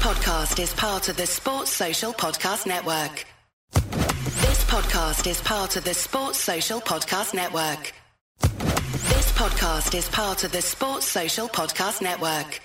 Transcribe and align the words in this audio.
Podcast 0.00 0.62
is 0.62 0.72
part 0.72 1.10
of 1.10 1.18
the 1.18 1.26
Sports 1.26 1.70
Social 1.70 2.14
Podcast 2.14 2.66
Network. 2.66 3.26
This 3.74 4.64
podcast 4.64 5.30
is 5.30 5.42
part 5.42 5.76
of 5.76 5.84
the 5.84 5.92
Sports 5.92 6.38
Social 6.38 6.80
Podcast 6.80 7.34
Network. 7.34 7.92
This 8.40 9.30
podcast 9.32 9.94
is 9.94 10.08
part 10.08 10.42
of 10.42 10.52
the 10.52 10.62
Sports 10.62 11.04
Social 11.04 11.48
Podcast 11.48 12.00
Network. 12.00 12.60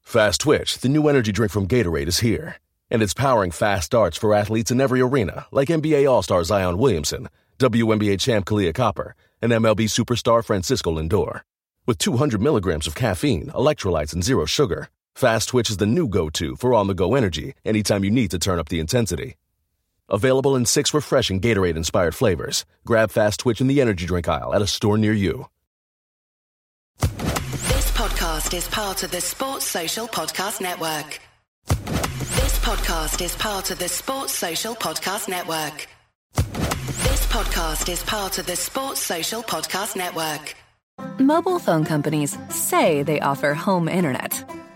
Fast 0.00 0.40
Twitch, 0.40 0.78
the 0.78 0.88
new 0.88 1.06
energy 1.08 1.30
drink 1.30 1.52
from 1.52 1.68
Gatorade, 1.68 2.08
is 2.08 2.20
here. 2.20 2.56
And 2.90 3.02
it's 3.02 3.12
powering 3.12 3.50
fast 3.50 3.84
starts 3.84 4.16
for 4.16 4.32
athletes 4.32 4.70
in 4.70 4.80
every 4.80 5.02
arena, 5.02 5.46
like 5.52 5.68
NBA 5.68 6.10
All 6.10 6.22
Star 6.22 6.42
Zion 6.42 6.78
Williamson, 6.78 7.28
WNBA 7.58 8.18
champ 8.18 8.46
Kahleah 8.46 8.74
Copper, 8.74 9.14
and 9.42 9.52
MLB 9.52 9.90
superstar 9.90 10.42
Francisco 10.42 10.90
Lindor. 10.98 11.42
With 11.84 11.98
200 11.98 12.40
milligrams 12.40 12.86
of 12.86 12.94
caffeine, 12.94 13.48
electrolytes, 13.48 14.14
and 14.14 14.24
zero 14.24 14.46
sugar, 14.46 14.88
Fast 15.18 15.48
Twitch 15.48 15.68
is 15.68 15.78
the 15.78 15.84
new 15.84 16.06
go 16.06 16.30
to 16.30 16.54
for 16.54 16.72
on 16.74 16.86
the 16.86 16.94
go 16.94 17.16
energy 17.16 17.54
anytime 17.64 18.04
you 18.04 18.10
need 18.12 18.30
to 18.30 18.38
turn 18.38 18.60
up 18.60 18.68
the 18.68 18.78
intensity. 18.78 19.34
Available 20.08 20.54
in 20.54 20.64
six 20.64 20.94
refreshing 20.94 21.40
Gatorade 21.40 21.74
inspired 21.74 22.14
flavors. 22.14 22.64
Grab 22.86 23.10
Fast 23.10 23.40
Twitch 23.40 23.60
in 23.60 23.66
the 23.66 23.80
energy 23.80 24.06
drink 24.06 24.28
aisle 24.28 24.54
at 24.54 24.62
a 24.62 24.66
store 24.68 24.96
near 24.96 25.12
you. 25.12 25.46
This 27.00 27.90
podcast 27.90 28.56
is 28.56 28.68
part 28.68 29.02
of 29.02 29.10
the 29.10 29.20
Sports 29.20 29.64
Social 29.64 30.06
Podcast 30.06 30.60
Network. 30.60 31.18
This 31.66 32.58
podcast 32.60 33.20
is 33.20 33.34
part 33.34 33.72
of 33.72 33.80
the 33.80 33.88
Sports 33.88 34.32
Social 34.34 34.76
Podcast 34.76 35.28
Network. 35.28 35.88
This 36.36 37.26
podcast 37.26 37.88
is 37.88 38.04
part 38.04 38.38
of 38.38 38.46
the 38.46 38.54
Sports 38.54 39.00
Social 39.00 39.42
Podcast 39.42 39.96
Network. 39.96 40.54
Mobile 41.18 41.58
phone 41.58 41.84
companies 41.84 42.38
say 42.50 43.02
they 43.02 43.18
offer 43.18 43.54
home 43.54 43.88
internet. 43.88 44.47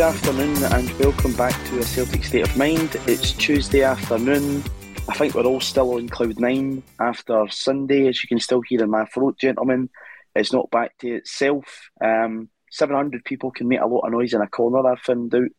Good 0.00 0.14
afternoon 0.14 0.62
and 0.64 0.90
welcome 0.98 1.34
back 1.34 1.52
to 1.66 1.78
a 1.78 1.82
Celtic 1.82 2.24
State 2.24 2.48
of 2.48 2.56
Mind. 2.56 2.96
It's 3.06 3.32
Tuesday 3.32 3.82
afternoon. 3.82 4.64
I 5.06 5.12
think 5.12 5.34
we're 5.34 5.44
all 5.44 5.60
still 5.60 5.92
on 5.92 6.08
cloud 6.08 6.40
nine 6.40 6.82
after 6.98 7.46
Sunday, 7.50 8.08
as 8.08 8.22
you 8.22 8.26
can 8.26 8.40
still 8.40 8.62
hear 8.62 8.82
in 8.82 8.88
my 8.88 9.04
throat, 9.04 9.38
gentlemen. 9.38 9.90
It's 10.34 10.54
not 10.54 10.70
back 10.70 10.96
to 11.00 11.16
itself. 11.16 11.90
Um, 12.02 12.48
700 12.70 13.26
people 13.26 13.50
can 13.50 13.68
make 13.68 13.82
a 13.82 13.86
lot 13.86 14.06
of 14.06 14.12
noise 14.12 14.32
in 14.32 14.40
a 14.40 14.48
corner, 14.48 14.90
I 14.90 14.96
found 14.96 15.34
out, 15.34 15.50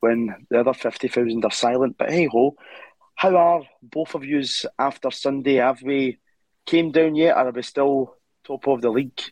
when 0.00 0.34
the 0.50 0.58
other 0.58 0.74
50,000 0.74 1.44
are 1.44 1.50
silent. 1.52 1.94
But 1.96 2.10
hey 2.10 2.26
ho, 2.26 2.56
how 3.14 3.36
are 3.36 3.62
both 3.80 4.16
of 4.16 4.24
yous 4.24 4.66
after 4.76 5.12
Sunday? 5.12 5.54
Have 5.58 5.82
we 5.82 6.18
came 6.66 6.90
down 6.90 7.14
yet, 7.14 7.36
or 7.36 7.46
are 7.46 7.52
we 7.52 7.62
still 7.62 8.16
top 8.42 8.66
of 8.66 8.82
the 8.82 8.90
league? 8.90 9.22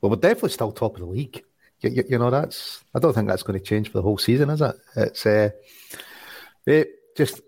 Well, 0.00 0.08
we're 0.08 0.16
definitely 0.16 0.48
still 0.48 0.72
top 0.72 0.94
of 0.94 1.00
the 1.00 1.06
league. 1.06 1.44
You, 1.80 2.04
you, 2.08 2.18
know, 2.18 2.30
that's 2.30 2.82
I 2.94 2.98
don't 2.98 3.12
think 3.12 3.28
that's 3.28 3.42
going 3.42 3.58
to 3.58 3.64
change 3.64 3.90
for 3.90 3.98
the 3.98 4.02
whole 4.02 4.18
season, 4.18 4.50
is 4.50 4.60
it? 4.60 4.76
It's 4.96 5.26
uh, 5.26 5.50
it 6.66 6.90
just 7.16 7.40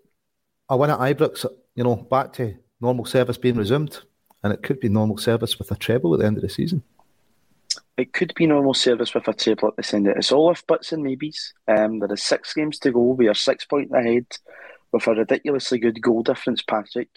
a 0.68 0.76
win 0.76 0.90
at 0.90 0.98
Ibrox, 0.98 1.46
you 1.74 1.84
know, 1.84 1.96
back 1.96 2.32
to 2.34 2.56
normal 2.80 3.04
service 3.04 3.36
being 3.38 3.56
resumed, 3.56 4.00
and 4.42 4.52
it 4.52 4.62
could 4.62 4.80
be 4.80 4.88
normal 4.88 5.18
service 5.18 5.58
with 5.58 5.70
a 5.70 5.76
treble 5.76 6.14
at 6.14 6.20
the 6.20 6.26
end 6.26 6.36
of 6.36 6.42
the 6.42 6.48
season. 6.48 6.82
It 7.96 8.12
could 8.12 8.32
be 8.34 8.46
normal 8.46 8.72
service 8.72 9.14
with 9.14 9.28
a 9.28 9.34
treble 9.34 9.68
at 9.68 9.76
the 9.76 9.96
end. 9.96 10.06
It's 10.06 10.32
all 10.32 10.50
if 10.50 10.66
buts 10.66 10.92
and 10.92 11.02
maybes. 11.02 11.52
Um, 11.68 11.98
there 11.98 12.12
is 12.12 12.22
six 12.22 12.54
games 12.54 12.78
to 12.80 12.92
go. 12.92 13.00
We 13.00 13.28
are 13.28 13.34
six 13.34 13.64
points 13.64 13.92
ahead 13.92 14.26
with 14.92 15.06
a 15.06 15.14
ridiculously 15.14 15.78
good 15.78 16.00
goal 16.00 16.22
difference, 16.22 16.62
Patrick. 16.62 17.10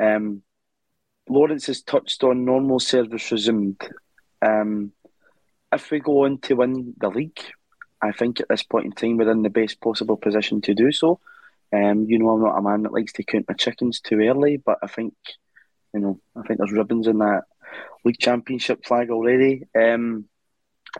Um, 0.00 0.42
Lawrence 1.28 1.66
has 1.66 1.82
touched 1.82 2.24
on 2.24 2.44
normal 2.44 2.80
service 2.80 3.30
resumed. 3.32 3.80
Um, 4.40 4.92
if 5.74 5.90
we 5.90 6.00
go 6.00 6.24
on 6.24 6.38
to 6.38 6.54
win 6.54 6.94
the 6.98 7.08
league, 7.08 7.40
I 8.00 8.12
think 8.12 8.40
at 8.40 8.48
this 8.48 8.62
point 8.62 8.86
in 8.86 8.92
time 8.92 9.16
we're 9.16 9.30
in 9.30 9.42
the 9.42 9.50
best 9.50 9.80
possible 9.80 10.16
position 10.16 10.60
to 10.62 10.74
do 10.74 10.92
so. 10.92 11.20
Um, 11.72 12.04
you 12.08 12.18
know, 12.18 12.30
I'm 12.30 12.42
not 12.42 12.58
a 12.58 12.62
man 12.62 12.82
that 12.82 12.92
likes 12.92 13.12
to 13.14 13.24
count 13.24 13.46
my 13.48 13.54
chickens 13.54 14.00
too 14.00 14.20
early, 14.20 14.58
but 14.58 14.78
I 14.82 14.86
think, 14.86 15.14
you 15.92 16.00
know, 16.00 16.20
I 16.36 16.42
think 16.42 16.58
there's 16.58 16.72
ribbons 16.72 17.06
in 17.06 17.18
that 17.18 17.42
league 18.04 18.18
championship 18.18 18.84
flag 18.84 19.10
already. 19.10 19.62
Um, 19.76 20.26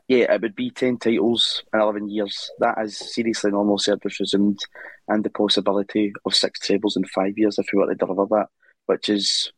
yeah, 0.09 0.33
it 0.33 0.43
would 0.43 0.57
be 0.57 0.71
10 0.71 0.99
titles 0.99 1.63
in 1.73 1.81
11 1.81 2.09
years. 2.09 2.51
That 2.59 2.79
is 2.83 2.99
seriously 2.99 3.53
normal 3.53 3.79
service 3.79 4.19
resumed, 4.19 4.59
and 5.07 5.23
the 5.23 5.31
possibility 5.31 6.13
of 6.25 6.35
six 6.35 6.59
trebles 6.59 6.97
in 6.97 7.05
five 7.05 7.35
years 7.37 7.59
if 7.59 7.67
we 7.73 7.79
were 7.79 7.87
to 7.87 7.95
deliver 7.95 8.27
that, 8.31 8.47
which 8.87 9.09
is 9.09 9.53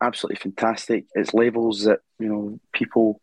absolutely 0.00 0.36
fantastic. 0.36 1.06
It's 1.14 1.34
levels 1.34 1.84
that, 1.84 2.00
you 2.20 2.28
know, 2.28 2.60
people 2.72 3.20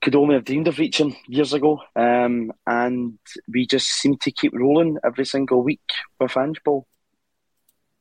could 0.00 0.14
only 0.14 0.34
have 0.34 0.44
dreamed 0.44 0.68
of 0.68 0.78
reaching 0.78 1.16
years 1.26 1.52
ago. 1.52 1.80
Um, 1.96 2.52
and 2.66 3.18
we 3.52 3.66
just 3.66 3.88
seem 3.88 4.16
to 4.18 4.30
keep 4.30 4.54
rolling 4.54 4.98
every 5.04 5.24
single 5.24 5.62
week 5.62 5.80
with 6.20 6.36
Ange 6.36 6.62
Ball. 6.64 6.86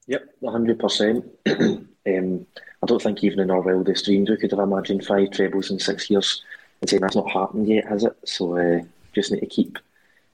Yep, 0.08 0.24
100%. 0.42 1.30
um, 2.08 2.48
I 2.84 2.86
don't 2.86 3.02
think 3.02 3.24
even 3.24 3.40
in 3.40 3.52
our 3.52 3.62
wildest 3.62 4.06
dreams 4.06 4.30
we 4.30 4.38
could 4.38 4.52
have 4.52 4.60
imagined 4.60 5.06
five 5.06 5.32
trebles 5.32 5.72
in 5.72 5.80
six 5.80 6.10
years. 6.10 6.44
And 6.82 6.90
saying 6.90 7.02
that's 7.02 7.16
not 7.16 7.32
happened 7.32 7.68
yet, 7.68 7.88
has 7.88 8.04
it? 8.04 8.16
So 8.26 8.58
uh, 8.58 8.84
just 9.14 9.32
need 9.32 9.40
to 9.40 9.48
keep 9.48 9.80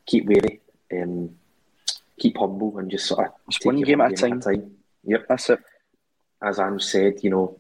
keep 0.06 0.26
wary, 0.26 0.60
um, 0.92 1.30
keep 2.20 2.38
humble, 2.38 2.78
and 2.78 2.92
just 2.92 3.06
sort 3.06 3.28
of 3.28 3.34
It's 3.48 3.66
one 3.66 3.80
game, 3.82 4.02
at, 4.02 4.12
a 4.12 4.16
time. 4.16 4.42
time. 4.42 4.72
Yep, 5.06 5.26
that's 5.30 5.50
it. 5.50 5.60
As 6.42 6.60
Ange 6.60 6.84
said, 6.84 7.24
you 7.24 7.30
know, 7.30 7.60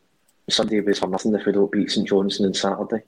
Sunday 0.49 0.81
was 0.81 0.99
for 0.99 1.07
nothing 1.07 1.33
if 1.33 1.45
we 1.45 1.53
don't 1.53 1.71
beat 1.71 1.89
St 1.89 2.05
Johnstone 2.05 2.47
on 2.47 2.53
Saturday. 2.53 3.05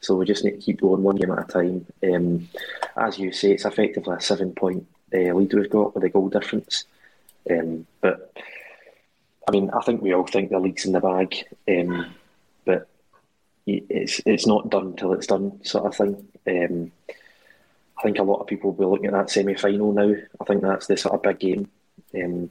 So 0.00 0.14
we 0.14 0.26
just 0.26 0.44
need 0.44 0.52
to 0.52 0.58
keep 0.58 0.80
going 0.80 1.02
one 1.02 1.16
game 1.16 1.32
at 1.32 1.48
a 1.48 1.52
time. 1.52 1.86
Um, 2.04 2.48
as 2.96 3.18
you 3.18 3.32
say, 3.32 3.52
it's 3.52 3.64
effectively 3.64 4.14
a 4.16 4.20
seven 4.20 4.52
point 4.52 4.86
uh, 5.12 5.32
lead 5.34 5.52
we've 5.52 5.70
got 5.70 5.94
with 5.94 6.04
a 6.04 6.08
goal 6.08 6.28
difference. 6.28 6.84
Um, 7.50 7.86
but 8.00 8.32
I 9.48 9.50
mean, 9.50 9.70
I 9.70 9.80
think 9.80 10.02
we 10.02 10.12
all 10.12 10.26
think 10.26 10.50
the 10.50 10.58
league's 10.58 10.84
in 10.84 10.92
the 10.92 11.00
bag, 11.00 11.44
um, 11.68 12.14
but 12.64 12.88
it's 13.66 14.20
it's 14.26 14.46
not 14.46 14.70
done 14.70 14.94
till 14.96 15.12
it's 15.12 15.26
done, 15.26 15.64
sort 15.64 15.86
of 15.86 15.96
thing. 15.96 16.28
Um, 16.46 16.92
I 17.98 18.02
think 18.02 18.18
a 18.18 18.22
lot 18.22 18.40
of 18.40 18.46
people 18.46 18.70
will 18.70 18.78
be 18.78 18.90
looking 18.90 19.06
at 19.06 19.12
that 19.12 19.30
semi 19.30 19.54
final 19.54 19.92
now. 19.92 20.14
I 20.40 20.44
think 20.44 20.62
that's 20.62 20.86
the 20.86 20.96
sort 20.96 21.14
of 21.14 21.22
big 21.22 21.38
game 21.40 21.70
um, 22.14 22.50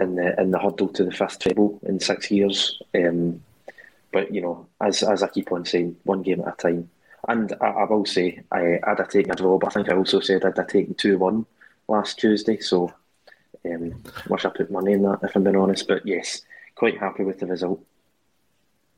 in 0.00 0.14
the 0.16 0.40
in 0.40 0.50
the 0.50 0.58
hurdle 0.58 0.88
to 0.88 1.04
the 1.04 1.12
fifth 1.12 1.38
table 1.38 1.78
in 1.84 2.00
six 2.00 2.30
years. 2.30 2.80
Um, 2.94 3.42
but 4.16 4.32
you 4.32 4.40
know, 4.40 4.66
as 4.80 5.02
as 5.02 5.22
I 5.22 5.28
keep 5.28 5.52
on 5.52 5.66
saying, 5.66 5.94
one 6.04 6.22
game 6.22 6.40
at 6.40 6.54
a 6.54 6.56
time. 6.56 6.88
And 7.28 7.52
I, 7.60 7.66
I 7.66 7.84
will 7.84 8.06
say, 8.06 8.40
I, 8.50 8.78
I'd 8.82 8.98
have 8.98 9.10
taken 9.10 9.32
a 9.32 9.34
draw, 9.34 9.58
but 9.58 9.66
I 9.66 9.70
think 9.74 9.90
I 9.90 9.94
also 9.94 10.20
said 10.20 10.42
I'd 10.42 10.56
have 10.56 10.68
taken 10.68 10.94
two 10.94 11.18
one 11.18 11.44
last 11.86 12.18
Tuesday. 12.18 12.58
So 12.58 12.94
um, 13.66 14.02
wish 14.26 14.46
I 14.46 14.48
put 14.48 14.70
money 14.70 14.92
in 14.92 15.02
that, 15.02 15.18
if 15.22 15.36
I'm 15.36 15.44
being 15.44 15.56
honest. 15.56 15.86
But 15.86 16.06
yes, 16.06 16.40
quite 16.74 16.96
happy 16.96 17.24
with 17.24 17.40
the 17.40 17.46
result. 17.46 17.84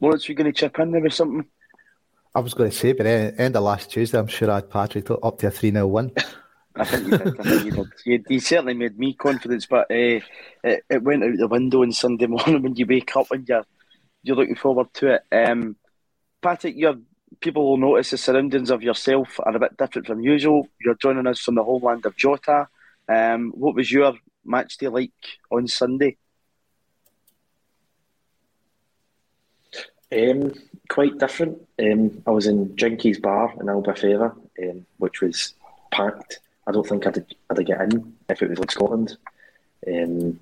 Lawrence, 0.00 0.28
were 0.28 0.32
you 0.32 0.36
going 0.36 0.52
to 0.52 0.56
chip 0.56 0.78
in 0.78 0.92
there 0.92 1.00
with 1.00 1.14
something? 1.14 1.46
I 2.32 2.38
was 2.38 2.54
going 2.54 2.70
to 2.70 2.76
say, 2.76 2.92
but 2.92 3.04
end 3.06 3.56
of 3.56 3.64
last 3.64 3.90
Tuesday, 3.90 4.20
I'm 4.20 4.28
sure 4.28 4.48
I 4.52 4.56
had 4.56 4.70
Patrick 4.70 5.10
up 5.10 5.38
to 5.40 5.48
a 5.48 5.50
3 5.50 5.72
0 5.72 5.88
1. 5.88 6.12
I 6.76 6.84
think 6.84 7.08
you 7.08 7.18
did. 7.18 7.40
I 7.40 7.42
think 7.42 7.64
you 7.64 7.70
did. 7.72 7.86
You, 8.04 8.24
you 8.28 8.40
certainly 8.40 8.74
made 8.74 8.96
me 8.96 9.14
confidence, 9.14 9.66
but 9.66 9.90
uh, 9.90 10.20
it, 10.62 10.84
it 10.88 11.02
went 11.02 11.24
out 11.24 11.36
the 11.36 11.48
window 11.48 11.82
on 11.82 11.90
Sunday 11.90 12.26
morning 12.36 12.62
when 12.62 12.76
you 12.76 12.86
wake 12.86 13.16
up 13.16 13.32
and 13.32 13.48
you're 13.48 13.66
you're 14.22 14.36
looking 14.36 14.56
forward 14.56 14.92
to 14.94 15.14
it. 15.14 15.22
Um, 15.32 15.76
Patrick, 16.40 16.76
your 16.76 16.96
people 17.40 17.68
will 17.68 17.76
notice 17.76 18.10
the 18.10 18.18
surroundings 18.18 18.70
of 18.70 18.82
yourself 18.82 19.38
are 19.40 19.56
a 19.56 19.60
bit 19.60 19.76
different 19.76 20.06
from 20.06 20.20
usual. 20.20 20.68
You're 20.80 20.94
joining 20.94 21.26
us 21.26 21.40
from 21.40 21.54
the 21.54 21.64
homeland 21.64 22.06
of 22.06 22.16
Jota. 22.16 22.68
Um, 23.08 23.52
what 23.54 23.74
was 23.74 23.90
your 23.90 24.14
match 24.44 24.78
day 24.78 24.88
like 24.88 25.12
on 25.50 25.66
Sunday? 25.68 26.16
Um, 30.10 30.54
quite 30.88 31.18
different. 31.18 31.58
Um, 31.78 32.22
I 32.26 32.30
was 32.30 32.46
in 32.46 32.74
Jinky's 32.76 33.20
bar 33.20 33.52
in 33.60 33.66
Albufeira, 33.66 34.34
um, 34.62 34.86
which 34.96 35.20
was 35.20 35.54
packed. 35.92 36.40
I 36.66 36.72
don't 36.72 36.86
think 36.86 37.06
I'd, 37.06 37.24
I'd 37.50 37.66
get 37.66 37.80
in 37.80 38.16
if 38.28 38.42
it 38.42 38.50
was 38.50 38.58
in 38.58 38.68
Scotland. 38.68 39.16
Um, 39.86 40.40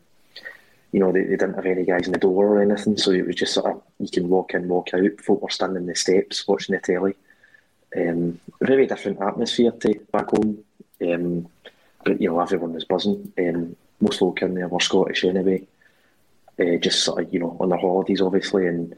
you 0.96 1.00
know, 1.00 1.12
they, 1.12 1.24
they 1.24 1.36
didn't 1.36 1.56
have 1.56 1.66
any 1.66 1.84
guys 1.84 2.06
in 2.06 2.12
the 2.14 2.18
door 2.18 2.46
or 2.46 2.62
anything, 2.62 2.96
so 2.96 3.10
it 3.10 3.26
was 3.26 3.36
just 3.36 3.52
sort 3.52 3.70
of 3.70 3.82
you 3.98 4.08
can 4.08 4.30
walk 4.30 4.54
in, 4.54 4.66
walk 4.66 4.94
out. 4.94 5.20
Folk 5.20 5.42
were 5.42 5.50
standing 5.50 5.82
in 5.82 5.86
the 5.86 5.94
steps 5.94 6.48
watching 6.48 6.74
the 6.74 6.80
telly. 6.80 7.14
Um, 7.94 8.40
very 8.62 8.86
different 8.86 9.20
atmosphere 9.20 9.72
to 9.72 10.00
back 10.10 10.30
home, 10.30 10.64
um, 11.02 11.48
but 12.02 12.18
you 12.18 12.30
know 12.30 12.40
everyone 12.40 12.72
was 12.72 12.86
buzzing. 12.86 13.30
Um, 13.38 13.76
most 14.00 14.20
folk 14.20 14.40
in 14.40 14.54
there 14.54 14.68
were 14.68 14.80
Scottish 14.80 15.24
anyway, 15.24 15.66
uh, 16.58 16.78
just 16.80 17.04
sort 17.04 17.24
of 17.24 17.30
you 17.30 17.40
know 17.40 17.58
on 17.60 17.68
their 17.68 17.78
holidays, 17.78 18.22
obviously, 18.22 18.66
and 18.66 18.94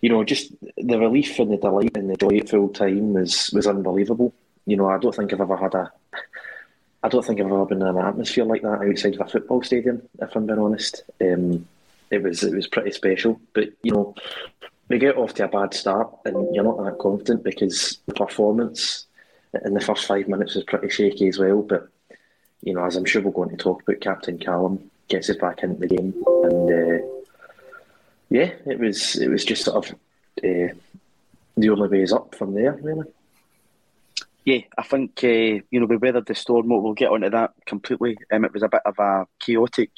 you 0.00 0.08
know 0.08 0.24
just 0.24 0.50
the 0.78 0.98
relief 0.98 1.38
and 1.38 1.52
the 1.52 1.58
delight 1.58 1.94
and 1.94 2.08
the 2.08 2.16
joy 2.16 2.38
at 2.38 2.48
full 2.48 2.70
time 2.70 3.12
was 3.12 3.50
was 3.52 3.66
unbelievable. 3.66 4.32
You 4.64 4.78
know, 4.78 4.88
I 4.88 4.96
don't 4.96 5.14
think 5.14 5.30
I've 5.34 5.42
ever 5.42 5.58
had 5.58 5.74
a 5.74 5.92
I 7.06 7.08
don't 7.08 7.24
think 7.24 7.38
I've 7.38 7.46
ever 7.46 7.64
been 7.66 7.82
in 7.82 7.86
an 7.86 7.98
atmosphere 7.98 8.44
like 8.44 8.62
that 8.62 8.82
outside 8.82 9.14
of 9.14 9.20
a 9.20 9.30
football 9.30 9.62
stadium. 9.62 10.02
If 10.20 10.34
I'm 10.34 10.44
being 10.44 10.58
honest, 10.58 11.04
um, 11.20 11.64
it 12.10 12.20
was 12.20 12.42
it 12.42 12.52
was 12.52 12.66
pretty 12.66 12.90
special. 12.90 13.40
But 13.52 13.68
you 13.84 13.92
know, 13.92 14.16
we 14.88 14.98
get 14.98 15.16
off 15.16 15.34
to 15.34 15.44
a 15.44 15.48
bad 15.48 15.72
start, 15.72 16.12
and 16.24 16.52
you're 16.52 16.64
not 16.64 16.82
that 16.84 16.98
confident 16.98 17.44
because 17.44 18.00
the 18.06 18.14
performance 18.14 19.06
in 19.64 19.74
the 19.74 19.80
first 19.80 20.04
five 20.04 20.26
minutes 20.26 20.56
was 20.56 20.64
pretty 20.64 20.88
shaky 20.88 21.28
as 21.28 21.38
well. 21.38 21.62
But 21.62 21.86
you 22.64 22.74
know, 22.74 22.84
as 22.84 22.96
I'm 22.96 23.04
sure 23.04 23.22
we're 23.22 23.30
going 23.30 23.50
to 23.50 23.56
talk 23.56 23.82
about, 23.82 24.00
Captain 24.00 24.36
Callum 24.36 24.90
gets 25.06 25.30
us 25.30 25.36
back 25.36 25.62
into 25.62 25.78
the 25.78 25.86
game, 25.86 26.12
and 26.42 26.70
uh, 26.72 27.06
yeah, 28.30 28.50
it 28.66 28.80
was 28.80 29.14
it 29.14 29.28
was 29.28 29.44
just 29.44 29.62
sort 29.62 29.86
of 29.86 29.94
uh, 30.38 30.74
the 31.56 31.70
only 31.70 31.86
way 31.86 32.02
is 32.02 32.12
up 32.12 32.34
from 32.34 32.54
there, 32.54 32.72
really 32.82 33.06
yeah, 34.46 34.60
I 34.78 34.84
think 34.84 35.20
uh, 35.24 35.26
you 35.26 35.80
know 35.80 35.86
we 35.86 35.96
weathered 35.96 36.26
the 36.26 36.34
storm. 36.36 36.68
We'll 36.68 36.94
get 36.94 37.10
onto 37.10 37.28
that 37.30 37.50
completely. 37.66 38.16
Um, 38.32 38.44
it 38.44 38.54
was 38.54 38.62
a 38.62 38.68
bit 38.68 38.82
of 38.86 38.96
a 38.98 39.26
chaotic 39.40 39.90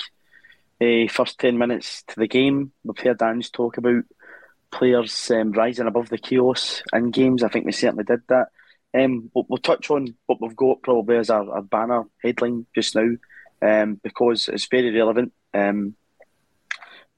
uh, 0.81 1.06
first 1.11 1.39
ten 1.39 1.59
minutes 1.59 2.03
to 2.09 2.17
the 2.17 2.27
game. 2.27 2.73
We've 2.83 2.99
heard 2.99 3.23
Ange 3.23 3.53
talk 3.53 3.77
about 3.77 4.05
players 4.73 5.31
um, 5.31 5.53
rising 5.53 5.87
above 5.87 6.09
the 6.09 6.17
chaos 6.17 6.83
in 6.95 7.11
games. 7.11 7.43
I 7.43 7.49
think 7.49 7.67
we 7.67 7.73
certainly 7.73 8.05
did 8.05 8.23
that. 8.29 8.49
Um, 8.95 9.31
we'll, 9.35 9.45
we'll, 9.50 9.59
touch 9.59 9.91
on 9.91 10.15
what 10.25 10.41
we've 10.41 10.56
got 10.56 10.83
probably 10.83 11.19
as 11.19 11.29
our, 11.29 11.50
our 11.50 11.62
banner 11.62 12.05
headline 12.23 12.65
just 12.75 12.97
now 12.97 13.11
um, 13.61 14.00
because 14.03 14.49
it's 14.49 14.67
very 14.67 14.91
relevant. 14.97 15.35
Um, 15.53 15.95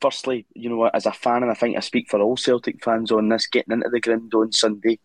firstly, 0.00 0.46
you 0.52 0.68
know, 0.68 0.86
as 0.86 1.06
a 1.06 1.12
fan, 1.12 1.44
and 1.44 1.50
I 1.52 1.54
think 1.54 1.76
I 1.76 1.80
speak 1.80 2.10
for 2.10 2.20
all 2.20 2.36
Celtic 2.36 2.82
fans 2.82 3.12
on 3.12 3.28
this, 3.28 3.46
getting 3.46 3.72
into 3.72 3.88
the 3.88 4.00
ground 4.00 4.34
on 4.34 4.50
Sunday 4.50 4.98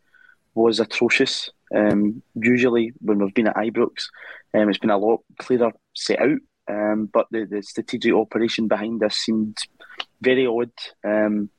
was 0.55 0.79
atrocious. 0.79 1.51
Um, 1.75 2.23
usually, 2.35 2.93
when 3.01 3.19
we've 3.19 3.33
been 3.33 3.47
at 3.47 3.55
Ibrox, 3.55 4.07
um, 4.53 4.69
it's 4.69 4.79
been 4.79 4.89
a 4.89 4.97
lot 4.97 5.21
clearer 5.37 5.71
set 5.93 6.21
out. 6.21 6.39
Um, 6.67 7.09
but 7.11 7.27
the, 7.29 7.45
the 7.45 7.61
strategic 7.61 8.13
operation 8.13 8.67
behind 8.67 9.01
this 9.01 9.17
seemed 9.17 9.57
very 10.21 10.47
odd. 10.47 10.71
Um, 11.03 11.49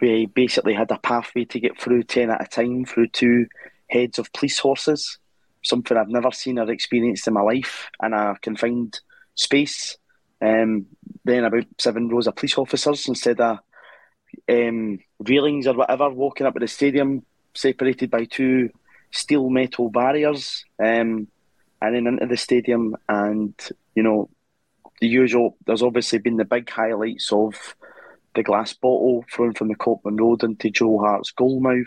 we 0.00 0.26
basically 0.26 0.74
had 0.74 0.90
a 0.90 0.98
pathway 0.98 1.44
to 1.46 1.60
get 1.60 1.80
through 1.80 2.04
10 2.04 2.30
at 2.30 2.42
a 2.42 2.46
time 2.46 2.84
through 2.84 3.08
two 3.08 3.46
heads 3.88 4.18
of 4.18 4.32
police 4.32 4.58
horses, 4.58 5.18
something 5.64 5.96
I've 5.96 6.08
never 6.08 6.30
seen 6.30 6.58
or 6.58 6.70
experienced 6.70 7.26
in 7.26 7.34
my 7.34 7.40
life 7.40 7.88
in 8.02 8.12
a 8.12 8.36
confined 8.40 9.00
space. 9.34 9.96
Um, 10.40 10.86
then 11.24 11.44
about 11.44 11.64
seven 11.78 12.08
rows 12.08 12.26
of 12.26 12.36
police 12.36 12.58
officers 12.58 13.08
instead 13.08 13.40
of 13.40 13.58
um, 14.48 14.98
railings 15.20 15.66
or 15.66 15.74
whatever 15.74 16.10
walking 16.10 16.46
up 16.46 16.54
to 16.54 16.60
the 16.60 16.68
stadium 16.68 17.24
separated 17.54 18.10
by 18.10 18.24
two 18.24 18.68
steel 19.16 19.48
metal 19.50 19.90
barriers, 19.90 20.64
um, 20.78 21.28
and 21.80 21.94
then 21.94 22.06
into 22.06 22.26
the 22.26 22.36
stadium. 22.36 22.96
And 23.08 23.54
you 23.94 24.02
know, 24.02 24.30
the 25.00 25.08
usual. 25.08 25.56
There's 25.66 25.82
obviously 25.82 26.18
been 26.18 26.36
the 26.36 26.44
big 26.44 26.68
highlights 26.70 27.32
of 27.32 27.54
the 28.34 28.42
glass 28.42 28.74
bottle 28.74 29.24
thrown 29.32 29.54
from 29.54 29.68
the 29.68 29.74
Copland 29.74 30.20
Road 30.20 30.44
into 30.44 30.70
Joe 30.70 30.98
Hart's 30.98 31.32
goalmouth. 31.32 31.86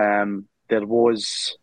Um, 0.00 0.48
there 0.68 0.86
was, 0.86 1.56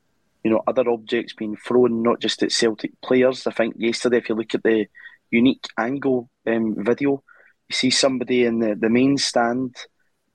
you 0.44 0.52
know, 0.52 0.62
other 0.68 0.90
objects 0.90 1.34
being 1.34 1.56
thrown, 1.56 2.04
not 2.04 2.20
just 2.20 2.44
at 2.44 2.52
Celtic 2.52 3.00
players. 3.02 3.48
I 3.48 3.52
think 3.52 3.76
yesterday, 3.78 4.18
if 4.18 4.30
you 4.30 4.36
look 4.36 4.54
at 4.54 4.64
the 4.64 4.88
unique 5.32 5.66
angle 5.78 6.30
um, 6.46 6.76
video, 6.78 7.24
you 7.70 7.76
see 7.76 7.90
somebody 7.90 8.46
in 8.46 8.60
the, 8.60 8.76
the 8.76 8.90
main 8.90 9.18
stand 9.18 9.76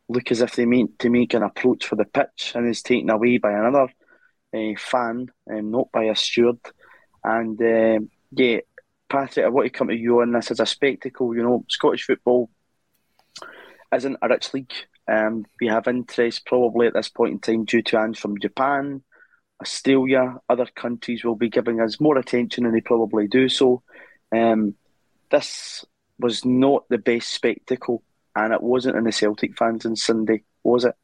look 0.08 0.30
as 0.30 0.40
if 0.40 0.54
they 0.54 0.66
meant 0.66 0.98
to 1.00 1.10
make 1.10 1.34
an 1.34 1.42
approach 1.42 1.84
for 1.84 1.96
the 1.96 2.04
pitch 2.04 2.52
and 2.54 2.68
is 2.68 2.82
taken 2.82 3.10
away 3.10 3.38
by 3.38 3.52
another 3.52 3.88
uh, 4.54 4.78
fan, 4.78 5.30
um, 5.50 5.70
not 5.70 5.90
by 5.92 6.04
a 6.04 6.16
steward. 6.16 6.58
And 7.24 7.60
um, 7.60 8.10
yeah, 8.30 8.58
Patrick, 9.08 9.46
I 9.46 9.48
want 9.48 9.66
to 9.66 9.70
come 9.70 9.88
to 9.88 9.96
you 9.96 10.20
on 10.20 10.32
this 10.32 10.50
as 10.50 10.60
a 10.60 10.66
spectacle. 10.66 11.34
You 11.34 11.42
know, 11.42 11.64
Scottish 11.68 12.04
football 12.04 12.50
isn't 13.94 14.18
a 14.20 14.28
rich 14.28 14.52
league. 14.54 14.72
Um, 15.08 15.46
we 15.60 15.68
have 15.68 15.86
interest 15.86 16.46
probably 16.46 16.88
at 16.88 16.94
this 16.94 17.08
point 17.08 17.32
in 17.32 17.38
time 17.38 17.64
due 17.64 17.82
to 17.82 17.98
Ange 18.00 18.18
from 18.18 18.40
Japan, 18.40 19.02
Australia, 19.60 20.36
other 20.48 20.66
countries 20.74 21.24
will 21.24 21.36
be 21.36 21.48
giving 21.48 21.80
us 21.80 22.00
more 22.00 22.18
attention 22.18 22.66
and 22.66 22.74
they 22.74 22.80
probably 22.80 23.26
do 23.28 23.48
so. 23.48 23.82
Um, 24.34 24.74
this 25.30 25.84
was 26.18 26.44
not 26.44 26.84
the 26.88 26.98
best 26.98 27.28
spectacle 27.28 28.02
and 28.34 28.52
it 28.52 28.62
wasn't 28.62 28.96
in 28.96 29.04
the 29.04 29.12
Celtic 29.12 29.56
fans 29.56 29.86
on 29.86 29.96
Sunday, 29.96 30.42
was 30.62 30.84
it? 30.84 30.94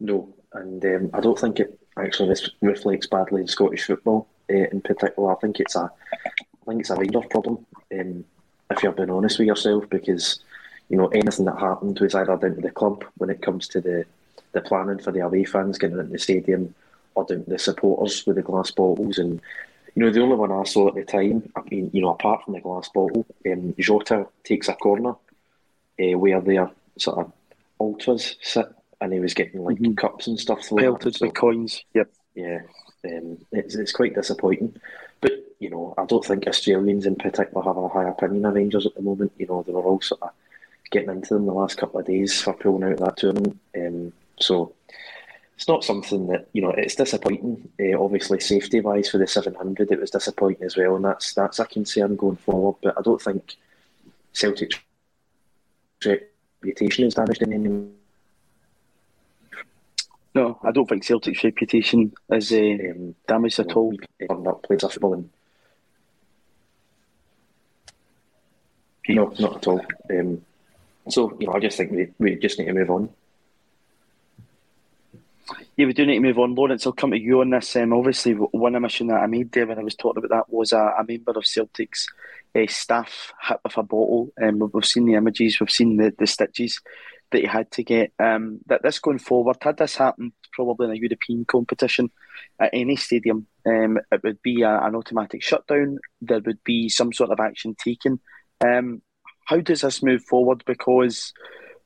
No, 0.00 0.34
and 0.52 0.82
um, 0.84 1.10
I 1.12 1.20
don't 1.20 1.38
think 1.38 1.60
it 1.60 1.78
actually 2.04 2.30
this 2.30 2.50
reflects 2.60 3.06
badly 3.06 3.42
in 3.42 3.48
Scottish 3.48 3.84
football 3.84 4.26
uh, 4.50 4.54
in 4.54 4.80
particular. 4.80 5.32
I 5.32 5.36
think 5.36 5.60
it's 5.60 5.76
a, 5.76 5.90
I 6.12 6.64
think 6.66 6.80
it's 6.80 6.90
a 6.90 6.96
Rangers 6.96 7.24
problem. 7.30 7.66
Um, 7.92 8.24
if 8.70 8.82
you're 8.82 8.92
being 8.92 9.10
honest 9.10 9.38
with 9.38 9.48
yourself, 9.48 9.88
because 9.88 10.40
you 10.88 10.96
know 10.96 11.08
anything 11.08 11.46
that 11.46 11.58
happened 11.58 11.98
was 12.00 12.14
either 12.14 12.36
down 12.36 12.54
to 12.56 12.60
the 12.60 12.70
club 12.70 13.04
when 13.16 13.30
it 13.30 13.42
comes 13.42 13.68
to 13.68 13.80
the 13.80 14.04
the 14.52 14.60
planning 14.60 14.98
for 14.98 15.12
the 15.12 15.20
away 15.20 15.44
fans 15.44 15.78
getting 15.78 15.98
into 15.98 16.10
the 16.10 16.18
stadium 16.18 16.74
or 17.14 17.24
down 17.24 17.44
to 17.44 17.50
the 17.50 17.58
supporters 17.58 18.26
with 18.26 18.36
the 18.36 18.42
glass 18.42 18.70
bottles. 18.70 19.18
And, 19.18 19.40
you 19.94 20.02
know, 20.02 20.10
the 20.10 20.22
only 20.22 20.36
one 20.36 20.52
I 20.52 20.64
saw 20.64 20.88
at 20.88 20.94
the 20.94 21.04
time, 21.04 21.50
I 21.56 21.62
mean, 21.70 21.90
you 21.92 22.00
know, 22.00 22.10
apart 22.10 22.44
from 22.44 22.54
the 22.54 22.60
glass 22.60 22.88
bottle, 22.88 23.26
um, 23.50 23.74
Jota 23.78 24.26
takes 24.44 24.68
a 24.68 24.74
corner 24.74 25.10
uh, 26.00 26.18
where 26.18 26.40
their 26.40 26.70
sort 26.96 27.18
of 27.18 27.32
ultras 27.80 28.36
sit 28.42 28.66
and 29.00 29.12
he 29.12 29.20
was 29.20 29.34
getting 29.34 29.62
like 29.62 29.78
Mhm. 29.78 29.96
cups 29.96 30.26
and 30.26 30.38
stuff 30.38 30.64
thrown 30.64 30.80
at 30.80 30.84
Pelted 30.84 31.16
so- 31.16 31.26
with 31.26 31.34
coins. 31.34 31.84
Yep. 31.94 32.10
yeah, 32.34 32.60
um, 33.04 33.38
it's, 33.52 33.74
it's 33.74 33.92
quite 33.92 34.14
disappointing. 34.14 34.74
But, 35.20 35.32
you 35.58 35.70
know, 35.70 35.94
I 35.98 36.04
don't 36.04 36.24
think 36.24 36.46
Australians 36.46 37.06
in 37.06 37.16
particular 37.16 37.62
have 37.64 37.76
a 37.76 37.88
high 37.88 38.08
opinion 38.08 38.44
of 38.44 38.54
Rangers 38.54 38.86
at 38.86 38.94
the 38.94 39.02
moment. 39.02 39.32
You 39.38 39.46
know, 39.46 39.62
they 39.62 39.72
were 39.72 39.82
all 39.82 40.00
sort 40.00 40.22
of 40.22 40.30
getting 40.90 41.10
into 41.10 41.34
them 41.34 41.46
the 41.46 41.52
last 41.52 41.76
couple 41.76 42.00
of 42.00 42.06
days 42.06 42.40
for 42.40 42.54
pulling 42.54 42.84
out 42.84 42.92
of 42.92 42.98
that 43.00 43.16
tournament. 43.16 43.58
Um, 43.76 44.12
so 44.38 44.72
it's 45.56 45.66
not 45.68 45.82
something 45.84 46.28
that, 46.28 46.48
you 46.52 46.62
know, 46.62 46.70
it's 46.70 46.94
disappointing. 46.94 47.68
Uh, 47.80 48.00
obviously, 48.00 48.38
safety 48.38 48.80
wise 48.80 49.10
for 49.10 49.18
the 49.18 49.26
700, 49.26 49.90
it 49.90 50.00
was 50.00 50.12
disappointing 50.12 50.64
as 50.64 50.76
well. 50.76 50.94
And 50.96 51.04
that's 51.04 51.34
that's 51.34 51.58
a 51.58 51.66
concern 51.66 52.14
going 52.14 52.36
forward. 52.36 52.76
But 52.82 52.96
I 52.96 53.02
don't 53.02 53.20
think 53.20 53.56
Celtic's 54.32 54.78
reputation 56.04 57.06
is 57.06 57.14
damaged 57.14 57.42
in 57.42 57.52
any 57.52 57.68
way. 57.68 57.88
No, 60.38 60.56
I 60.62 60.70
don't 60.70 60.88
think 60.88 61.02
Celtic's 61.02 61.42
reputation 61.42 62.12
is 62.30 62.52
uh, 62.52 62.58
Um, 62.58 63.16
damaged 63.26 63.58
at 63.58 63.72
all. 63.72 63.92
up, 64.30 64.62
played 64.62 64.84
a 64.84 64.88
football, 64.88 65.14
and 65.14 65.30
no, 69.08 69.34
not 69.40 69.56
at 69.56 69.66
all. 69.66 69.84
Um, 70.10 70.40
so 71.08 71.36
you 71.40 71.48
know, 71.48 71.54
I 71.54 71.58
just 71.58 71.76
think 71.76 71.90
we 71.90 72.12
we 72.20 72.36
just 72.36 72.56
need 72.56 72.66
to 72.66 72.72
move 72.72 72.88
on. 72.88 73.08
Yeah, 75.76 75.86
we 75.86 75.92
do 75.92 76.06
need 76.06 76.14
to 76.14 76.20
move 76.20 76.38
on. 76.38 76.54
Lawrence, 76.54 76.86
I'll 76.86 76.92
come 76.92 77.10
to 77.10 77.18
you 77.18 77.40
on 77.40 77.50
this. 77.50 77.74
Um, 77.74 77.92
obviously, 77.92 78.34
one 78.34 78.76
omission 78.76 79.08
that 79.08 79.22
I 79.24 79.26
made 79.26 79.50
there 79.50 79.66
when 79.66 79.80
I 79.80 79.82
was 79.82 79.96
talking 79.96 80.22
about 80.24 80.36
that 80.36 80.54
was 80.54 80.70
a, 80.72 80.94
a 81.00 81.04
member 81.04 81.32
of 81.32 81.48
Celtic's 81.48 82.06
uh, 82.54 82.66
staff 82.68 83.32
hit 83.42 83.58
with 83.64 83.76
a 83.76 83.82
bottle. 83.82 84.30
Um, 84.40 84.60
we've, 84.60 84.72
we've 84.72 84.84
seen 84.84 85.06
the 85.06 85.14
images, 85.14 85.58
we've 85.58 85.68
seen 85.68 85.96
the, 85.96 86.14
the 86.16 86.28
stitches 86.28 86.80
that 87.30 87.40
he 87.40 87.46
had 87.46 87.70
to 87.72 87.82
get. 87.82 88.12
Um, 88.18 88.60
that 88.66 88.82
this 88.82 88.98
going 88.98 89.18
forward, 89.18 89.56
had 89.60 89.76
this 89.76 89.96
happened 89.96 90.32
probably 90.52 90.86
in 90.86 90.92
a 90.92 90.96
European 90.96 91.44
competition 91.44 92.10
at 92.60 92.70
any 92.72 92.96
stadium, 92.96 93.46
um, 93.66 93.98
it 94.10 94.22
would 94.24 94.42
be 94.42 94.62
a, 94.62 94.80
an 94.80 94.94
automatic 94.94 95.42
shutdown. 95.42 95.98
There 96.20 96.40
would 96.40 96.62
be 96.64 96.88
some 96.88 97.12
sort 97.12 97.30
of 97.30 97.40
action 97.40 97.74
taken. 97.74 98.20
Um, 98.60 99.02
how 99.44 99.60
does 99.60 99.82
this 99.82 100.02
move 100.02 100.22
forward? 100.24 100.62
Because 100.66 101.32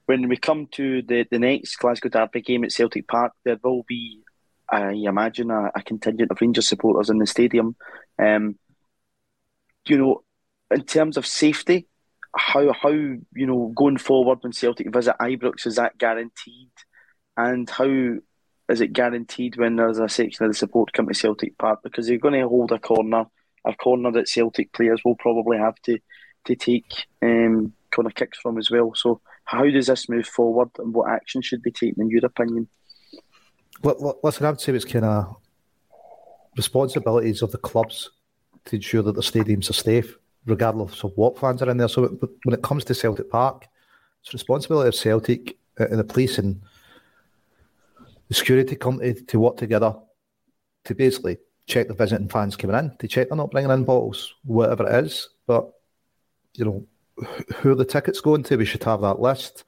when 0.07 0.29
we 0.29 0.37
come 0.37 0.69
to 0.73 1.03
the, 1.03 1.27
the 1.31 1.39
next 1.39 1.77
Glasgow 1.77 2.09
Derby 2.09 2.41
game 2.41 2.65
at 2.65 2.73
Celtic 2.73 3.07
Park, 3.07 3.33
there 3.45 3.59
will 3.63 3.85
be, 3.87 4.21
I 4.71 4.93
imagine, 4.93 5.51
a, 5.51 5.71
a 5.75 5.83
contingent 5.83 6.31
of 6.31 6.41
Rangers 6.41 6.69
supporters 6.69 7.11
in 7.11 7.19
the 7.19 7.27
stadium. 7.27 7.77
Um, 8.19 8.59
you 9.87 9.99
know, 9.99 10.25
in 10.71 10.83
terms 10.85 11.17
of 11.17 11.27
safety, 11.27 11.87
how 12.35 12.73
how 12.73 12.91
you 12.91 13.21
know 13.35 13.73
going 13.75 13.99
forward 13.99 14.39
when 14.41 14.53
Celtic 14.53 14.93
visit 14.93 15.17
Ibrox 15.21 15.67
is 15.67 15.77
that 15.77 15.99
guaranteed, 15.99 16.71
and 17.37 17.69
how 17.69 18.17
is 18.69 18.81
it 18.81 18.93
guaranteed 18.93 19.57
when 19.57 19.77
there's 19.77 19.99
a 19.99 20.09
section 20.09 20.45
of 20.45 20.51
the 20.51 20.57
support 20.57 20.93
come 20.93 21.09
to 21.09 21.15
Celtic 21.15 21.59
Park 21.59 21.81
because 21.83 22.07
they're 22.07 22.19
going 22.19 22.41
to 22.41 22.49
hold 22.49 22.73
a 22.73 22.79
corner, 22.79 23.27
a 23.67 23.75
corner 23.75 24.11
that 24.13 24.29
Celtic 24.29 24.73
players 24.73 25.03
will 25.05 25.17
probably 25.17 25.59
have 25.59 25.77
to 25.83 25.99
to 26.47 26.57
take 26.57 27.07
um, 27.23 27.73
corner 27.95 28.11
kicks 28.11 28.39
from 28.39 28.59
as 28.59 28.71
well. 28.71 28.93
So 28.95 29.21
how 29.45 29.69
does 29.69 29.87
this 29.87 30.09
move 30.09 30.27
forward, 30.27 30.71
and 30.79 30.95
what 30.95 31.11
action 31.11 31.43
should 31.43 31.63
be 31.63 31.71
taken 31.71 32.03
in 32.03 32.11
your 32.11 32.25
opinion? 32.25 32.69
Li- 33.83 34.13
Listen, 34.23 34.47
I 34.47 34.51
would 34.51 34.61
say 34.61 34.73
it's 34.73 34.85
kind 34.85 35.05
of 35.05 35.37
responsibilities 36.57 37.43
of 37.43 37.53
the 37.53 37.59
clubs 37.59 38.11
to 38.67 38.77
ensure 38.77 39.03
that 39.03 39.15
the 39.15 39.23
stadiums 39.23 39.69
are 39.71 39.75
safe, 39.75 40.17
regardless 40.47 41.05
of 41.05 41.13
what 41.17 41.39
fans 41.39 41.63
are 41.63 41.71
in 41.71 41.77
there. 41.77 41.89
So 41.89 42.09
when 42.45 42.55
it 42.55 42.63
comes 42.63 42.85
to 42.85 42.95
Celtic 42.95 43.31
Park, 43.31 43.67
it's 44.23 44.33
responsibility 44.33 44.89
of 44.89 44.95
Celtic 44.95 45.57
uh, 45.79 45.87
and 45.87 45.99
the 45.99 46.05
police 46.05 46.39
and 46.39 46.61
the 48.29 48.35
security 48.35 48.77
company 48.77 49.15
to 49.15 49.39
work 49.41 49.57
together 49.57 49.95
to 50.85 50.95
basically 50.95 51.39
check 51.67 51.89
the 51.89 51.95
visiting 51.95 52.29
fans 52.29 52.57
coming 52.57 52.77
in, 52.77 52.97
to 52.99 53.07
check 53.07 53.29
they're 53.29 53.37
not 53.37 53.51
bringing 53.51 53.71
in 53.71 53.85
bottles, 53.85 54.35
whatever 54.45 54.89
it 54.89 55.05
is. 55.05 55.29
But, 55.47 55.71
you 56.55 56.65
know, 56.65 56.87
wh- 57.21 57.55
who 57.57 57.75
the 57.75 57.85
tickets 57.85 58.21
going 58.21 58.43
to, 58.45 58.57
we 58.57 58.65
should 58.65 58.83
have 58.85 59.03
that 59.03 59.21
list. 59.21 59.65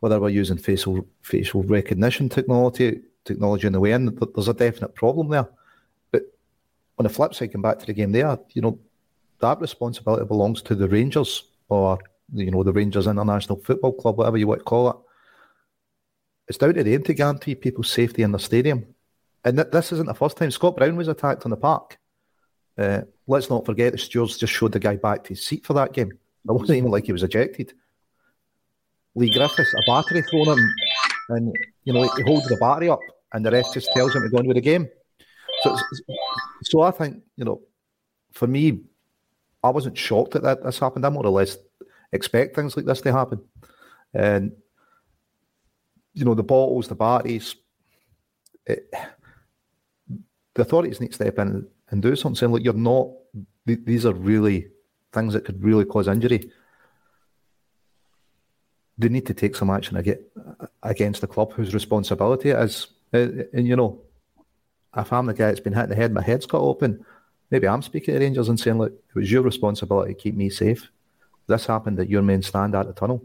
Whether 0.00 0.20
we're 0.20 0.28
using 0.28 0.58
facial 0.58 1.06
facial 1.22 1.62
recognition 1.62 2.28
technology, 2.28 3.00
technology 3.24 3.66
in 3.66 3.72
the 3.72 3.80
way 3.80 3.92
in, 3.92 4.18
there's 4.34 4.48
a 4.48 4.54
definite 4.54 4.94
problem 4.94 5.28
there. 5.28 5.48
But 6.10 6.22
on 6.98 7.04
the 7.04 7.08
flip 7.08 7.34
side, 7.34 7.52
come 7.52 7.62
back 7.62 7.78
to 7.78 7.86
the 7.86 7.94
game 7.94 8.12
there, 8.12 8.38
you 8.52 8.62
know, 8.62 8.78
that 9.40 9.60
responsibility 9.60 10.24
belongs 10.24 10.62
to 10.62 10.74
the 10.74 10.88
Rangers 10.88 11.44
or, 11.68 11.98
you 12.32 12.50
know, 12.50 12.62
the 12.62 12.72
Rangers 12.72 13.06
International 13.06 13.58
Football 13.58 13.92
Club, 13.94 14.18
whatever 14.18 14.36
you 14.36 14.46
want 14.46 14.60
to 14.60 14.64
call 14.64 14.90
it. 14.90 14.96
It's 16.48 16.58
down 16.58 16.74
to 16.74 16.84
them 16.84 17.02
to 17.02 17.14
guarantee 17.14 17.54
people's 17.54 17.90
safety 17.90 18.22
in 18.22 18.32
the 18.32 18.38
stadium. 18.38 18.86
And 19.44 19.56
th- 19.56 19.70
this 19.70 19.92
isn't 19.92 20.06
the 20.06 20.14
first 20.14 20.36
time. 20.36 20.50
Scott 20.50 20.76
Brown 20.76 20.96
was 20.96 21.08
attacked 21.08 21.44
on 21.44 21.50
the 21.50 21.56
park. 21.56 21.98
Uh, 22.78 23.02
let's 23.26 23.50
not 23.50 23.64
forget 23.64 23.92
the 23.92 23.98
stewards 23.98 24.38
just 24.38 24.52
showed 24.52 24.72
the 24.72 24.78
guy 24.78 24.96
back 24.96 25.24
to 25.24 25.30
his 25.30 25.44
seat 25.44 25.64
for 25.64 25.72
that 25.74 25.92
game. 25.92 26.10
It 26.10 26.52
wasn't 26.52 26.78
even 26.78 26.90
like 26.90 27.06
he 27.06 27.12
was 27.12 27.22
ejected. 27.22 27.72
Leigh 29.14 29.30
Griffiths, 29.30 29.74
a 29.74 29.80
battery 29.86 30.22
thrown 30.22 30.58
him, 30.58 30.74
and 31.30 31.56
you 31.84 31.92
know 31.92 32.02
he 32.16 32.22
holds 32.22 32.46
the 32.48 32.56
battery 32.56 32.90
up, 32.90 33.00
and 33.32 33.44
the 33.44 33.50
ref 33.50 33.72
just 33.72 33.90
tells 33.92 34.14
him 34.14 34.22
to 34.22 34.28
go 34.28 34.38
on 34.38 34.46
with 34.46 34.56
the 34.56 34.60
game. 34.60 34.88
So, 35.62 35.76
so 36.62 36.82
I 36.82 36.90
think 36.90 37.22
you 37.36 37.46
know, 37.46 37.62
for 38.32 38.46
me, 38.46 38.80
I 39.66 39.70
wasn't 39.70 39.98
shocked 39.98 40.32
that, 40.32 40.42
that 40.42 40.62
this 40.64 40.78
happened. 40.78 41.04
I 41.04 41.08
more 41.10 41.26
or 41.26 41.30
less 41.30 41.56
expect 42.12 42.54
things 42.54 42.76
like 42.76 42.86
this 42.86 43.00
to 43.02 43.12
happen, 43.12 43.40
and 44.14 44.52
you 46.14 46.24
know 46.24 46.34
the 46.34 46.42
bottles, 46.42 46.88
the 46.88 46.94
batteries. 46.94 47.56
It, 48.64 48.92
the 50.54 50.62
authorities 50.62 51.00
need 51.00 51.08
to 51.08 51.14
step 51.14 51.38
in 51.38 51.66
and 51.90 52.02
do 52.02 52.16
something. 52.16 52.36
Saying, 52.36 52.52
look, 52.52 52.64
you're 52.64 52.72
not. 52.72 53.08
th- 53.66 53.84
These 53.84 54.06
are 54.06 54.14
really 54.14 54.68
things 55.12 55.34
that 55.34 55.44
could 55.44 55.62
really 55.62 55.84
cause 55.84 56.08
injury. 56.08 56.50
They 58.98 59.10
need 59.10 59.26
to 59.26 59.34
take 59.34 59.54
some 59.56 59.68
action 59.68 60.02
against 60.82 61.20
the 61.20 61.26
club 61.26 61.52
whose 61.52 61.74
responsibility 61.74 62.50
it 62.50 62.58
is. 62.58 62.86
Uh, 63.12 63.44
And 63.52 63.66
you 63.66 63.76
know, 63.76 64.00
if 64.96 65.12
I'm 65.12 65.26
the 65.26 65.34
guy 65.34 65.46
that's 65.46 65.60
been 65.60 65.74
hit 65.74 65.84
in 65.84 65.90
the 65.90 65.96
head, 65.96 66.14
my 66.14 66.22
head's 66.22 66.46
cut 66.46 66.62
open. 66.62 67.04
Maybe 67.50 67.68
I'm 67.68 67.82
speaking 67.82 68.14
to 68.14 68.20
Rangers 68.20 68.48
and 68.48 68.58
saying, 68.58 68.78
look, 68.78 68.92
it 68.92 69.14
was 69.14 69.30
your 69.30 69.42
responsibility 69.42 70.14
to 70.14 70.20
keep 70.20 70.34
me 70.34 70.50
safe. 70.50 70.90
This 71.46 71.66
happened 71.66 72.00
at 72.00 72.10
your 72.10 72.22
main 72.22 72.42
stand 72.42 72.74
at 72.74 72.86
the 72.86 72.92
tunnel. 72.92 73.24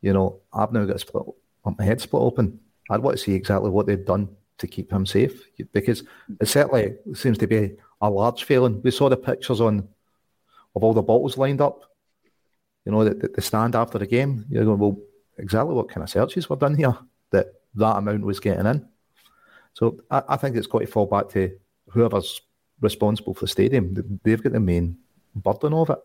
You 0.00 0.12
know, 0.12 0.40
I've 0.52 0.72
now 0.72 0.84
got 0.84 1.00
split, 1.00 1.24
my 1.64 1.84
head 1.84 2.00
split 2.00 2.22
open. 2.22 2.60
I'd 2.90 3.00
want 3.00 3.16
to 3.16 3.22
see 3.22 3.34
exactly 3.34 3.70
what 3.70 3.86
they've 3.86 4.04
done 4.04 4.28
to 4.58 4.66
keep 4.66 4.90
him 4.90 5.04
safe 5.04 5.42
because 5.72 6.04
it 6.40 6.46
certainly 6.46 6.94
seems 7.14 7.38
to 7.38 7.46
be 7.46 7.76
a 8.00 8.08
large 8.08 8.44
failing. 8.44 8.80
We 8.82 8.90
saw 8.90 9.08
the 9.08 9.16
pictures 9.16 9.60
on 9.60 9.88
of 10.76 10.82
all 10.82 10.92
the 10.92 11.02
bottles 11.02 11.38
lined 11.38 11.60
up. 11.60 11.90
You 12.84 12.92
know, 12.92 13.04
the, 13.04 13.40
stand 13.40 13.74
after 13.74 13.98
the 13.98 14.06
game. 14.06 14.44
You're 14.50 14.64
going, 14.64 14.78
well, 14.78 14.98
exactly 15.38 15.74
what 15.74 15.88
kind 15.88 16.02
of 16.02 16.10
searches 16.10 16.50
were 16.50 16.56
done 16.56 16.76
here 16.76 16.96
that 17.30 17.46
that 17.76 17.96
amount 17.96 18.24
was 18.24 18.40
getting 18.40 18.66
in. 18.66 18.86
So 19.72 20.00
I, 20.10 20.22
I 20.28 20.36
think 20.36 20.56
it's 20.56 20.66
got 20.66 20.80
to 20.80 20.86
fall 20.86 21.06
back 21.06 21.28
to 21.30 21.58
whoever's 21.88 22.40
responsible 22.80 23.34
for 23.34 23.44
the 23.44 23.48
stadium. 23.48 23.94
They've 24.22 24.42
got 24.42 24.52
the 24.52 24.60
main 24.60 24.98
burden 25.34 25.72
of 25.72 25.90
it. 25.90 25.98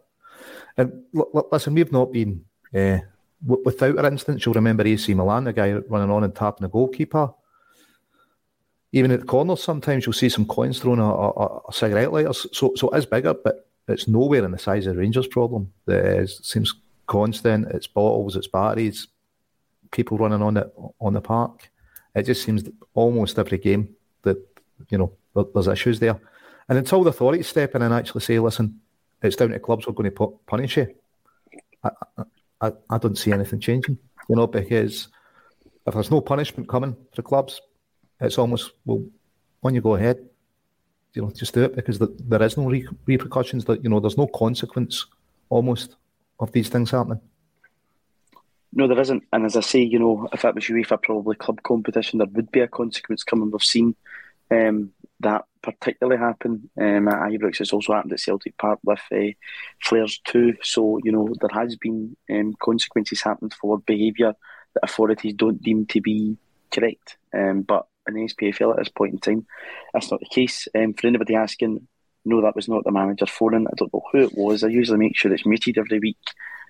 And 0.78 1.04
listen, 1.52 1.74
we've 1.74 1.92
not 1.92 2.12
been 2.12 2.46
uh, 2.74 3.00
without 3.46 3.98
our 3.98 4.06
instance. 4.12 4.46
You'll 4.46 4.56
remember 4.56 4.86
AC 4.86 5.14
Milan, 5.14 5.46
the 5.46 5.54
guy 5.54 5.74
running 5.74 6.12
on 6.12 6.24
and 6.24 6.36
tapping 6.36 6.64
the 6.64 6.70
goalkeeper. 6.70 7.34
Even 8.92 9.12
at 9.12 9.20
the 9.20 9.26
corners, 9.26 9.62
sometimes 9.62 10.06
you'll 10.06 10.14
see 10.14 10.30
some 10.30 10.46
coins 10.46 10.80
thrown 10.80 11.00
or, 11.00 11.64
cigarette 11.72 12.12
lighters. 12.12 12.48
So, 12.54 12.74
so 12.76 12.90
it 12.90 12.98
is 12.98 13.06
bigger, 13.06 13.34
but 13.34 13.68
it's 13.88 14.08
nowhere 14.08 14.46
in 14.46 14.52
the 14.52 14.58
size 14.58 14.88
of 14.88 14.96
the 14.96 15.02
Rangers 15.02 15.28
problem. 15.28 15.72
It 15.88 16.30
seems 16.30 16.74
constant. 17.06 17.68
It's 17.72 17.88
bottles, 17.88 18.36
it's 18.36 18.48
batteries, 18.48 19.08
people 19.92 20.18
running 20.18 20.42
on 20.42 20.58
it 20.58 20.74
on 21.00 21.14
the 21.14 21.22
park. 21.22 21.70
It 22.16 22.24
just 22.24 22.44
seems 22.44 22.64
almost 22.94 23.38
every 23.38 23.58
game 23.58 23.96
that 24.24 24.38
you 24.90 24.98
know 24.98 25.12
there's 25.54 25.68
issues 25.68 26.00
there. 26.00 26.20
And 26.70 26.78
until 26.78 27.04
the 27.04 27.10
authorities 27.10 27.48
step 27.48 27.76
in 27.76 27.82
and 27.82 27.94
actually 27.94 28.22
say, 28.22 28.40
"Listen, 28.40 28.80
it's 29.22 29.36
down 29.36 29.50
to 29.50 29.60
clubs. 29.60 29.88
We're 29.88 29.94
going 29.94 30.12
to 30.12 30.16
pu- 30.16 30.40
punish 30.46 30.78
you," 30.78 30.96
I, 31.84 31.90
I, 32.62 32.72
I 32.90 32.98
don't 33.00 33.18
see 33.18 33.32
anything 33.32 33.60
changing. 33.60 33.98
You 34.30 34.36
know, 34.36 34.48
because 34.48 35.08
if 35.88 35.94
there's 35.94 36.12
no 36.12 36.22
punishment 36.22 36.70
coming 36.70 36.96
for 37.16 37.24
clubs, 37.24 37.60
it's 38.22 38.38
almost 38.38 38.72
well, 38.86 39.04
when 39.62 39.74
you 39.74 39.82
go 39.82 39.96
ahead, 39.96 40.24
you 41.16 41.24
know, 41.24 41.32
just 41.32 41.56
do 41.56 41.64
it 41.64 41.76
because 41.76 41.98
the, 41.98 42.16
there 42.20 42.44
is 42.44 42.56
no 42.56 42.66
re- 42.66 42.88
repercussions. 43.08 43.66
That 43.66 43.84
you 43.84 43.90
know, 43.90 44.00
there's 44.00 44.18
no 44.18 44.28
consequence 44.28 45.06
almost 45.50 45.96
of 46.40 46.52
these 46.52 46.70
things 46.70 46.92
happening. 46.92 47.20
no, 48.72 48.88
there 48.88 49.00
isn't. 49.00 49.24
And 49.34 49.46
as 49.46 49.56
I 49.56 49.62
say, 49.62 49.82
you 49.82 49.98
know, 49.98 50.30
if 50.32 50.46
it 50.46 50.54
was 50.54 50.66
UEFA 50.66 51.02
probably 51.02 51.36
club 51.36 51.64
competition, 51.64 52.20
there 52.20 52.28
would 52.28 52.52
be 52.52 52.60
a 52.60 52.68
consequence 52.68 53.24
coming. 53.24 53.50
We've 53.50 53.64
seen 53.64 53.96
um, 54.52 54.92
that 55.22 55.46
particularly 55.62 56.20
happen 56.20 56.70
um, 56.80 57.08
at 57.08 57.32
Ibrox. 57.32 57.62
It's 57.62 57.74
also 57.74 57.94
happened 57.94 58.14
at 58.14 58.20
Celtic 58.20 58.58
Park 58.58 58.80
with 58.84 59.02
uh, 59.12 59.32
Flares 59.84 60.20
too. 60.24 60.56
So, 60.62 61.00
you 61.04 61.12
know, 61.12 61.34
there 61.40 61.50
has 61.54 61.76
been 61.76 62.16
um, 62.30 62.56
consequences 62.62 63.22
happened 63.22 63.54
for 63.54 63.80
behaviour 63.80 64.34
that 64.74 64.84
authorities 64.84 65.34
don't 65.34 65.62
deem 65.62 65.86
to 65.88 66.02
be 66.02 66.38
correct. 66.72 67.18
Um, 67.34 67.64
but 67.64 67.88
in 68.08 68.14
the 68.16 68.28
SPFL 68.28 68.72
at 68.72 68.78
this 68.78 68.90
point 68.90 69.14
in 69.14 69.20
time, 69.20 69.48
that's 69.94 70.12
not 70.12 70.20
the 70.20 70.26
case. 70.28 70.68
Um, 70.76 70.94
for 70.94 71.08
anybody 71.08 71.36
asking, 71.36 71.88
no, 72.26 72.42
that 72.42 72.56
was 72.56 72.68
not 72.68 72.84
the 72.84 72.92
manager 72.92 73.26
phoning. 73.26 73.68
I 73.68 73.76
don't 73.76 73.94
know 73.94 74.04
who 74.12 74.20
it 74.20 74.38
was. 74.38 74.64
I 74.64 74.68
usually 74.68 75.00
make 75.00 75.18
sure 75.18 75.34
it's 75.34 75.46
muted 75.46 75.78
every 75.78 76.00
week, 76.00 76.18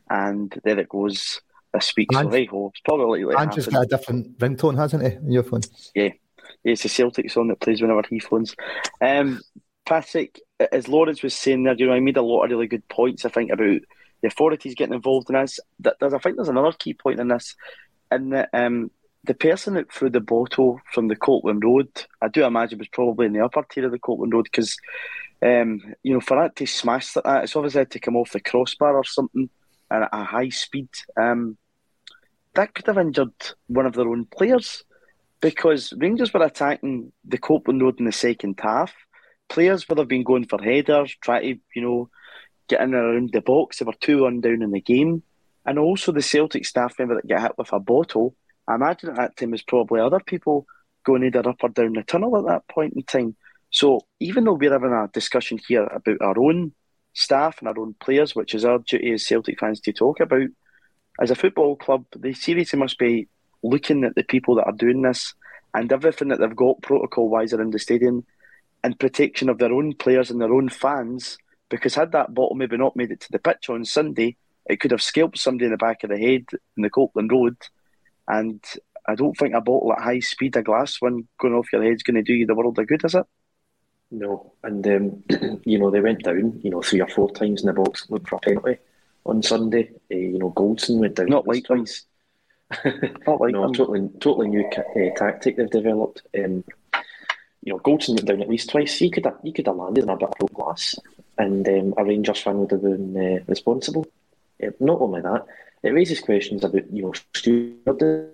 and 0.09 0.53
there 0.63 0.79
it 0.79 0.89
goes 0.89 1.41
this 1.73 1.93
week. 1.97 2.09
And, 2.13 2.29
so 2.29 2.29
hey 2.29 2.45
ho, 2.45 2.71
it's 2.73 2.81
probably 2.81 3.23
likely. 3.23 3.41
Andrew's 3.41 3.67
got 3.67 3.83
a 3.83 3.87
different 3.87 4.37
ringtone, 4.37 4.77
hasn't 4.77 5.03
he, 5.03 5.17
on 5.17 5.31
your 5.31 5.43
phone? 5.43 5.61
Yeah, 5.95 6.09
it's 6.63 6.83
the 6.83 6.89
Celtic 6.89 7.31
song 7.31 7.47
that 7.47 7.59
plays 7.59 7.81
whenever 7.81 8.03
he 8.09 8.19
phones. 8.19 8.55
Um, 9.01 9.41
Patrick, 9.85 10.39
as 10.71 10.87
Lawrence 10.87 11.23
was 11.23 11.33
saying 11.33 11.63
there, 11.63 11.75
you 11.75 11.87
know, 11.87 11.93
I 11.93 11.99
made 11.99 12.17
a 12.17 12.21
lot 12.21 12.43
of 12.43 12.51
really 12.51 12.67
good 12.67 12.87
points. 12.89 13.25
I 13.25 13.29
think 13.29 13.51
about 13.51 13.81
the 14.21 14.27
authorities 14.27 14.75
getting 14.75 14.93
involved 14.93 15.29
in 15.29 15.35
this. 15.35 15.59
There's, 15.79 16.13
I 16.13 16.19
think 16.19 16.35
there's 16.35 16.49
another 16.49 16.73
key 16.77 16.93
point 16.93 17.19
in 17.19 17.29
this, 17.29 17.55
in 18.11 18.29
that 18.29 18.49
um, 18.53 18.91
the 19.23 19.33
person 19.33 19.73
that 19.75 19.91
threw 19.91 20.09
the 20.09 20.19
bottle 20.19 20.79
from 20.93 21.07
the 21.07 21.15
Copland 21.15 21.63
Road, 21.63 21.89
I 22.21 22.27
do 22.27 22.43
imagine 22.43 22.79
was 22.79 22.87
probably 22.89 23.25
in 23.25 23.33
the 23.33 23.43
upper 23.43 23.63
tier 23.63 23.85
of 23.85 23.91
the 23.91 23.99
Copland 23.99 24.33
Road 24.33 24.45
because, 24.45 24.77
um, 25.41 25.81
you 26.03 26.13
know, 26.13 26.21
for 26.21 26.37
that 26.37 26.55
to 26.57 26.65
smash 26.65 27.15
like 27.15 27.25
that, 27.25 27.43
it's 27.45 27.55
obviously 27.55 27.79
had 27.79 27.91
to 27.91 27.99
come 27.99 28.15
off 28.15 28.31
the 28.31 28.39
crossbar 28.39 28.95
or 28.95 29.03
something 29.03 29.49
at 29.91 30.09
a 30.11 30.23
high 30.23 30.49
speed. 30.49 30.89
Um, 31.17 31.57
that 32.53 32.73
could 32.73 32.87
have 32.87 32.97
injured 32.97 33.33
one 33.67 33.85
of 33.85 33.93
their 33.93 34.07
own 34.07 34.25
players 34.25 34.83
because 35.41 35.93
Rangers 35.97 36.33
were 36.33 36.43
attacking 36.43 37.11
the 37.25 37.37
Copland 37.37 37.81
Road 37.81 37.99
in 37.99 38.05
the 38.05 38.11
second 38.11 38.59
half. 38.61 38.93
Players 39.47 39.87
would 39.87 39.97
have 39.97 40.07
been 40.07 40.23
going 40.23 40.45
for 40.45 40.61
headers, 40.61 41.15
try 41.21 41.41
to, 41.41 41.59
you 41.75 41.81
know, 41.81 42.09
get 42.67 42.81
in 42.81 42.93
around 42.93 43.31
the 43.31 43.41
box. 43.41 43.79
They 43.79 43.85
were 43.85 43.93
2 43.99 44.23
1 44.23 44.41
down 44.41 44.61
in 44.61 44.71
the 44.71 44.81
game. 44.81 45.23
And 45.65 45.79
also 45.79 46.11
the 46.11 46.21
Celtic 46.21 46.65
staff 46.65 46.95
member 46.99 47.15
that 47.15 47.27
got 47.27 47.41
hit 47.41 47.57
with 47.57 47.73
a 47.73 47.79
bottle. 47.79 48.35
I 48.67 48.75
imagine 48.75 49.09
at 49.09 49.15
that 49.15 49.37
time 49.37 49.51
was 49.51 49.63
probably 49.63 49.99
other 49.99 50.19
people 50.19 50.65
going 51.05 51.23
either 51.23 51.47
up 51.47 51.63
or 51.63 51.69
down 51.69 51.93
the 51.93 52.03
tunnel 52.03 52.37
at 52.37 52.45
that 52.45 52.67
point 52.67 52.93
in 52.95 53.03
time. 53.03 53.35
So 53.71 54.01
even 54.19 54.43
though 54.43 54.53
we're 54.53 54.71
having 54.71 54.93
a 54.93 55.09
discussion 55.11 55.59
here 55.67 55.83
about 55.83 56.21
our 56.21 56.39
own 56.39 56.73
staff 57.13 57.59
and 57.59 57.67
our 57.67 57.79
own 57.79 57.95
players, 57.99 58.35
which 58.35 58.53
is 58.53 58.65
our 58.65 58.79
duty 58.79 59.13
as 59.13 59.25
Celtic 59.25 59.59
fans 59.59 59.79
to 59.81 59.93
talk 59.93 60.19
about, 60.19 60.47
as 61.19 61.31
a 61.31 61.35
football 61.35 61.75
club, 61.75 62.05
they 62.15 62.33
seriously 62.33 62.79
must 62.79 62.97
be 62.97 63.27
looking 63.63 64.03
at 64.03 64.15
the 64.15 64.23
people 64.23 64.55
that 64.55 64.65
are 64.65 64.73
doing 64.73 65.01
this 65.01 65.33
and 65.73 65.91
everything 65.91 66.29
that 66.29 66.39
they've 66.39 66.55
got 66.55 66.81
protocol 66.81 67.29
wise 67.29 67.53
around 67.53 67.73
the 67.73 67.79
stadium 67.79 68.25
and 68.83 68.99
protection 68.99 69.49
of 69.49 69.57
their 69.57 69.73
own 69.73 69.93
players 69.93 70.31
and 70.31 70.41
their 70.41 70.53
own 70.53 70.69
fans. 70.69 71.37
Because 71.69 71.93
had 71.93 72.11
that 72.13 72.33
bottle 72.33 72.55
maybe 72.55 72.77
not 72.77 72.95
made 72.95 73.11
it 73.11 73.21
to 73.21 73.31
the 73.31 73.39
pitch 73.39 73.69
on 73.69 73.85
Sunday, 73.85 74.35
it 74.65 74.79
could 74.79 74.91
have 74.91 75.01
scalped 75.01 75.37
somebody 75.37 75.65
in 75.65 75.71
the 75.71 75.77
back 75.77 76.03
of 76.03 76.09
the 76.09 76.17
head 76.17 76.45
in 76.77 76.83
the 76.83 76.89
Copland 76.89 77.31
Road. 77.31 77.57
And 78.27 78.63
I 79.07 79.15
don't 79.15 79.37
think 79.37 79.53
a 79.53 79.61
bottle 79.61 79.93
at 79.93 80.03
high 80.03 80.19
speed, 80.19 80.55
a 80.55 80.63
glass 80.63 81.01
one 81.01 81.27
going 81.39 81.53
off 81.53 81.71
your 81.73 81.83
head, 81.83 81.93
is 81.93 82.03
going 82.03 82.15
to 82.15 82.23
do 82.23 82.33
you 82.33 82.45
the 82.45 82.55
world 82.55 82.79
of 82.79 82.87
good, 82.87 83.03
is 83.05 83.15
it? 83.15 83.25
No, 84.11 84.53
and 84.63 84.87
um, 84.87 85.23
you 85.65 85.77
know 85.77 85.91
they 85.91 86.01
went 86.01 86.23
down, 86.23 86.59
you 86.63 86.71
know, 86.71 86.81
three 86.81 87.01
or 87.01 87.07
four 87.07 87.31
times 87.31 87.61
in 87.61 87.67
the 87.67 87.73
box, 87.73 88.09
looked 88.09 88.27
for 88.27 88.37
a 88.37 88.39
penalty 88.39 88.77
on 89.25 89.43
Sunday. 89.43 89.91
Uh, 90.11 90.15
you 90.15 90.39
know, 90.39 90.51
Goldson 90.51 90.99
went 90.99 91.15
down. 91.15 91.27
Not 91.27 91.47
like 91.47 91.65
twice. 91.65 92.05
Not 93.25 93.41
like 93.41 93.53
no, 93.53 93.71
totally, 93.71 94.09
totally 94.19 94.47
new 94.47 94.65
uh, 94.65 95.15
tactic 95.15 95.57
they've 95.57 95.69
developed. 95.69 96.21
Um, 96.37 96.63
you 97.63 97.73
know, 97.73 97.79
Goldson 97.79 98.15
went 98.15 98.25
down 98.25 98.41
at 98.41 98.49
least 98.49 98.69
twice. 98.69 98.97
He 98.97 99.09
could 99.09 99.25
have, 99.25 99.37
he 99.43 99.51
could 99.51 99.67
have 99.67 99.75
landed 99.75 100.03
in 100.03 100.09
a 100.09 100.17
bit 100.17 100.29
of 100.39 100.53
glass, 100.53 100.95
and 101.37 101.67
um, 101.67 101.93
a 101.97 102.05
Rangers 102.05 102.41
fan 102.41 102.59
would 102.59 102.71
have 102.71 102.81
been 102.81 103.17
uh, 103.17 103.43
responsible. 103.47 104.07
Uh, 104.63 104.69
not 104.79 105.01
only 105.01 105.21
that, 105.21 105.45
it 105.83 105.89
raises 105.89 106.19
questions 106.19 106.63
about 106.63 106.91
you 106.91 107.03
know 107.03 107.13
stewarding. 107.33 108.29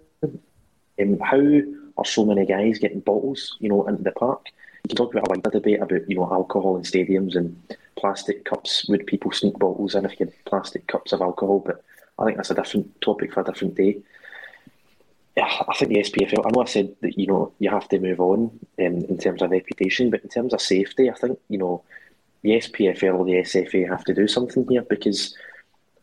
Um, 1.01 1.19
how 1.19 1.61
are 1.97 2.05
so 2.05 2.25
many 2.25 2.45
guys 2.45 2.79
getting 2.79 3.01
bottles, 3.01 3.57
you 3.59 3.69
know, 3.69 3.87
into 3.87 4.03
the 4.03 4.11
park? 4.11 4.47
You 4.83 4.89
can 4.89 4.97
talk 4.97 5.13
about 5.13 5.27
a 5.27 5.31
wider 5.31 5.49
debate 5.49 5.81
about 5.81 6.09
you 6.09 6.17
know 6.17 6.29
alcohol 6.31 6.77
in 6.77 6.83
stadiums 6.83 7.35
and 7.35 7.57
plastic 7.95 8.45
cups. 8.45 8.85
Would 8.89 9.07
people 9.07 9.31
sneak 9.31 9.57
bottles 9.57 9.95
in 9.95 10.05
if 10.05 10.19
you 10.19 10.25
had 10.25 10.45
plastic 10.45 10.87
cups 10.87 11.13
of 11.13 11.21
alcohol? 11.21 11.63
But 11.65 11.83
I 12.19 12.25
think 12.25 12.37
that's 12.37 12.51
a 12.51 12.55
different 12.55 13.01
topic 13.01 13.33
for 13.33 13.41
a 13.41 13.45
different 13.45 13.75
day. 13.75 13.97
I 15.37 15.73
think 15.77 15.91
the 15.91 15.99
SPFL. 15.99 16.45
I 16.45 16.49
know 16.51 16.61
I 16.61 16.65
said 16.65 16.95
that 17.01 17.17
you 17.17 17.27
know 17.27 17.51
you 17.59 17.69
have 17.69 17.89
to 17.89 17.99
move 17.99 18.19
on 18.19 18.57
um, 18.79 18.85
in 19.09 19.17
terms 19.17 19.41
of 19.41 19.51
reputation, 19.51 20.09
but 20.09 20.23
in 20.23 20.29
terms 20.29 20.53
of 20.53 20.61
safety, 20.61 21.09
I 21.09 21.13
think 21.13 21.39
you 21.49 21.57
know 21.57 21.83
the 22.41 22.51
SPFL 22.51 23.15
or 23.19 23.25
the 23.25 23.33
SFA 23.33 23.89
have 23.89 24.03
to 24.05 24.13
do 24.13 24.27
something 24.27 24.65
here 24.69 24.83
because 24.83 25.35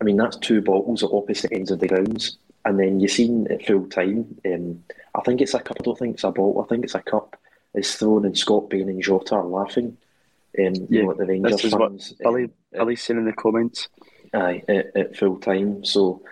I 0.01 0.05
mean 0.05 0.17
that's 0.17 0.37
two 0.37 0.61
bottles 0.61 1.03
at 1.03 1.11
opposite 1.13 1.53
ends 1.53 1.71
of 1.71 1.81
the 1.81 1.89
grounds, 1.89 2.37
and 2.65 2.79
then 2.79 3.01
you 3.01 3.09
seen 3.09 3.47
at 3.51 3.65
full 3.67 3.87
time. 3.87 4.37
Um, 4.45 4.85
I 5.15 5.21
think 5.23 5.41
it's 5.41 5.55
a 5.55 5.61
cup. 5.61 5.77
I 5.81 5.83
don't 5.85 5.99
think 5.99 6.15
it's 6.15 6.25
a 6.25 6.31
bottle. 6.31 6.63
I 6.63 6.69
think 6.69 6.85
it's 6.85 6.95
a 6.95 7.03
cup. 7.03 7.39
Is 7.75 7.95
thrown 7.97 8.27
and 8.27 8.37
Scott 8.37 8.69
Bain 8.69 8.91
and 8.91 9.03
Jota 9.03 9.37
are 9.37 9.45
laughing. 9.47 9.97
Um, 10.59 10.75
you 10.75 10.87
Yeah, 10.91 11.03
know, 11.05 11.13
at 11.13 11.17
the 11.17 11.25
Rangers 11.27 11.53
This 11.53 11.65
is 11.65 11.73
fans. 11.73 12.15
what 12.19 12.19
Billy, 12.23 12.45
um, 12.45 12.51
Billy's 12.71 13.03
saying 13.03 13.19
in 13.19 13.25
the 13.25 13.33
comments. 13.33 13.89
Aye, 14.35 14.63
at, 14.69 14.95
at 14.95 15.17
full 15.17 15.39
time. 15.39 15.83
So 15.83 16.23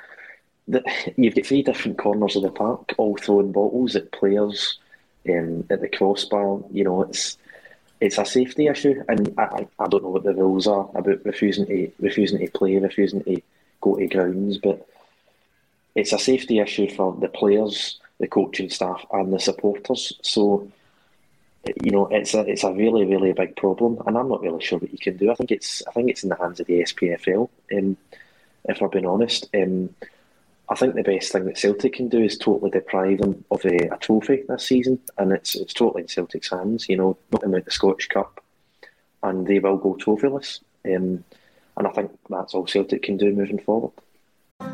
you've 1.16 1.35
got 1.35 1.46
three 1.46 1.62
different 1.62 1.98
corners 1.98 2.37
of 2.37 2.42
the 2.42 2.50
park, 2.50 2.94
all 2.98 3.16
throwing 3.16 3.52
bottles 3.52 3.96
at 3.96 4.12
players 4.12 4.78
um, 5.28 5.64
at 5.70 5.80
the 5.80 5.88
crossbar. 5.88 6.61
You 6.70 6.85
know, 6.85 7.02
it's 7.02 7.37
it's 8.00 8.18
a 8.18 8.24
safety 8.24 8.66
issue, 8.66 9.02
and 9.09 9.35
I, 9.38 9.42
I 9.42 9.68
I 9.78 9.88
don't 9.88 10.02
know 10.02 10.11
what 10.11 10.24
the 10.24 10.35
rules 10.35 10.66
are 10.66 10.88
about 10.94 11.24
refusing 11.24 11.66
to 11.66 11.90
refusing 12.00 12.38
to 12.38 12.50
play, 12.50 12.76
refusing 12.76 13.22
to 13.24 13.40
go 13.80 13.96
to 13.96 14.06
grounds, 14.06 14.59
but 14.59 14.87
it's 15.94 16.12
a 16.12 16.18
safety 16.18 16.59
issue 16.59 16.88
for 16.90 17.16
the 17.20 17.28
players, 17.28 18.00
the 18.18 18.28
coaching 18.28 18.70
staff, 18.70 19.04
and 19.12 19.33
the 19.33 19.40
supporters. 19.40 20.12
So 20.22 20.70
you 21.83 21.90
know, 21.90 22.06
it's 22.06 22.35
a 22.35 22.40
it's 22.40 22.64
a 22.64 22.72
really 22.72 23.04
really 23.04 23.33
big 23.33 23.56
problem, 23.56 24.02
and 24.06 24.16
I'm 24.16 24.28
not 24.28 24.42
really 24.42 24.62
sure 24.62 24.78
what 24.78 24.92
you 24.92 24.98
can 24.98 25.16
do. 25.16 25.30
I 25.30 25.35
think 25.35 25.50
it's 25.50 25.83
I 25.87 25.92
think 25.92 26.11
it's 26.11 26.22
in 26.22 26.30
the 26.30 26.37
hands 26.37 26.61
of 26.61 26.66
the 26.66 26.80
SPFL. 26.80 27.48
Um, 27.76 27.96
if 28.64 28.83
I've 28.83 28.90
been 28.90 29.06
honest, 29.06 29.48
um, 29.54 29.94
I 30.70 30.76
think 30.76 30.94
the 30.94 31.02
best 31.02 31.33
thing 31.33 31.46
that 31.46 31.59
Celtic 31.59 31.94
can 31.94 32.09
do 32.09 32.22
is 32.22 32.38
totally 32.38 32.70
deprive 32.70 33.18
them 33.18 33.44
of 33.50 33.64
a, 33.64 33.92
a 33.92 33.98
trophy 33.98 34.44
this 34.48 34.66
season, 34.66 35.00
and 35.18 35.33
it's 35.33 35.56
it's 35.56 35.74
totally 35.74 36.02
in 36.02 36.09
Celtic's 36.09 36.50
hands. 36.50 36.88
You 36.88 36.96
know, 36.96 37.18
not 37.33 37.42
them 37.42 37.56
out 37.56 37.64
the 37.64 37.72
Scottish 37.72 38.09
Cup, 38.09 38.40
and 39.22 39.46
they 39.46 39.59
will 39.59 39.76
go 39.76 39.96
trophyless. 39.96 40.61
Um, 40.85 41.24
and 41.76 41.87
I 41.87 41.90
think 41.90 42.12
that's 42.28 42.54
all 42.54 42.66
Celtic 42.66 43.02
can 43.02 43.16
do 43.16 43.33
moving 43.33 43.59
forward. 43.59 43.92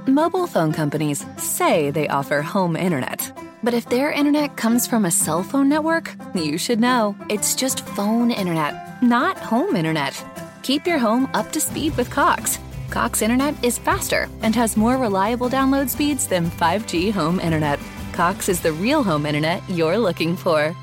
Mobile 0.06 0.46
phone 0.46 0.72
companies 0.72 1.24
say 1.38 1.90
they 1.90 2.08
offer 2.08 2.42
home 2.42 2.76
internet. 2.76 3.32
But 3.62 3.74
if 3.74 3.88
their 3.88 4.12
internet 4.12 4.56
comes 4.56 4.86
from 4.86 5.06
a 5.06 5.10
cell 5.10 5.42
phone 5.42 5.68
network, 5.68 6.14
you 6.34 6.58
should 6.58 6.78
know. 6.78 7.16
It's 7.30 7.54
just 7.54 7.86
phone 7.86 8.30
internet, 8.30 9.02
not 9.02 9.38
home 9.38 9.74
internet. 9.74 10.22
Keep 10.62 10.86
your 10.86 10.98
home 10.98 11.28
up 11.32 11.52
to 11.52 11.60
speed 11.60 11.96
with 11.96 12.10
Cox. 12.10 12.58
Cox 12.90 13.22
internet 13.22 13.54
is 13.64 13.78
faster 13.78 14.28
and 14.42 14.54
has 14.54 14.76
more 14.76 14.96
reliable 14.96 15.48
download 15.48 15.88
speeds 15.88 16.26
than 16.26 16.50
5G 16.50 17.12
home 17.12 17.40
internet. 17.40 17.78
Cox 18.12 18.48
is 18.48 18.60
the 18.60 18.72
real 18.72 19.02
home 19.02 19.26
internet 19.26 19.62
you're 19.68 19.98
looking 19.98 20.36
for. 20.36 20.74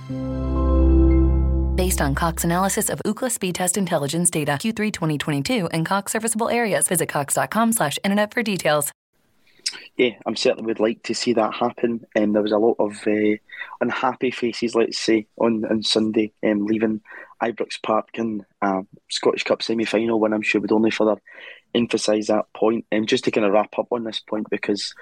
Based 1.75 2.01
on 2.01 2.13
Cox 2.13 2.43
analysis 2.43 2.89
of 2.89 3.01
Ookla 3.05 3.31
speed 3.31 3.55
test 3.55 3.77
intelligence 3.77 4.29
data 4.29 4.51
Q3 4.51 4.93
2022 4.93 5.67
and 5.67 5.85
Cox 5.85 6.11
serviceable 6.11 6.49
areas, 6.49 6.87
visit 6.87 7.09
cox.com/internet 7.09 8.33
for 8.33 8.43
details. 8.43 8.91
Yeah, 9.97 10.11
I'm 10.25 10.35
certainly 10.35 10.67
would 10.67 10.79
like 10.79 11.03
to 11.03 11.13
see 11.13 11.33
that 11.33 11.53
happen. 11.53 12.05
Um, 12.15 12.33
there 12.33 12.41
was 12.41 12.51
a 12.51 12.57
lot 12.57 12.75
of 12.79 12.95
uh, 13.07 13.37
unhappy 13.81 14.31
faces, 14.31 14.75
let's 14.75 14.99
say, 14.99 15.27
on, 15.37 15.65
on 15.65 15.83
Sunday, 15.83 16.33
um, 16.43 16.65
leaving 16.65 17.01
Ibrox 17.41 17.81
Park 17.81 18.09
in 18.15 18.45
uh, 18.61 18.83
Scottish 19.09 19.43
Cup 19.43 19.61
semi 19.61 19.85
final 19.85 20.19
when 20.19 20.33
I'm 20.33 20.41
sure 20.41 20.61
would 20.61 20.71
only 20.71 20.91
further 20.91 21.21
emphasise 21.75 22.27
that 22.27 22.45
point. 22.55 22.85
Um, 22.91 23.05
just 23.05 23.23
to 23.25 23.31
kind 23.31 23.45
of 23.45 23.53
wrap 23.53 23.77
up 23.77 23.87
on 23.91 24.03
this 24.03 24.19
point, 24.19 24.49
because 24.49 24.93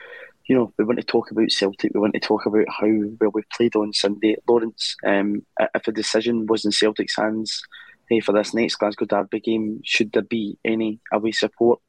you 0.46 0.56
know 0.56 0.74
we 0.78 0.86
want 0.86 1.00
to 1.00 1.06
talk 1.06 1.32
about 1.32 1.52
Celtic, 1.52 1.92
we 1.94 2.00
want 2.00 2.14
to 2.14 2.20
talk 2.20 2.46
about 2.46 2.66
how 2.70 2.88
well 3.20 3.32
we 3.34 3.44
played 3.54 3.76
on 3.76 3.94
Sunday. 3.94 4.36
Lawrence, 4.48 4.96
um, 5.06 5.46
if 5.60 5.88
a 5.88 5.92
decision 5.92 6.46
was 6.46 6.66
in 6.66 6.72
Celtic's 6.72 7.16
hands 7.16 7.64
hey, 8.12 8.20
for 8.20 8.34
this 8.34 8.54
next 8.54 8.76
Glasgow 8.76 9.06
Derby 9.06 9.40
game, 9.40 9.80
should 9.86 10.12
there 10.12 10.22
be 10.22 10.58
any 10.66 11.00
away 11.14 11.32
support? 11.32 11.80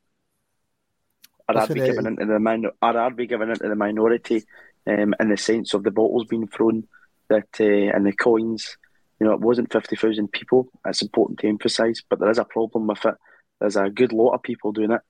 Or 1.48 1.58
are 1.58 1.66
we 1.66 1.74
Listen, 1.74 1.86
giving 1.86 2.06
into 2.06 2.26
the 2.26 2.38
min- 2.38 2.70
or 2.80 2.96
are 2.96 3.12
we 3.12 3.26
giving 3.26 3.50
into 3.50 3.68
the 3.68 3.74
minority 3.74 4.44
um, 4.86 5.14
in 5.18 5.28
the 5.28 5.36
sense 5.36 5.74
of 5.74 5.82
the 5.82 5.90
bottles 5.90 6.26
being 6.26 6.46
thrown 6.46 6.86
that 7.28 7.48
uh, 7.58 7.96
and 7.96 8.06
the 8.06 8.12
coins? 8.12 8.78
You 9.18 9.26
know, 9.26 9.32
it 9.32 9.40
wasn't 9.40 9.72
fifty 9.72 9.96
thousand 9.96 10.30
people. 10.30 10.68
It's 10.86 11.02
important 11.02 11.40
to 11.40 11.48
emphasise, 11.48 12.02
but 12.08 12.20
there 12.20 12.30
is 12.30 12.38
a 12.38 12.44
problem 12.44 12.86
with 12.86 13.04
it. 13.04 13.14
There's 13.62 13.76
a 13.76 13.90
good 13.90 14.12
lot 14.12 14.34
of 14.34 14.42
people 14.42 14.72
doing 14.72 14.90
it, 14.90 15.02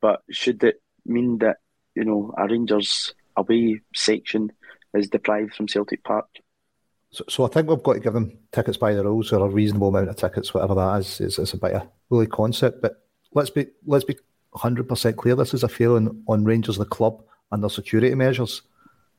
but 0.00 0.22
should 0.30 0.64
it 0.64 0.80
mean 1.04 1.38
that 1.38 1.58
you 1.94 2.06
know 2.06 2.32
a 2.38 2.48
Rangers 2.48 3.12
away 3.36 3.82
section 3.94 4.50
is 4.94 5.10
deprived 5.10 5.54
from 5.54 5.68
Celtic 5.68 6.02
Park. 6.04 6.26
So, 7.10 7.24
so 7.28 7.44
I 7.44 7.48
think 7.48 7.68
we've 7.68 7.82
got 7.82 7.92
to 7.94 8.00
give 8.00 8.14
them 8.14 8.38
tickets 8.50 8.78
by 8.78 8.94
the 8.94 9.04
rules 9.04 9.30
or 9.30 9.44
a 9.44 9.50
reasonable 9.50 9.88
amount 9.88 10.08
of 10.08 10.16
tickets, 10.16 10.54
whatever 10.54 10.74
that 10.76 11.00
is. 11.00 11.20
It's, 11.20 11.38
it's 11.38 11.52
a 11.52 11.58
bit 11.58 11.74
of 11.74 11.86
woolly 12.08 12.26
concept, 12.26 12.80
but 12.80 13.04
let's 13.34 13.50
be 13.50 13.66
let's 13.84 14.06
be 14.06 14.16
hundred 14.54 14.88
percent 14.88 15.18
clear. 15.18 15.36
This 15.36 15.52
is 15.52 15.62
a 15.62 15.68
failing 15.68 16.24
on 16.28 16.44
Rangers, 16.44 16.78
the 16.78 16.86
club, 16.86 17.22
and 17.52 17.62
their 17.62 17.68
security 17.68 18.14
measures. 18.14 18.62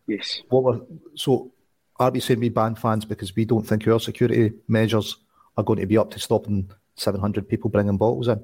Yes. 0.08 0.42
What 0.50 0.64
were 0.64 0.82
so? 1.14 1.52
Are 2.00 2.10
we 2.10 2.22
saying 2.22 2.40
we 2.40 2.50
ban 2.50 2.74
fans 2.74 3.06
because 3.06 3.36
we 3.36 3.46
don't 3.46 3.68
think 3.68 3.88
our 3.88 4.00
security 4.00 4.54
measures 4.68 5.18
are 5.58 5.64
going 5.64 5.80
to 5.80 5.86
be 5.86 5.98
up 5.98 6.10
to 6.12 6.20
stopping 6.20 6.72
seven 6.96 7.22
hundred 7.22 7.48
people 7.48 7.70
bringing 7.70 7.98
bottles 7.98 8.28
in? 8.28 8.44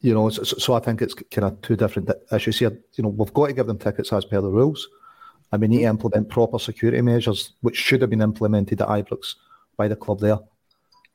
You 0.00 0.14
know, 0.14 0.30
so, 0.30 0.42
so 0.42 0.74
I 0.74 0.80
think 0.80 1.02
it's 1.02 1.14
kind 1.14 1.44
of 1.44 1.60
two 1.60 1.76
different 1.76 2.10
issues 2.32 2.58
here. 2.58 2.78
You 2.94 3.04
know, 3.04 3.10
we've 3.10 3.34
got 3.34 3.48
to 3.48 3.52
give 3.52 3.66
them 3.66 3.78
tickets 3.78 4.12
as 4.12 4.24
per 4.24 4.40
the 4.40 4.48
rules 4.48 4.88
and 5.52 5.60
we 5.60 5.68
need 5.68 5.78
to 5.78 5.82
mm-hmm. 5.82 5.90
implement 5.90 6.28
proper 6.28 6.58
security 6.58 7.00
measures, 7.02 7.52
which 7.60 7.76
should 7.76 8.00
have 8.00 8.10
been 8.10 8.22
implemented 8.22 8.80
at 8.80 8.88
Ibrox 8.88 9.34
by 9.76 9.88
the 9.88 9.96
club 9.96 10.20
there. 10.20 10.38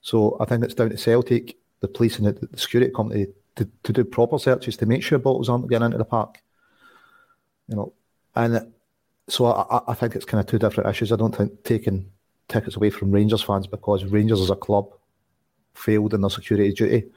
So 0.02 0.38
I 0.40 0.46
think 0.46 0.64
it's 0.64 0.74
down 0.74 0.90
to 0.90 0.98
Celtic, 0.98 1.58
the 1.80 1.88
police, 1.88 2.20
and 2.20 2.28
the, 2.28 2.48
the 2.48 2.58
security 2.58 2.92
company 2.92 3.28
to, 3.56 3.68
to 3.84 3.94
do 3.94 4.04
proper 4.04 4.38
searches 4.38 4.78
to 4.78 4.86
make 4.86 5.04
sure 5.04 5.18
bottles 5.18 5.50
aren't 5.50 5.70
getting 5.70 5.86
into 5.86 5.98
the 5.98 6.06
park. 6.06 6.42
You 7.68 7.76
know, 7.78 7.94
and 8.36 8.56
uh, 8.56 8.66
so 9.28 9.46
I, 9.46 9.82
I 9.88 9.94
think 9.94 10.16
it's 10.16 10.26
kind 10.26 10.40
of 10.40 10.48
two 10.48 10.60
different 10.60 10.90
issues. 10.90 11.12
I 11.12 11.16
don't 11.16 11.36
think 11.36 11.64
taking 11.64 12.12
tickets 12.48 12.76
away 12.76 12.90
from 12.90 13.12
Rangers 13.12 13.42
fans 13.42 13.68
because 13.68 14.04
Rangers 14.04 14.42
as 14.42 14.52
a 14.52 14.56
club 14.56 14.90
failed 15.74 16.14
in 16.14 16.22
their 16.22 16.30
security 16.30 16.72
duty. 16.74 17.08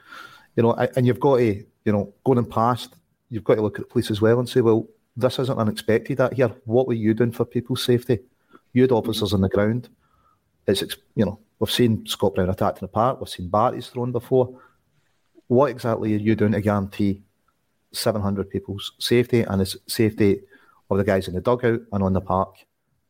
You 0.59 0.63
know, 0.63 0.73
and 0.73 1.07
you've 1.07 1.21
got 1.21 1.37
to, 1.37 1.65
you 1.85 1.91
know, 1.93 2.13
going 2.25 2.43
past, 2.43 2.97
you've 3.29 3.45
got 3.45 3.55
to 3.55 3.61
look 3.61 3.79
at 3.79 3.85
the 3.85 3.93
police 3.93 4.11
as 4.11 4.19
well 4.19 4.39
and 4.39 4.49
say, 4.49 4.59
well, 4.59 4.89
this 5.15 5.39
isn't 5.39 5.57
unexpected 5.57 6.17
that 6.17 6.33
here. 6.33 6.53
What 6.65 6.85
were 6.85 6.95
you 6.95 7.13
doing 7.13 7.31
for 7.31 7.45
people's 7.45 7.85
safety? 7.85 8.19
You 8.73 8.81
had 8.81 8.91
officers 8.91 9.31
on 9.31 9.39
the 9.39 9.47
ground. 9.47 9.87
It's 10.67 10.81
you 11.15 11.23
know 11.23 11.39
we've 11.59 11.71
seen 11.71 12.05
Scott 12.05 12.35
Brown 12.35 12.49
attacked 12.49 12.81
in 12.81 12.87
the 12.87 12.89
park. 12.89 13.21
We've 13.21 13.29
seen 13.29 13.47
Barty's 13.47 13.87
thrown 13.87 14.11
before. 14.11 14.59
What 15.47 15.71
exactly 15.71 16.13
are 16.13 16.17
you 16.17 16.35
doing 16.35 16.51
to 16.51 16.59
guarantee 16.59 17.21
700 17.93 18.49
people's 18.49 18.91
safety 18.99 19.43
and 19.43 19.61
the 19.61 19.77
safety 19.87 20.41
of 20.89 20.97
the 20.97 21.05
guys 21.05 21.29
in 21.29 21.35
the 21.35 21.41
dugout 21.41 21.83
and 21.93 22.03
on 22.03 22.11
the 22.11 22.19
park? 22.19 22.53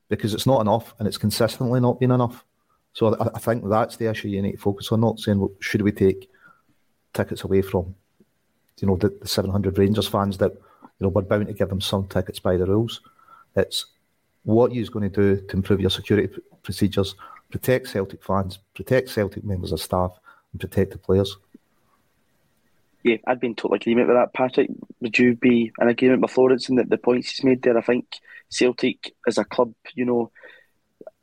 Because 0.08 0.36
it's 0.36 0.46
not 0.46 0.62
enough, 0.62 0.94
and 1.00 1.08
it's 1.08 1.18
consistently 1.18 1.80
not 1.80 2.00
been 2.00 2.12
enough. 2.12 2.46
So 2.94 3.16
I, 3.16 3.30
I 3.34 3.40
think 3.40 3.68
that's 3.68 3.98
the 3.98 4.08
issue 4.08 4.28
you 4.28 4.44
need 4.44 4.52
to 4.52 4.58
focus 4.60 4.92
on. 4.92 5.02
Not 5.02 5.20
saying 5.20 5.40
well, 5.40 5.50
should 5.62 5.82
we 5.82 5.92
take 5.92 6.30
tickets 7.14 7.44
away 7.44 7.62
from, 7.62 7.96
you 8.80 8.88
know, 8.88 8.96
the, 8.96 9.10
the 9.10 9.28
700 9.28 9.78
Rangers 9.78 10.08
fans 10.08 10.38
that 10.38 10.54
you 10.54 11.06
know, 11.06 11.10
we're 11.10 11.22
bound 11.22 11.48
to 11.48 11.54
give 11.54 11.70
them 11.70 11.82
some 11.82 12.08
tickets 12.08 12.40
by 12.40 12.58
the 12.58 12.66
rules. 12.66 13.02
It's 13.56 13.86
what 14.44 14.74
you're 14.74 14.86
going 14.88 15.10
to 15.10 15.36
do 15.36 15.48
to 15.48 15.56
improve 15.56 15.82
your 15.82 15.90
security 15.90 16.34
procedures, 16.64 17.16
protect 17.50 17.88
Celtic 17.88 18.24
fans, 18.24 18.60
protect 18.76 19.10
Celtic 19.10 19.44
members 19.44 19.72
of 19.72 19.82
staff, 19.82 20.12
and 20.52 20.62
protect 20.62 20.92
the 20.92 20.98
players. 20.98 21.38
Yeah, 23.04 23.18
I'd 23.28 23.40
be 23.40 23.48
in 23.48 23.56
total 23.56 23.76
agreement 23.76 24.10
with 24.10 24.18
that, 24.18 24.34
Patrick. 24.34 24.70
Would 25.00 25.18
you 25.18 25.36
be 25.36 25.72
in 25.80 25.88
agreement 25.88 26.22
with 26.22 26.38
Lawrence 26.38 26.68
and 26.68 26.78
the, 26.78 26.84
the 26.84 26.98
points 26.98 27.32
he's 27.32 27.46
made 27.46 27.62
there? 27.62 27.78
I 27.78 27.82
think 27.82 28.06
Celtic 28.50 29.14
as 29.26 29.38
a 29.38 29.46
club, 29.46 29.74
you 29.96 30.06
know, 30.06 30.32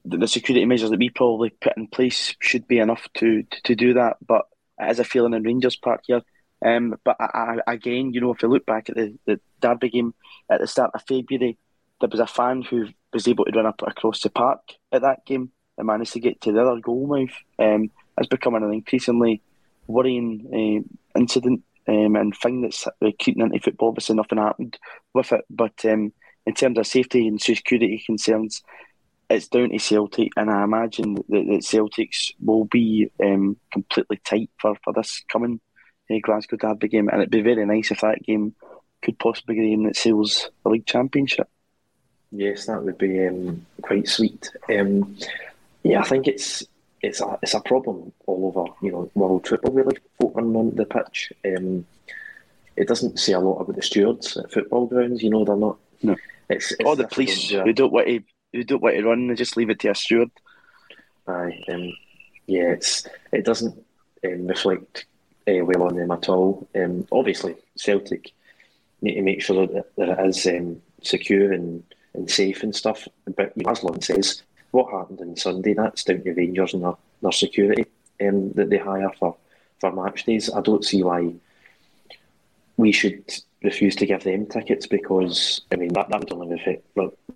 the, 0.04 0.16
the 0.16 0.28
security 0.28 0.64
measures 0.64 0.90
that 0.90 0.98
we 0.98 1.10
probably 1.10 1.50
put 1.50 1.76
in 1.76 1.86
place 1.86 2.34
should 2.40 2.66
be 2.66 2.78
enough 2.78 3.06
to, 3.14 3.42
to, 3.42 3.62
to 3.64 3.74
do 3.74 3.94
that. 3.94 4.16
But 4.26 4.46
as 4.78 4.98
a 4.98 5.04
feeling 5.04 5.34
in 5.34 5.42
Rangers 5.42 5.76
Park 5.76 6.02
here, 6.06 6.22
um, 6.64 6.94
but 7.04 7.16
I, 7.20 7.58
I, 7.66 7.72
again, 7.72 8.12
you 8.12 8.20
know, 8.20 8.32
if 8.32 8.42
you 8.42 8.48
look 8.48 8.66
back 8.66 8.88
at 8.88 8.96
the, 8.96 9.14
the 9.26 9.40
Derby 9.60 9.90
game 9.90 10.14
at 10.50 10.60
the 10.60 10.66
start 10.66 10.90
of 10.94 11.02
February, 11.06 11.58
there 12.00 12.08
was 12.10 12.20
a 12.20 12.26
fan 12.26 12.62
who 12.62 12.88
was 13.12 13.28
able 13.28 13.44
to 13.44 13.52
run 13.52 13.66
up 13.66 13.82
across 13.86 14.22
the 14.22 14.30
park 14.30 14.60
at 14.92 15.02
that 15.02 15.24
game 15.26 15.50
and 15.78 15.86
managed 15.86 16.12
to 16.12 16.20
get 16.20 16.40
to 16.40 16.52
the 16.52 16.60
other 16.60 16.80
goal 16.80 17.06
mouth. 17.06 17.36
Um, 17.58 17.90
it's 18.18 18.28
becoming 18.28 18.62
an 18.62 18.72
increasingly 18.72 19.42
worrying 19.86 20.86
uh, 21.14 21.18
incident 21.18 21.62
um, 21.88 22.16
and 22.16 22.36
thing 22.36 22.62
that's 22.62 22.86
uh, 22.86 23.10
keeping 23.18 23.42
into 23.42 23.60
football. 23.60 23.88
Obviously, 23.88 24.16
nothing 24.16 24.38
happened 24.38 24.78
with 25.14 25.32
it, 25.32 25.44
but 25.50 25.84
um, 25.84 26.12
in 26.46 26.54
terms 26.54 26.78
of 26.78 26.86
safety 26.86 27.28
and 27.28 27.40
security 27.40 28.02
concerns, 28.04 28.62
it's 29.28 29.48
down 29.48 29.70
to 29.70 29.78
Celtic, 29.78 30.32
and 30.36 30.50
I 30.50 30.62
imagine 30.62 31.14
that, 31.14 31.24
that 31.28 31.62
Celtics 31.62 32.32
will 32.40 32.64
be 32.64 33.10
um, 33.22 33.56
completely 33.72 34.20
tight 34.24 34.50
for, 34.58 34.76
for 34.84 34.92
this 34.92 35.22
coming 35.28 35.60
uh, 36.10 36.14
Glasgow 36.22 36.56
Derby 36.56 36.88
game, 36.88 37.08
and 37.08 37.20
it'd 37.20 37.30
be 37.30 37.42
very 37.42 37.64
nice 37.66 37.90
if 37.90 38.00
that 38.00 38.22
game 38.22 38.54
could 39.02 39.18
possibly 39.18 39.56
be 39.56 39.60
the 39.60 39.70
game 39.70 39.84
that 39.84 39.96
seals 39.96 40.50
the 40.62 40.70
league 40.70 40.86
championship. 40.86 41.48
Yes, 42.30 42.66
that 42.66 42.82
would 42.82 42.98
be 42.98 43.26
um, 43.26 43.66
quite 43.82 44.08
sweet. 44.08 44.50
Um, 44.68 45.16
yeah, 45.82 46.00
I 46.00 46.04
think 46.04 46.26
it's 46.26 46.64
it's 47.02 47.20
a 47.20 47.38
it's 47.42 47.54
a 47.54 47.60
problem 47.60 48.12
all 48.26 48.48
over 48.48 48.74
you 48.82 48.90
know 48.90 49.10
world 49.14 49.46
football 49.46 49.72
really 49.72 49.96
folk 50.20 50.36
on 50.36 50.74
the 50.74 50.84
pitch. 50.84 51.32
Um, 51.44 51.86
it 52.76 52.88
doesn't 52.88 53.18
say 53.18 53.32
a 53.32 53.40
lot 53.40 53.60
about 53.60 53.76
the 53.76 53.82
stewards 53.82 54.36
at 54.36 54.52
football 54.52 54.86
grounds. 54.86 55.22
You 55.22 55.30
know, 55.30 55.44
they're 55.44 55.56
not. 55.56 55.78
No. 56.02 56.16
It's, 56.48 56.72
it's 56.72 56.84
or 56.84 56.94
the 56.94 57.08
police 57.08 57.50
who 57.50 57.72
don't 57.72 57.92
want 57.92 58.06
to 58.06 58.22
who 58.52 58.64
don't 58.64 58.82
want 58.82 58.96
to 58.96 59.04
run. 59.04 59.28
They 59.28 59.34
just 59.34 59.56
leave 59.56 59.70
it 59.70 59.80
to 59.80 59.90
a 59.90 59.94
steward. 59.94 60.30
Aye, 61.26 61.64
um, 61.68 61.92
yeah, 62.46 62.70
it's 62.70 63.06
it 63.32 63.44
doesn't 63.44 63.76
um, 64.24 64.46
reflect 64.46 65.06
uh, 65.48 65.64
well 65.64 65.84
on 65.84 65.96
them 65.96 66.10
at 66.10 66.28
all. 66.28 66.68
Um, 66.74 67.06
obviously, 67.10 67.56
Celtic 67.76 68.32
need 69.02 69.14
to 69.14 69.22
make 69.22 69.42
sure 69.42 69.66
that, 69.66 69.96
that 69.96 70.08
it 70.08 70.26
is 70.26 70.46
um, 70.46 70.80
secure 71.02 71.52
and, 71.52 71.82
and 72.14 72.30
safe 72.30 72.62
and 72.62 72.74
stuff. 72.74 73.06
But 73.36 73.52
as 73.66 73.82
Lon 73.82 74.00
says, 74.00 74.42
what 74.70 74.90
happened 74.90 75.20
on 75.20 75.36
Sunday, 75.36 75.74
that's 75.74 76.04
down 76.04 76.22
to 76.22 76.32
Rangers 76.32 76.74
and 76.74 76.82
their, 76.82 76.94
their 77.22 77.32
security 77.32 77.86
um, 78.20 78.52
that 78.52 78.70
they 78.70 78.78
hire 78.78 79.10
for, 79.18 79.36
for 79.80 79.92
match 79.92 80.24
days. 80.24 80.50
I 80.52 80.60
don't 80.60 80.84
see 80.84 81.02
why 81.02 81.34
we 82.76 82.92
should 82.92 83.24
refuse 83.62 83.96
to 83.96 84.06
give 84.06 84.22
them 84.24 84.46
tickets 84.46 84.86
because, 84.86 85.62
I 85.72 85.76
mean, 85.76 85.92
that, 85.94 86.08
that 86.10 86.20
would 86.20 86.32
only 86.32 86.54
reflect, 86.54 86.84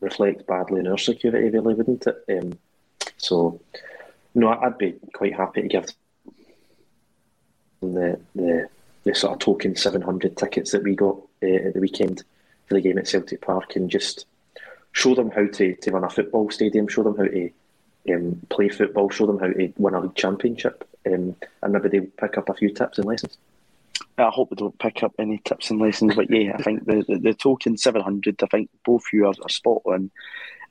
reflect 0.00 0.46
badly 0.46 0.80
on 0.80 0.88
our 0.88 0.98
security, 0.98 1.48
really, 1.48 1.74
wouldn't 1.74 2.06
it? 2.06 2.24
Um, 2.28 2.58
so, 3.16 3.60
no, 4.34 4.48
I'd 4.48 4.78
be 4.78 4.96
quite 5.14 5.34
happy 5.34 5.62
to 5.62 5.68
give 5.68 5.86
the, 7.80 8.20
the 8.34 8.68
the 9.04 9.14
sort 9.14 9.32
of 9.32 9.38
token 9.38 9.76
700 9.76 10.36
tickets 10.36 10.72
that 10.72 10.82
we 10.82 10.94
got 10.94 11.16
uh, 11.42 11.46
at 11.46 11.74
the 11.74 11.80
weekend 11.80 12.22
for 12.66 12.74
the 12.74 12.80
game 12.80 12.98
at 12.98 13.08
Celtic 13.08 13.40
Park 13.40 13.76
and 13.76 13.90
just 13.90 14.26
show 14.92 15.14
them 15.14 15.30
how 15.30 15.46
to, 15.46 15.74
to 15.74 15.90
run 15.90 16.04
a 16.04 16.10
football 16.10 16.50
stadium, 16.50 16.88
show 16.88 17.02
them 17.02 17.16
how 17.16 17.24
to 17.24 17.50
um, 18.12 18.40
play 18.50 18.68
football, 18.68 19.08
show 19.08 19.26
them 19.26 19.38
how 19.38 19.46
to 19.46 19.72
win 19.78 19.94
a 19.94 20.00
league 20.00 20.14
championship, 20.14 20.86
um, 21.06 21.34
and 21.62 21.72
maybe 21.72 21.88
they 21.88 22.00
pick 22.00 22.36
up 22.36 22.48
a 22.48 22.54
few 22.54 22.72
tips 22.72 22.98
and 22.98 23.06
lessons. 23.06 23.38
I 24.18 24.30
hope 24.30 24.50
we 24.50 24.56
don't 24.56 24.78
pick 24.78 25.02
up 25.02 25.12
any 25.18 25.38
tips 25.44 25.70
and 25.70 25.80
lessons, 25.80 26.14
but 26.14 26.30
yeah, 26.30 26.52
I 26.58 26.62
think 26.62 26.84
the, 26.86 27.04
the, 27.06 27.18
the 27.18 27.34
token 27.34 27.76
700, 27.76 28.42
I 28.42 28.46
think 28.46 28.70
both 28.84 29.02
you 29.12 29.26
are, 29.26 29.34
are 29.42 29.48
spot 29.48 29.82
on. 29.84 30.10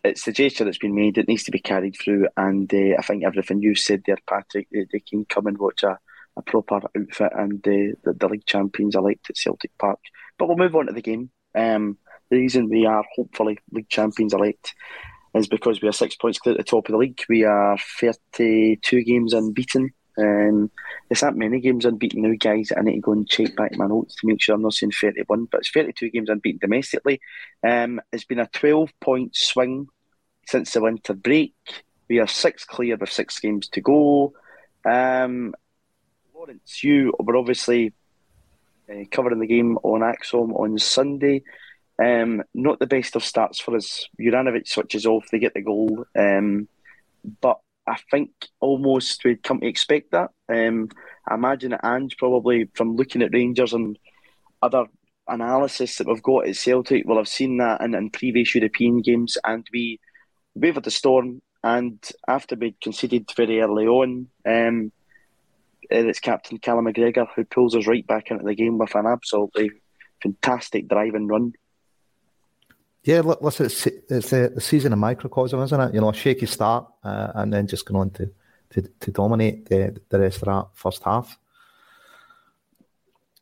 It's 0.04 0.24
the 0.24 0.32
gesture 0.32 0.64
that's 0.64 0.78
been 0.78 0.96
made, 0.96 1.18
it 1.18 1.28
needs 1.28 1.44
to 1.44 1.52
be 1.52 1.60
carried 1.60 1.98
through, 2.00 2.28
and 2.38 2.74
uh, 2.74 2.96
I 2.98 3.02
think 3.02 3.24
everything 3.24 3.62
you 3.62 3.76
said 3.76 4.04
there, 4.06 4.18
Patrick, 4.28 4.68
they, 4.72 4.86
they 4.92 5.02
can 5.02 5.26
come 5.26 5.48
and 5.48 5.58
watch 5.58 5.84
a 5.84 6.00
a 6.40 6.42
proper 6.42 6.82
outfit 6.98 7.32
and 7.36 7.60
uh, 7.68 7.96
the, 8.04 8.16
the 8.18 8.28
league 8.28 8.46
champions 8.46 8.96
elect 8.96 9.30
at 9.30 9.38
Celtic 9.38 9.78
Park. 9.78 10.00
But 10.38 10.48
we'll 10.48 10.58
move 10.58 10.76
on 10.76 10.88
to 10.88 10.94
the 10.94 11.02
game. 11.02 11.30
Um, 11.54 11.98
the 12.30 12.38
reason 12.38 12.70
we 12.70 12.86
are 12.86 13.04
hopefully 13.16 13.60
league 13.72 13.90
champions 13.90 14.34
elect 14.34 14.74
is 15.36 15.48
because 15.48 15.82
we 15.82 15.88
are 15.88 15.94
six 15.94 16.16
points 16.16 16.40
clear 16.40 16.54
at 16.54 16.58
the 16.58 16.64
top 16.64 16.88
of 16.88 16.94
the 16.94 16.98
league. 16.98 17.22
We 17.30 17.44
are 17.44 17.78
32 18.00 19.04
games 19.04 19.34
unbeaten. 19.34 19.92
Um, 20.20 20.72
there's 21.08 21.22
not 21.22 21.36
many 21.36 21.60
games 21.60 21.86
unbeaten 21.86 22.22
now, 22.22 22.36
guys. 22.38 22.72
I 22.76 22.82
need 22.82 22.96
to 22.96 23.02
go 23.02 23.14
and 23.14 23.30
check 23.30 23.56
back 23.56 23.76
my 23.78 23.88
notes 23.88 24.16
to 24.16 24.28
make 24.28 24.42
sure 24.42 24.56
I'm 24.56 24.62
not 24.62 24.74
saying 24.74 24.92
31, 24.92 25.46
but 25.46 25.62
it's 25.62 25.72
32 25.72 26.10
games 26.10 26.30
unbeaten 26.30 26.60
domestically. 26.60 27.22
Um, 27.64 28.02
it's 28.12 28.26
been 28.26 28.40
a 28.40 28.48
12 28.48 28.92
point 29.00 29.36
swing 29.36 29.88
since 30.46 30.74
the 30.74 30.82
winter 30.82 31.14
break. 31.14 31.54
We 32.10 32.20
are 32.20 32.28
six 32.28 32.66
clear 32.66 32.98
with 32.98 33.12
six 33.12 33.40
games 33.40 33.70
to 33.70 33.82
go. 33.82 34.34
Um, 34.84 35.54
Lawrence, 36.34 36.84
you 36.84 37.14
were 37.20 37.38
obviously 37.38 37.94
uh, 38.90 39.04
covering 39.12 39.40
the 39.40 39.48
game 39.48 39.78
on 39.84 40.02
ACSOM 40.02 40.60
on 40.60 40.78
Sunday. 40.80 41.44
Um, 42.02 42.44
not 42.54 42.80
the 42.80 42.88
best 42.88 43.16
of 43.16 43.24
starts 43.24 43.60
for 43.60 43.76
us. 43.76 44.08
Juranovic 44.20 44.68
switches 44.68 45.06
off, 45.06 45.28
they 45.32 45.40
get 45.40 45.54
the 45.54 45.62
goal. 45.62 46.06
Um, 46.18 46.68
but 47.42 47.60
I 47.90 47.98
think 48.12 48.30
almost 48.60 49.24
we'd 49.24 49.44
come 49.44 49.62
to 49.62 49.68
expect 49.68 50.12
that. 50.12 50.30
Um, 50.48 50.90
I 51.28 51.34
imagine 51.36 51.72
that 51.72 51.86
Ange 51.86 52.18
probably, 52.18 52.70
from 52.76 52.96
looking 52.96 53.22
at 53.24 53.34
Rangers 53.34 53.74
and 53.74 53.98
other 54.62 54.86
analysis 55.28 55.98
that 55.98 56.08
we've 56.08 56.22
got 56.22 56.48
at 56.48 56.56
Celtic, 56.56 57.06
will 57.06 57.18
have 57.18 57.28
seen 57.28 57.58
that 57.58 57.82
in, 57.82 57.96
in 57.96 58.12
previous 58.12 58.54
European 58.54 59.02
games. 59.02 59.38
And 59.44 59.68
we 59.74 60.00
wavered 60.54 60.84
the 60.84 60.92
storm. 60.92 61.42
And 61.64 62.00
after 62.28 62.56
we'd 62.56 62.80
conceded 62.80 63.32
very 63.36 63.60
early 63.60 63.88
on, 63.88 64.28
um, 64.46 64.92
it's 65.90 66.20
captain 66.20 66.60
Callum 66.60 66.86
McGregor 66.86 67.28
who 67.36 67.44
pulls 67.44 67.76
us 67.76 67.88
right 67.88 68.06
back 68.06 68.30
into 68.30 68.44
the 68.44 68.56
game 68.56 68.78
with 68.78 68.96
an 68.96 69.08
absolutely 69.08 69.72
fantastic 70.22 70.88
drive 70.88 71.16
and 71.16 71.30
run. 71.30 71.54
Yeah, 73.10 73.22
listen, 73.22 73.66
it's, 73.66 73.88
it's 73.88 74.30
the, 74.30 74.62
season 74.62 74.94
of 74.94 75.00
microcosm, 75.00 75.60
isn't 75.64 75.82
it? 75.82 75.96
You 75.96 76.02
know, 76.02 76.12
a 76.12 76.14
shaky 76.14 76.46
start 76.46 76.86
uh, 77.04 77.32
and 77.34 77.52
then 77.52 77.66
just 77.66 77.84
going 77.84 78.00
on 78.00 78.12
to, 78.12 78.32
to, 78.70 78.84
to 78.84 79.10
dominate 79.10 79.68
the, 79.68 80.00
the 80.10 80.20
rest 80.20 80.44
of 80.44 80.46
that 80.46 80.68
first 80.76 81.02
half. 81.02 81.36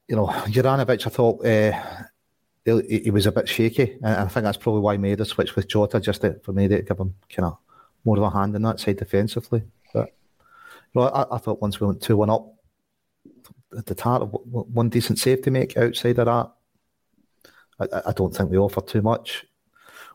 You 0.07 0.15
know, 0.15 0.27
Juranovic, 0.27 1.05
I 1.05 1.09
thought 1.09 1.45
uh, 1.45 1.73
he, 2.63 2.99
he, 2.99 3.11
was 3.11 3.25
a 3.25 3.31
bit 3.33 3.49
shaky, 3.49 3.97
and 4.01 4.15
I 4.15 4.27
think 4.29 4.45
that's 4.45 4.55
probably 4.55 4.79
why 4.79 4.93
he 4.93 4.99
made 4.99 5.17
the 5.17 5.25
switch 5.25 5.57
with 5.57 5.67
Jota, 5.67 5.99
just 5.99 6.21
to, 6.21 6.39
for 6.45 6.53
me 6.53 6.69
to 6.69 6.81
give 6.81 6.97
him 6.97 7.15
kind 7.29 7.47
of 7.47 7.57
more 8.05 8.15
of 8.15 8.23
a 8.23 8.29
hand 8.29 8.55
in 8.55 8.61
that 8.61 8.79
side 8.79 8.95
defensively. 8.95 9.63
But 9.93 10.15
you 10.93 11.01
know, 11.01 11.07
I, 11.09 11.35
I 11.35 11.39
thought 11.39 11.61
once 11.61 11.81
we 11.81 11.87
went 11.87 12.01
2 12.01 12.15
1 12.15 12.29
up, 12.29 12.53
the 13.71 13.93
start, 13.95 14.29
one 14.31 14.87
decent 14.87 15.19
save 15.19 15.41
to 15.41 15.51
make 15.51 15.75
outside 15.75 16.19
of 16.19 16.25
that. 16.27 16.51
I, 17.81 18.09
I 18.09 18.13
don't 18.13 18.33
think 18.33 18.49
we 18.49 18.57
offered 18.57 18.87
too 18.87 19.01
much. 19.01 19.45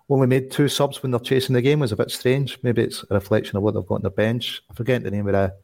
Only 0.09 0.27
made 0.27 0.51
two 0.51 0.69
subs 0.69 1.03
when 1.03 1.11
they're 1.11 1.21
chasing 1.21 1.55
the 1.55 1.63
game 1.63 1.81
was 1.81 1.93
a 1.93 1.97
bit 1.97 2.11
strange. 2.11 2.59
Maybe 2.63 2.83
it's 2.83 3.05
a 3.09 3.15
reflection 3.15 3.57
of 3.57 3.63
what 3.63 3.75
they've 3.75 3.87
got 3.87 3.97
on 3.97 4.03
the 4.03 4.11
bench. 4.11 4.63
I 4.71 4.75
forget 4.75 5.03
the 5.03 5.11
name 5.11 5.27
of 5.27 5.33
the, 5.33 5.55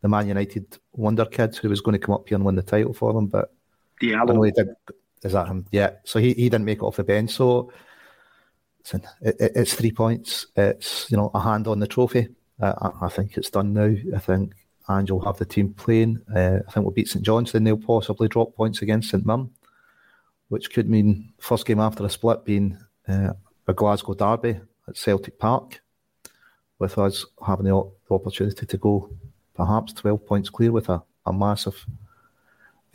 the 0.00 0.08
Man 0.08 0.28
United 0.28 0.78
wonder 0.92 1.24
kid 1.24 1.56
who 1.56 1.68
was 1.68 1.80
going 1.80 1.92
to 1.98 2.04
come 2.04 2.14
up 2.14 2.28
here 2.28 2.36
and 2.36 2.44
win 2.44 2.56
the 2.56 2.62
title 2.62 2.94
for 2.94 3.12
them, 3.12 3.26
but 3.26 3.52
Diallo. 4.00 4.30
I 4.30 4.34
know 4.34 4.42
he 4.42 4.50
did. 4.50 4.68
Is 5.22 5.32
that 5.32 5.46
him? 5.46 5.66
Yeah. 5.70 5.90
So 6.04 6.18
he, 6.18 6.34
he 6.34 6.48
didn't 6.48 6.64
make 6.64 6.78
it 6.78 6.84
off 6.84 6.96
the 6.96 7.04
bench. 7.04 7.30
So 7.30 7.70
listen, 8.82 9.02
it, 9.20 9.36
it, 9.38 9.52
it's 9.54 9.74
three 9.74 9.92
points. 9.92 10.46
It's 10.56 11.10
you 11.10 11.16
know 11.16 11.30
a 11.34 11.40
hand 11.40 11.68
on 11.68 11.78
the 11.78 11.86
trophy. 11.86 12.28
Uh, 12.60 12.74
I, 12.80 13.06
I, 13.06 13.08
think 13.08 13.36
it's 13.36 13.50
done 13.50 13.72
now. 13.72 13.94
I 14.14 14.18
think 14.18 14.54
Ange 14.88 15.10
will 15.10 15.24
have 15.24 15.38
the 15.38 15.44
team 15.44 15.74
playing. 15.74 16.20
Uh, 16.34 16.58
I 16.66 16.72
think 16.72 16.84
we'll 16.84 16.90
beat 16.90 17.08
St 17.08 17.24
John's. 17.24 17.52
Then 17.52 17.64
they'll 17.64 17.76
possibly 17.76 18.28
drop 18.28 18.54
points 18.54 18.82
against 18.82 19.10
St 19.10 19.24
Mirren, 19.24 19.50
which 20.48 20.72
could 20.72 20.88
mean 20.88 21.32
first 21.38 21.66
game 21.66 21.80
after 21.80 22.04
a 22.04 22.10
split 22.10 22.44
being 22.44 22.78
uh, 23.08 23.32
a 23.66 23.72
Glasgow 23.72 24.14
derby 24.14 24.60
at 24.88 24.96
Celtic 24.96 25.38
Park, 25.38 25.80
with 26.78 26.98
us 26.98 27.24
having 27.46 27.66
the, 27.66 27.90
opportunity 28.10 28.66
to 28.66 28.76
go 28.76 29.10
perhaps 29.54 29.92
twelve 29.94 30.26
points 30.26 30.50
clear 30.50 30.70
with 30.70 30.88
a, 30.90 31.02
a 31.24 31.32
massive 31.32 31.86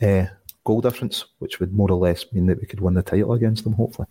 uh, 0.00 0.26
goal 0.62 0.80
difference, 0.80 1.24
which 1.38 1.58
would 1.58 1.72
more 1.72 1.90
or 1.90 1.98
less 1.98 2.30
mean 2.32 2.46
that 2.46 2.60
we 2.60 2.66
could 2.66 2.80
win 2.80 2.94
the 2.94 3.02
title 3.02 3.32
against 3.32 3.64
them, 3.64 3.72
hopefully. 3.72 4.06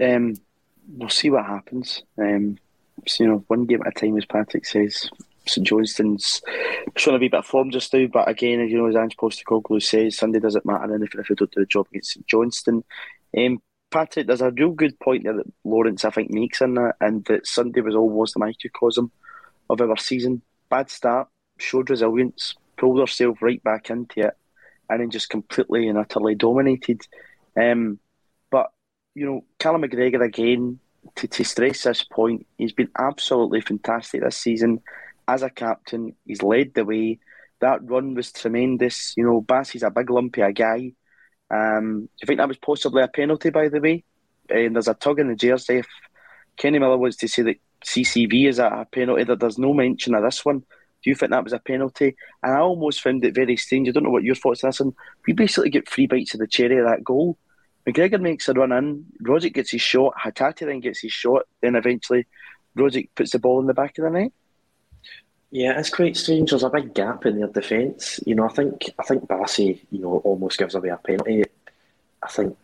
Um, 0.00 0.36
we'll 0.88 1.08
see 1.08 1.28
what 1.28 1.44
happens. 1.44 2.02
Um, 2.16 2.58
so, 3.06 3.24
you 3.24 3.30
know, 3.30 3.44
one 3.48 3.66
game 3.66 3.82
at 3.82 3.88
a 3.88 4.00
time, 4.00 4.16
as 4.16 4.24
Patrick 4.24 4.64
says. 4.64 5.10
St 5.48 5.66
Johnstone's 5.66 6.42
showing 6.96 7.16
a 7.16 7.20
wee 7.20 7.28
bit 7.28 7.38
of 7.38 7.46
form 7.46 7.70
just 7.70 7.92
now, 7.94 8.06
but 8.06 8.28
again, 8.28 8.60
as 8.60 8.70
you 8.70 8.78
know, 8.78 8.86
as 8.86 8.96
Ange 8.96 9.16
Postecoglou 9.16 9.80
says, 9.80 10.16
Sunday 10.16 10.40
doesn't 10.40 10.66
matter 10.66 10.92
anything 10.92 11.20
if 11.20 11.28
we 11.28 11.36
don't 11.36 11.50
do 11.52 11.60
the 11.60 11.66
job 11.66 11.86
against 11.90 12.14
St 12.14 12.26
Johnstone. 12.26 12.82
Um, 13.36 13.62
Patrick, 13.96 14.26
there's 14.26 14.42
a 14.42 14.50
real 14.50 14.72
good 14.72 15.00
point 15.00 15.24
there 15.24 15.32
that 15.32 15.50
Lawrence, 15.64 16.04
I 16.04 16.10
think, 16.10 16.30
makes 16.30 16.60
in 16.60 16.74
that, 16.74 16.96
and 17.00 17.24
that 17.24 17.46
Sunday 17.46 17.80
was 17.80 17.94
almost 17.94 18.34
the 18.34 18.40
microcosm 18.40 19.10
of 19.70 19.80
our 19.80 19.96
season. 19.96 20.42
Bad 20.68 20.90
start, 20.90 21.28
showed 21.56 21.88
resilience, 21.88 22.54
pulled 22.76 23.00
ourselves 23.00 23.40
right 23.40 23.64
back 23.64 23.88
into 23.88 24.26
it, 24.26 24.36
and 24.90 25.00
then 25.00 25.08
just 25.08 25.30
completely 25.30 25.88
and 25.88 25.96
utterly 25.96 26.34
dominated. 26.34 27.06
Um, 27.58 27.98
but 28.50 28.70
you 29.14 29.24
know, 29.24 29.44
Callum 29.58 29.80
McGregor 29.80 30.22
again 30.22 30.78
to, 31.14 31.26
to 31.26 31.42
stress 31.42 31.84
this 31.84 32.04
point, 32.04 32.46
he's 32.58 32.72
been 32.74 32.90
absolutely 32.98 33.62
fantastic 33.62 34.22
this 34.22 34.36
season 34.36 34.82
as 35.26 35.42
a 35.42 35.48
captain. 35.48 36.14
He's 36.26 36.42
led 36.42 36.74
the 36.74 36.84
way. 36.84 37.18
That 37.60 37.88
run 37.88 38.14
was 38.14 38.30
tremendous. 38.30 39.14
You 39.16 39.24
know, 39.24 39.40
Bassey's 39.40 39.82
a 39.84 39.88
big 39.88 40.10
lumpy 40.10 40.42
a 40.42 40.52
guy. 40.52 40.92
Um, 41.50 42.02
do 42.02 42.08
you 42.22 42.26
think 42.26 42.38
that 42.38 42.48
was 42.48 42.58
possibly 42.58 43.02
a 43.02 43.08
penalty, 43.08 43.50
by 43.50 43.68
the 43.68 43.80
way? 43.80 44.04
And 44.48 44.74
there's 44.74 44.88
a 44.88 44.94
tug 44.94 45.20
in 45.20 45.28
the 45.28 45.36
jersey. 45.36 45.78
If 45.78 45.88
Kenny 46.56 46.78
Miller 46.78 46.98
wants 46.98 47.16
to 47.18 47.28
say 47.28 47.42
that 47.42 47.56
CCV 47.84 48.48
is 48.48 48.58
a 48.58 48.86
penalty, 48.90 49.24
that 49.24 49.40
there's 49.40 49.58
no 49.58 49.72
mention 49.72 50.14
of 50.14 50.22
this 50.22 50.44
one. 50.44 50.60
Do 50.60 51.10
you 51.10 51.14
think 51.14 51.30
that 51.30 51.44
was 51.44 51.52
a 51.52 51.58
penalty? 51.58 52.16
And 52.42 52.54
I 52.54 52.60
almost 52.60 53.00
found 53.00 53.24
it 53.24 53.34
very 53.34 53.56
strange. 53.56 53.88
I 53.88 53.92
don't 53.92 54.04
know 54.04 54.10
what 54.10 54.24
your 54.24 54.34
thoughts 54.34 54.64
are. 54.64 54.72
And 54.80 54.94
we 55.26 55.32
basically 55.32 55.70
get 55.70 55.88
three 55.88 56.06
bites 56.06 56.34
of 56.34 56.40
the 56.40 56.46
cherry 56.46 56.78
of 56.78 56.86
that 56.86 57.04
goal. 57.04 57.38
McGregor 57.86 58.20
makes 58.20 58.48
a 58.48 58.52
run 58.52 58.72
in, 58.72 59.04
Rogic 59.22 59.54
gets 59.54 59.70
his 59.70 59.80
shot, 59.80 60.14
Hatate 60.20 60.66
then 60.66 60.80
gets 60.80 61.00
his 61.00 61.12
shot, 61.12 61.42
then 61.60 61.76
eventually 61.76 62.26
Rogic 62.76 63.10
puts 63.14 63.30
the 63.30 63.38
ball 63.38 63.60
in 63.60 63.66
the 63.66 63.74
back 63.74 63.96
of 63.98 64.04
the 64.04 64.10
net. 64.10 64.32
Yeah, 65.56 65.78
it's 65.78 65.88
quite 65.88 66.18
strange. 66.18 66.50
There's 66.50 66.64
a 66.64 66.68
big 66.68 66.92
gap 66.92 67.24
in 67.24 67.38
their 67.38 67.48
defence. 67.48 68.20
You 68.26 68.34
know, 68.34 68.44
I 68.44 68.52
think 68.52 68.90
I 68.98 69.02
think 69.04 69.26
Bassey, 69.26 69.80
you 69.90 70.00
know, 70.00 70.18
almost 70.18 70.58
gives 70.58 70.74
away 70.74 70.90
a 70.90 70.98
penalty. 70.98 71.44
I 72.22 72.28
think 72.28 72.58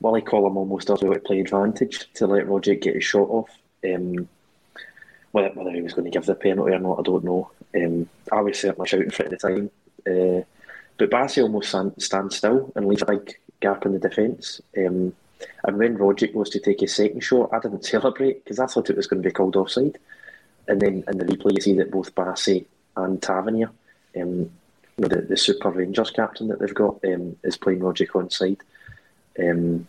Willie 0.00 0.22
Collum 0.22 0.56
almost 0.56 0.88
does 0.88 0.98
to 0.98 1.20
play 1.20 1.38
advantage 1.38 2.12
to 2.14 2.26
let 2.26 2.48
Rogic 2.48 2.82
get 2.82 2.96
his 2.96 3.04
shot 3.04 3.28
off. 3.30 3.50
Um, 3.84 4.28
whether, 5.30 5.50
whether 5.50 5.70
he 5.70 5.80
was 5.80 5.94
going 5.94 6.06
to 6.06 6.10
give 6.10 6.26
the 6.26 6.34
penalty 6.34 6.72
or 6.72 6.80
not, 6.80 6.98
I 6.98 7.02
don't 7.02 7.22
know. 7.22 7.52
Um, 7.72 8.08
I 8.32 8.40
was 8.40 8.58
certainly 8.58 8.88
shouting 8.88 9.10
for 9.10 9.22
it 9.22 9.32
at 9.32 9.38
the 9.40 9.48
time. 9.48 9.70
Uh, 10.04 10.42
but 10.98 11.08
Bassey 11.08 11.40
almost 11.40 11.68
stand, 11.68 11.92
stands 12.02 12.34
still 12.34 12.72
and 12.74 12.88
leaves 12.88 13.02
a 13.02 13.06
big 13.06 13.38
gap 13.60 13.86
in 13.86 13.92
the 13.92 14.00
defence. 14.00 14.60
Um, 14.76 15.14
and 15.62 15.78
when 15.78 15.98
Rogic 15.98 16.34
was 16.34 16.50
to 16.50 16.58
take 16.58 16.80
his 16.80 16.96
second 16.96 17.20
shot, 17.20 17.50
I 17.52 17.60
didn't 17.60 17.84
celebrate 17.94 18.42
because 18.42 18.58
I 18.58 18.66
thought 18.66 18.90
it 18.90 18.96
was 18.96 19.06
going 19.06 19.22
to 19.22 19.28
be 19.28 19.32
called 19.32 19.54
offside. 19.54 20.00
And 20.68 20.80
then 20.80 21.04
in 21.08 21.18
the 21.18 21.24
replay, 21.24 21.54
you 21.54 21.60
see 21.60 21.74
that 21.74 21.90
both 21.90 22.14
Bassey 22.14 22.66
and 22.96 23.20
Tavernier, 23.20 23.70
um, 24.16 24.50
you 24.96 24.98
know, 24.98 25.08
the, 25.08 25.22
the 25.22 25.36
Super 25.36 25.70
Rangers 25.70 26.10
captain 26.10 26.48
that 26.48 26.60
they've 26.60 26.74
got, 26.74 26.98
um, 27.04 27.36
is 27.42 27.56
playing 27.56 27.80
Rogic 27.80 28.14
on 28.14 28.30
side. 28.30 28.58
Um, 29.38 29.86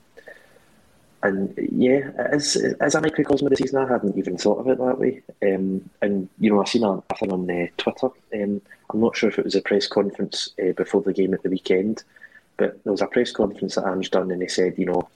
and 1.24 1.54
yeah, 1.72 2.12
as 2.18 2.58
as 2.82 2.96
a 2.96 3.02
microcosm 3.02 3.48
of 3.48 3.52
the 3.52 3.56
season, 3.56 3.80
I 3.80 3.88
hadn't 3.88 4.18
even 4.18 4.38
thought 4.38 4.60
of 4.60 4.68
it 4.68 4.78
that 4.78 5.00
way. 5.00 5.24
Um, 5.42 5.90
and 6.02 6.28
you 6.38 6.50
know, 6.50 6.62
I 6.62 6.66
seen 6.66 6.84
a, 6.84 7.02
a 7.10 7.16
thing 7.18 7.32
on 7.32 7.50
uh, 7.50 7.68
Twitter. 7.78 8.10
Um, 8.34 8.62
I'm 8.90 9.00
not 9.00 9.16
sure 9.16 9.30
if 9.30 9.40
it 9.40 9.46
was 9.46 9.56
a 9.56 9.62
press 9.62 9.88
conference 9.88 10.50
uh, 10.62 10.74
before 10.74 11.02
the 11.02 11.14
game 11.14 11.34
at 11.34 11.42
the 11.42 11.50
weekend, 11.50 12.04
but 12.58 12.84
there 12.84 12.92
was 12.92 13.02
a 13.02 13.08
press 13.08 13.32
conference 13.32 13.76
that 13.76 13.88
Ange 13.88 14.12
done, 14.12 14.32
and 14.32 14.42
he 14.42 14.50
said, 14.50 14.78
you 14.78 14.86
know, 14.86 15.08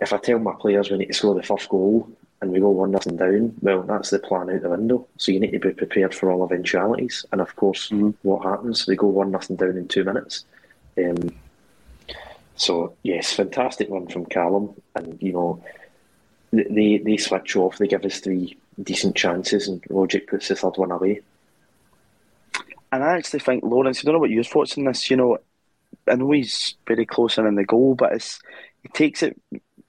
if 0.00 0.12
I 0.12 0.18
tell 0.18 0.38
my 0.38 0.54
players 0.54 0.90
we 0.90 0.98
need 0.98 1.06
to 1.06 1.12
score 1.12 1.34
the 1.34 1.42
first 1.42 1.68
goal 1.68 2.08
and 2.40 2.50
we 2.50 2.60
go 2.60 2.70
one 2.70 2.90
nothing 2.90 3.16
down, 3.16 3.54
well, 3.60 3.82
that's 3.82 4.10
the 4.10 4.18
plan 4.18 4.50
out 4.50 4.62
the 4.62 4.70
window. 4.70 5.06
So 5.18 5.30
you 5.30 5.40
need 5.40 5.52
to 5.52 5.58
be 5.58 5.72
prepared 5.72 6.14
for 6.14 6.30
all 6.30 6.44
eventualities. 6.44 7.26
And 7.32 7.40
of 7.40 7.54
course, 7.56 7.90
mm-hmm. 7.90 8.10
what 8.22 8.44
happens? 8.44 8.86
We 8.86 8.96
go 8.96 9.08
one 9.08 9.30
nothing 9.30 9.56
down 9.56 9.76
in 9.76 9.88
two 9.88 10.04
minutes. 10.04 10.44
Um, 10.96 11.34
so 12.56 12.94
yes, 13.02 13.32
fantastic 13.32 13.88
one 13.88 14.06
from 14.06 14.26
Callum, 14.26 14.74
and 14.94 15.20
you 15.22 15.32
know 15.32 15.64
they 16.52 16.98
they 16.98 17.16
switch 17.16 17.56
off. 17.56 17.78
They 17.78 17.86
give 17.86 18.04
us 18.04 18.20
three 18.20 18.56
decent 18.82 19.16
chances, 19.16 19.68
and 19.68 19.82
Rogic 19.84 20.26
puts 20.26 20.48
the 20.48 20.56
third 20.56 20.76
one 20.76 20.90
away. 20.90 21.20
And 22.92 23.04
I 23.04 23.16
actually 23.16 23.40
think 23.40 23.64
Lawrence. 23.64 24.00
I 24.00 24.02
don't 24.02 24.14
know 24.14 24.18
what 24.18 24.30
your 24.30 24.44
thoughts 24.44 24.76
on 24.76 24.84
this. 24.84 25.10
You 25.10 25.16
know, 25.16 25.38
I 26.06 26.16
know 26.16 26.30
he's 26.32 26.74
very 26.86 27.06
close 27.06 27.38
in, 27.38 27.46
in 27.46 27.54
the 27.54 27.64
goal, 27.64 27.94
but 27.94 28.12
it's, 28.12 28.40
he 28.82 28.88
takes 28.88 29.22
it 29.22 29.40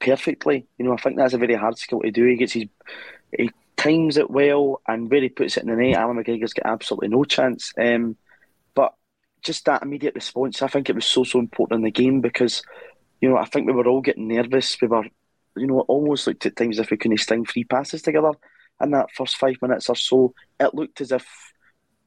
perfectly. 0.02 0.68
You 0.78 0.86
know, 0.86 0.94
I 0.94 0.98
think 0.98 1.16
that's 1.16 1.34
a 1.34 1.38
very 1.38 1.56
hard 1.56 1.78
skill 1.78 2.02
to 2.02 2.12
do. 2.12 2.26
He 2.26 2.36
gets 2.36 2.54
his 2.54 2.66
he 3.38 3.50
times 3.78 4.18
it 4.18 4.30
well, 4.30 4.82
and 4.88 5.12
he 5.12 5.30
puts 5.30 5.58
it 5.58 5.64
in 5.64 5.70
the 5.70 5.76
net, 5.76 5.96
Allan 5.96 6.18
McGregor's 6.18 6.54
got 6.54 6.66
absolutely 6.66 7.08
no 7.08 7.24
chance. 7.24 7.74
Um, 7.80 8.18
but 8.76 8.94
just 9.42 9.66
that 9.66 9.84
immediate 9.84 10.16
response, 10.16 10.62
I 10.62 10.68
think 10.68 10.90
it 10.90 10.96
was 10.96 11.06
so 11.06 11.24
so 11.24 11.40
important 11.40 11.80
in 11.80 11.84
the 11.84 11.92
game 11.92 12.22
because, 12.22 12.62
you 13.22 13.30
know, 13.30 13.38
I 13.38 13.46
think 13.46 13.68
we 13.68 13.74
were 13.74 13.88
all 13.88 14.02
getting 14.02 14.28
nervous. 14.28 14.78
We 14.82 14.88
were, 14.88 15.06
you 15.56 15.68
know, 15.68 15.80
almost 15.82 16.28
looked 16.28 16.46
at 16.46 16.56
times 16.56 16.80
if 16.80 16.92
we 16.92 16.98
couldn't 16.98 17.18
string 17.18 17.46
three 17.46 17.64
passes 17.64 18.02
together 18.02 18.32
in 18.82 18.92
that 18.92 19.12
first 19.16 19.38
five 19.38 19.56
minutes 19.62 19.90
or 19.90 19.96
so. 19.96 20.34
It 20.60 20.76
looked 20.76 21.02
as 21.02 21.12
if 21.12 21.26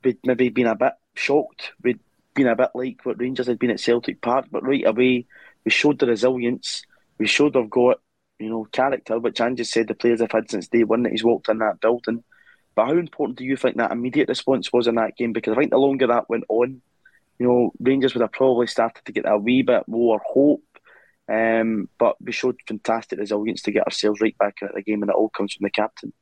we'd 0.02 0.18
maybe 0.24 0.50
been 0.50 0.66
a 0.66 0.76
bit 0.76 0.92
shocked. 1.14 1.72
We'd 1.82 2.00
been 2.34 2.48
a 2.48 2.56
bit 2.56 2.70
like 2.74 3.00
what 3.04 3.18
Rangers 3.20 3.46
had 3.46 3.58
been 3.58 3.70
at 3.70 3.80
Celtic 3.80 4.20
Park, 4.20 4.46
but 4.50 4.66
right 4.66 4.86
away 4.86 5.26
we 5.64 5.70
showed 5.70 5.98
the 5.98 6.06
resilience. 6.06 6.84
We 7.18 7.26
showed 7.26 7.54
we've 7.54 7.70
got, 7.70 8.00
you 8.38 8.50
know, 8.50 8.66
character, 8.72 9.18
which 9.18 9.40
Ange 9.40 9.64
said 9.66 9.88
the 9.88 9.94
players 9.94 10.20
have 10.20 10.32
had 10.32 10.50
since 10.50 10.68
day 10.68 10.84
one 10.84 11.02
that 11.04 11.12
he's 11.12 11.24
walked 11.24 11.48
in 11.48 11.58
that 11.58 11.80
building. 11.80 12.24
But 12.74 12.86
how 12.86 12.96
important 12.96 13.38
do 13.38 13.44
you 13.44 13.56
think 13.56 13.76
that 13.76 13.92
immediate 13.92 14.28
response 14.28 14.72
was 14.72 14.86
in 14.86 14.96
that 14.96 15.16
game? 15.16 15.32
Because 15.32 15.52
I 15.52 15.60
think 15.60 15.70
the 15.70 15.78
longer 15.78 16.08
that 16.08 16.28
went 16.28 16.44
on, 16.48 16.82
you 17.38 17.46
know, 17.46 17.72
Rangers 17.78 18.14
would 18.14 18.22
have 18.22 18.32
probably 18.32 18.66
started 18.66 19.04
to 19.04 19.12
get 19.12 19.28
a 19.28 19.38
wee 19.38 19.62
bit 19.62 19.86
more 19.86 20.20
hope. 20.24 20.62
Um, 21.26 21.88
but 21.98 22.20
we 22.20 22.32
showed 22.32 22.58
fantastic 22.66 23.18
resilience 23.18 23.62
to 23.62 23.70
get 23.70 23.84
ourselves 23.86 24.20
right 24.20 24.36
back 24.38 24.56
in 24.60 24.68
the 24.74 24.82
game, 24.82 25.02
and 25.02 25.10
it 25.10 25.14
all 25.16 25.30
comes 25.30 25.54
from 25.54 25.64
the 25.64 25.70
captain. 25.70 26.12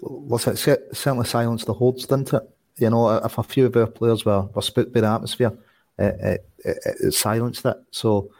Was 0.00 0.46
it 0.46 0.56
certainly 0.94 1.26
silenced 1.26 1.66
the 1.66 1.74
holds, 1.74 2.06
didn't 2.06 2.32
it? 2.32 2.42
You 2.76 2.88
know, 2.90 3.16
if 3.16 3.36
a 3.36 3.42
few 3.42 3.66
of 3.66 3.76
our 3.76 3.86
players 3.86 4.24
were, 4.24 4.42
were 4.54 4.62
spooked 4.62 4.94
by 4.94 5.00
the 5.00 5.08
atmosphere, 5.08 5.52
it, 5.98 6.14
it, 6.20 6.48
it, 6.64 6.96
it 7.00 7.14
silenced 7.14 7.66
it. 7.66 7.76
So 7.90 8.30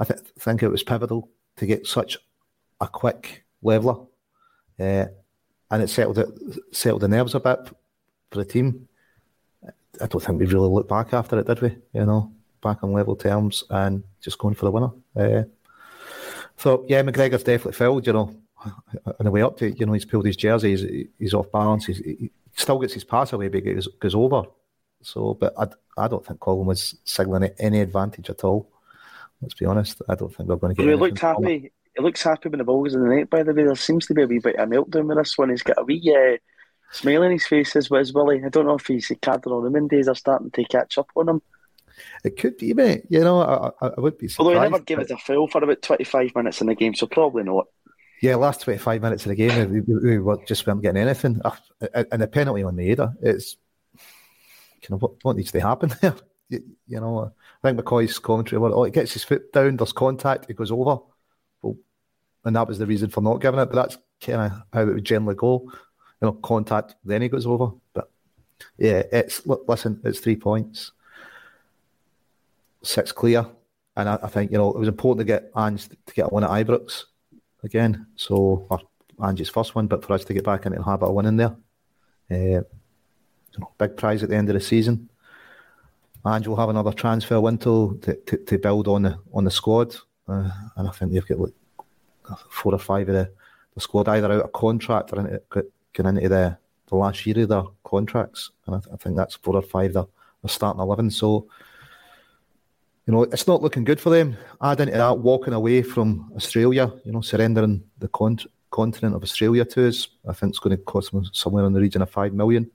I 0.00 0.04
th- 0.04 0.20
think 0.38 0.62
it 0.62 0.68
was 0.68 0.82
pivotal 0.82 1.28
to 1.56 1.66
get 1.66 1.86
such 1.86 2.18
a 2.80 2.88
quick 2.88 3.44
leveller, 3.62 4.06
uh, 4.80 5.06
and 5.70 5.82
it 5.82 5.88
settled 5.88 6.18
it 6.18 6.28
settled 6.72 7.02
the 7.02 7.08
nerves 7.08 7.34
a 7.34 7.40
bit 7.40 7.58
for 8.30 8.38
the 8.38 8.44
team. 8.44 8.88
I 10.00 10.06
don't 10.06 10.20
think 10.20 10.40
we 10.40 10.46
really 10.46 10.68
looked 10.68 10.88
back 10.88 11.12
after 11.12 11.38
it, 11.38 11.46
did 11.46 11.60
we? 11.60 11.76
You 11.92 12.06
know, 12.06 12.32
back 12.62 12.82
on 12.82 12.92
level 12.92 13.14
terms 13.14 13.62
and 13.70 14.02
just 14.20 14.38
going 14.38 14.54
for 14.54 14.64
the 14.66 14.72
winner. 14.72 14.90
Uh, 15.16 15.44
So 16.56 16.84
yeah, 16.88 17.02
McGregor's 17.02 17.42
definitely 17.44 17.72
filled. 17.72 18.06
You 18.06 18.12
know, 18.12 18.34
on 19.06 19.24
the 19.24 19.30
way 19.30 19.42
up 19.42 19.56
to 19.58 19.70
you 19.70 19.86
know 19.86 19.92
he's 19.92 20.04
pulled 20.04 20.26
his 20.26 20.36
jersey. 20.36 20.70
He's, 20.70 21.08
he's 21.18 21.34
off 21.34 21.50
balance. 21.52 21.86
He's, 21.86 21.98
he 21.98 22.30
still 22.56 22.78
gets 22.78 22.94
his 22.94 23.04
pass 23.04 23.32
away, 23.32 23.48
but 23.48 23.62
he 23.64 23.74
goes, 23.74 23.88
goes 24.00 24.14
over. 24.14 24.42
So, 25.02 25.34
but 25.34 25.52
I, 25.58 25.66
I 26.04 26.08
don't 26.08 26.24
think 26.24 26.40
Collum 26.40 26.66
was 26.66 26.96
signaling 27.04 27.50
any 27.58 27.80
advantage 27.80 28.30
at 28.30 28.42
all. 28.44 28.70
Let's 29.44 29.54
be 29.54 29.66
honest. 29.66 30.00
I 30.08 30.14
don't 30.14 30.34
think 30.34 30.48
we're 30.48 30.56
going 30.56 30.74
to 30.74 30.82
get. 30.82 30.88
He 30.88 30.94
looked 30.94 31.18
happy. 31.18 31.70
He 31.94 32.02
looks 32.02 32.22
happy 32.22 32.48
when 32.48 32.58
the 32.58 32.64
ball 32.64 32.82
goes 32.82 32.94
in 32.94 33.06
the 33.06 33.14
net. 33.14 33.28
By 33.28 33.42
the 33.42 33.52
way, 33.52 33.64
there 33.64 33.76
seems 33.76 34.06
to 34.06 34.14
be 34.14 34.22
a 34.22 34.26
wee 34.26 34.38
bit 34.38 34.56
of 34.56 34.68
meltdown 34.68 35.06
with 35.06 35.18
this 35.18 35.36
one. 35.36 35.50
He's 35.50 35.62
got 35.62 35.78
a 35.78 35.84
wee 35.84 36.16
uh, 36.16 36.38
smile 36.92 37.24
on 37.24 37.32
his 37.32 37.46
face 37.46 37.76
as 37.76 37.90
well, 37.90 38.00
as 38.00 38.12
Willie. 38.14 38.42
I 38.42 38.48
don't 38.48 38.64
know 38.64 38.76
if 38.76 38.86
he's 38.86 39.10
a 39.10 39.16
Cardinal 39.16 39.62
Newman 39.62 39.88
days 39.88 40.08
are 40.08 40.14
starting 40.14 40.50
to 40.52 40.64
catch 40.64 40.96
up 40.96 41.10
on 41.14 41.28
him. 41.28 41.42
It 42.24 42.38
could 42.38 42.56
be, 42.56 42.72
mate. 42.72 43.02
You 43.10 43.20
know, 43.20 43.42
I, 43.42 43.86
I 43.86 44.00
would 44.00 44.16
be 44.16 44.28
surprised. 44.28 44.40
Although 44.40 44.62
he 44.62 44.70
never 44.70 44.82
gave 44.82 44.98
it 45.00 45.10
a 45.10 45.18
fill 45.18 45.46
for 45.46 45.62
about 45.62 45.82
25 45.82 46.32
minutes 46.34 46.60
in 46.62 46.68
the 46.68 46.74
game, 46.74 46.94
so 46.94 47.06
probably 47.06 47.44
not. 47.44 47.66
Yeah, 48.22 48.36
last 48.36 48.62
25 48.62 49.02
minutes 49.02 49.26
of 49.26 49.30
the 49.30 49.34
game, 49.36 49.70
we, 49.70 49.80
we, 49.80 50.18
we 50.18 50.44
just 50.46 50.66
weren't 50.66 50.82
getting 50.82 51.02
anything. 51.02 51.42
Uh, 51.44 52.04
and 52.10 52.22
the 52.22 52.26
penalty 52.26 52.62
on 52.62 52.74
the 52.74 52.82
Maeda, 52.82 53.14
it's, 53.20 53.56
you 53.94 54.88
know, 54.90 54.96
what, 54.96 55.12
what 55.22 55.36
needs 55.36 55.52
to 55.52 55.60
happen 55.60 55.92
there? 56.00 56.14
You, 56.54 56.64
you, 56.88 57.00
know, 57.00 57.32
I 57.62 57.68
think 57.68 57.80
McCoy's 57.80 58.18
commentary, 58.18 58.58
well, 58.58 58.74
oh, 58.74 58.84
he 58.84 58.90
gets 58.90 59.12
his 59.12 59.24
foot 59.24 59.52
down, 59.52 59.76
there's 59.76 59.92
contact, 59.92 60.46
it 60.48 60.56
goes 60.56 60.70
over. 60.70 60.98
Well, 61.62 61.76
and 62.44 62.56
that 62.56 62.68
was 62.68 62.78
the 62.78 62.86
reason 62.86 63.10
for 63.10 63.20
not 63.20 63.40
giving 63.40 63.60
it, 63.60 63.66
but 63.66 63.74
that's 63.74 63.98
kind 64.20 64.52
of 64.52 64.62
how 64.72 64.82
it 64.82 64.94
would 64.94 65.04
generally 65.04 65.34
go. 65.34 65.62
You 66.20 66.28
know, 66.28 66.32
contact, 66.32 66.96
then 67.04 67.22
he 67.22 67.28
goes 67.28 67.46
over. 67.46 67.72
But 67.92 68.10
yeah, 68.78 69.02
it's, 69.12 69.46
listen, 69.46 70.00
it's 70.04 70.20
three 70.20 70.36
points 70.36 70.92
six 72.86 73.12
clear. 73.12 73.46
And 73.96 74.08
I, 74.08 74.18
I, 74.22 74.28
think, 74.28 74.50
you 74.50 74.58
know, 74.58 74.70
it 74.70 74.78
was 74.78 74.88
important 74.88 75.26
to 75.26 75.32
get 75.32 75.50
Ange 75.56 75.88
to 75.88 76.14
get 76.14 76.26
a 76.26 76.34
win 76.34 76.44
at 76.44 76.50
Ibrox 76.50 77.04
again. 77.62 78.06
So, 78.16 78.66
or 78.68 78.80
Ange's 79.24 79.48
first 79.48 79.74
one, 79.74 79.86
but 79.86 80.04
for 80.04 80.14
us 80.14 80.24
to 80.24 80.34
get 80.34 80.44
back 80.44 80.66
the 80.72 80.82
habit 80.82 81.06
of 81.06 81.14
winning 81.14 81.36
there. 81.36 81.56
Uh, 82.30 82.62
know, 83.58 83.70
big 83.78 83.96
prize 83.96 84.22
at 84.22 84.30
the 84.30 84.36
end 84.36 84.48
of 84.48 84.54
the 84.54 84.60
season. 84.60 85.08
Ange 86.26 86.48
will 86.48 86.56
have 86.56 86.70
another 86.70 86.92
transfer 86.92 87.40
window 87.40 87.92
to, 87.94 88.14
to, 88.14 88.36
to 88.38 88.58
build 88.58 88.88
on 88.88 89.02
the 89.02 89.18
on 89.32 89.44
the 89.44 89.50
squad. 89.50 89.94
Uh, 90.26 90.50
and 90.76 90.88
I 90.88 90.90
think 90.90 91.12
they've 91.12 91.26
got 91.26 91.38
like 91.38 91.52
four 92.48 92.74
or 92.74 92.78
five 92.78 93.08
of 93.08 93.14
the, 93.14 93.30
the 93.74 93.80
squad 93.80 94.08
either 94.08 94.32
out 94.32 94.44
of 94.44 94.52
contract 94.52 95.12
or 95.12 95.20
into, 95.20 95.42
going 95.92 96.16
into 96.16 96.28
the, 96.28 96.56
the 96.88 96.96
last 96.96 97.26
year 97.26 97.40
of 97.40 97.48
their 97.48 97.64
contracts. 97.84 98.50
And 98.66 98.76
I, 98.76 98.78
th- 98.78 98.94
I 98.94 98.96
think 98.96 99.16
that's 99.16 99.36
four 99.36 99.56
or 99.56 99.62
five 99.62 99.92
they're, 99.92 100.06
they're 100.42 100.48
starting 100.48 100.80
11. 100.80 101.10
So, 101.10 101.46
you 103.06 103.12
know, 103.12 103.24
it's 103.24 103.46
not 103.46 103.62
looking 103.62 103.84
good 103.84 104.00
for 104.00 104.10
them. 104.10 104.36
Adding 104.62 104.86
to 104.86 104.92
that 104.92 105.18
walking 105.18 105.52
away 105.52 105.82
from 105.82 106.32
Australia, 106.34 106.90
you 107.04 107.12
know, 107.12 107.20
surrendering 107.20 107.84
the 107.98 108.08
con- 108.08 108.38
continent 108.70 109.14
of 109.14 109.22
Australia 109.22 109.64
to 109.64 109.88
us. 109.88 110.08
I 110.26 110.32
think 110.32 110.50
it's 110.50 110.58
going 110.58 110.76
to 110.76 110.82
cost 110.82 111.12
them 111.12 111.24
somewhere 111.32 111.66
in 111.66 111.74
the 111.74 111.80
region 111.80 112.02
of 112.02 112.10
five 112.10 112.32
million. 112.32 112.70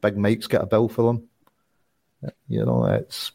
Big 0.00 0.16
Mike's 0.16 0.46
got 0.46 0.62
a 0.62 0.66
bill 0.66 0.88
for 0.88 1.12
them. 1.12 1.28
You 2.48 2.64
know, 2.64 2.84
it's 2.86 3.32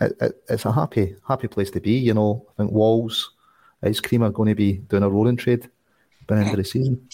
it, 0.00 0.16
it, 0.20 0.44
it's 0.48 0.64
a 0.64 0.72
happy 0.72 1.16
happy 1.26 1.48
place 1.48 1.70
to 1.72 1.80
be. 1.80 1.92
You 1.92 2.14
know, 2.14 2.46
I 2.50 2.62
think 2.62 2.72
Walls 2.72 3.32
ice 3.82 4.00
cream 4.00 4.22
are 4.22 4.30
going 4.30 4.48
to 4.48 4.54
be 4.54 4.74
doing 4.74 5.02
a 5.02 5.08
rolling 5.08 5.36
trade 5.36 5.68
by 6.26 6.36
the 6.36 6.42
end 6.42 6.50
of 6.50 6.56
the 6.56 6.64
season. 6.64 7.08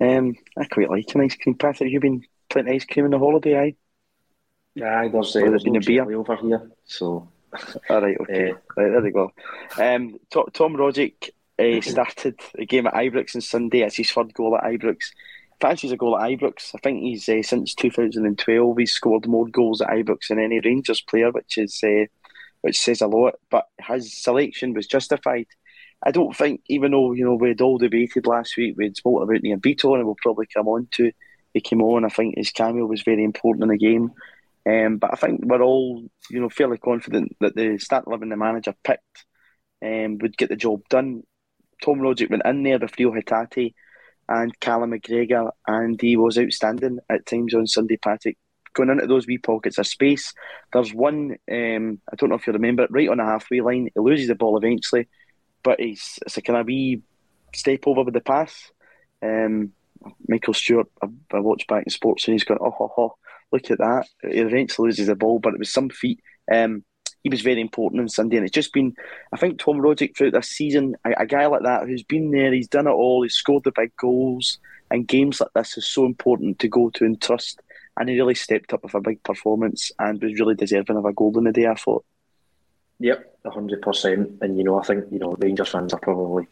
Um, 0.00 0.34
I 0.56 0.64
quite 0.64 0.90
like 0.90 1.14
an 1.14 1.22
ice 1.22 1.36
cream. 1.36 1.54
Patrick, 1.54 1.92
you've 1.92 2.02
been 2.02 2.24
playing 2.48 2.68
ice 2.68 2.84
cream 2.84 3.04
in 3.04 3.10
the 3.10 3.18
holiday, 3.18 3.58
aye? 3.58 3.76
Yeah, 4.74 5.08
there's, 5.08 5.36
uh, 5.36 5.40
there's 5.40 5.64
no 5.64 5.80
beer 5.80 6.10
over 6.14 6.36
here, 6.36 6.70
so. 6.84 7.28
All 7.90 8.00
right, 8.00 8.16
okay, 8.20 8.52
uh, 8.52 8.54
right 8.76 8.90
there 8.90 9.00
we 9.00 9.10
go. 9.10 9.32
Um, 9.76 10.18
Tom, 10.30 10.44
Tom 10.52 10.74
Rogic 10.74 11.30
uh, 11.58 11.80
started 11.80 12.38
a 12.56 12.64
game 12.64 12.86
at 12.86 12.94
Ibrox 12.94 13.34
on 13.34 13.40
Sunday. 13.40 13.80
It's 13.80 13.96
his 13.96 14.10
third 14.10 14.32
goal 14.32 14.56
at 14.56 14.64
Ibrox. 14.64 15.12
Fancies 15.60 15.92
a 15.92 15.96
goal 15.96 16.18
at 16.18 16.30
Ibrox. 16.30 16.74
I 16.74 16.78
think 16.78 17.02
he's 17.02 17.28
uh, 17.28 17.42
since 17.42 17.74
2012 17.74 18.78
he's 18.78 18.92
scored 18.92 19.26
more 19.28 19.46
goals 19.46 19.82
at 19.82 19.88
Ibrox 19.88 20.28
than 20.28 20.38
any 20.38 20.60
Rangers 20.60 21.02
player, 21.02 21.30
which 21.30 21.58
is 21.58 21.78
uh, 21.84 22.06
which 22.62 22.78
says 22.78 23.00
a 23.00 23.06
lot. 23.06 23.34
But 23.50 23.66
his 23.86 24.22
selection 24.22 24.72
was 24.74 24.86
justified. 24.86 25.46
I 26.02 26.12
don't 26.12 26.34
think, 26.34 26.62
even 26.68 26.92
though 26.92 27.12
you 27.12 27.24
know 27.24 27.34
we'd 27.34 27.60
all 27.60 27.76
debated 27.76 28.26
last 28.26 28.56
week, 28.56 28.74
we'd 28.78 28.96
spoken 28.96 29.24
about 29.24 29.42
Nir 29.42 29.58
Bitton, 29.58 29.96
and 29.96 30.06
we'll 30.06 30.16
probably 30.22 30.46
come 30.46 30.66
on 30.66 30.88
to. 30.92 31.12
He 31.52 31.60
came 31.60 31.82
on. 31.82 32.04
I 32.04 32.08
think 32.08 32.36
his 32.38 32.52
cameo 32.52 32.86
was 32.86 33.02
very 33.02 33.22
important 33.22 33.64
in 33.64 33.68
the 33.70 33.76
game. 33.76 34.12
Um, 34.66 34.98
but 34.98 35.12
I 35.12 35.16
think 35.16 35.40
we're 35.44 35.62
all, 35.62 36.06
you 36.30 36.40
know, 36.40 36.48
fairly 36.48 36.78
confident 36.78 37.36
that 37.40 37.54
the 37.54 37.78
start 37.78 38.04
eleven 38.06 38.30
the 38.30 38.36
manager 38.36 38.74
picked 38.82 39.26
um, 39.84 40.18
would 40.18 40.36
get 40.38 40.48
the 40.48 40.56
job 40.56 40.80
done. 40.88 41.22
Tom 41.82 41.98
Rogic 41.98 42.30
went 42.30 42.46
in 42.46 42.62
there 42.62 42.78
with 42.78 42.98
Reo 42.98 43.12
Hatate 43.12 43.74
and 44.30 44.58
Callum 44.60 44.92
McGregor, 44.92 45.50
and 45.66 46.00
he 46.00 46.16
was 46.16 46.38
outstanding 46.38 47.00
at 47.10 47.26
times 47.26 47.52
on 47.52 47.66
Sunday, 47.66 47.96
Patrick. 47.96 48.38
Going 48.72 48.88
into 48.88 49.08
those 49.08 49.26
wee 49.26 49.38
pockets 49.38 49.78
of 49.78 49.86
space, 49.88 50.32
there's 50.72 50.94
one, 50.94 51.36
um, 51.50 52.00
I 52.10 52.16
don't 52.16 52.28
know 52.28 52.36
if 52.36 52.46
you 52.46 52.52
remember 52.52 52.86
right 52.88 53.08
on 53.08 53.18
the 53.18 53.24
halfway 53.24 53.60
line. 53.60 53.90
He 53.92 54.00
loses 54.00 54.28
the 54.28 54.36
ball 54.36 54.56
eventually, 54.56 55.08
but 55.64 55.80
he's, 55.80 56.20
it's 56.24 56.36
a 56.36 56.42
kind 56.42 56.60
of 56.60 56.66
wee 56.66 57.02
step 57.52 57.80
over 57.86 58.04
with 58.04 58.14
the 58.14 58.20
pass. 58.20 58.70
Um, 59.20 59.72
Michael 60.28 60.54
Stewart, 60.54 60.86
I, 61.02 61.08
I 61.32 61.40
watched 61.40 61.66
back 61.66 61.82
in 61.84 61.90
sports 61.90 62.28
and 62.28 62.34
he's 62.34 62.44
going, 62.44 62.60
oh, 62.62 62.70
ho, 62.70 62.92
ho 62.94 63.16
look 63.50 63.68
at 63.72 63.78
that. 63.78 64.06
He 64.22 64.38
eventually 64.38 64.86
loses 64.86 65.08
the 65.08 65.16
ball, 65.16 65.40
but 65.40 65.54
it 65.54 65.58
was 65.58 65.72
some 65.72 65.90
feat. 65.90 66.20
Um, 66.52 66.84
he 67.22 67.28
was 67.28 67.42
very 67.42 67.60
important 67.60 68.00
on 68.00 68.08
Sunday, 68.08 68.36
and 68.36 68.46
it's 68.46 68.54
just 68.54 68.72
been, 68.72 68.94
I 69.32 69.36
think, 69.36 69.58
Tom 69.58 69.78
Rogic 69.78 70.16
throughout 70.16 70.32
this 70.32 70.48
season, 70.48 70.96
a, 71.04 71.12
a, 71.18 71.26
guy 71.26 71.46
like 71.46 71.62
that 71.62 71.86
who's 71.86 72.02
been 72.02 72.30
there, 72.30 72.52
he's 72.52 72.68
done 72.68 72.86
it 72.86 72.90
all, 72.90 73.22
he's 73.22 73.34
scored 73.34 73.64
the 73.64 73.72
big 73.72 73.94
goals, 73.96 74.58
and 74.90 75.06
games 75.06 75.40
like 75.40 75.52
this 75.54 75.76
is 75.76 75.86
so 75.86 76.06
important 76.06 76.58
to 76.60 76.68
go 76.68 76.90
to 76.90 77.04
and 77.04 77.20
trust. 77.20 77.60
And 77.96 78.08
he 78.08 78.16
really 78.16 78.34
stepped 78.34 78.72
up 78.72 78.82
with 78.82 78.94
a 78.94 79.00
big 79.00 79.22
performance 79.22 79.92
and 79.98 80.22
was 80.22 80.38
really 80.38 80.54
deserving 80.54 80.96
of 80.96 81.04
a 81.04 81.12
goal 81.12 81.36
in 81.36 81.44
the 81.44 81.52
day, 81.52 81.66
I 81.66 81.74
thought. 81.74 82.04
Yep, 82.98 83.42
100%. 83.44 84.40
And, 84.40 84.56
you 84.56 84.64
know, 84.64 84.80
I 84.80 84.84
think, 84.84 85.04
you 85.10 85.18
know, 85.18 85.36
Rangers 85.38 85.68
fans 85.68 85.92
are 85.92 86.00
probably 86.00 86.46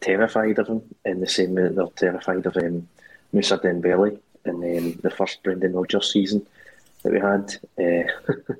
terrified 0.00 0.58
of 0.58 0.68
him 0.68 0.82
in 1.04 1.20
the 1.20 1.26
same 1.26 1.54
way 1.54 1.68
that 1.68 1.74
they're 1.96 2.10
terrified 2.10 2.44
of 2.44 2.56
um, 2.56 2.88
Moussa 3.32 3.58
Dembele 3.58 4.18
in 4.44 4.54
um, 4.54 5.00
the 5.02 5.10
first 5.10 5.42
Brendan 5.42 5.72
Rodgers 5.72 6.12
season 6.12 6.46
that 7.02 7.12
we 7.12 7.20
had. 7.20 7.54
Uh, 7.78 8.52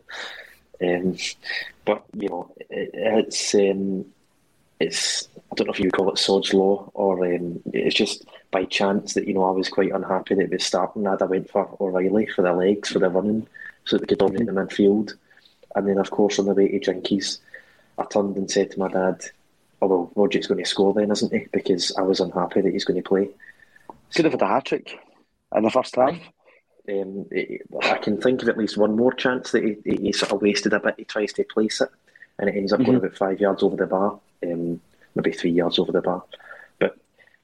um, 0.83 1.17
but 1.85 2.05
you 2.15 2.29
know, 2.29 2.53
it, 2.71 2.91
it's 2.93 3.55
um, 3.55 4.07
it's 4.79 5.29
I 5.37 5.55
don't 5.55 5.67
know 5.67 5.73
if 5.73 5.81
you 5.81 5.91
call 5.91 6.11
it 6.11 6.19
sod's 6.19 6.55
law 6.55 6.91
or 6.95 7.25
um, 7.27 7.61
it's 7.73 7.95
just 7.95 8.25
by 8.51 8.65
chance 8.65 9.15
that 9.15 9.29
you 9.29 9.35
know 9.35 9.45
I 9.45 9.51
was 9.51 9.69
quite 9.69 9.93
unhappy 9.93 10.35
that 10.35 10.45
it 10.45 10.51
was 10.51 10.65
starting. 10.65 11.07
I 11.07 11.15
went 11.17 11.51
for 11.51 11.77
O'Riley 11.81 12.27
for 12.27 12.43
the 12.43 12.53
legs 12.53 12.91
for 12.91 12.99
the 12.99 13.11
running 13.11 13.47
so 13.85 13.97
that 13.97 14.01
they 14.01 14.07
could 14.07 14.19
dominate 14.19 14.47
the 14.47 14.53
midfield, 14.53 15.13
and 15.77 15.87
then 15.87 15.99
of 15.99 16.11
course 16.11 16.39
on 16.39 16.47
the 16.47 16.55
way 16.55 16.69
to 16.69 16.93
Jinkies, 16.93 17.39
I 17.99 18.05
turned 18.05 18.37
and 18.37 18.51
said 18.51 18.71
to 18.71 18.79
my 18.79 18.89
dad, 18.89 19.23
"Oh 19.83 19.87
well, 19.87 20.13
Rogic's 20.15 20.47
going 20.47 20.63
to 20.63 20.69
score 20.69 20.95
then, 20.95 21.11
isn't 21.11 21.33
he?" 21.33 21.47
Because 21.53 21.95
I 21.97 22.03
was 22.03 22.21
unhappy 22.21 22.63
that 22.63 22.73
he's 22.73 22.85
going 22.85 23.03
to 23.03 23.09
play. 23.09 23.29
Could 24.15 24.25
have 24.25 24.33
had 24.33 24.43
a 24.43 24.47
hat 24.47 24.65
trick 24.65 24.99
in 25.55 25.63
the 25.63 25.71
first 25.71 25.95
half. 25.95 26.17
Um, 26.91 27.27
I 27.83 27.99
can 27.99 28.21
think 28.21 28.43
of 28.43 28.49
at 28.49 28.59
least 28.59 28.77
one 28.77 28.97
more 28.97 29.13
chance 29.13 29.53
that 29.53 29.63
he, 29.63 29.77
he, 29.85 30.13
sort 30.13 30.33
of 30.33 30.43
wasted 30.43 30.73
a 30.73 30.81
bit. 30.81 30.95
He 30.97 31.05
tries 31.05 31.33
to 31.35 31.45
place 31.45 31.81
it, 31.81 31.91
and 32.39 32.49
it 32.49 32.57
ends 32.57 32.73
up 32.73 32.81
mm-hmm. 32.81 32.87
going 32.87 32.99
about 32.99 33.17
five 33.17 33.41
yards 33.41 33.63
over 33.63 33.77
the 33.77 33.87
bar, 33.87 34.19
um, 34.43 34.81
maybe 35.15 35.33
three 35.33 35.51
yards 35.51 35.79
over 35.79 35.93
the 35.93 36.01
bar. 36.01 36.25
But 36.79 36.97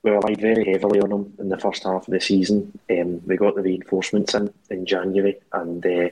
we 0.02 0.10
relied 0.10 0.40
very 0.40 0.64
heavily 0.64 1.00
on 1.00 1.12
him 1.12 1.34
in 1.38 1.48
the 1.48 1.58
first 1.58 1.84
half 1.84 2.08
of 2.08 2.12
the 2.12 2.20
season. 2.20 2.78
Um, 2.90 3.22
we 3.26 3.36
got 3.36 3.54
the 3.54 3.62
reinforcements 3.62 4.34
in 4.34 4.52
in 4.70 4.86
January, 4.86 5.36
and 5.52 5.84
uh, 5.84 6.08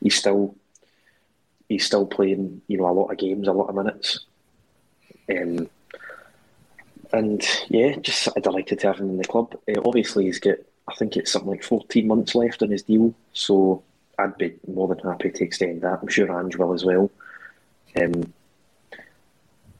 he's 0.00 0.16
still 0.16 0.54
he's 1.68 1.84
still 1.84 2.06
playing, 2.06 2.62
you 2.68 2.78
know, 2.78 2.88
a 2.88 2.92
lot 2.92 3.10
of 3.10 3.18
games, 3.18 3.48
a 3.48 3.52
lot 3.52 3.68
of 3.68 3.74
minutes. 3.74 4.20
Um, 5.30 5.68
and 7.12 7.46
yeah, 7.68 7.96
just 7.96 8.28
delighted 8.42 8.80
to 8.80 8.86
have 8.86 8.98
him 8.98 9.10
in 9.10 9.18
the 9.18 9.24
club. 9.24 9.54
Uh, 9.68 9.80
obviously, 9.84 10.24
he's 10.24 10.40
got 10.40 10.56
I 10.92 10.94
think 10.96 11.16
it's 11.16 11.32
something 11.32 11.50
like 11.50 11.64
14 11.64 12.06
months 12.06 12.34
left 12.34 12.62
on 12.62 12.70
his 12.70 12.82
deal, 12.82 13.14
so 13.32 13.82
I'd 14.18 14.36
be 14.36 14.54
more 14.66 14.88
than 14.88 14.98
happy 14.98 15.30
to 15.30 15.44
extend 15.44 15.80
that. 15.80 16.00
I'm 16.02 16.08
sure 16.08 16.38
Ange 16.38 16.56
will 16.56 16.74
as 16.74 16.84
well. 16.84 17.10
Um, 18.00 18.32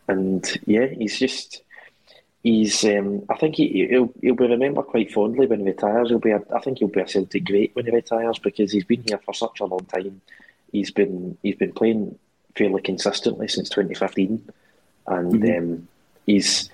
and 0.08 0.60
yeah, 0.66 0.86
he's 0.86 1.18
just 1.18 1.62
he's. 2.42 2.82
Um, 2.84 3.24
I 3.28 3.36
think 3.36 3.56
he, 3.56 3.88
will 3.90 4.12
he'll 4.22 4.34
be 4.34 4.46
remembered 4.46 4.86
quite 4.86 5.12
fondly 5.12 5.46
when 5.46 5.60
he 5.60 5.66
retires. 5.66 6.08
He'll 6.08 6.18
be. 6.18 6.30
A, 6.30 6.42
I 6.54 6.60
think 6.60 6.78
he'll 6.78 6.88
be 6.88 7.00
a 7.00 7.08
Celtic 7.08 7.44
great 7.44 7.74
when 7.74 7.84
he 7.84 7.90
retires 7.92 8.38
because 8.38 8.72
he's 8.72 8.84
been 8.84 9.04
here 9.06 9.18
for 9.18 9.34
such 9.34 9.60
a 9.60 9.66
long 9.66 9.84
time. 9.84 10.20
He's 10.72 10.90
been 10.90 11.36
he's 11.42 11.56
been 11.56 11.72
playing 11.72 12.18
fairly 12.56 12.80
consistently 12.80 13.48
since 13.48 13.68
2015, 13.68 14.50
and 15.08 15.32
mm-hmm. 15.32 15.58
um, 15.58 15.88
he's 16.26 16.70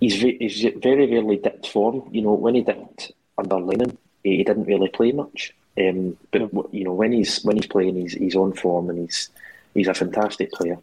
he's, 0.00 0.14
he's 0.14 0.66
very 0.76 1.06
rarely 1.10 1.36
dipped 1.36 1.68
form. 1.68 2.08
You 2.10 2.22
know, 2.22 2.32
when 2.32 2.54
he 2.54 2.62
dipped 2.62 3.12
under 3.38 3.56
Lennon, 3.56 3.96
he, 4.24 4.38
he 4.38 4.44
didn't 4.44 4.64
really 4.64 4.88
play 4.88 5.12
much. 5.12 5.54
Um, 5.78 6.16
but 6.32 6.50
you 6.72 6.84
know, 6.84 6.92
when 6.92 7.12
he's 7.12 7.42
when 7.42 7.56
he's 7.56 7.66
playing, 7.66 7.96
he's 7.96 8.12
he's 8.12 8.36
on 8.36 8.52
form 8.52 8.90
and 8.90 8.98
he's 8.98 9.30
he's 9.72 9.88
a 9.88 9.94
fantastic 9.94 10.50
player. 10.52 10.78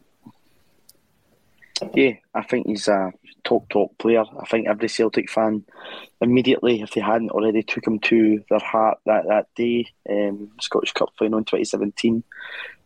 Yeah, 1.94 2.14
I 2.34 2.42
think 2.42 2.68
he's 2.68 2.88
a 2.88 3.12
top 3.44 3.70
top 3.70 3.98
player. 3.98 4.24
I 4.40 4.46
think 4.46 4.68
every 4.68 4.88
Celtic 4.88 5.30
fan 5.30 5.66
immediately, 6.22 6.82
if 6.82 6.92
they 6.92 7.02
hadn't 7.02 7.32
already, 7.32 7.64
took 7.64 7.86
him 7.86 8.00
to 8.00 8.44
their 8.50 8.60
heart 8.60 9.00
that 9.06 9.28
that 9.28 9.48
day, 9.56 9.88
um, 10.10 10.52
Scottish 10.62 10.94
Cup 10.94 11.10
final 11.20 11.38
in 11.40 11.44
2017 11.46 12.24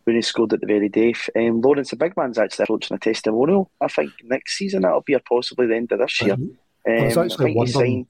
when 0.04 0.16
he 0.16 0.22
scored 0.22 0.52
at 0.52 0.60
the 0.60 0.66
very 0.66 0.88
day. 0.88 1.14
Um, 1.36 1.60
Lawrence, 1.60 1.90
the 1.90 1.96
big 1.96 2.16
man's 2.16 2.38
actually 2.38 2.64
approaching 2.64 2.94
a 2.94 2.98
testimonial. 2.98 3.70
I 3.80 3.88
think 3.88 4.12
next 4.24 4.56
season 4.56 4.82
that'll 4.82 5.02
be, 5.02 5.14
or 5.14 5.20
possibly 5.28 5.66
the 5.66 5.76
end 5.76 5.92
of 5.92 5.98
this 5.98 6.20
year. 6.20 6.34
Um, 6.34 6.58
I 6.86 7.04
was 7.04 7.16
I 7.16 7.28
think 7.28 7.58
he 7.58 7.66
signed. 7.66 8.06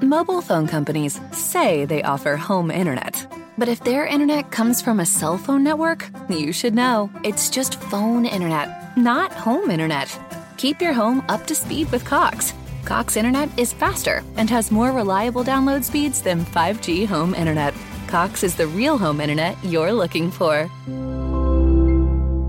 Mobile 0.00 0.40
phone 0.40 0.66
companies 0.66 1.20
say 1.32 1.84
they 1.84 2.02
offer 2.02 2.36
home 2.36 2.70
internet. 2.70 3.26
But 3.56 3.68
if 3.68 3.84
their 3.84 4.06
internet 4.06 4.50
comes 4.50 4.82
from 4.82 4.98
a 4.98 5.06
cell 5.06 5.38
phone 5.38 5.62
network, 5.62 6.08
you 6.28 6.52
should 6.52 6.74
know. 6.74 7.10
It's 7.22 7.48
just 7.48 7.80
phone 7.82 8.26
internet, 8.26 8.96
not 8.96 9.32
home 9.32 9.70
internet. 9.70 10.18
Keep 10.56 10.80
your 10.80 10.92
home 10.92 11.24
up 11.28 11.46
to 11.46 11.54
speed 11.54 11.90
with 11.92 12.04
Cox. 12.04 12.52
Cox 12.84 13.16
internet 13.16 13.56
is 13.58 13.72
faster 13.72 14.24
and 14.36 14.50
has 14.50 14.70
more 14.70 14.90
reliable 14.90 15.44
download 15.44 15.84
speeds 15.84 16.20
than 16.20 16.44
5G 16.44 17.06
home 17.06 17.34
internet. 17.34 17.74
Cox 18.14 18.44
is 18.44 18.54
the 18.54 18.68
real 18.68 18.96
home 18.96 19.20
internet 19.20 19.56
you're 19.64 19.92
looking 19.92 20.30
for. 20.30 20.70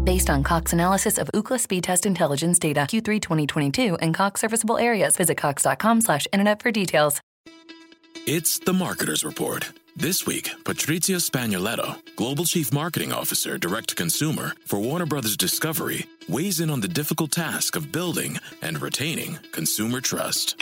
Based 0.04 0.30
on 0.30 0.44
Cox 0.44 0.74
analysis 0.74 1.18
of 1.18 1.28
Ookla 1.34 1.60
speed 1.60 1.84
test 1.84 2.06
intelligence 2.06 2.60
data 2.60 2.82
Q3 2.82 3.20
2022 3.20 3.96
and 3.96 4.14
Cox 4.14 4.42
serviceable 4.42 4.78
areas, 4.78 5.18
visit 5.18 5.38
cox.com/internet 5.38 6.62
for 6.62 6.72
details. 6.72 7.20
It's 8.28 8.60
the 8.60 8.74
Marketer's 8.74 9.26
Report. 9.26 9.72
This 9.96 10.28
week, 10.28 10.52
Patrizia 10.66 11.20
Spagnoletto, 11.20 11.96
Global 12.16 12.46
Chief 12.46 12.72
Marketing 12.72 13.12
Officer, 13.12 13.58
Direct 13.58 13.90
to 13.90 13.96
Consumer 13.96 14.54
for 14.68 14.78
Warner 14.78 15.08
Brothers 15.08 15.36
Discovery, 15.36 16.06
weighs 16.30 16.60
in 16.60 16.70
on 16.70 16.82
the 16.82 16.88
difficult 16.88 17.32
task 17.32 17.76
of 17.76 17.92
building 17.92 18.38
and 18.62 18.80
retaining 18.80 19.40
consumer 19.52 20.00
trust. 20.00 20.62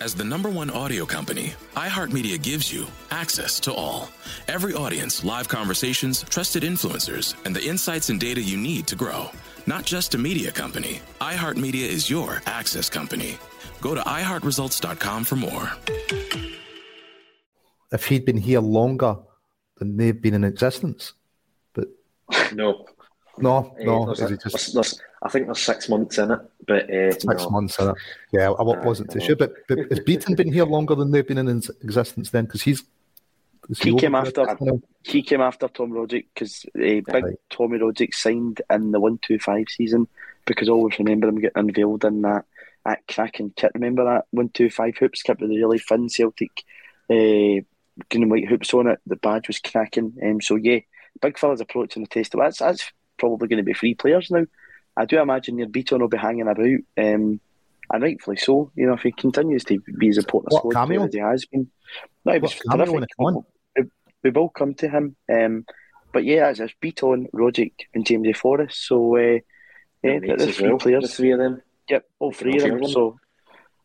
As 0.00 0.14
the 0.14 0.24
number 0.24 0.48
one 0.48 0.70
audio 0.70 1.04
company, 1.04 1.54
iHeartMedia 1.74 2.40
gives 2.40 2.72
you 2.72 2.86
access 3.10 3.58
to 3.60 3.72
all. 3.72 4.08
Every 4.46 4.72
audience, 4.72 5.24
live 5.24 5.48
conversations, 5.48 6.22
trusted 6.22 6.62
influencers, 6.62 7.34
and 7.44 7.54
the 7.54 7.64
insights 7.64 8.08
and 8.08 8.20
data 8.20 8.40
you 8.40 8.56
need 8.56 8.86
to 8.86 8.94
grow. 8.96 9.30
Not 9.66 9.84
just 9.84 10.14
a 10.14 10.18
media 10.18 10.52
company, 10.52 11.00
iHeartMedia 11.20 11.86
is 11.86 12.08
your 12.08 12.40
access 12.46 12.88
company. 12.88 13.38
Go 13.80 13.94
to 13.96 14.00
iHeartResults.com 14.02 15.24
for 15.24 15.36
more. 15.36 15.72
If 17.90 18.06
he'd 18.06 18.24
been 18.24 18.36
here 18.36 18.60
longer 18.60 19.16
than 19.78 19.96
they've 19.96 20.20
been 20.20 20.34
in 20.34 20.44
existence, 20.44 21.14
but 21.74 21.88
No. 22.52 22.86
No, 23.42 23.74
Eh, 23.78 23.84
no, 23.84 24.06
there's 24.06 24.20
is 24.20 24.30
a- 24.30 24.34
it 24.34 24.40
just 24.42 24.54
there's- 24.54 24.72
there's- 24.72 25.00
I 25.22 25.28
think 25.28 25.46
there's 25.46 25.58
six 25.60 25.88
months 25.88 26.16
in 26.18 26.30
it, 26.30 26.40
but 26.66 26.88
uh, 26.90 27.10
six 27.12 27.24
no. 27.24 27.50
months? 27.50 27.78
In 27.80 27.88
it? 27.88 27.96
Yeah, 28.32 28.50
I 28.50 28.62
wasn't 28.62 29.10
too 29.10 29.20
sure. 29.20 29.34
But, 29.34 29.52
but 29.66 29.78
has 29.90 29.98
Bitton 30.00 30.36
been 30.36 30.52
here 30.52 30.64
longer 30.64 30.94
than 30.94 31.10
they've 31.10 31.26
been 31.26 31.38
in 31.38 31.48
existence 31.82 32.30
then? 32.30 32.44
Because 32.44 32.62
he's 32.62 32.84
is 33.68 33.80
He 33.80 33.94
came 33.96 34.14
after. 34.14 34.46
He 35.02 35.22
came 35.22 35.40
after 35.40 35.66
Tom 35.68 35.90
Rogic 35.90 36.26
because 36.32 36.64
uh, 36.76 36.78
big 36.78 37.08
Right. 37.12 37.34
Tommy 37.50 37.78
Rogic 37.78 38.14
signed 38.14 38.62
in 38.70 38.92
the 38.92 39.00
one 39.00 39.18
two 39.20 39.38
five 39.40 39.66
season 39.68 40.06
because 40.46 40.68
I 40.68 40.72
always 40.72 40.98
remember 40.98 41.28
him 41.28 41.40
getting 41.40 41.58
unveiled 41.68 42.04
in 42.04 42.22
that 42.22 42.44
that 42.84 43.00
cracking 43.08 43.52
kit. 43.56 43.72
Remember 43.74 44.04
that 44.04 44.26
one 44.30 44.48
two 44.50 44.70
five 44.70 44.96
hoops 44.96 45.22
kit 45.22 45.40
with 45.40 45.50
the 45.50 45.58
really 45.58 45.80
thin 45.80 46.08
Celtic 46.08 46.62
uh, 47.10 47.14
green 48.08 48.22
and 48.22 48.30
white 48.30 48.48
hoops 48.48 48.72
on 48.72 48.86
it. 48.86 49.00
The 49.06 49.16
badge 49.16 49.48
was 49.48 49.58
cracking. 49.58 50.16
Um, 50.22 50.40
so 50.40 50.54
yeah, 50.54 50.78
big 51.20 51.38
fella's 51.38 51.60
approaching 51.60 52.02
the 52.04 52.08
test. 52.08 52.34
That's 52.38 52.58
that's 52.60 52.92
probably 53.18 53.48
going 53.48 53.58
to 53.58 53.62
be 53.64 53.74
three 53.74 53.94
players 53.94 54.30
now. 54.30 54.44
I 54.96 55.04
do 55.04 55.20
imagine 55.20 55.58
your 55.58 55.68
Bitton 55.68 56.00
will 56.00 56.08
be 56.08 56.16
hanging 56.18 56.48
about, 56.48 56.58
um, 56.58 57.40
and 57.92 58.02
rightfully 58.02 58.36
so. 58.36 58.72
You 58.74 58.86
know, 58.86 58.94
if 58.94 59.02
he 59.02 59.12
continues 59.12 59.64
to 59.64 59.78
be 59.98 60.08
as 60.08 60.18
important 60.18 60.52
a 60.52 60.54
What, 60.56 60.60
squad 60.72 60.86
player 60.86 61.04
as 61.04 61.14
he 61.14 61.20
has 61.20 61.44
been. 61.46 61.70
No, 62.24 62.32
it 62.32 62.42
was 62.42 62.54
What, 62.54 62.78
cameo 62.78 62.92
terrific. 62.92 63.08
come? 63.16 63.44
We, 63.76 63.84
we 64.24 64.30
will 64.30 64.48
come 64.48 64.74
to 64.74 64.88
him. 64.88 65.16
Um, 65.32 65.64
but 66.12 66.24
yeah, 66.24 66.48
it's, 66.50 66.58
it's 66.60 66.74
Bitton, 66.82 67.26
Rogic, 67.32 67.72
and 67.94 68.04
James 68.06 68.26
A. 68.28 68.32
Forrest. 68.32 68.86
So 68.86 69.16
uh, 69.16 69.38
yeah, 70.02 70.18
Mates 70.18 70.42
the 70.42 70.48
as 70.48 70.56
three 70.56 70.68
well, 70.68 70.78
players. 70.78 71.02
The 71.02 71.08
three 71.08 71.30
of 71.32 71.38
them. 71.38 71.62
Yep, 71.88 72.04
all 72.18 72.32
three 72.32 72.56
of 72.56 72.62
All 72.62 72.68
them. 72.68 72.68
three 72.70 72.76
of 72.76 72.82
them. 72.82 72.92
So 72.92 73.18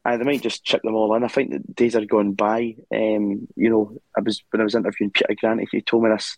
uh, 0.06 0.18
they 0.18 0.24
might 0.24 0.42
just 0.42 0.64
chip 0.66 0.82
them 0.82 0.96
all 0.96 1.14
in. 1.16 1.24
I 1.24 1.28
think 1.28 1.52
the 1.52 1.60
days 1.74 1.96
are 1.96 2.06
going 2.06 2.34
by. 2.34 2.76
Um, 2.94 3.48
you 3.56 3.70
know, 3.70 3.98
I 4.18 4.22
was 4.22 4.44
when 4.52 4.62
I 4.62 4.64
was 4.64 4.76
interviewing 4.76 5.12
Peter 5.12 5.36
Grant, 5.40 5.62
he 5.72 5.82
told 5.82 6.04
me 6.04 6.10
this 6.10 6.38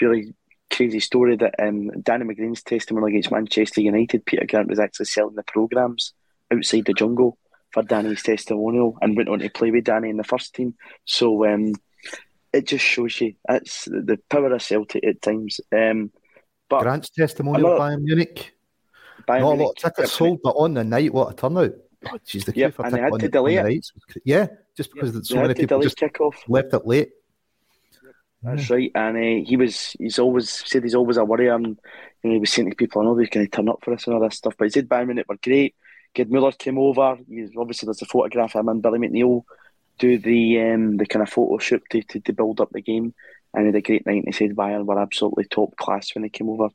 really 0.00 0.34
crazy 0.74 1.00
story 1.00 1.36
that 1.36 1.54
um, 1.62 1.90
Danny 2.02 2.24
McGrain's 2.24 2.62
testimony 2.62 3.12
against 3.12 3.30
Manchester 3.30 3.80
United, 3.80 4.24
Peter 4.26 4.46
Grant 4.46 4.68
was 4.68 4.78
actually 4.78 5.06
selling 5.06 5.34
the 5.34 5.42
programmes 5.42 6.12
outside 6.52 6.84
the 6.86 6.92
jungle 6.94 7.38
for 7.70 7.82
Danny's 7.82 8.22
testimonial 8.22 8.98
and 9.00 9.16
went 9.16 9.28
on 9.28 9.38
to 9.40 9.48
play 9.50 9.70
with 9.70 9.84
Danny 9.84 10.10
in 10.10 10.16
the 10.16 10.24
first 10.24 10.54
team. 10.54 10.74
So 11.04 11.46
um, 11.52 11.72
it 12.52 12.66
just 12.68 12.84
shows 12.84 13.20
you 13.20 13.34
it's 13.48 13.84
the 13.86 14.18
power 14.30 14.52
of 14.52 14.62
Celtic 14.62 15.04
at 15.04 15.22
times. 15.22 15.60
Um, 15.74 16.10
but 16.68 16.82
Grant's 16.82 17.10
testimonial 17.10 17.74
Another- 17.74 17.96
Bayern 17.96 18.02
Munich. 18.02 18.52
Bayern 19.28 19.40
Not 19.40 19.54
a 19.58 19.62
lot 19.62 19.70
of 19.70 19.76
tickets 19.76 20.12
sold, 20.12 20.40
but 20.42 20.50
on 20.50 20.74
the 20.74 20.84
night, 20.84 21.12
what 21.14 21.32
a 21.32 21.34
turnout! 21.34 21.72
Oh, 22.06 22.18
jeez, 22.26 22.44
the 22.44 22.52
queue 22.52 22.62
Yep, 22.64 22.74
for 22.74 22.84
and 22.84 22.94
they 22.94 23.00
had 23.00 23.18
to 23.18 23.28
delay 23.28 23.54
the 23.54 23.60
it. 23.60 23.64
nights 23.64 23.92
Yeah, 24.24 24.48
just 24.76 24.92
because 24.92 25.26
so 25.28 25.36
many 25.36 25.54
people 25.54 25.80
just 25.80 25.96
kick-off. 25.96 26.36
left 26.48 26.74
it 26.74 26.86
late. 26.86 27.10
That's 28.44 28.70
right, 28.70 28.90
and 28.94 29.16
uh, 29.16 29.48
he 29.48 29.56
was 29.56 29.96
he's 29.98 30.18
always 30.18 30.50
said 30.50 30.82
he's 30.82 30.94
always 30.94 31.16
a 31.16 31.24
worrier, 31.24 31.54
and 31.54 31.66
you 31.66 32.30
know, 32.30 32.32
he 32.32 32.38
was 32.38 32.52
saying 32.52 32.70
to 32.70 32.76
people, 32.76 33.00
"I 33.00 33.04
know 33.04 33.16
they 33.16 33.26
can 33.26 33.46
turn 33.48 33.68
up 33.68 33.78
for 33.82 33.94
us 33.94 34.06
and 34.06 34.14
all 34.14 34.20
this 34.20 34.36
stuff." 34.36 34.54
But 34.58 34.66
he 34.66 34.70
said 34.70 34.88
Bayern 34.88 35.06
Munich 35.06 35.26
were 35.28 35.38
great. 35.42 35.74
Gerd 36.14 36.30
Muller 36.30 36.52
came 36.52 36.78
over. 36.78 37.18
He's, 37.28 37.50
obviously, 37.56 37.86
there's 37.86 38.02
a 38.02 38.06
photograph 38.06 38.54
of 38.54 38.60
him 38.60 38.68
and 38.68 38.82
Billy 38.82 38.98
McNeill 38.98 39.42
do 39.98 40.18
the 40.18 40.60
um, 40.60 40.96
the 40.96 41.06
kind 41.06 41.22
of 41.22 41.30
photo 41.30 41.58
shoot 41.58 41.82
to, 41.90 42.02
to, 42.02 42.20
to 42.20 42.32
build 42.32 42.60
up 42.60 42.70
the 42.70 42.82
game, 42.82 43.14
and 43.52 43.62
he 43.62 43.66
had 43.66 43.76
a 43.76 43.80
great 43.80 44.06
night. 44.06 44.24
And 44.24 44.26
he 44.26 44.32
said 44.32 44.56
Bayern 44.56 44.84
were 44.84 45.00
absolutely 45.00 45.44
top 45.44 45.76
class 45.76 46.14
when 46.14 46.22
they 46.22 46.28
came 46.28 46.50
over 46.50 46.68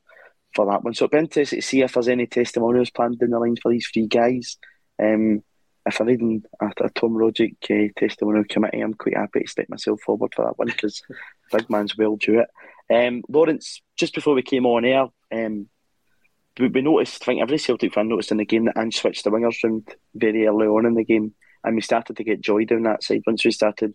for 0.56 0.66
that 0.66 0.84
one. 0.84 0.94
So 0.94 1.06
it'd 1.06 1.12
be 1.12 1.18
interesting 1.20 1.62
to 1.62 1.66
see 1.66 1.82
if 1.82 1.94
there's 1.94 2.08
any 2.08 2.28
testimonials 2.28 2.90
planned 2.90 3.20
down 3.20 3.30
the 3.30 3.40
line 3.40 3.58
for 3.62 3.72
these 3.72 3.88
three 3.94 4.08
guys. 4.08 4.58
Um, 5.02 5.44
if 5.86 6.00
I'm 6.00 6.08
reading 6.08 6.44
a, 6.62 6.72
a 6.82 6.90
Tom 6.90 7.14
Rogic 7.14 7.56
uh, 7.70 7.92
testimonial 7.98 8.46
committee, 8.50 8.82
I'm 8.82 8.94
quite 8.94 9.18
happy 9.18 9.42
to 9.42 9.48
stick 9.48 9.70
myself 9.70 10.02
forward 10.02 10.34
for 10.36 10.46
that 10.46 10.58
one 10.58 10.68
because 10.68 11.02
big 11.52 11.70
man's 11.70 11.98
well 11.98 12.16
due 12.16 12.42
it. 12.42 12.50
Um, 12.92 13.24
Lawrence, 13.30 13.82
just 13.98 14.16
before 14.16 14.34
we 14.34 14.42
came 14.42 14.66
on 14.66 14.86
air, 14.86 15.08
um, 15.32 15.68
we, 16.60 16.68
we 16.68 16.82
noticed, 16.82 17.24
I 17.24 17.26
think 17.26 17.42
every 17.42 17.58
Celtic 17.58 17.94
fan 17.94 18.08
noticed 18.08 18.32
in 18.32 18.38
the 18.38 18.46
game 18.46 18.66
that 18.66 18.78
Ange 18.78 18.96
switched 18.96 19.24
the 19.24 19.30
wingers 19.30 19.64
round 19.64 19.88
very 20.16 20.48
early 20.48 20.68
on 20.68 20.86
in 20.86 20.96
the 20.96 21.04
game, 21.04 21.34
and 21.64 21.76
we 21.76 21.82
started 21.82 22.18
to 22.18 22.24
get 22.24 22.42
joy 22.42 22.66
down 22.66 22.84
that 22.84 23.04
side. 23.04 23.22
Once 23.28 23.46
we 23.46 23.52
started, 23.52 23.94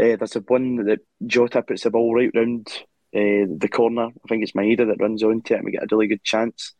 uh, 0.00 0.16
there's 0.16 0.36
a 0.36 0.40
one 0.40 0.84
that 0.86 1.00
Jota 1.26 1.62
puts 1.62 1.82
the 1.82 1.90
ball 1.90 2.14
right 2.14 2.30
round 2.34 2.68
uh, 3.14 3.46
the 3.58 3.68
corner. 3.70 4.06
I 4.06 4.28
think 4.28 4.42
it's 4.42 4.52
Maeda 4.52 4.86
that 4.86 5.00
runs 5.00 5.22
onto 5.22 5.54
it, 5.54 5.56
and 5.56 5.64
we 5.64 5.72
get 5.72 5.82
a 5.82 5.88
really 5.90 6.06
good 6.06 6.24
chance. 6.24 6.74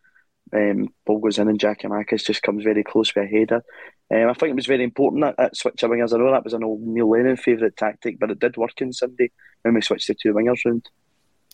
Um, 0.53 0.89
ball 1.07 1.19
goes 1.19 1.39
in, 1.39 1.49
and 1.49 1.59
Giakoumakis 1.59 2.25
just 2.25 2.43
comes 2.43 2.65
very 2.65 2.85
close 2.85 3.15
with 3.15 3.25
a 3.25 3.29
header. 3.29 3.63
Um, 4.11 4.29
I 4.29 4.33
think 4.35 4.51
it 4.51 4.57
was 4.57 4.67
very 4.67 4.85
important 4.85 5.23
that, 5.23 5.37
that 5.37 5.57
switch 5.57 5.83
of 5.83 5.91
wingers. 5.91 6.15
I 6.15 6.19
know 6.19 6.31
that 6.31 6.45
was 6.45 6.55
an 6.55 6.65
old 6.65 6.81
Neil 6.81 7.11
Lennon 7.11 7.37
favourite 7.37 7.77
tactic, 7.77 8.19
but 8.19 8.31
it 8.31 8.39
did 8.39 8.57
work 8.57 8.73
on 8.81 8.93
Sunday 8.93 9.31
when 9.63 9.75
we 9.75 9.83
switched 9.83 10.09
the 10.09 10.15
two 10.15 10.33
wingers 10.33 10.65
round. 10.65 10.89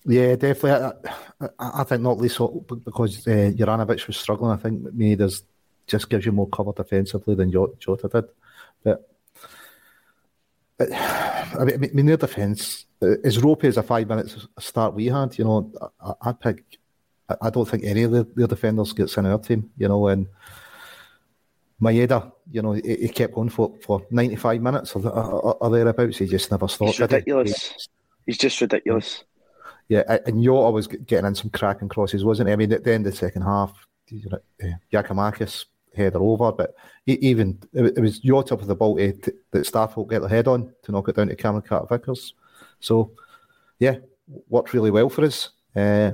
Yeah, 0.05 0.37
definitely. 0.37 0.93
I, 1.41 1.47
I, 1.59 1.81
I 1.81 1.85
think 1.85 2.03
not 2.03 2.19
least 2.19 2.39
because 2.85 3.27
uh, 3.27 3.53
was 4.07 4.17
struggling. 4.17 4.53
I 4.53 4.57
think 4.57 4.83
maybe 4.93 5.15
there's 5.15 5.43
just 5.87 6.09
gives 6.09 6.27
you 6.27 6.33
more 6.33 6.49
cover 6.49 6.73
defensively 6.73 7.35
than 7.35 7.53
Jo- 7.53 7.75
Jota 7.79 8.09
did. 8.09 8.25
But, 8.83 9.11
but 10.79 10.93
I 10.93 11.65
mean, 11.65 11.85
I 11.85 11.89
mean, 11.89 12.07
their 12.07 12.17
defence 12.17 12.87
as 13.01 13.39
ropey 13.39 13.69
as 13.69 13.77
a 13.77 13.83
five 13.83 14.09
minutes 14.09 14.47
start 14.59 14.95
we 14.95 15.07
had. 15.07 15.37
You 15.39 15.45
know, 15.45 15.73
I, 16.01 16.31
I 16.31 16.33
pick. 16.33 16.65
I- 17.29 17.37
I 17.43 17.51
don't 17.51 17.69
think 17.69 17.85
any 17.85 18.03
of 18.03 18.13
the, 18.13 18.27
their 18.35 18.47
defenders 18.47 18.93
gets 18.93 19.17
in 19.17 19.27
our 19.27 19.39
team. 19.39 19.71
You 19.77 19.89
know, 19.89 20.09
and 20.09 20.27
Maeda, 21.81 22.33
you 22.51 22.63
know, 22.63 22.73
he, 22.73 22.83
he 22.83 23.09
kept 23.09 23.35
going 23.35 23.49
for, 23.49 23.75
for 23.83 24.07
95 24.11 24.63
minutes 24.63 24.95
or, 24.97 25.07
or, 25.07 25.57
or 25.57 25.71
thereabouts. 25.71 26.19
He 26.19 26.27
just 26.27 26.51
never 26.51 26.69
stopped. 26.69 26.93
He's 26.93 26.99
did 26.99 27.11
he? 27.11 27.17
ridiculous. 27.17 27.89
He's 28.27 28.39
just 28.39 28.61
ridiculous. 28.61 29.25
Yeah, 29.89 30.19
and 30.27 30.43
Jota 30.43 30.71
was 30.71 30.87
getting 30.87 31.27
in 31.27 31.35
some 31.35 31.51
cracking 31.51 31.91
crosses, 31.91 32.25
wasn't 32.25 32.49
he? 32.49 32.53
I 32.55 32.57
mean, 32.57 32.73
at 32.73 32.85
the 32.85 32.95
end 32.95 33.07
of 33.07 33.13
the 33.13 33.19
second 33.19 33.43
half, 33.43 33.87
you 34.09 34.31
know, 34.31 34.39
uh, 34.63 34.77
Giakoumakis 34.93 35.67
header 35.95 36.23
over, 36.23 36.53
but 36.53 36.75
even 37.07 37.59
it, 37.73 37.99
was 38.01 38.19
Jota 38.19 38.57
with 38.57 38.67
the 38.67 38.75
ball 38.75 38.97
to, 38.97 39.13
to, 39.13 39.35
that 39.51 39.67
Starfelt 39.67 40.09
get 40.09 40.21
their 40.21 40.29
head 40.29 40.49
on 40.49 40.73
to 40.83 40.93
knock 40.93 41.09
it 41.09 41.17
down 41.17 41.29
to 41.29 41.37
Cameron 41.37 41.63
Carter 41.63 41.87
Vickers. 41.87 42.33
So, 42.81 43.13
yeah, 43.79 43.97
worked 44.49 44.73
really 44.73 44.91
well 44.91 45.11
for 45.11 45.25
us. 45.25 45.51
Uh, 45.77 46.13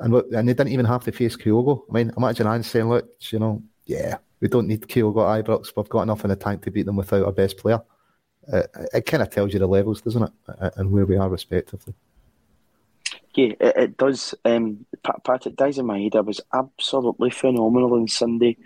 and 0.00 0.14
and 0.14 0.48
they 0.48 0.54
didn't 0.54 0.72
even 0.72 0.86
have 0.86 1.04
to 1.04 1.12
face 1.12 1.36
Kyogo. 1.36 1.82
I 1.88 1.92
mean, 1.92 2.12
imagine 2.16 2.46
I'm 2.46 2.62
saying, 2.62 2.88
look, 2.88 3.08
you 3.30 3.38
know, 3.38 3.62
yeah, 3.84 4.18
we 4.40 4.48
don't 4.48 4.66
need 4.66 4.88
Kyogo 4.88 5.38
at 5.38 5.44
Ibrox. 5.44 5.72
We've 5.76 5.88
got 5.88 6.02
enough 6.02 6.24
in 6.24 6.30
the 6.30 6.36
tank 6.36 6.62
to 6.62 6.70
beat 6.70 6.86
them 6.86 6.96
without 6.96 7.24
our 7.24 7.32
best 7.32 7.58
player. 7.58 7.80
Uh, 8.52 8.62
it 8.92 9.06
kind 9.06 9.22
of 9.22 9.30
tells 9.30 9.52
you 9.52 9.58
the 9.60 9.66
levels, 9.66 10.00
doesn't 10.00 10.22
it, 10.22 10.72
and 10.76 10.90
where 10.90 11.06
we 11.06 11.16
are 11.16 11.28
respectively. 11.28 11.94
Yeah, 13.34 13.54
it, 13.60 13.76
it 13.76 13.96
does. 13.96 14.34
Um, 14.44 14.84
Patrick 15.02 15.56
Daizen 15.56 15.84
Maeda 15.84 16.24
was 16.24 16.40
absolutely 16.52 17.30
phenomenal 17.30 17.94
on 17.94 18.08
Sunday. 18.08 18.56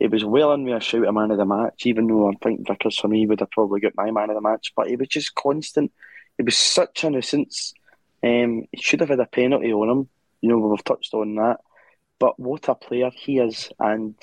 It 0.00 0.10
was 0.10 0.24
well 0.24 0.52
in 0.52 0.64
with 0.64 0.76
a 0.76 0.80
shout 0.80 1.04
of 1.04 1.14
man 1.14 1.30
of 1.30 1.38
the 1.38 1.44
match, 1.44 1.86
even 1.86 2.06
though 2.06 2.28
I 2.28 2.32
think 2.42 2.66
Vickers 2.66 2.98
for 2.98 3.08
me 3.08 3.26
would 3.26 3.40
have 3.40 3.50
probably 3.50 3.80
got 3.80 3.96
my 3.96 4.10
man 4.10 4.30
of 4.30 4.34
the 4.34 4.40
match. 4.40 4.72
But 4.76 4.88
he 4.88 4.96
was 4.96 5.08
just 5.08 5.34
constant. 5.34 5.92
It 6.38 6.44
was 6.44 6.56
such 6.56 7.04
a 7.04 7.10
nuisance. 7.10 7.74
Um, 8.22 8.64
he 8.72 8.80
should 8.80 9.00
have 9.00 9.10
had 9.10 9.20
a 9.20 9.26
penalty 9.26 9.72
on 9.72 9.88
him. 9.88 10.08
You 10.44 10.50
know, 10.50 10.58
we've 10.58 10.84
touched 10.84 11.14
on 11.14 11.36
that. 11.36 11.60
But 12.18 12.38
what 12.38 12.68
a 12.68 12.74
player 12.74 13.10
he 13.14 13.38
is. 13.38 13.70
And, 13.78 14.14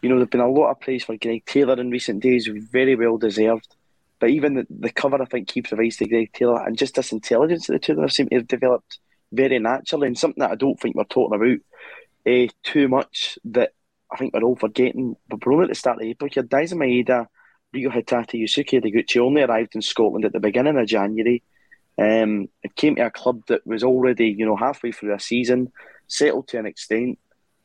you 0.00 0.08
know, 0.08 0.16
there's 0.16 0.28
been 0.28 0.40
a 0.40 0.48
lot 0.48 0.70
of 0.70 0.80
praise 0.80 1.02
for 1.02 1.16
Greg 1.16 1.44
Taylor 1.44 1.80
in 1.80 1.90
recent 1.90 2.22
days, 2.22 2.48
very 2.70 2.94
well 2.94 3.18
deserved. 3.18 3.74
But 4.20 4.30
even 4.30 4.54
the, 4.54 4.66
the 4.70 4.92
cover, 4.92 5.20
I 5.20 5.24
think, 5.24 5.48
keeps 5.48 5.70
the 5.70 5.76
rise 5.76 5.96
to 5.96 6.06
Greg 6.06 6.32
Taylor. 6.32 6.64
And 6.64 6.78
just 6.78 6.94
this 6.94 7.10
intelligence 7.10 7.66
that 7.66 7.72
the 7.72 7.78
two 7.80 7.92
of 7.92 7.98
them 7.98 8.08
seem 8.10 8.28
to 8.28 8.36
have 8.36 8.46
developed 8.46 9.00
very 9.32 9.58
naturally 9.58 10.06
and 10.06 10.16
something 10.16 10.40
that 10.40 10.52
I 10.52 10.54
don't 10.54 10.78
think 10.78 10.94
we're 10.94 11.04
talking 11.04 11.34
about 11.34 12.32
uh, 12.32 12.52
too 12.62 12.86
much 12.86 13.36
that 13.46 13.72
I 14.12 14.18
think 14.18 14.32
we're 14.32 14.44
all 14.44 14.54
forgetting. 14.54 15.16
But 15.28 15.44
we're 15.44 15.64
at 15.64 15.70
the 15.70 15.74
start 15.74 15.96
of 15.96 16.04
April 16.04 16.30
here. 16.32 16.44
Daizen 16.44 16.78
Maeda, 16.78 17.26
Reo 17.72 17.90
Hatate, 17.90 18.40
Yosuke 18.40 18.80
Ideguchi 18.80 19.20
only 19.20 19.42
arrived 19.42 19.74
in 19.74 19.82
Scotland 19.82 20.24
at 20.24 20.32
the 20.32 20.38
beginning 20.38 20.78
of 20.78 20.86
January. 20.86 21.42
Um, 22.00 22.48
it 22.62 22.74
came 22.76 22.96
to 22.96 23.06
a 23.06 23.10
club 23.10 23.42
that 23.48 23.66
was 23.66 23.84
already, 23.84 24.28
you 24.28 24.46
know, 24.46 24.56
halfway 24.56 24.90
through 24.90 25.14
a 25.14 25.20
season, 25.20 25.70
settled 26.08 26.48
to 26.48 26.58
an 26.58 26.64
extent, 26.64 27.18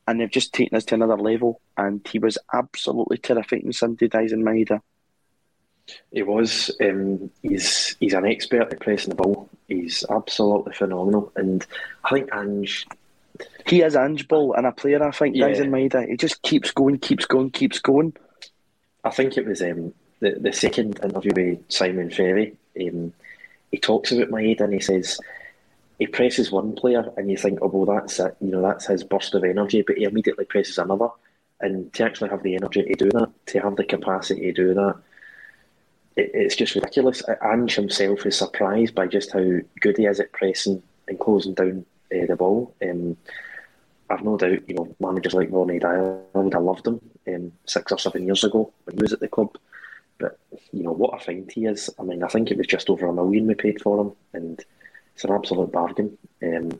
and 0.07 0.19
they've 0.19 0.29
just 0.29 0.53
taken 0.53 0.75
us 0.75 0.83
to 0.85 0.95
another 0.95 1.15
level. 1.15 1.61
And 1.77 2.05
he 2.05 2.19
was 2.19 2.37
absolutely 2.53 3.17
terrific 3.17 3.63
in 3.63 3.71
Sunday, 3.71 4.09
in 4.13 4.43
Maeda. 4.43 4.81
He 6.11 6.23
was. 6.23 6.69
Um, 6.81 7.31
he's 7.41 7.95
he's 7.99 8.13
an 8.13 8.25
expert 8.25 8.73
at 8.73 8.79
pressing 8.79 9.09
the 9.09 9.15
ball. 9.15 9.49
He's 9.67 10.03
absolutely 10.09 10.73
phenomenal, 10.73 11.31
and 11.35 11.65
I 12.03 12.09
think 12.09 12.29
Ange. 12.33 12.87
He 13.67 13.81
is 13.81 13.95
Ange 13.95 14.27
Ball 14.27 14.53
and 14.53 14.65
a 14.65 14.71
player. 14.71 15.03
I 15.03 15.11
think 15.11 15.35
yeah. 15.35 15.47
in 15.47 15.71
Maeda. 15.71 16.07
He 16.07 16.17
just 16.17 16.41
keeps 16.41 16.71
going, 16.71 16.99
keeps 16.99 17.25
going, 17.25 17.51
keeps 17.51 17.79
going. 17.79 18.15
I 19.03 19.11
think 19.11 19.37
it 19.37 19.45
was 19.45 19.61
um, 19.61 19.93
the 20.19 20.31
the 20.39 20.53
second 20.53 20.99
interview 21.03 21.31
with 21.35 21.71
Simon 21.71 22.09
Ferry. 22.09 22.57
Um, 22.81 23.13
he 23.75 23.79
talks 23.81 24.09
about 24.13 24.29
my 24.29 24.41
Maeda 24.41 24.61
and 24.61 24.73
he 24.73 24.79
says 24.79 25.19
he 25.99 26.07
presses 26.07 26.49
one 26.49 26.75
player 26.75 27.11
and 27.17 27.29
you 27.29 27.35
think, 27.35 27.59
oh 27.61 27.67
well, 27.67 27.97
that's 27.97 28.17
it. 28.21 28.33
You 28.39 28.51
know, 28.51 28.61
that's 28.61 28.87
his 28.87 29.03
burst 29.03 29.35
of 29.35 29.43
energy, 29.43 29.81
but 29.81 29.97
he 29.97 30.05
immediately 30.05 30.45
presses 30.45 30.77
another. 30.77 31.09
And 31.59 31.91
to 31.93 32.05
actually 32.05 32.29
have 32.29 32.41
the 32.41 32.55
energy 32.55 32.83
to 32.83 32.95
do 32.95 33.11
that, 33.11 33.31
to 33.47 33.59
have 33.59 33.75
the 33.75 33.83
capacity 33.83 34.43
to 34.43 34.53
do 34.53 34.73
that, 34.75 34.95
it, 36.15 36.31
it's 36.33 36.55
just 36.55 36.75
ridiculous. 36.75 37.21
Ange 37.43 37.75
himself 37.75 38.25
is 38.25 38.37
surprised 38.37 38.95
by 38.95 39.07
just 39.07 39.33
how 39.33 39.43
good 39.81 39.97
he 39.97 40.05
is 40.05 40.21
at 40.21 40.31
pressing 40.31 40.81
and 41.09 41.19
closing 41.19 41.53
down 41.53 41.85
uh, 42.13 42.25
the 42.27 42.37
ball. 42.37 42.73
Um, 42.81 43.17
I've 44.09 44.23
no 44.23 44.37
doubt, 44.37 44.69
you 44.69 44.75
know, 44.75 44.95
managers 45.01 45.33
like 45.33 45.49
Ronny 45.51 45.81
Deila 45.81 46.21
would 46.31 46.53
have 46.53 46.63
loved 46.63 46.87
him 46.87 47.01
um, 47.27 47.51
six 47.65 47.91
or 47.91 47.99
seven 47.99 48.25
years 48.25 48.45
ago 48.45 48.71
when 48.85 48.95
he 48.95 49.01
was 49.01 49.11
at 49.11 49.19
the 49.19 49.27
club. 49.27 49.57
But 50.17 50.39
you 50.71 50.83
know 50.83 50.93
what 50.93 51.21
a 51.21 51.23
find 51.23 51.51
he 51.51 51.65
is. 51.65 51.89
I 51.99 52.03
mean, 52.03 52.23
I 52.23 52.27
think 52.27 52.51
it 52.51 52.57
was 52.57 52.67
just 52.67 52.89
over 52.89 53.07
a 53.07 53.13
million 53.13 53.47
we 53.47 53.55
paid 53.55 53.81
for 53.81 54.01
him, 54.01 54.11
and 54.33 54.63
it's 55.13 55.23
an 55.23 55.31
absolute 55.31 55.71
bargain. 55.71 56.17
Um, 56.41 56.79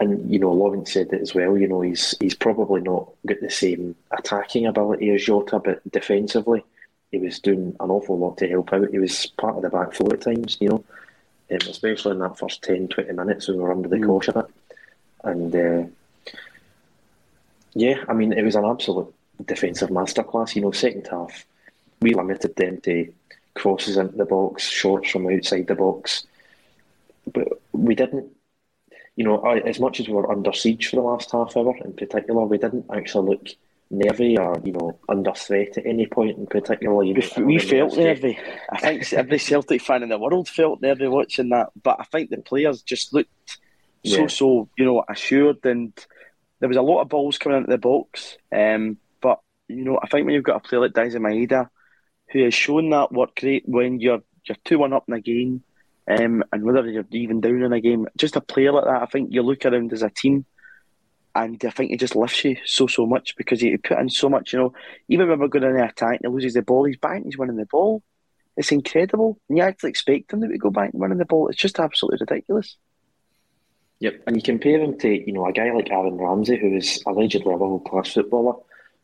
and 0.00 0.30
you 0.30 0.38
know, 0.38 0.52
Lawrence 0.52 0.92
said 0.92 1.12
it 1.12 1.20
as 1.20 1.34
well. 1.34 1.58
You 1.58 1.68
know, 1.68 1.80
he's 1.80 2.14
he's 2.20 2.34
probably 2.34 2.80
not 2.80 3.10
got 3.26 3.40
the 3.40 3.50
same 3.50 3.96
attacking 4.16 4.66
ability 4.66 5.10
as 5.10 5.24
Jota, 5.24 5.58
but 5.58 5.90
defensively, 5.90 6.64
he 7.10 7.18
was 7.18 7.40
doing 7.40 7.74
an 7.80 7.90
awful 7.90 8.18
lot 8.18 8.38
to 8.38 8.48
help 8.48 8.72
out. 8.72 8.90
He 8.90 8.98
was 8.98 9.26
part 9.26 9.56
of 9.56 9.62
the 9.62 9.70
back 9.70 9.94
four 9.94 10.12
at 10.12 10.20
times, 10.20 10.58
you 10.60 10.68
know, 10.68 10.84
um, 11.50 11.58
especially 11.68 12.12
in 12.12 12.18
that 12.20 12.38
first 12.38 12.62
10, 12.62 12.88
20 12.88 13.12
minutes 13.12 13.48
when 13.48 13.56
we 13.56 13.62
were 13.62 13.72
under 13.72 13.88
the 13.88 13.96
mm. 13.96 14.06
cosh 14.06 14.28
of 14.28 14.36
it. 14.36 14.46
And 15.24 15.56
uh, 15.56 15.88
yeah, 17.74 18.04
I 18.08 18.12
mean, 18.12 18.32
it 18.32 18.44
was 18.44 18.54
an 18.54 18.64
absolute 18.64 19.12
defensive 19.44 19.90
masterclass. 19.90 20.54
You 20.54 20.62
know, 20.62 20.72
second 20.72 21.08
half, 21.10 21.46
we 22.00 22.14
limited 22.14 22.56
them 22.56 22.80
to 22.82 23.12
crosses 23.54 23.96
into 23.96 24.16
the 24.16 24.24
box, 24.24 24.68
shots 24.68 25.10
from 25.10 25.28
outside 25.28 25.66
the 25.66 25.74
box. 25.74 26.26
But 27.32 27.48
we 27.72 27.94
didn't, 27.94 28.30
you 29.16 29.24
know, 29.24 29.44
as 29.44 29.80
much 29.80 30.00
as 30.00 30.08
we 30.08 30.14
were 30.14 30.30
under 30.30 30.52
siege 30.52 30.88
for 30.88 30.96
the 30.96 31.02
last 31.02 31.32
half 31.32 31.56
hour 31.56 31.76
in 31.84 31.92
particular, 31.92 32.44
we 32.44 32.58
didn't 32.58 32.86
actually 32.92 33.30
look 33.30 33.48
nervy 33.90 34.36
or 34.36 34.60
you 34.64 34.72
know 34.72 34.98
under 35.08 35.32
threat 35.32 35.78
at 35.78 35.86
any 35.86 36.06
point 36.06 36.38
in 36.38 36.46
particular. 36.46 37.02
You 37.02 37.14
we, 37.36 37.44
we 37.44 37.58
felt 37.58 37.96
nervy. 37.96 38.38
I 38.70 38.78
think 38.78 39.12
every 39.12 39.38
Celtic 39.38 39.82
fan 39.82 40.02
in 40.02 40.08
the 40.08 40.18
world 40.18 40.48
felt 40.48 40.82
nervy 40.82 41.08
watching 41.08 41.50
that, 41.50 41.70
but 41.82 41.96
I 42.00 42.04
think 42.04 42.30
the 42.30 42.38
players 42.38 42.82
just 42.82 43.12
looked 43.12 43.58
so 44.04 44.20
yeah. 44.20 44.26
so 44.28 44.68
you 44.76 44.84
know 44.84 45.04
assured, 45.08 45.64
and 45.64 45.92
there 46.60 46.68
was 46.68 46.78
a 46.78 46.82
lot 46.82 47.02
of 47.02 47.08
balls 47.08 47.38
coming 47.38 47.58
into 47.58 47.70
the 47.70 47.78
box. 47.78 48.36
Um, 48.52 48.98
you 49.68 49.84
know, 49.84 49.98
I 50.02 50.06
think 50.08 50.26
when 50.26 50.34
you've 50.34 50.44
got 50.44 50.56
a 50.56 50.60
player 50.60 50.80
like 50.80 50.92
Daizen 50.92 51.20
Maeda, 51.20 51.68
who 52.30 52.44
has 52.44 52.54
shown 52.54 52.90
that 52.90 53.12
work 53.12 53.38
rate 53.42 53.64
when 53.66 54.00
you're 54.00 54.22
you're 54.44 54.56
two 54.64 54.78
one 54.78 54.92
up 54.92 55.04
in 55.08 55.14
a 55.14 55.20
game, 55.20 55.62
um, 56.08 56.42
and 56.52 56.64
whether 56.64 56.88
you're 56.88 57.04
even 57.12 57.40
down 57.40 57.62
in 57.62 57.72
a 57.72 57.80
game, 57.80 58.06
just 58.16 58.36
a 58.36 58.40
player 58.40 58.72
like 58.72 58.84
that, 58.84 59.02
I 59.02 59.06
think 59.06 59.32
you 59.32 59.42
look 59.42 59.64
around 59.64 59.92
as 59.92 60.02
a 60.02 60.10
team 60.10 60.46
and 61.34 61.62
I 61.64 61.70
think 61.70 61.90
he 61.90 61.96
just 61.96 62.16
lifts 62.16 62.44
you 62.44 62.56
so 62.64 62.86
so 62.86 63.06
much 63.06 63.36
because 63.36 63.60
he 63.60 63.76
put 63.76 63.98
in 63.98 64.08
so 64.08 64.28
much. 64.28 64.52
You 64.52 64.58
know, 64.58 64.72
even 65.08 65.28
when 65.28 65.38
we're 65.38 65.48
going 65.48 65.64
in 65.64 65.76
the 65.76 65.84
attack 65.84 66.20
and 66.20 66.20
he 66.22 66.28
loses 66.28 66.54
the 66.54 66.62
ball, 66.62 66.84
he's 66.84 66.96
back 66.96 67.16
and 67.16 67.26
he's 67.26 67.38
winning 67.38 67.56
the 67.56 67.66
ball. 67.66 68.02
It's 68.56 68.72
incredible, 68.72 69.38
and 69.48 69.58
you 69.58 69.64
actually 69.64 69.90
expect 69.90 70.32
him 70.32 70.40
to 70.40 70.58
go 70.58 70.70
back 70.70 70.90
and 70.92 71.00
winning 71.00 71.18
the 71.18 71.24
ball. 71.24 71.48
It's 71.48 71.58
just 71.58 71.78
absolutely 71.78 72.18
ridiculous. 72.20 72.76
Yep, 74.00 74.22
and 74.26 74.36
you 74.36 74.42
compare 74.42 74.80
him 74.80 74.98
to 74.98 75.08
you 75.08 75.32
know 75.32 75.46
a 75.46 75.52
guy 75.52 75.72
like 75.72 75.90
Aaron 75.90 76.16
Ramsey, 76.16 76.58
who 76.58 76.76
is 76.76 77.02
allegedly 77.06 77.52
a 77.52 77.56
world 77.56 77.84
class 77.84 78.12
footballer, 78.12 78.54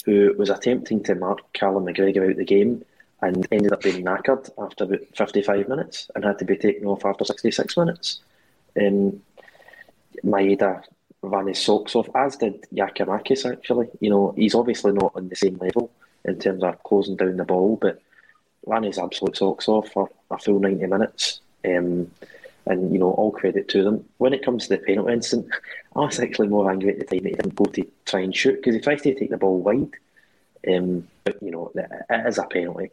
who 0.04 0.34
was 0.36 0.50
attempting 0.50 1.02
to 1.04 1.14
mark 1.14 1.40
Callum 1.52 1.86
McGregor 1.86 2.30
out 2.30 2.36
the 2.36 2.44
game 2.44 2.84
and 3.22 3.46
ended 3.50 3.72
up 3.72 3.82
being 3.82 4.04
knackered 4.04 4.50
after 4.58 4.84
about 4.84 5.00
fifty 5.14 5.42
five 5.42 5.68
minutes 5.68 6.10
and 6.14 6.24
had 6.24 6.38
to 6.38 6.44
be 6.44 6.56
taken 6.56 6.86
off 6.86 7.04
after 7.04 7.24
sixty 7.24 7.50
six 7.50 7.76
minutes. 7.76 8.20
Um, 8.80 9.20
Maeda 10.24 10.82
ran 11.22 11.46
his 11.46 11.58
socks 11.58 11.94
off, 11.94 12.08
as 12.14 12.36
did 12.36 12.66
Giakoumakis, 12.72 13.50
actually. 13.50 13.88
You 14.00 14.10
know, 14.10 14.34
he's 14.36 14.54
obviously 14.54 14.92
not 14.92 15.12
on 15.14 15.28
the 15.28 15.36
same 15.36 15.56
level 15.58 15.90
in 16.24 16.38
terms 16.38 16.62
of 16.62 16.82
closing 16.82 17.16
down 17.16 17.36
the 17.36 17.44
ball, 17.44 17.78
but 17.80 18.00
ran 18.66 18.84
his 18.84 18.98
absolute 18.98 19.36
socks 19.36 19.68
off 19.68 19.90
for 19.90 20.08
a 20.30 20.38
full 20.38 20.60
90 20.60 20.86
minutes. 20.86 21.40
Um, 21.64 22.10
and, 22.66 22.92
you 22.92 22.98
know, 22.98 23.10
all 23.10 23.30
credit 23.30 23.68
to 23.68 23.82
them. 23.82 24.04
When 24.18 24.32
it 24.32 24.44
comes 24.44 24.64
to 24.64 24.70
the 24.70 24.78
penalty 24.78 25.12
incident, 25.12 25.48
I 25.96 26.00
was 26.00 26.18
actually 26.18 26.48
more 26.48 26.70
angry 26.70 26.92
at 26.92 26.98
the 26.98 27.04
time 27.04 27.22
that 27.22 27.30
he 27.30 27.34
didn't 27.36 27.54
go 27.54 27.64
to 27.66 27.86
try 28.04 28.20
and 28.20 28.34
shoot 28.34 28.56
because 28.56 28.74
he 28.74 28.80
tries 28.80 29.02
to 29.02 29.14
take 29.14 29.30
the 29.30 29.36
ball 29.36 29.60
wide. 29.60 29.92
Um, 30.66 31.06
but, 31.22 31.42
you 31.42 31.50
know, 31.50 31.70
it 31.74 32.26
is 32.26 32.38
a 32.38 32.44
penalty. 32.44 32.90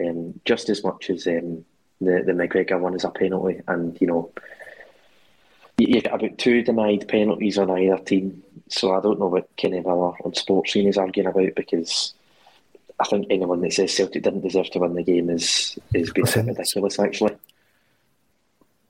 Um, 0.00 0.40
just 0.44 0.68
as 0.68 0.84
much 0.84 1.10
as 1.10 1.26
um, 1.26 1.64
the, 2.00 2.22
the 2.24 2.32
McGregor 2.32 2.78
one 2.78 2.94
is 2.94 3.04
a 3.04 3.10
penalty. 3.10 3.60
And, 3.66 4.00
you 4.00 4.06
know, 4.06 4.30
you 5.78 6.00
get 6.00 6.14
about 6.14 6.38
two 6.38 6.62
denied 6.62 7.08
penalties 7.08 7.58
on 7.58 7.70
either 7.70 7.98
team. 7.98 8.42
So 8.68 8.94
I 8.94 9.00
don't 9.00 9.18
know 9.18 9.26
what 9.26 9.54
Kenny 9.56 9.80
Miller 9.80 10.12
on 10.24 10.34
Sports 10.34 10.72
Scene 10.72 10.88
is 10.88 10.98
arguing 10.98 11.28
about 11.28 11.54
because 11.56 12.14
I 13.00 13.04
think 13.04 13.26
anyone 13.30 13.60
that 13.62 13.72
says 13.72 13.94
Celtic 13.94 14.22
didn't 14.22 14.42
deserve 14.42 14.70
to 14.70 14.78
win 14.78 14.94
the 14.94 15.02
game 15.02 15.28
is 15.28 15.78
is 15.92 16.12
being 16.12 16.26
ridiculous. 16.46 16.98
Actually, 16.98 17.36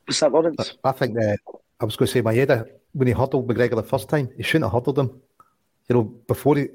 was 0.06 0.20
that 0.20 0.32
Lawrence? 0.32 0.74
I 0.84 0.92
think 0.92 1.14
that 1.14 1.38
I 1.80 1.84
was 1.84 1.96
going 1.96 2.08
to 2.08 2.12
say 2.12 2.22
Maeda 2.22 2.68
when 2.92 3.08
he 3.08 3.12
huddled 3.12 3.48
McGregor 3.48 3.76
the 3.76 3.82
first 3.82 4.08
time, 4.08 4.30
he 4.36 4.42
shouldn't 4.42 4.64
have 4.64 4.72
huddled 4.72 4.98
him. 4.98 5.20
You 5.88 5.96
know, 5.96 6.02
before 6.02 6.56
he 6.56 6.68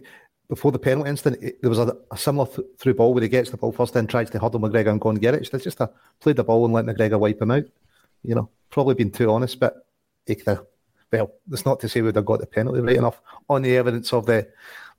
before 0.50 0.72
the 0.72 0.80
penalty 0.80 1.10
incident, 1.10 1.44
it, 1.44 1.62
there 1.62 1.70
was 1.70 1.80
a, 1.80 1.96
a 2.12 2.18
similar 2.18 2.48
th- 2.48 2.68
through 2.80 2.94
ball 2.94 3.14
where 3.14 3.24
he 3.24 3.30
gets 3.30 3.50
the 3.50 3.58
ball 3.58 3.72
first 3.72 3.96
and 3.96 4.10
tries 4.10 4.30
to 4.30 4.40
huddle 4.40 4.60
McGregor 4.60 4.92
and 4.92 5.02
go 5.02 5.10
and 5.10 5.22
get 5.22 5.34
it. 5.34 5.42
It's 5.54 5.64
just 5.64 5.82
uh, 5.82 5.86
a 5.86 5.90
play 6.22 6.34
the 6.34 6.44
ball 6.44 6.66
and 6.66 6.74
let 6.74 6.86
McGregor 6.86 7.20
wipe 7.20 7.42
him 7.42 7.52
out. 7.52 7.66
You 8.24 8.36
know, 8.36 8.50
probably 8.70 8.96
been 8.96 9.12
too 9.12 9.30
honest, 9.30 9.60
but 9.60 9.86
he 10.26 10.36
could 10.36 10.48
have, 10.48 10.66
well, 11.12 11.32
that's 11.48 11.66
not 11.66 11.80
to 11.82 11.90
say 11.90 12.02
we'd 12.02 12.16
have 12.16 12.26
got 12.26 12.40
the 12.40 12.48
penalty 12.48 12.82
right 12.82 12.96
enough 12.96 13.22
on 13.50 13.62
the 13.62 13.76
evidence 13.78 14.14
of 14.14 14.26
the 14.26 14.48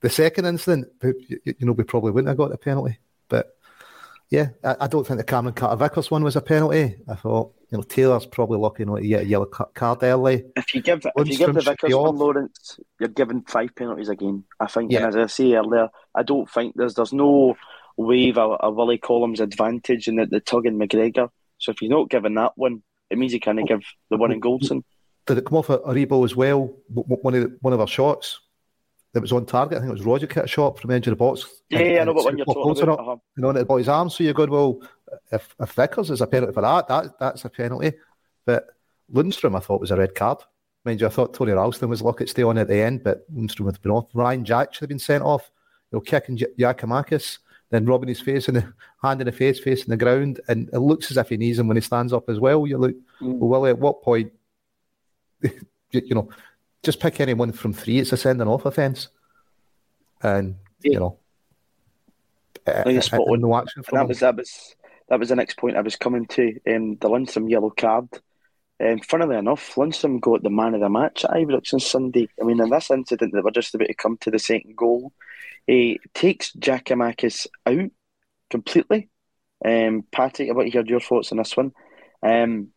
the 0.01 0.09
second 0.09 0.45
incident. 0.45 0.87
You, 1.01 1.39
you 1.45 1.65
know, 1.65 1.73
we 1.73 1.83
probably 1.83 2.11
wouldn't 2.11 2.29
have 2.29 2.37
got 2.37 2.51
the 2.51 2.57
penalty. 2.57 2.99
But 3.27 3.57
yeah, 4.29 4.49
I, 4.63 4.75
I 4.81 4.87
don't 4.87 5.05
think 5.05 5.17
the 5.17 5.23
Cameron 5.23 5.55
Carter 5.55 5.77
Vickers 5.77 6.11
one 6.11 6.23
was 6.23 6.35
a 6.35 6.41
penalty. 6.41 6.97
I 7.07 7.15
thought 7.15 7.53
you 7.71 7.77
know 7.77 7.83
Taylor's 7.83 8.25
probably 8.25 8.57
lucky 8.57 8.85
not 8.85 8.97
to 8.97 9.07
get 9.07 9.21
a 9.21 9.25
yellow 9.25 9.45
card 9.45 10.03
early. 10.03 10.45
If 10.55 10.73
you 10.73 10.81
give 10.81 11.05
if 11.15 11.27
you 11.27 11.37
give 11.37 11.53
the 11.53 11.61
Vickers 11.61 11.93
one, 11.93 12.17
Lawrence, 12.17 12.79
you're 12.99 13.09
given 13.09 13.43
five 13.43 13.75
penalties 13.75 14.09
again. 14.09 14.43
I 14.59 14.67
think, 14.67 14.91
yeah. 14.91 14.99
and 14.99 15.07
as 15.07 15.15
I 15.15 15.27
say 15.27 15.53
earlier, 15.53 15.89
I 16.15 16.23
don't 16.23 16.49
think 16.49 16.75
there's 16.75 16.95
there's 16.95 17.13
no 17.13 17.55
wave 17.97 18.37
a, 18.37 18.57
a 18.61 18.71
Willie 18.71 18.97
Collum 18.97 19.33
advantage 19.33 20.07
in 20.07 20.15
the, 20.15 20.25
the 20.25 20.39
tug 20.39 20.65
and 20.65 20.81
McGregor. 20.81 21.29
So 21.57 21.71
if 21.71 21.81
you're 21.81 21.91
not 21.91 22.09
given 22.09 22.35
that 22.35 22.53
one, 22.55 22.81
it 23.09 23.17
means 23.17 23.33
you 23.33 23.39
can't 23.39 23.67
give 23.67 23.81
the 24.09 24.17
one 24.17 24.31
in 24.31 24.41
Goldson. 24.41 24.83
Did 25.27 25.37
it 25.37 25.45
come 25.45 25.57
off 25.57 25.69
a, 25.69 25.79
Aribo 25.79 26.25
as 26.25 26.35
well? 26.35 26.75
One 26.87 27.35
of 27.35 27.43
the, 27.43 27.57
one 27.61 27.73
of 27.73 27.79
our 27.79 27.87
shots 27.87 28.39
that 29.13 29.21
was 29.21 29.31
on 29.31 29.45
target. 29.45 29.77
I 29.77 29.81
think 29.81 29.91
it 29.91 30.05
was 30.05 30.05
Rogic 30.05 30.29
cut 30.29 30.45
a 30.45 30.47
shot 30.47 30.79
from 30.79 30.89
the 30.89 30.95
edge 30.95 31.07
of 31.07 31.11
the 31.11 31.17
box. 31.17 31.45
Yeah, 31.69 31.81
yeah 31.81 32.01
I 32.01 32.03
know 32.05 32.13
what 32.13 32.25
one 32.25 32.37
you're 32.37 32.45
talking 32.45 32.83
about. 32.83 32.99
Uh-huh. 32.99 33.15
You 33.35 33.41
know, 33.41 33.49
and 33.49 33.57
it 33.57 33.67
his 33.69 33.89
arm. 33.89 34.09
So 34.09 34.23
you're 34.23 34.33
good. 34.33 34.49
well, 34.49 34.81
if, 35.31 35.55
if 35.59 35.71
Vickers 35.71 36.09
is 36.09 36.21
a 36.21 36.27
penalty 36.27 36.53
for 36.53 36.61
that, 36.61 36.87
that 36.87 37.19
that's 37.19 37.45
a 37.45 37.49
penalty. 37.49 37.93
But 38.45 38.67
Lundstram, 39.13 39.55
I 39.55 39.59
thought 39.59 39.81
was 39.81 39.91
a 39.91 39.97
red 39.97 40.15
card. 40.15 40.39
Mind 40.85 41.01
you, 41.01 41.07
I 41.07 41.09
thought 41.09 41.33
Tony 41.33 41.51
Ralston 41.51 41.89
was 41.89 42.01
lucky 42.01 42.25
to 42.25 42.29
stay 42.29 42.43
on 42.43 42.57
at 42.57 42.67
the 42.67 42.77
end, 42.77 43.03
but 43.03 43.31
Lundstram 43.33 43.65
had 43.65 43.81
been 43.81 43.91
off. 43.91 44.07
Ryan 44.13 44.45
Jack 44.45 44.73
should 44.73 44.81
have 44.81 44.89
been 44.89 44.99
sent 44.99 45.23
off. 45.23 45.51
You 45.91 45.97
know, 45.97 46.01
kicking 46.01 46.37
Giakoumakis, 46.37 47.39
then 47.71 47.85
rubbing 47.85 48.09
his 48.09 48.21
face 48.21 48.47
in 48.47 48.55
the 48.55 48.73
hand 49.03 49.21
in 49.21 49.25
the 49.25 49.31
face, 49.31 49.59
face 49.59 49.83
in 49.83 49.89
the 49.89 49.97
ground, 49.97 50.39
and 50.47 50.69
it 50.71 50.79
looks 50.79 51.11
as 51.11 51.17
if 51.17 51.29
he 51.29 51.37
needs 51.37 51.59
him 51.59 51.67
when 51.67 51.77
he 51.77 51.81
stands 51.81 52.13
up 52.13 52.29
as 52.29 52.39
well. 52.39 52.65
You 52.65 52.77
look, 52.77 52.95
mm. 53.21 53.37
well, 53.37 53.49
Willie, 53.49 53.71
at 53.71 53.79
what 53.79 54.03
point, 54.03 54.31
you 55.41 56.15
know, 56.15 56.29
just 56.83 56.99
pick 56.99 57.19
anyone 57.19 57.51
from 57.51 57.73
three. 57.73 57.99
It's 57.99 58.13
a 58.13 58.17
sending 58.17 58.47
off 58.47 58.65
offence 58.65 59.09
and 60.21 60.55
yeah. 60.81 60.91
you 60.93 60.99
know, 60.99 61.17
uh, 62.67 62.83
no 62.85 63.55
action 63.55 63.83
that 63.91 64.07
was 64.07 64.19
that 64.19 64.35
was 64.35 64.75
that 65.09 65.19
was 65.19 65.29
the 65.29 65.35
next 65.35 65.57
point 65.57 65.77
I 65.77 65.81
was 65.81 65.95
coming 65.95 66.25
to. 66.27 66.47
Um, 66.67 66.95
the 66.97 67.09
Lundstram 67.09 67.49
yellow 67.49 67.71
card. 67.71 68.09
Um, 68.81 68.99
funnily 68.99 69.35
enough, 69.35 69.75
Lundstram 69.75 70.21
got 70.21 70.41
the 70.41 70.49
man 70.49 70.73
of 70.73 70.81
the 70.81 70.89
match 70.89 71.25
at 71.25 71.31
Ibrox 71.31 71.73
on 71.73 71.79
Sunday. 71.79 72.29
I 72.41 72.45
mean, 72.45 72.61
in 72.61 72.69
this 72.69 72.91
incident 72.91 73.33
that 73.33 73.43
we're 73.43 73.51
just 73.51 73.75
about 73.75 73.87
to 73.87 73.93
come 73.93 74.17
to 74.21 74.31
the 74.31 74.39
second 74.39 74.77
goal, 74.77 75.11
he 75.67 75.99
takes 76.13 76.53
Giakoumakis 76.53 77.47
out 77.65 77.91
completely. 78.49 79.09
Um, 79.65 80.05
Patty, 80.11 80.49
I 80.49 80.53
want 80.53 80.67
to 80.67 80.71
hear 80.71 80.85
your 80.85 81.01
thoughts 81.01 81.31
on 81.31 81.39
this 81.39 81.57
one. 81.57 81.73
Um, 82.23 82.69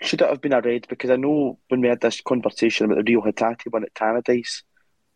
should 0.00 0.20
it 0.20 0.28
have 0.28 0.40
been 0.40 0.52
a 0.52 0.60
red? 0.60 0.86
Because 0.88 1.10
I 1.10 1.16
know 1.16 1.58
when 1.68 1.80
we 1.80 1.88
had 1.88 2.00
this 2.00 2.20
conversation 2.20 2.86
about 2.86 3.04
the 3.04 3.10
Reo 3.10 3.22
Hatate 3.22 3.70
one 3.70 3.82
at 3.82 3.94
Tannadice, 3.94 4.62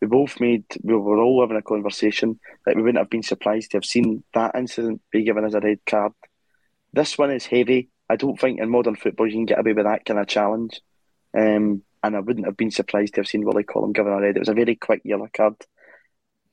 we 0.01 0.07
both 0.07 0.39
made, 0.39 0.65
we 0.83 0.95
were 0.95 1.21
all 1.21 1.41
having 1.41 1.57
a 1.57 1.61
conversation 1.61 2.39
that 2.65 2.75
we 2.75 2.81
wouldn't 2.81 2.97
have 2.97 3.09
been 3.09 3.23
surprised 3.23 3.71
to 3.71 3.77
have 3.77 3.85
seen 3.85 4.23
that 4.33 4.55
incident 4.55 5.01
be 5.11 5.23
given 5.23 5.45
as 5.45 5.53
a 5.53 5.59
red 5.59 5.79
card. 5.85 6.11
This 6.93 7.17
one 7.17 7.31
is 7.31 7.45
heavy. 7.45 7.89
I 8.09 8.15
don't 8.15 8.39
think 8.39 8.59
in 8.59 8.69
modern 8.69 8.95
football 8.95 9.27
you 9.27 9.33
can 9.33 9.45
get 9.45 9.59
away 9.59 9.73
with 9.73 9.85
that 9.85 10.05
kind 10.05 10.19
of 10.19 10.27
challenge. 10.27 10.81
Um, 11.37 11.83
and 12.03 12.15
I 12.15 12.19
wouldn't 12.19 12.45
have 12.45 12.57
been 12.57 12.71
surprised 12.71 13.13
to 13.13 13.21
have 13.21 13.27
seen 13.27 13.45
Willie 13.45 13.63
Collum 13.63 13.93
given 13.93 14.11
a 14.11 14.19
red. 14.19 14.35
It 14.35 14.39
was 14.39 14.49
a 14.49 14.53
very 14.53 14.75
quick 14.75 15.01
yellow 15.05 15.29
card. 15.35 15.55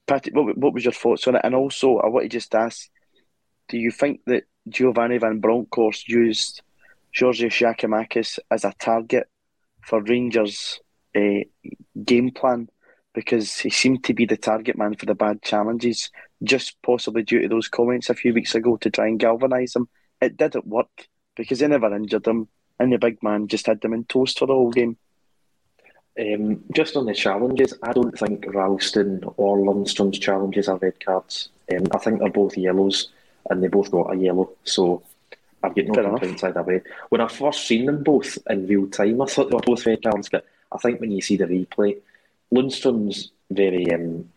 Patrick, 0.06 0.34
what, 0.34 0.56
what 0.56 0.74
was 0.74 0.84
your 0.84 0.92
thoughts 0.92 1.26
on 1.26 1.36
it? 1.36 1.42
And 1.44 1.54
also, 1.54 1.98
I 1.98 2.08
want 2.08 2.24
to 2.24 2.28
just 2.28 2.54
ask, 2.54 2.88
do 3.68 3.78
you 3.78 3.90
think 3.90 4.20
that 4.26 4.44
Giovanni 4.68 5.18
Van 5.18 5.40
Bronckhorst 5.40 6.08
used 6.08 6.62
Georgios 7.12 7.52
Giakoumakis 7.52 8.38
as 8.50 8.64
a 8.64 8.74
target 8.78 9.28
for 9.82 10.02
Rangers' 10.02 10.80
uh, 11.16 11.40
game 12.04 12.30
plan 12.30 12.68
because 13.14 13.58
he 13.58 13.70
seemed 13.70 14.04
to 14.04 14.14
be 14.14 14.26
the 14.26 14.36
target 14.36 14.76
man 14.76 14.94
for 14.94 15.06
the 15.06 15.14
bad 15.14 15.42
challenges, 15.42 16.10
just 16.44 16.80
possibly 16.82 17.22
due 17.22 17.42
to 17.42 17.48
those 17.48 17.68
comments 17.68 18.10
a 18.10 18.14
few 18.14 18.32
weeks 18.32 18.54
ago 18.54 18.76
to 18.76 18.90
try 18.90 19.06
and 19.06 19.18
galvanise 19.18 19.74
him. 19.74 19.88
It 20.20 20.36
didn't 20.36 20.66
work 20.66 21.08
because 21.36 21.60
they 21.60 21.68
never 21.68 21.94
injured 21.94 22.26
him, 22.26 22.48
and 22.78 22.92
the 22.92 22.98
big 22.98 23.22
man 23.22 23.48
just 23.48 23.66
had 23.66 23.80
them 23.80 23.92
in 23.92 24.04
toast 24.04 24.38
for 24.38 24.46
the 24.46 24.54
whole 24.54 24.72
game. 24.72 24.96
Um, 26.18 26.64
just 26.74 26.96
on 26.96 27.06
the 27.06 27.14
challenges, 27.14 27.74
I 27.82 27.92
don't 27.92 28.18
think 28.18 28.44
Ralston 28.52 29.22
or 29.36 29.58
Lundstram's 29.58 30.18
challenges 30.18 30.68
are 30.68 30.76
red 30.78 30.98
cards. 31.04 31.48
Um, 31.72 31.86
I 31.92 31.98
think 31.98 32.18
they're 32.18 32.30
both 32.30 32.56
yellows, 32.58 33.10
and 33.48 33.62
they 33.62 33.68
both 33.68 33.90
got 33.90 34.12
a 34.12 34.16
yellow. 34.16 34.50
So 34.64 35.02
I've 35.62 35.76
got 35.76 35.84
no 35.86 35.94
Fair 35.94 36.04
complaints 36.04 36.42
enough. 36.42 36.56
either 36.56 36.62
way. 36.62 36.82
When 37.10 37.20
I 37.20 37.28
first 37.28 37.66
seen 37.68 37.86
them 37.86 38.02
both 38.02 38.36
in 38.50 38.66
real 38.66 38.88
time, 38.88 39.22
I 39.22 39.26
thought 39.26 39.50
they 39.50 39.54
were 39.54 39.60
both 39.60 39.86
red 39.86 40.02
cards, 40.02 40.28
but 40.28 40.44
I 40.72 40.78
think 40.78 41.00
when 41.00 41.12
you 41.12 41.20
see 41.20 41.36
the 41.36 41.46
replay, 41.46 41.98
Lundstram's 42.52 43.30
very 43.50 43.92
um, 43.92 44.28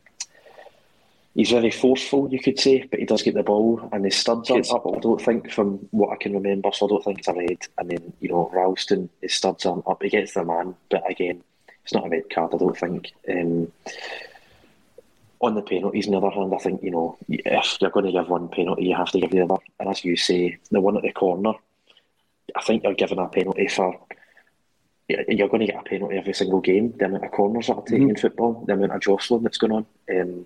he's 1.36 1.52
very 1.52 1.72
forceful, 1.72 2.30
you 2.32 2.40
could 2.40 2.60
say, 2.60 2.84
but 2.90 3.00
he 3.00 3.06
does 3.06 3.24
get 3.24 3.36
the 3.36 3.44
ball 3.44 3.88
and 3.92 4.06
his 4.06 4.16
studs 4.16 4.50
aren't 4.50 4.72
up. 4.72 4.86
I 4.86 5.00
don't 5.00 5.22
think, 5.22 5.52
from 5.52 5.88
what 5.92 6.12
I 6.12 6.16
can 6.18 6.34
remember, 6.34 6.70
so 6.74 6.86
I 6.86 6.90
don't 6.90 7.04
think 7.04 7.20
it's 7.20 7.28
a 7.28 7.34
red. 7.34 7.58
And 7.78 7.90
then 7.90 8.14
you 8.20 8.30
know, 8.30 8.50
Ralston, 8.54 9.10
his 9.22 9.34
studs 9.34 9.66
aren't 9.66 9.88
up. 9.88 10.02
He 10.02 10.10
gets 10.10 10.34
the 10.34 10.44
man, 10.44 10.76
but 10.90 11.10
again, 11.10 11.44
it's 11.84 11.94
not 11.94 12.06
a 12.06 12.10
red 12.10 12.30
card. 12.30 12.54
I 12.54 12.58
don't 12.58 12.78
think. 12.78 13.12
Um, 13.30 13.72
on 15.44 15.56
the 15.56 15.62
penalties, 15.64 16.06
on 16.06 16.12
the 16.12 16.18
other 16.20 16.30
hand, 16.30 16.54
I 16.54 16.58
think 16.60 16.84
you 16.84 16.92
know 16.92 17.18
if 17.28 17.78
you're 17.82 17.90
going 17.90 18.06
to 18.06 18.12
give 18.12 18.30
one 18.30 18.48
penalty, 18.50 18.86
you 18.86 18.96
have 18.96 19.12
to 19.12 19.20
give 19.20 19.32
the 19.32 19.42
other. 19.42 19.58
And 19.80 19.90
as 19.90 20.06
you 20.06 20.16
say, 20.16 20.60
the 20.70 20.80
one 20.80 20.98
at 20.98 21.04
the 21.04 21.12
corner, 21.12 21.54
I 22.56 22.62
think 22.62 22.84
you're 22.84 22.94
given 22.94 23.18
a 23.18 23.28
penalty 23.28 23.68
for 23.68 24.00
you're 25.08 25.50
going 25.50 25.62
to 25.62 25.66
get 25.66 25.82
a 25.82 25.84
penalty 25.84 26.18
every 26.18 26.34
single 26.34 26.62
game. 26.62 26.94
The 26.98 27.06
amount 27.06 27.26
of 27.26 27.32
corners 27.32 27.68
that 27.68 27.74
are 27.74 27.82
taken 27.82 28.02
mm-hmm. 28.02 28.10
in 28.12 28.16
football, 28.18 28.64
the 28.68 28.74
amount 28.74 28.94
of 28.94 29.02
jostling 29.02 29.44
that's 29.44 29.58
going 29.58 29.74
on. 29.74 29.86
Um, 30.10 30.46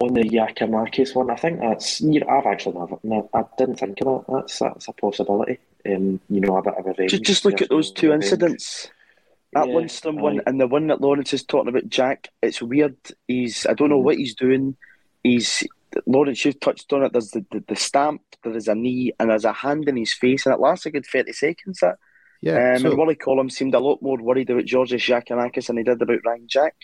on 0.00 0.14
the 0.14 0.22
Giakoumakis 0.22 1.14
one, 1.14 1.30
I 1.30 1.36
think 1.36 1.60
that's 1.60 2.00
you 2.00 2.20
know 2.20 2.28
I've 2.28 2.46
actually 2.46 2.78
never, 3.02 3.28
I 3.34 3.44
didn't 3.58 3.76
think 3.76 3.98
of 4.02 4.26
that. 4.26 4.32
That's 4.32 4.58
that's 4.58 4.88
a 4.88 4.92
possibility. 4.92 5.58
Um, 5.86 6.20
you 6.28 6.40
know, 6.40 6.56
a 6.56 6.62
bit 6.62 6.74
of 6.78 6.86
revenge. 6.86 7.10
Just, 7.10 7.22
just 7.22 7.44
look 7.44 7.62
at 7.62 7.68
those 7.68 7.90
two 7.92 8.08
revenge. 8.08 8.24
incidents. 8.24 8.90
That 9.52 9.68
yeah, 9.68 9.74
Lundstram 9.74 10.20
one 10.20 10.40
and 10.46 10.60
the 10.60 10.66
one 10.66 10.88
that 10.88 11.00
Lawrence 11.00 11.32
is 11.32 11.44
talking 11.44 11.68
about, 11.68 11.88
Jack. 11.88 12.28
It's 12.42 12.60
weird. 12.60 12.96
He's 13.28 13.64
I 13.66 13.74
don't 13.74 13.90
know 13.90 14.00
mm. 14.00 14.04
what 14.04 14.16
he's 14.16 14.34
doing. 14.34 14.76
He's 15.22 15.64
Lawrence, 16.06 16.44
you've 16.44 16.60
touched 16.60 16.92
on 16.92 17.04
it. 17.04 17.12
There's 17.12 17.30
the, 17.30 17.44
the, 17.50 17.64
the, 17.68 17.76
stamp, 17.76 18.20
there 18.44 18.56
is 18.56 18.68
a 18.68 18.74
knee, 18.74 19.12
and 19.18 19.30
there's 19.30 19.44
a 19.44 19.52
hand 19.52 19.88
in 19.88 19.96
his 19.96 20.12
face, 20.12 20.44
and 20.44 20.54
it 20.54 20.60
lasts 20.60 20.86
a 20.86 20.90
good 20.90 21.06
30 21.06 21.32
seconds. 21.32 21.78
That 21.80 21.96
yeah, 22.42 22.74
um, 22.74 22.78
so, 22.80 22.88
and 22.90 22.98
Willie 22.98 23.14
Collum 23.14 23.50
seemed 23.50 23.74
a 23.74 23.80
lot 23.80 24.02
more 24.02 24.18
worried 24.18 24.50
about 24.50 24.64
Georgios 24.64 25.02
Giakoumakis 25.02 25.66
than 25.66 25.78
he 25.78 25.82
did 25.82 26.00
about 26.00 26.20
Ryan 26.24 26.46
Jack. 26.48 26.74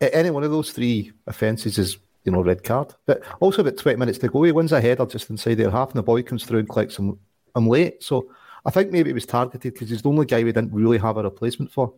Any 0.00 0.30
one 0.30 0.44
of 0.44 0.50
those 0.50 0.72
three 0.72 1.12
offences 1.26 1.78
is, 1.78 1.98
you 2.28 2.32
know, 2.32 2.42
red 2.42 2.62
card. 2.62 2.94
But 3.06 3.22
also 3.40 3.62
about 3.62 3.78
20 3.78 3.96
minutes 3.96 4.18
to 4.18 4.28
go, 4.28 4.42
he 4.42 4.52
wins 4.52 4.72
a 4.72 4.82
header 4.82 5.06
just 5.06 5.30
inside 5.30 5.54
there 5.54 5.70
half, 5.70 5.88
and 5.88 5.98
the 5.98 6.02
boy 6.02 6.22
comes 6.22 6.44
through 6.44 6.58
and 6.58 6.68
clicks 6.68 6.98
him, 6.98 7.18
I'm 7.54 7.66
late. 7.66 8.02
So 8.02 8.30
I 8.66 8.70
think 8.70 8.92
maybe 8.92 9.08
it 9.08 9.14
was 9.14 9.24
targeted 9.24 9.72
because 9.72 9.88
he's 9.88 10.02
the 10.02 10.10
only 10.10 10.26
guy 10.26 10.44
we 10.44 10.52
didn't 10.52 10.74
really 10.74 10.98
have 10.98 11.16
a 11.16 11.22
replacement 11.22 11.72
for. 11.72 11.94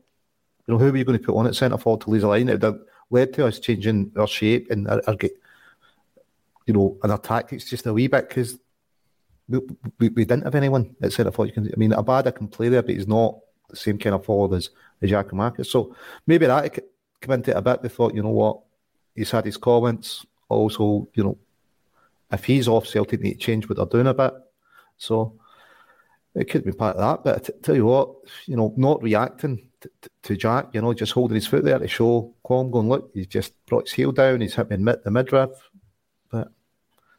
You 0.67 0.75
know, 0.75 0.79
who 0.79 0.93
were 0.93 0.97
you 0.97 1.05
going 1.05 1.19
to 1.19 1.25
put 1.25 1.35
on 1.35 1.49
at 1.49 1.57
centre 1.57 1.79
forward 1.79 2.03
to 2.03 2.11
lose 2.11 2.23
a 2.23 2.29
line? 2.29 2.49
It 2.49 2.63
led 3.11 3.33
to 3.35 3.47
us 3.47 3.59
changing 3.59 4.13
our 4.17 4.29
shape 4.29 4.71
and 4.71 4.87
our, 4.87 5.03
our 5.09 5.17
you 6.67 6.75
know, 6.75 6.97
and 7.03 7.11
our 7.11 7.19
tactics 7.19 7.69
just 7.69 7.87
a 7.87 7.93
wee 7.93 8.07
bit 8.07 8.29
because 8.29 8.57
we, 9.49 9.59
we, 9.99 10.09
we, 10.11 10.25
didn't 10.25 10.45
have 10.45 10.55
anyone 10.55 10.95
at 11.03 11.13
centre 11.13 11.33
forward. 11.33 11.49
You 11.49 11.55
can, 11.55 11.73
I 11.75 11.77
mean, 11.77 11.91
Abada 11.91 12.33
can 12.33 12.47
play 12.47 12.69
there, 12.69 12.83
but 12.83 12.95
he's 12.95 13.09
not 13.09 13.41
the 13.69 13.75
same 13.75 13.99
kind 13.99 14.15
of 14.15 14.25
forward 14.25 14.57
as, 14.57 14.71
as 15.03 15.11
Giakoumakis. 15.11 15.67
So 15.67 15.97
maybe 16.25 16.47
that 16.47 16.79
come 17.21 17.35
into 17.35 17.51
it 17.51 17.57
a 17.57 17.63
bit. 17.63 17.83
They 17.83 17.89
thought, 17.89 18.15
you 18.15 18.23
know 18.23 18.29
what, 18.29 18.61
he's 19.15 19.31
had 19.31 19.45
his 19.45 19.57
comments. 19.57 20.25
Also, 20.49 21.09
you 21.15 21.25
know, 21.25 21.39
if 22.33 22.45
he's 22.45 22.69
off, 22.69 22.87
Celtic 22.87 23.21
need 23.21 23.35
to 23.35 23.39
change 23.39 23.69
what 23.69 23.77
they're 23.77 23.87
doing 23.87 24.07
a 24.07 24.15
bit. 24.15 24.33
So 24.97 25.39
it 26.35 26.51
could 26.51 26.65
be 26.65 26.73
part 26.73 26.97
of 26.97 27.03
that. 27.03 27.25
But 27.25 27.37
I 27.37 27.39
t- 27.39 27.59
tell 27.63 27.75
you 27.75 27.87
what, 27.87 28.11
you 28.47 28.57
know, 28.57 28.73
not 28.77 29.03
reacting 29.03 29.69
to, 29.81 29.91
to, 30.03 30.11
to, 30.25 30.37
Jack, 30.37 30.69
you 30.73 30.81
know, 30.81 30.93
just 30.95 31.13
holding 31.13 31.35
his 31.35 31.47
foot 31.47 31.65
there 31.65 31.79
to 31.79 31.89
show 31.89 32.35
Collum 32.45 32.71
going, 32.71 32.89
look, 32.89 33.11
he's 33.15 33.27
just 33.27 33.55
brought 33.67 33.89
his 33.89 33.93
heel 33.93 34.13
down, 34.13 34.41
he's 34.41 34.55
hit 34.55 34.69
me 34.71 34.77
in 34.77 34.85
mid, 34.85 35.03
the 35.05 35.11
midriff. 35.11 35.51
But 36.31 36.49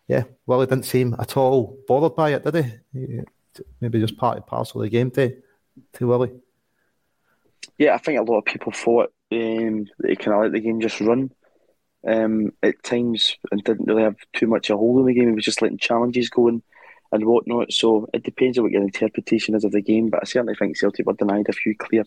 yeah, 0.08 0.24
well, 0.46 0.62
he 0.62 0.68
didn't 0.68 0.86
seem 0.86 1.16
at 1.20 1.36
all 1.36 1.78
bothered 1.88 2.16
by 2.16 2.34
it, 2.34 2.44
did 2.44 2.66
he? 2.94 3.22
Maybe 3.82 4.00
just 4.00 4.18
part 4.18 4.38
and 4.38 4.46
parcel 4.46 4.82
of 4.82 4.86
the 4.86 4.90
game 4.90 5.10
day 5.10 5.38
to 5.94 6.08
Willie. 6.08 6.32
Yeah, 7.78 7.96
I 7.96 7.98
think 7.98 8.20
a 8.20 8.24
lot 8.24 8.40
of 8.40 8.46
people 8.46 8.72
thought 8.72 9.12
um, 9.32 9.88
that 10.00 10.10
he 10.10 10.16
kind 10.16 10.36
of 10.36 10.44
let 10.44 10.52
the 10.52 10.60
game 10.60 10.80
just 10.80 11.02
run 11.02 11.32
um, 12.08 12.52
at 12.64 12.82
times 12.84 13.36
and 13.52 13.64
didn't 13.64 13.88
really 13.88 14.04
have 14.04 14.18
too 14.34 14.48
much 14.48 14.70
a 14.70 14.78
hold 14.78 15.00
on 15.00 15.06
the 15.06 15.14
game. 15.14 15.30
He 15.30 15.36
was 15.36 15.46
just 15.46 15.62
letting 15.62 15.78
challenges 15.78 16.30
go 16.30 16.48
and, 16.48 16.62
and 17.12 17.26
whatnot. 17.26 17.72
So 17.72 18.08
it 18.14 18.24
depends 18.24 18.58
on 18.58 18.64
what 18.64 18.72
your 18.72 18.82
interpretation 18.82 19.56
is 19.56 19.64
of 19.64 19.72
the 19.72 19.82
game. 19.82 20.10
But 20.10 20.22
I 20.22 20.26
certainly 20.26 20.56
think 20.56 20.78
Celtic 20.78 21.06
were 21.06 21.14
denied 21.14 21.48
a 21.50 21.54
few 21.54 21.76
clear 21.76 22.04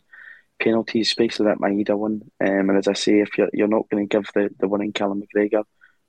penalties, 0.61 1.09
especially 1.09 1.47
that 1.47 1.59
Maeda 1.59 1.97
one. 1.97 2.23
Um, 2.41 2.71
and 2.71 2.79
as 2.79 2.89
I 2.89 2.95
say, 2.95 3.21
if 3.21 3.37
you're, 3.39 3.51
you're 3.53 3.69
not 3.69 3.89
going 3.89 4.09
to 4.09 4.17
give 4.17 4.27
the, 4.35 4.51
the 4.59 4.69
one 4.69 4.83
in 4.83 4.93
Callum 4.93 5.23
McGregor, 5.23 5.65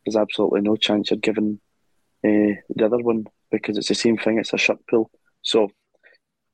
there's 0.06 0.16
absolutely 0.16 0.62
no 0.62 0.76
chance 0.76 1.12
you're 1.12 1.20
giving 1.20 1.60
uh, 2.24 2.62
the 2.70 2.86
other 2.86 2.98
one 2.98 3.26
because 3.52 3.78
it's 3.78 3.88
the 3.88 3.96
same 3.96 4.18
thing. 4.18 4.38
It's 4.38 4.54
a 4.54 4.58
shut 4.58 4.80
pull. 4.88 5.10
So 5.42 5.70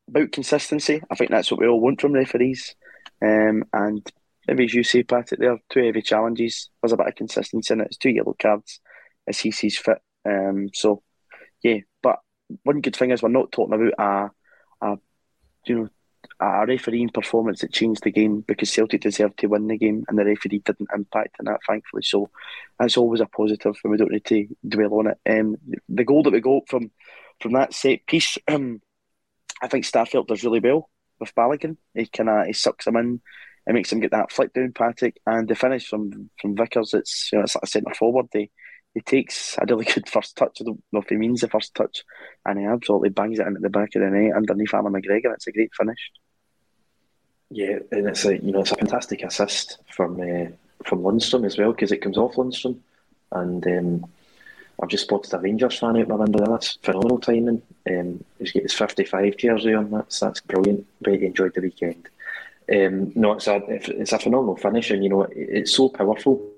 about 0.08 0.32
consistency, 0.32 1.02
I 1.10 1.16
think 1.16 1.32
that's 1.32 1.52
what 1.52 1.60
we 1.60 1.68
all 1.68 1.80
want 1.80 2.02
from 2.02 2.14
referees. 2.14 2.76
Um, 3.22 3.64
and 3.74 4.10
maybe 4.48 4.66
as 4.66 4.74
you 4.74 4.84
say, 4.84 5.04
Patrick, 5.04 5.40
there 5.40 5.54
are 5.54 5.60
two 5.70 5.84
heavy 5.84 6.02
challenges. 6.02 6.70
There's 6.82 6.94
a 6.94 6.98
bit 6.98 7.08
of 7.08 7.16
consistency 7.16 7.74
in 7.74 7.82
it. 7.82 7.88
It's 7.88 7.98
two 7.98 8.10
yellow 8.10 8.36
cards 8.40 8.80
as 9.28 9.40
he 9.40 9.52
sees 9.52 9.78
fit. 9.78 10.00
Um, 10.26 10.70
so 10.74 11.04
yeah, 11.64 11.78
but 12.02 12.20
one 12.64 12.82
good 12.82 12.96
thing 12.96 13.12
is 13.12 13.22
we're 13.22 13.30
not 13.30 13.52
talking 13.52 13.74
about 13.74 14.32
a 14.82 14.86
a 14.86 14.98
you 15.66 15.76
know 15.76 15.90
a 16.40 16.66
refereeing 16.66 17.10
performance 17.10 17.62
that 17.62 17.74
changed 17.74 18.04
the 18.04 18.12
game 18.12 18.44
because 18.48 18.72
Celtic 18.72 19.02
deserved 19.02 19.38
to 19.40 19.48
win 19.48 19.68
the 19.68 19.78
game 19.78 20.06
and 20.08 20.18
the 20.18 20.26
referee 20.26 20.62
didn't 20.66 20.90
impact 20.94 21.36
on 21.40 21.46
that, 21.46 21.60
thankfully. 21.68 22.04
So 22.04 22.30
that's 22.80 22.98
always 22.98 23.22
a 23.22 23.28
positive, 23.28 23.76
and 23.84 23.92
we 23.92 23.98
don't 23.98 24.12
need 24.12 24.26
to 24.26 24.48
dwell 24.68 24.96
on 24.96 25.08
it. 25.08 25.18
Um, 25.30 25.58
the 25.88 26.04
goal 26.04 26.24
that 26.24 26.34
we 26.34 26.42
got 26.42 26.68
from 26.68 26.92
from 27.40 27.54
that 27.54 27.74
set 27.74 28.06
piece, 28.08 28.38
um, 28.48 28.82
I 29.62 29.68
think 29.68 29.86
Starfelt 29.86 30.28
does 30.28 30.44
really 30.44 30.60
well 30.60 30.90
with 31.20 31.36
Balogun. 31.36 31.78
He 31.94 32.08
kind 32.08 32.30
of 32.30 32.48
he 32.48 32.54
sucks 32.54 32.88
him 32.88 32.96
in. 32.96 33.22
It 33.68 33.74
makes 33.74 33.92
him 33.92 34.00
get 34.00 34.12
that 34.12 34.32
flick 34.32 34.54
down, 34.54 34.74
Patrick, 34.74 35.20
and 35.26 35.48
the 35.48 35.56
finish 35.56 35.88
from 35.88 36.30
from 36.40 36.56
Vickers. 36.56 36.94
It's 36.94 37.30
you 37.32 37.38
know 37.38 37.44
it's 37.44 37.56
like 37.56 37.64
a 37.64 37.68
centre 37.68 37.94
forward. 37.94 38.28
He 38.34 38.50
he 38.94 39.02
takes 39.02 39.58
a 39.58 39.66
really 39.66 39.86
good 39.86 40.10
first 40.10 40.36
touch. 40.36 40.58
I 40.60 40.64
don't 40.66 40.84
know 40.92 41.02
if 41.02 41.10
he 41.10 41.16
means 41.16 41.42
the 41.42 41.48
first 41.48 41.76
touch, 41.76 42.04
and 42.46 42.60
he 42.60 42.66
absolutely 42.66 43.10
bangs 43.10 43.40
it 43.40 43.48
into 43.48 43.60
the 43.60 43.70
back 43.70 43.96
of 43.96 44.02
the 44.02 44.10
net 44.10 44.36
underneath 44.36 44.74
Allan 44.74 44.94
McGregor. 44.94 45.34
It's 45.34 45.48
a 45.48 45.52
great 45.52 45.72
finish. 45.76 46.12
Yeah, 47.50 47.80
and 47.92 48.08
it's 48.08 48.26
a 48.26 48.38
you 48.38 48.52
know 48.52 48.62
it's 48.62 48.72
a 48.72 48.78
fantastic 48.78 49.24
assist 49.24 49.78
from 49.94 50.20
uh, 50.20 50.48
from 50.86 51.04
Lundstram 51.04 51.46
as 51.46 51.58
well 51.58 51.72
because 51.72 51.92
it 51.92 52.02
comes 52.02 52.18
off 52.18 52.36
Lundstram, 52.36 52.78
and 53.32 53.66
um, 53.68 54.06
I've 54.82 54.90
just 54.90 55.04
spotted 55.04 55.34
a 55.34 55.40
Rangers 55.40 55.78
fan 55.78 55.98
out 55.98 56.08
my 56.08 56.16
window. 56.16 56.46
That's 56.46 56.80
phenomenal 56.82 57.20
timing. 57.20 57.62
Um, 57.90 58.24
he's 58.40 58.52
got 58.52 58.64
his 58.64 58.74
fifty-five 58.74 59.38
jersey 59.38 59.74
on. 59.74 59.92
That's 59.92 60.20
that's 60.20 60.42
brilliant. 60.42 60.88
Really 61.06 61.28
enjoyed 61.28 61.54
the 61.54 61.62
weekend. 61.62 62.10
Um, 62.72 63.12
no, 63.16 63.34
it's 63.34 63.48
a 63.48 63.62
it's 63.68 64.14
a 64.14 64.20
phenomenal 64.20 64.56
finish, 64.56 64.92
and 64.92 65.04
you 65.04 65.10
know 65.10 65.24
it, 65.24 65.34
it's 65.36 65.74
so 65.74 65.90
powerful. 65.90 66.50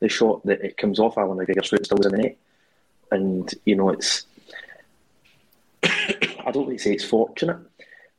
The 0.00 0.08
shot 0.08 0.44
that 0.44 0.60
it 0.60 0.76
comes 0.76 1.00
off 1.00 1.16
Allan 1.16 1.38
McGregor's 1.38 1.70
foot 1.70 1.86
still 1.86 2.02
in 2.02 2.12
the 2.12 2.18
net, 2.18 2.36
and 3.10 3.54
you 3.64 3.76
know 3.76 3.90
it's. 3.90 4.26
I 5.82 6.50
don't 6.52 6.66
really 6.66 6.78
say 6.78 6.92
it's 6.92 7.04
fortunate, 7.04 7.58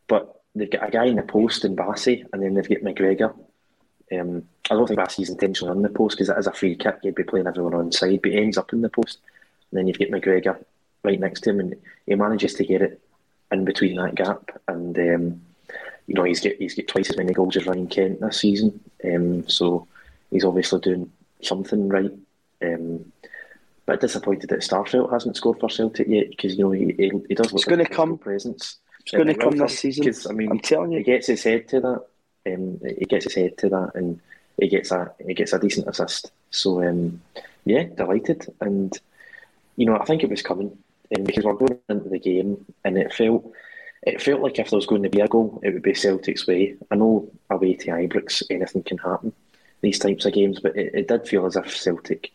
but 0.08 0.42
they've 0.56 0.70
got 0.70 0.88
a 0.88 0.92
guy 0.92 1.06
in 1.06 1.18
the 1.18 1.24
post 1.24 1.64
in 1.64 1.76
Bassey, 1.76 2.26
and 2.34 2.42
then 2.42 2.56
they've 2.56 2.68
got 2.68 2.80
McGregor. 2.80 3.36
Um, 4.12 4.44
I 4.70 4.74
don't 4.74 4.88
think 4.88 5.00
Bassey's 5.00 5.30
intentionally 5.30 5.76
on 5.76 5.82
the 5.82 5.90
post 5.90 6.18
because 6.18 6.30
it 6.30 6.38
is 6.38 6.48
a 6.48 6.54
free 6.54 6.76
kick. 6.76 7.00
He'd 7.04 7.16
be 7.16 7.24
playing 7.24 7.48
everyone 7.48 7.74
on 7.74 7.92
side, 7.92 8.22
but 8.24 8.32
he 8.32 8.38
ends 8.38 8.58
up 8.58 8.74
in 8.74 8.82
the 8.82 8.90
post. 8.90 9.20
And 9.70 9.78
then 9.78 9.88
you've 9.88 10.00
got 10.00 10.08
McGregor 10.08 10.64
right 11.04 11.20
next 11.20 11.42
to 11.42 11.52
him, 11.52 11.60
and 11.60 11.76
he 12.06 12.16
manages 12.16 12.54
to 12.56 12.66
get 12.66 12.82
it 12.82 13.02
in 13.52 13.66
between 13.66 13.98
that 13.98 14.16
gap. 14.16 14.60
And 14.68 14.98
um, 14.98 15.42
you 16.08 16.14
know 16.14 16.24
he's 16.24 16.40
got 16.40 16.54
he's 16.54 16.76
got 16.76 16.88
twice 16.88 17.10
as 17.10 17.18
many 17.18 17.34
goals 17.34 17.58
as 17.58 17.66
Ryan 17.66 17.88
Kent 17.88 18.22
this 18.22 18.40
season. 18.40 18.80
Um, 19.04 19.48
so 19.48 19.88
he's 20.32 20.46
obviously 20.46 20.80
doing 20.80 21.12
something 21.42 21.90
right. 21.90 22.12
Um, 22.64 23.12
but 23.86 24.02
disappointed 24.02 24.50
that 24.50 24.60
Starfelt 24.60 25.12
hasn't 25.12 25.38
scored 25.38 25.60
for 25.60 25.70
Celtic 25.70 26.08
yet 26.08 26.30
because 26.30 26.58
you 26.58 26.64
know 26.64 26.72
he, 26.72 26.94
he, 26.98 27.12
he 27.30 27.36
does 27.36 27.54
look 27.54 27.62
it's 27.62 27.66
going 27.66 27.86
to 27.86 27.86
come 27.86 28.18
presence. 28.18 28.78
It's 29.02 29.12
going 29.12 29.28
to 29.28 29.36
come 29.36 29.56
this 29.58 29.80
season. 29.80 30.04
Because 30.04 30.28
I 30.28 30.34
mean, 30.34 30.52
I'm 30.52 30.60
telling 30.60 30.92
you, 30.92 30.98
he 30.98 31.04
gets 31.04 31.28
his 31.28 31.44
head 31.44 31.68
to 31.70 31.80
that. 31.80 32.06
Um, 32.54 32.80
he 32.98 33.06
gets 33.06 33.26
his 33.26 33.36
head 33.36 33.58
to 33.60 33.70
that, 33.70 33.92
and 33.96 34.20
he 34.58 34.68
gets 34.68 34.92
a 34.92 35.14
he 35.26 35.34
gets 35.34 35.54
a 35.54 35.60
decent 35.60 35.88
assist. 35.88 36.32
So 36.52 36.84
um, 36.84 37.22
yeah, 37.66 37.84
delighted, 37.84 38.54
and 38.60 38.98
you 39.76 39.86
know 39.86 39.98
I 39.98 40.06
think 40.06 40.24
it 40.24 40.30
was 40.30 40.42
coming 40.42 40.78
um, 41.16 41.24
because 41.24 41.46
we're 41.46 41.54
going 41.54 41.80
into 41.88 42.10
the 42.10 42.20
game, 42.20 42.66
and 42.84 42.98
it 42.98 43.14
felt 43.14 43.50
it 44.04 44.22
felt 44.22 44.42
like 44.42 44.60
if 44.60 44.70
there 44.70 44.78
was 44.78 44.86
going 44.86 45.04
to 45.04 45.10
be 45.10 45.22
a 45.22 45.28
goal, 45.28 45.60
it 45.64 45.74
would 45.74 45.84
be 45.84 45.94
Celtic's 45.94 46.48
way. 46.48 46.76
I 46.92 46.96
know 46.96 47.30
away 47.50 47.76
to 47.76 47.88
Ibrox, 47.88 48.44
anything 48.50 48.84
can 48.84 48.98
happen 48.98 49.34
these 49.82 50.00
types 50.00 50.26
of 50.26 50.34
games, 50.34 50.60
but 50.60 50.76
it, 50.76 50.94
it 50.94 51.08
did 51.08 51.28
feel 51.28 51.46
as 51.46 51.56
if 51.56 51.76
Celtic, 51.76 52.32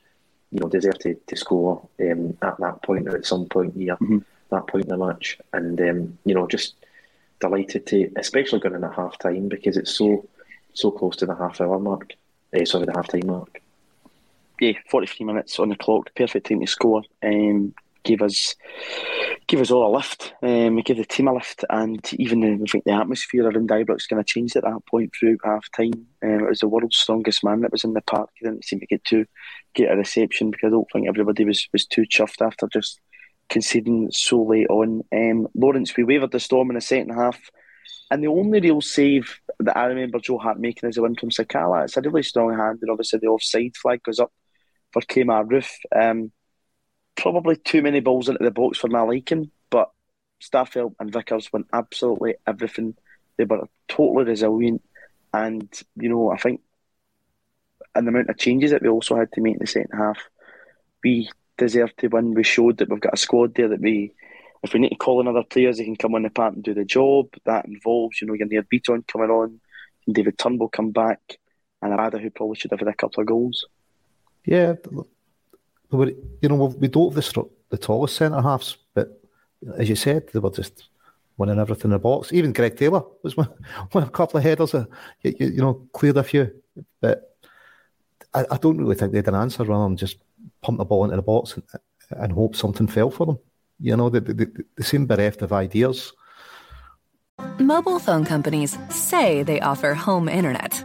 you 0.51 0.61
know, 0.61 0.69
deserved 0.69 1.01
to, 1.03 1.15
to 1.15 1.37
score 1.37 1.87
um, 2.01 2.37
at 2.43 2.59
that 2.59 2.83
point 2.83 3.09
or 3.09 3.17
at 3.17 3.27
some 3.27 3.47
point 3.47 3.75
here. 3.75 3.95
Mm-hmm. 3.97 4.19
That 4.51 4.67
point 4.67 4.85
in 4.85 4.91
the 4.91 4.99
match, 4.99 5.39
and 5.55 5.81
um, 5.81 6.19
you 6.27 6.35
know, 6.35 6.47
just 6.47 6.75
delighted 7.41 7.87
to, 7.87 8.11
especially 8.17 8.61
going 8.61 8.75
in 8.75 8.85
at 8.85 8.95
half 8.95 9.19
time 9.19 9.49
because 9.49 9.79
it's 9.79 9.97
so 9.97 10.29
so 10.75 10.91
close 10.91 11.17
to 11.17 11.27
the 11.27 11.35
half 11.35 11.61
hour 11.61 11.79
mark. 11.79 12.13
Uh, 12.55 12.65
sorry, 12.67 12.85
the 12.85 12.93
half 12.93 13.09
time 13.09 13.27
mark. 13.27 13.63
Yeah, 14.61 14.73
forty 14.91 15.07
three 15.07 15.25
minutes 15.25 15.59
on 15.59 15.71
the 15.71 15.77
clock, 15.77 16.11
perfect 16.15 16.49
time 16.49 16.61
to 16.61 16.67
score. 16.67 17.03
Um, 17.23 17.75
gave 18.03 18.22
us 18.22 18.55
gave 19.46 19.61
us 19.61 19.70
all 19.70 19.86
a 19.86 19.92
lift. 19.94 20.34
Um, 20.42 20.76
we 20.76 20.82
gave 20.82 20.96
the 20.96 21.05
team 21.05 21.28
a 21.28 21.34
lift, 21.34 21.64
and 21.70 22.00
even 22.14 22.44
I 22.44 22.70
think 22.70 22.84
the 22.84 22.92
atmosphere 22.92 23.44
around 23.44 23.68
Ibrox 23.68 24.09
kind 24.09 24.20
of 24.20 24.26
changed 24.26 24.57
at 24.57 24.64
that 24.64 24.86
point 24.90 25.12
through 25.18 25.38
half 25.44 25.66
time. 25.76 25.92
Um, 26.22 26.40
it 26.40 26.48
was 26.48 26.61
the 26.61 26.68
world's 26.68 26.96
strongest 26.96 27.44
man 27.44 27.61
that 27.61 27.72
was 27.72 27.84
in 27.84 27.94
the 27.94 28.00
park. 28.03 28.30
He 28.34 28.46
didn't 28.46 28.64
seem 28.64 28.80
to 28.80 28.86
get 28.86 29.05
to 29.05 29.26
get 29.74 29.90
a 29.90 29.96
reception 29.96 30.50
because 30.50 30.68
I 30.68 30.70
don't 30.70 30.88
think 30.92 31.09
everybody 31.09 31.44
was 31.44 31.68
was 31.72 31.86
too 31.86 32.03
chuffed 32.03 32.44
after 32.44 32.68
just 32.68 33.00
conceding 33.48 34.11
so 34.11 34.42
late 34.42 34.68
on. 34.70 35.03
Um, 35.12 35.48
Lawrence, 35.55 35.96
we 35.96 36.05
wavered 36.05 36.32
the 36.32 36.40
storm 36.40 36.70
in 36.70 36.74
the 36.74 36.80
second 36.80 37.11
half, 37.11 37.38
and 38.11 38.22
the 38.22 38.28
only 38.28 38.61
real 38.61 38.80
save 38.80 39.40
that 39.61 39.76
I 39.76 39.86
remember 39.86 40.18
Joe 40.18 40.38
Hart 40.38 40.59
making 40.59 40.88
is 40.88 40.96
the 40.96 41.03
win 41.03 41.14
from 41.14 41.30
Sakala. 41.30 41.84
It's 41.84 41.96
a 41.96 42.00
really 42.00 42.22
strong 42.22 42.57
hand, 42.57 42.78
and 42.82 42.90
obviously 42.90 43.18
the 43.20 43.28
offside 43.28 43.76
flag 43.76 44.03
goes 44.03 44.18
up 44.18 44.32
for 44.92 45.03
Kemar 45.03 45.46
Roofe. 45.46 45.78
Um, 45.94 46.32
probably 47.17 47.57
too 47.57 47.83
many 47.83 48.01
balls 48.01 48.29
into 48.29 48.43
the 48.43 48.51
box 48.51 48.79
for 48.79 48.89
my 48.89 49.03
liking, 49.03 49.51
but 49.71 49.91
Starfelt 50.41 50.95
and 50.99 51.13
Vickers 51.13 51.53
went 51.53 51.67
absolutely 51.73 52.35
everything. 52.47 52.97
They 53.37 53.45
were 53.45 53.69
totally 53.89 54.25
resilient, 54.25 54.83
and 55.33 55.69
you 55.97 56.09
know 56.09 56.31
I 56.31 56.37
think, 56.37 56.61
and 57.95 58.07
the 58.07 58.11
amount 58.11 58.31
of 58.31 58.39
changes 58.39 58.71
that 58.71 58.83
we 58.83 58.89
also 58.89 59.17
had 59.17 59.33
to 59.33 59.41
make 59.41 59.55
in 59.55 59.61
the 59.61 59.67
second 59.67 59.97
half, 59.97 60.19
we 61.03 61.31
deserve 61.57 61.95
to 61.97 62.09
win. 62.09 62.35
We 62.35 62.45
showed 62.45 62.79
that 62.79 62.89
we've 62.89 63.01
got 63.01 63.15
a 63.15 63.19
squad 63.19 63.55
there 63.55 63.69
that 63.69 63.81
we, 63.81 64.13
if 64.63 64.73
we 64.73 64.81
need 64.81 64.91
to 64.91 64.97
call 64.97 65.21
in 65.21 65.29
other 65.29 65.45
players, 65.45 65.79
they 65.79 65.85
can 65.85 65.97
come 65.97 66.15
on 66.15 66.23
the 66.23 66.31
part 66.31 66.55
and 66.55 66.65
do 66.65 66.75
the 66.75 66.85
job. 66.85 67.29
That 67.45 67.67
involves, 67.67 68.21
you 68.21 68.27
know, 68.27 68.35
your 68.35 68.49
Nir 68.49 68.63
Bitton 68.63 69.07
coming 69.07 69.31
on, 69.31 69.61
David 70.11 70.39
Turnbull 70.39 70.69
come 70.69 70.91
back, 70.91 71.39
and 71.81 71.93
Abada 71.93 72.21
who 72.21 72.31
probably 72.31 72.57
should 72.57 72.71
have 72.71 72.81
had 72.81 72.89
a 72.89 72.95
couple 72.95 73.21
of 73.21 73.27
goals. 73.27 73.67
Yeah, 74.45 74.75
we, 75.99 76.16
you 76.40 76.49
know, 76.49 76.57
we 76.57 76.88
don't 76.88 77.14
have 77.14 77.24
the, 77.24 77.45
the 77.70 77.78
tallest 77.78 78.16
centre 78.16 78.40
halves, 78.40 78.78
but 78.95 79.20
as 79.78 79.88
you 79.88 79.97
said, 79.97 80.28
they 80.32 80.38
were 80.38 80.51
just 80.51 80.88
winning 81.36 81.59
everything 81.59 81.90
in 81.90 81.90
the 81.90 81.99
box. 81.99 82.32
Even 82.32 82.53
Greg 82.53 82.76
Taylor 82.76 83.03
was 83.22 83.36
one, 83.36 83.49
one 83.93 84.05
a 84.05 84.11
couple 84.11 84.38
of 84.38 84.45
headers, 84.45 84.74
uh, 84.74 84.84
you, 85.22 85.34
you, 85.38 85.47
you, 85.49 85.61
know, 85.61 85.86
cleared 85.93 86.16
a 86.16 86.22
few. 86.22 86.51
But 87.01 87.36
I, 88.34 88.45
I, 88.51 88.57
don't 88.57 88.78
really 88.78 88.95
think 88.95 89.12
they 89.12 89.18
had 89.18 89.28
an 89.28 89.34
answer 89.34 89.64
rather 89.64 89.84
than 89.84 89.97
just 89.97 90.18
pump 90.62 90.78
the 90.78 90.84
ball 90.84 91.05
into 91.05 91.16
the 91.16 91.22
box 91.22 91.55
and, 91.55 91.64
and 92.11 92.32
hope 92.32 92.57
something 92.57 92.86
fell 92.86 93.11
for 93.11 93.26
them. 93.26 93.38
You 93.80 93.97
know, 93.97 94.09
they, 94.09 94.20
they, 94.20 94.47
they 94.76 94.84
seem 94.84 95.07
bereft 95.07 95.43
of 95.43 95.53
ideas. 95.53 96.12
Mobile 97.59 97.99
phone 97.99 98.24
companies 98.24 98.78
say 98.90 99.43
they 99.43 99.61
offer 99.61 99.95
home 99.95 100.28
internet. 100.28 100.84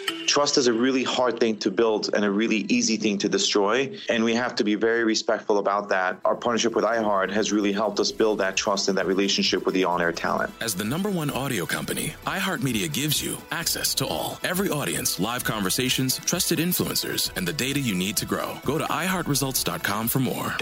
Trust 0.31 0.57
is 0.57 0.67
a 0.67 0.71
really 0.71 1.03
hard 1.03 1.41
thing 1.41 1.57
to 1.57 1.69
build 1.69 2.09
and 2.13 2.23
a 2.23 2.31
really 2.31 2.59
easy 2.69 2.95
thing 2.95 3.17
to 3.17 3.27
destroy. 3.27 3.99
And 4.07 4.23
we 4.23 4.33
have 4.33 4.55
to 4.55 4.63
be 4.63 4.75
very 4.75 5.03
respectful 5.03 5.57
about 5.57 5.89
that. 5.89 6.21
Our 6.23 6.37
partnership 6.37 6.73
with 6.73 6.85
iHeart 6.85 7.29
has 7.31 7.51
really 7.51 7.73
helped 7.73 7.99
us 7.99 8.13
build 8.13 8.37
that 8.37 8.55
trust 8.55 8.87
and 8.87 8.97
that 8.97 9.07
relationship 9.07 9.65
with 9.65 9.75
the 9.75 9.83
on 9.83 10.01
air 10.01 10.13
talent. 10.13 10.53
As 10.61 10.73
the 10.73 10.85
number 10.85 11.09
one 11.09 11.31
audio 11.31 11.65
company, 11.65 12.13
iHeartMedia 12.25 12.93
gives 12.93 13.21
you 13.21 13.39
access 13.51 13.93
to 13.95 14.07
all. 14.07 14.39
Every 14.41 14.69
audience, 14.69 15.19
live 15.19 15.43
conversations, 15.43 16.17
trusted 16.19 16.59
influencers, 16.59 17.29
and 17.35 17.45
the 17.45 17.51
data 17.51 17.81
you 17.81 17.93
need 17.93 18.15
to 18.15 18.25
grow. 18.25 18.57
Go 18.63 18.77
to 18.77 18.85
iHeartResults.com 18.85 20.07
for 20.07 20.19
more. 20.19 20.55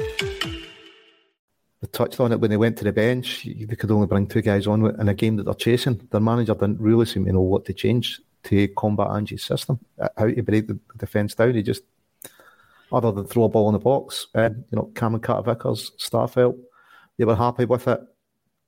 They 1.81 1.87
touched 1.91 2.19
on 2.19 2.31
it 2.31 2.39
when 2.39 2.49
they 2.49 2.57
went 2.57 2.75
to 2.79 2.85
the 2.85 2.91
bench. 2.91 3.45
They 3.45 3.75
could 3.75 3.91
only 3.91 4.07
bring 4.07 4.25
two 4.25 4.41
guys 4.41 4.65
on 4.65 4.99
in 4.99 5.09
a 5.09 5.13
game 5.13 5.35
that 5.35 5.43
they're 5.43 5.53
chasing. 5.53 6.07
Their 6.09 6.21
manager 6.21 6.55
didn't 6.55 6.81
really 6.81 7.05
seem 7.05 7.25
to 7.25 7.33
know 7.33 7.41
what 7.41 7.65
to 7.65 7.73
change 7.73 8.19
to 8.43 8.67
combat 8.69 9.09
Ange's 9.11 9.43
system, 9.43 9.79
uh, 9.99 10.09
how 10.17 10.27
to 10.27 10.41
break 10.43 10.67
the 10.67 10.79
defence 10.97 11.35
down. 11.35 11.53
He 11.53 11.63
just, 11.63 11.83
other 12.91 13.11
than 13.11 13.25
throw 13.25 13.43
a 13.43 13.49
ball 13.49 13.69
in 13.69 13.73
the 13.73 13.79
box, 13.79 14.27
and 14.33 14.63
you 14.71 14.75
know, 14.77 14.91
Cameron 14.95 15.21
Carter 15.21 15.51
Vickers, 15.51 15.91
Starfelt, 15.97 16.57
they 17.17 17.25
were 17.25 17.35
happy 17.35 17.65
with 17.65 17.87
it, 17.87 17.99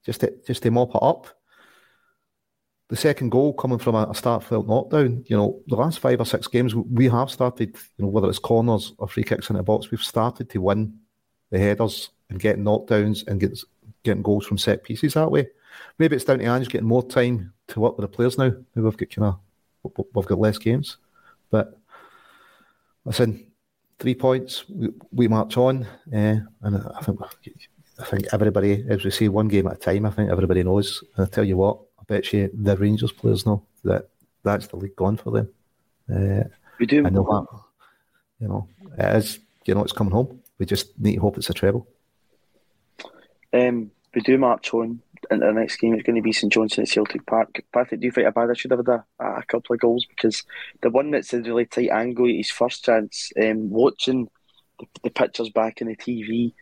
just 0.06 0.22
to, 0.22 0.34
just 0.46 0.64
to 0.64 0.72
mop 0.72 0.96
it 0.96 1.02
up. 1.02 1.28
The 2.90 2.98
second 2.98 3.30
goal 3.30 3.54
coming 3.54 3.80
from 3.80 3.96
a, 3.96 4.04
a 4.04 4.14
Starfelt 4.14 4.68
knockdown, 4.68 5.24
you 5.28 5.38
know, 5.38 5.62
the 5.68 5.78
last 5.78 6.00
five 6.00 6.20
or 6.20 6.26
six 6.26 6.48
games 6.48 6.76
we 6.76 7.08
have 7.08 7.32
started, 7.32 7.76
you 7.98 8.04
know, 8.04 8.10
whether 8.10 8.28
it's 8.28 8.40
corners 8.40 8.94
or 8.98 9.08
free 9.08 9.24
kicks 9.24 9.50
in 9.50 9.56
the 9.56 9.64
box, 9.64 9.90
we've 9.90 10.04
started 10.04 10.50
to 10.50 10.60
win 10.60 11.00
the 11.52 11.60
headers 11.60 12.10
and 12.30 12.40
getting 12.40 12.66
knockdowns 12.66 13.26
and 13.28 13.40
get, 13.40 13.58
getting 14.04 14.22
goals 14.24 14.46
from 14.46 14.58
set 14.58 14.84
pieces 14.84 15.14
that 15.14 15.32
way. 15.32 15.48
Maybe 15.98 16.18
it's 16.18 16.26
down 16.26 16.40
to 16.40 16.46
Ange 16.46 16.68
getting 16.68 16.88
more 16.88 17.08
time 17.08 17.54
to 17.68 17.80
work 17.80 17.98
with 17.98 18.10
the 18.10 18.16
players 18.16 18.38
now. 18.38 18.52
Maybe 18.76 18.84
we've 18.84 18.98
got 18.98 19.10
kind 19.10 19.28
of 19.28 19.40
we've 19.84 20.26
got 20.26 20.40
less 20.40 20.58
games, 20.58 20.98
but 21.50 21.78
listen, 23.06 23.52
three 24.00 24.16
points. 24.16 24.68
We, 24.70 24.90
we 25.12 25.28
march 25.28 25.58
on, 25.58 25.86
uh, 26.14 26.40
and 26.62 26.78
I 26.96 27.02
think 27.02 27.20
I 28.00 28.06
think 28.06 28.28
everybody, 28.32 28.86
as 28.90 29.04
we 29.04 29.12
say, 29.12 29.28
one 29.28 29.48
game 29.48 29.68
at 29.68 29.74
a 29.74 29.78
time. 29.78 30.06
I 30.06 30.12
think 30.12 30.32
everybody 30.32 30.64
knows. 30.64 31.04
And 31.16 31.26
I 31.26 31.30
tell 31.30 31.44
you 31.44 31.58
what, 31.58 31.80
I 32.00 32.04
bet 32.08 32.34
you 32.34 32.50
the 32.54 32.76
Rangers 32.78 33.12
players 33.12 33.46
know 33.46 33.64
that 33.84 34.10
that's 34.44 34.68
the 34.68 34.78
league 34.78 34.96
gone 34.96 35.18
for 35.18 35.32
them. 35.32 35.50
Uh, 36.12 36.44
we 36.80 36.86
do. 36.86 37.06
I 37.06 37.10
know 37.10 37.24
that. 37.24 37.60
You 38.40 38.48
know, 38.48 38.68
it 38.98 39.16
is. 39.18 39.40
You 39.66 39.76
know, 39.76 39.84
it's 39.84 39.94
coming 39.94 40.14
home. 40.14 40.42
We 40.58 40.66
just 40.66 41.00
need 41.00 41.16
to 41.16 41.22
hope 41.22 41.38
it's 41.38 41.50
a 41.50 41.54
treble. 41.54 41.88
Um, 43.54 43.92
we 44.16 44.22
do 44.22 44.38
march 44.38 44.74
on. 44.74 45.02
And 45.30 45.42
the 45.42 45.52
next 45.52 45.78
game 45.78 45.94
is 45.94 46.04
going 46.04 46.16
to 46.16 46.22
be 46.22 46.34
St 46.34 46.52
Johnstone 46.52 46.84
at 46.84 46.90
Celtic 46.90 47.26
Park. 47.26 47.62
Patrick, 47.72 48.02
do 48.02 48.06
you 48.06 48.12
think 48.12 48.28
Abada 48.28 48.58
should 48.58 48.72
have 48.72 48.80
had 48.86 49.02
a, 49.20 49.24
a 49.24 49.44
couple 49.44 49.74
of 49.74 49.80
goals? 49.80 50.06
Because 50.06 50.44
the 50.82 50.90
one 50.90 51.12
that's 51.12 51.34
a 51.34 51.42
really 51.42 51.66
tight 51.66 51.90
angle, 51.90 52.26
his 52.26 52.50
first 52.50 52.86
chance, 52.86 53.32
um, 53.42 53.70
watching 53.70 54.30
the, 54.80 54.88
the, 55.04 55.10
pictures 55.10 55.50
back 55.50 55.80
in 55.80 55.88
the 55.88 55.96
TV, 55.96 56.54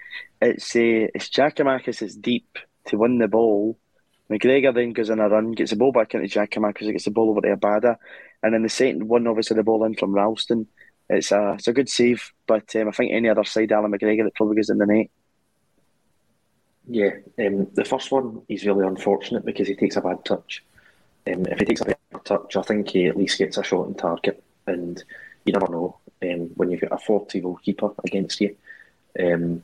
it's 0.41 0.75
uh, 0.75 1.07
it's 1.15 1.29
Giakoumakis 1.29 2.01
it's 2.01 2.15
deep 2.15 2.57
to 2.85 2.97
win 2.97 3.17
the 3.17 3.27
ball. 3.27 3.77
McGregor 4.29 4.73
then 4.73 4.93
goes 4.93 5.09
in 5.09 5.19
a 5.19 5.27
run, 5.27 5.53
gets 5.53 5.71
the 5.71 5.77
ball 5.77 5.91
back 5.91 6.13
into 6.13 6.27
Giakoumakis, 6.27 6.91
gets 6.91 7.05
the 7.05 7.11
ball 7.11 7.29
over 7.29 7.41
to 7.41 7.55
Abada. 7.55 7.95
And 8.43 8.53
then 8.53 8.63
the 8.63 8.69
second 8.69 9.07
one, 9.07 9.25
obviously, 9.25 9.55
the 9.55 9.63
ball 9.63 9.83
in 9.85 9.95
from 9.95 10.13
Ralston. 10.13 10.67
It's 11.09 11.31
a, 11.31 11.53
it's 11.53 11.67
a 11.67 11.73
good 11.73 11.89
save, 11.89 12.31
but 12.45 12.75
um, 12.75 12.89
I 12.89 12.91
think 12.91 13.11
any 13.11 13.29
other 13.29 13.43
side, 13.43 13.71
Allan 13.71 13.91
McGregor, 13.91 14.27
it 14.27 14.35
probably 14.35 14.57
goes 14.57 14.69
in 14.69 14.77
the 14.77 14.85
net. 14.85 15.07
Yeah, 16.89 17.11
um, 17.37 17.67
the 17.73 17.85
first 17.85 18.11
one 18.11 18.41
is 18.49 18.65
really 18.65 18.85
unfortunate 18.85 19.45
because 19.45 19.67
he 19.67 19.75
takes 19.75 19.95
a 19.95 20.01
bad 20.01 20.25
touch. 20.25 20.63
Um, 21.27 21.45
if 21.45 21.59
he 21.59 21.65
takes 21.65 21.81
a 21.81 21.85
bad 21.85 22.25
touch, 22.25 22.55
I 22.55 22.63
think 22.63 22.89
he 22.89 23.05
at 23.05 23.15
least 23.15 23.37
gets 23.37 23.57
a 23.57 23.63
shot 23.63 23.85
on 23.85 23.93
target. 23.93 24.43
And 24.65 25.01
you 25.45 25.53
never 25.53 25.71
know 25.71 25.97
um, 26.23 26.49
when 26.55 26.71
you've 26.71 26.81
got 26.81 26.91
a 26.91 26.97
40 26.97 27.39
goal 27.41 27.59
keeper 27.63 27.91
against 28.03 28.41
you. 28.41 28.55
Um, 29.19 29.63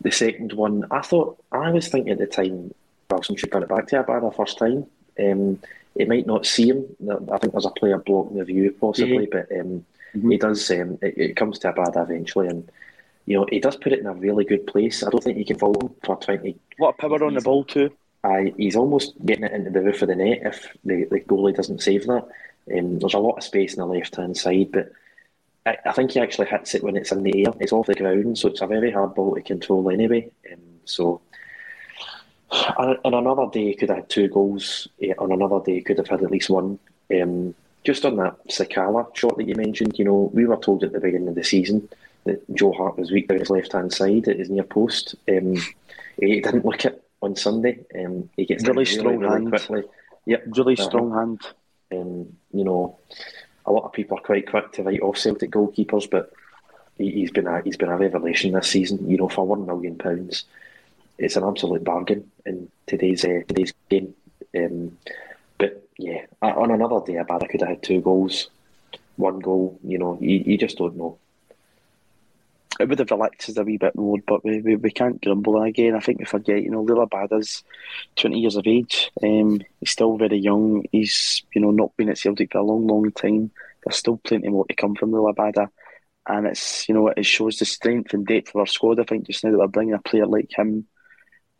the 0.00 0.10
second 0.10 0.54
one, 0.54 0.86
I 0.90 1.02
thought, 1.02 1.38
I 1.52 1.70
was 1.70 1.88
thinking 1.88 2.12
at 2.12 2.18
the 2.18 2.26
time, 2.26 2.74
Wilson 3.10 3.36
should 3.36 3.50
put 3.50 3.62
it 3.62 3.68
back 3.68 3.86
to 3.88 4.02
Abada 4.02 4.34
first 4.34 4.58
time. 4.58 4.86
Um, 5.20 5.60
it 5.94 6.08
might 6.08 6.26
not 6.26 6.46
see 6.46 6.68
him. 6.68 6.86
I 7.30 7.36
think 7.38 7.52
there's 7.52 7.66
a 7.66 7.70
player 7.70 7.98
blocking 7.98 8.38
the 8.38 8.44
view 8.44 8.74
possibly, 8.80 9.26
mm-hmm. 9.26 9.38
but 9.50 9.60
um, 9.60 9.84
mm-hmm. 10.14 10.30
he 10.30 10.38
does. 10.38 10.70
Um, 10.70 10.98
it, 11.02 11.18
it, 11.18 11.36
comes 11.36 11.58
to 11.60 11.72
Abada 11.72 12.02
eventually, 12.02 12.48
and 12.48 12.70
you 13.26 13.36
know, 13.36 13.46
he 13.50 13.60
does 13.60 13.76
put 13.76 13.92
it 13.92 14.00
in 14.00 14.06
a 14.06 14.14
really 14.14 14.44
good 14.44 14.66
place. 14.66 15.02
I 15.02 15.10
don't 15.10 15.22
think 15.22 15.38
you 15.38 15.44
can 15.44 15.58
fault 15.58 15.82
him 15.82 15.90
for 16.04 16.16
trying 16.16 16.42
to. 16.42 16.54
What 16.78 16.98
power 16.98 17.22
on 17.24 17.34
the 17.34 17.40
ball 17.40 17.64
too? 17.64 17.90
I, 18.24 18.52
he's 18.56 18.76
almost 18.76 19.14
getting 19.24 19.44
it 19.44 19.52
into 19.52 19.70
the 19.70 19.80
roof 19.80 20.02
of 20.02 20.08
the 20.08 20.16
net 20.16 20.40
if 20.44 20.68
the, 20.84 21.04
the 21.10 21.20
goalie 21.20 21.54
doesn't 21.54 21.82
save 21.82 22.06
that. 22.06 22.26
Um, 22.76 22.98
there's 22.98 23.14
a 23.14 23.18
lot 23.18 23.36
of 23.36 23.44
space 23.44 23.76
on 23.76 23.88
the 23.88 23.94
left 23.94 24.16
hand 24.16 24.36
side, 24.36 24.70
but 24.72 24.92
I, 25.66 25.76
I, 25.86 25.92
think 25.92 26.12
he 26.12 26.20
actually 26.20 26.46
hits 26.46 26.74
it 26.74 26.84
when 26.84 26.96
it's 26.96 27.10
in 27.10 27.24
the 27.24 27.46
air. 27.46 27.52
It's 27.58 27.72
off 27.72 27.86
the 27.86 27.94
ground, 27.94 28.38
so 28.38 28.48
it's 28.48 28.60
a 28.60 28.66
very 28.66 28.92
hard 28.92 29.14
ball 29.14 29.34
to 29.34 29.42
control 29.42 29.90
anyway. 29.90 30.30
Um, 30.52 30.60
so 30.84 31.20
on 32.52 33.14
another 33.14 33.46
day, 33.52 33.68
he 33.68 33.74
could 33.74 33.88
have 33.88 33.98
had 33.98 34.10
two 34.10 34.28
goals. 34.28 34.88
On 35.18 35.32
another 35.32 35.60
day, 35.64 35.74
he 35.74 35.80
could 35.82 35.98
have 35.98 36.08
had 36.08 36.22
at 36.22 36.30
least 36.30 36.50
one. 36.50 36.78
Um, 37.12 37.54
just 37.84 38.04
on 38.04 38.16
that 38.16 38.46
Sakala 38.48 39.14
shot 39.16 39.36
that 39.36 39.48
you 39.48 39.56
mentioned, 39.56 39.98
you 39.98 40.04
know, 40.04 40.30
we 40.32 40.46
were 40.46 40.56
told 40.56 40.84
at 40.84 40.92
the 40.92 41.00
beginning 41.00 41.28
of 41.28 41.34
the 41.34 41.44
season 41.44 41.88
that 42.24 42.54
Joe 42.54 42.72
Hart 42.72 42.98
was 42.98 43.10
weak 43.10 43.28
down 43.28 43.40
his 43.40 43.50
left 43.50 43.72
hand 43.72 43.92
side 43.92 44.28
at 44.28 44.38
his 44.38 44.50
near 44.50 44.62
post. 44.62 45.14
Um, 45.28 45.56
he 46.20 46.40
didn't 46.40 46.64
look 46.64 46.84
it 46.84 47.02
on 47.20 47.36
Sunday. 47.36 47.80
Um, 47.98 48.28
he 48.36 48.44
gets 48.44 48.66
really 48.66 48.84
strong 48.84 49.18
really, 49.18 49.32
hand. 49.32 49.48
Quickly. 49.48 49.82
Yep, 50.26 50.44
really 50.56 50.78
uh, 50.78 50.82
strong 50.82 51.12
hand. 51.12 51.40
Um, 51.92 52.36
you 52.52 52.64
know, 52.64 52.98
a 53.66 53.72
lot 53.72 53.84
of 53.84 53.92
people 53.92 54.18
are 54.18 54.22
quite 54.22 54.48
quick 54.48 54.72
to 54.72 54.82
write 54.82 55.00
off 55.00 55.18
Celtic 55.18 55.50
goalkeepers, 55.50 56.08
but 56.10 56.32
he, 56.98 57.22
has 57.22 57.30
been 57.30 57.46
a 57.46 57.60
he's 57.62 57.76
been 57.76 57.88
a 57.88 57.96
revelation 57.96 58.52
this 58.52 58.68
season. 58.68 59.08
You 59.08 59.16
know, 59.16 59.28
for 59.28 59.46
one 59.46 59.66
million 59.66 59.96
pounds, 59.96 60.44
it's 61.18 61.36
an 61.36 61.44
absolute 61.44 61.84
bargain 61.84 62.30
in 62.46 62.70
today's 62.86 63.24
uh, 63.24 63.42
today's 63.48 63.72
game. 63.88 64.14
Um, 64.56 64.96
but 65.58 65.88
yeah, 65.98 66.26
on 66.40 66.70
another 66.70 67.00
day, 67.04 67.14
Abada 67.14 67.48
could 67.48 67.60
have 67.60 67.70
had 67.70 67.82
two 67.82 68.00
goals, 68.00 68.48
one 69.16 69.40
goal. 69.40 69.78
You 69.82 69.98
know, 69.98 70.18
you, 70.20 70.42
you 70.46 70.58
just 70.58 70.78
don't 70.78 70.96
know 70.96 71.18
it 72.82 72.88
would 72.88 72.98
have 72.98 73.10
relaxed 73.10 73.48
us 73.48 73.56
a 73.56 73.64
wee 73.64 73.78
bit 73.78 73.94
more, 73.96 74.18
but 74.26 74.44
we, 74.44 74.60
we, 74.60 74.76
we 74.76 74.90
can't 74.90 75.22
grumble. 75.22 75.62
Again, 75.62 75.94
I 75.94 76.00
think 76.00 76.18
we 76.18 76.24
forget, 76.24 76.62
you 76.62 76.70
know, 76.70 76.84
Liel 76.84 77.08
Abada's 77.08 77.62
20 78.16 78.38
years 78.38 78.56
of 78.56 78.66
age. 78.66 79.10
Um, 79.22 79.60
he's 79.80 79.90
still 79.90 80.16
very 80.16 80.38
young. 80.38 80.84
He's, 80.92 81.42
you 81.54 81.60
know, 81.60 81.70
not 81.70 81.96
been 81.96 82.10
at 82.10 82.18
Celtic 82.18 82.52
for 82.52 82.58
a 82.58 82.62
long, 82.62 82.86
long 82.86 83.10
time. 83.12 83.50
There's 83.84 83.96
still 83.96 84.18
plenty 84.18 84.48
more 84.48 84.66
to 84.66 84.74
come 84.74 84.94
from 84.94 85.12
Liel 85.12 85.34
Abada. 85.34 85.68
And 86.28 86.46
it's, 86.46 86.88
you 86.88 86.94
know, 86.94 87.08
it 87.08 87.26
shows 87.26 87.58
the 87.58 87.64
strength 87.64 88.14
and 88.14 88.26
depth 88.26 88.50
of 88.50 88.56
our 88.56 88.66
squad, 88.66 89.00
I 89.00 89.04
think, 89.04 89.26
just 89.26 89.42
now 89.44 89.50
that 89.52 89.58
we're 89.58 89.66
bringing 89.68 89.94
a 89.94 89.98
player 90.00 90.26
like 90.26 90.50
him 90.56 90.86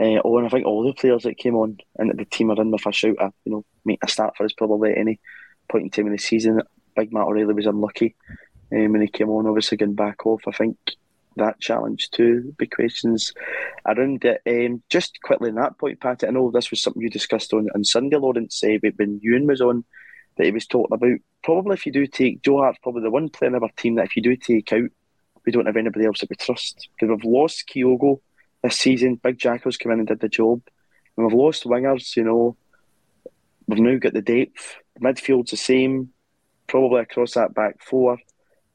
uh, 0.03 0.20
oh, 0.25 0.39
and 0.39 0.47
I 0.47 0.51
think 0.51 0.66
all 0.66 0.83
the 0.83 0.95
players 0.95 1.23
that 1.23 1.39
came 1.39 1.55
on 1.55 1.79
and 1.97 2.11
the 2.18 2.25
team 2.25 2.51
are 2.51 2.61
in 2.61 2.70
with 2.70 2.87
a 2.87 2.93
shout 2.93 3.16
at, 3.20 3.33
you 3.45 3.53
know, 3.53 3.64
make 3.85 4.03
a 4.03 4.09
start 4.09 4.37
for 4.37 4.45
us 4.45 4.53
probably 4.53 4.93
at 4.93 4.99
any 4.99 5.20
point 5.70 5.85
in 5.85 5.91
time 5.91 6.07
in 6.07 6.12
the 6.12 6.18
season. 6.18 6.61
Big 6.97 7.12
Matt 7.12 7.27
O'Riley 7.27 7.55
was 7.55 7.66
unlucky 7.66 8.16
um, 8.73 8.93
when 8.93 9.03
he 9.03 9.09
came 9.09 9.29
on, 9.29 9.47
obviously 9.47 9.77
going 9.77 9.95
back 9.95 10.27
off. 10.27 10.43
I 10.49 10.53
think 10.53 10.77
that 11.37 11.61
challenge 11.61 12.11
too. 12.11 12.55
Big 12.59 12.70
questions 12.70 13.33
around 13.87 14.24
it. 14.24 14.43
Um, 14.47 14.83
just 14.89 15.20
quickly 15.22 15.51
on 15.51 15.57
that 15.57 15.78
point, 15.78 16.01
Pat, 16.01 16.24
I 16.24 16.30
know 16.30 16.51
this 16.51 16.70
was 16.70 16.83
something 16.83 17.03
you 17.03 17.11
discussed 17.11 17.53
on, 17.53 17.68
on 17.74 17.85
Sunday, 17.85 18.16
Lawrence, 18.16 18.62
uh, 18.64 18.78
when 18.97 19.20
Ewan 19.22 19.47
was 19.47 19.61
on, 19.61 19.85
that 20.37 20.45
he 20.45 20.53
was 20.53 20.66
talking 20.66 20.95
about. 20.95 21.18
Probably 21.43 21.74
if 21.74 21.87
you 21.87 21.93
do 21.93 22.07
take, 22.07 22.43
Joe 22.43 22.72
probably 22.83 23.03
the 23.03 23.11
one 23.11 23.28
player 23.28 23.55
in 23.55 23.62
our 23.62 23.68
team 23.76 23.97
that 23.97 24.07
if 24.07 24.16
you 24.16 24.22
do 24.22 24.37
take 24.37 24.72
out, 24.72 24.91
we 25.45 25.53
don't 25.53 25.66
have 25.66 25.76
anybody 25.76 26.07
else 26.07 26.20
that 26.20 26.30
we 26.30 26.37
trust. 26.37 26.89
Because 26.95 27.14
we've 27.14 27.33
lost 27.33 27.68
Kyogo 27.68 28.20
this 28.62 28.78
season. 28.78 29.16
Big 29.16 29.39
Jackals 29.39 29.76
come 29.76 29.93
in 29.93 29.99
and 29.99 30.09
did 30.09 30.20
the 30.20 30.28
job. 30.28 30.62
And 31.16 31.26
we've 31.26 31.35
lost 31.35 31.64
wingers, 31.64 32.16
you 32.16 32.24
know. 32.24 32.57
We've 33.66 33.80
now 33.80 33.97
got 33.99 34.12
the 34.12 34.22
depth. 34.22 34.76
Midfield's 35.01 35.51
the 35.51 35.57
same, 35.57 36.11
probably 36.66 37.01
across 37.01 37.35
that 37.35 37.55
back 37.55 37.83
four. 37.83 38.18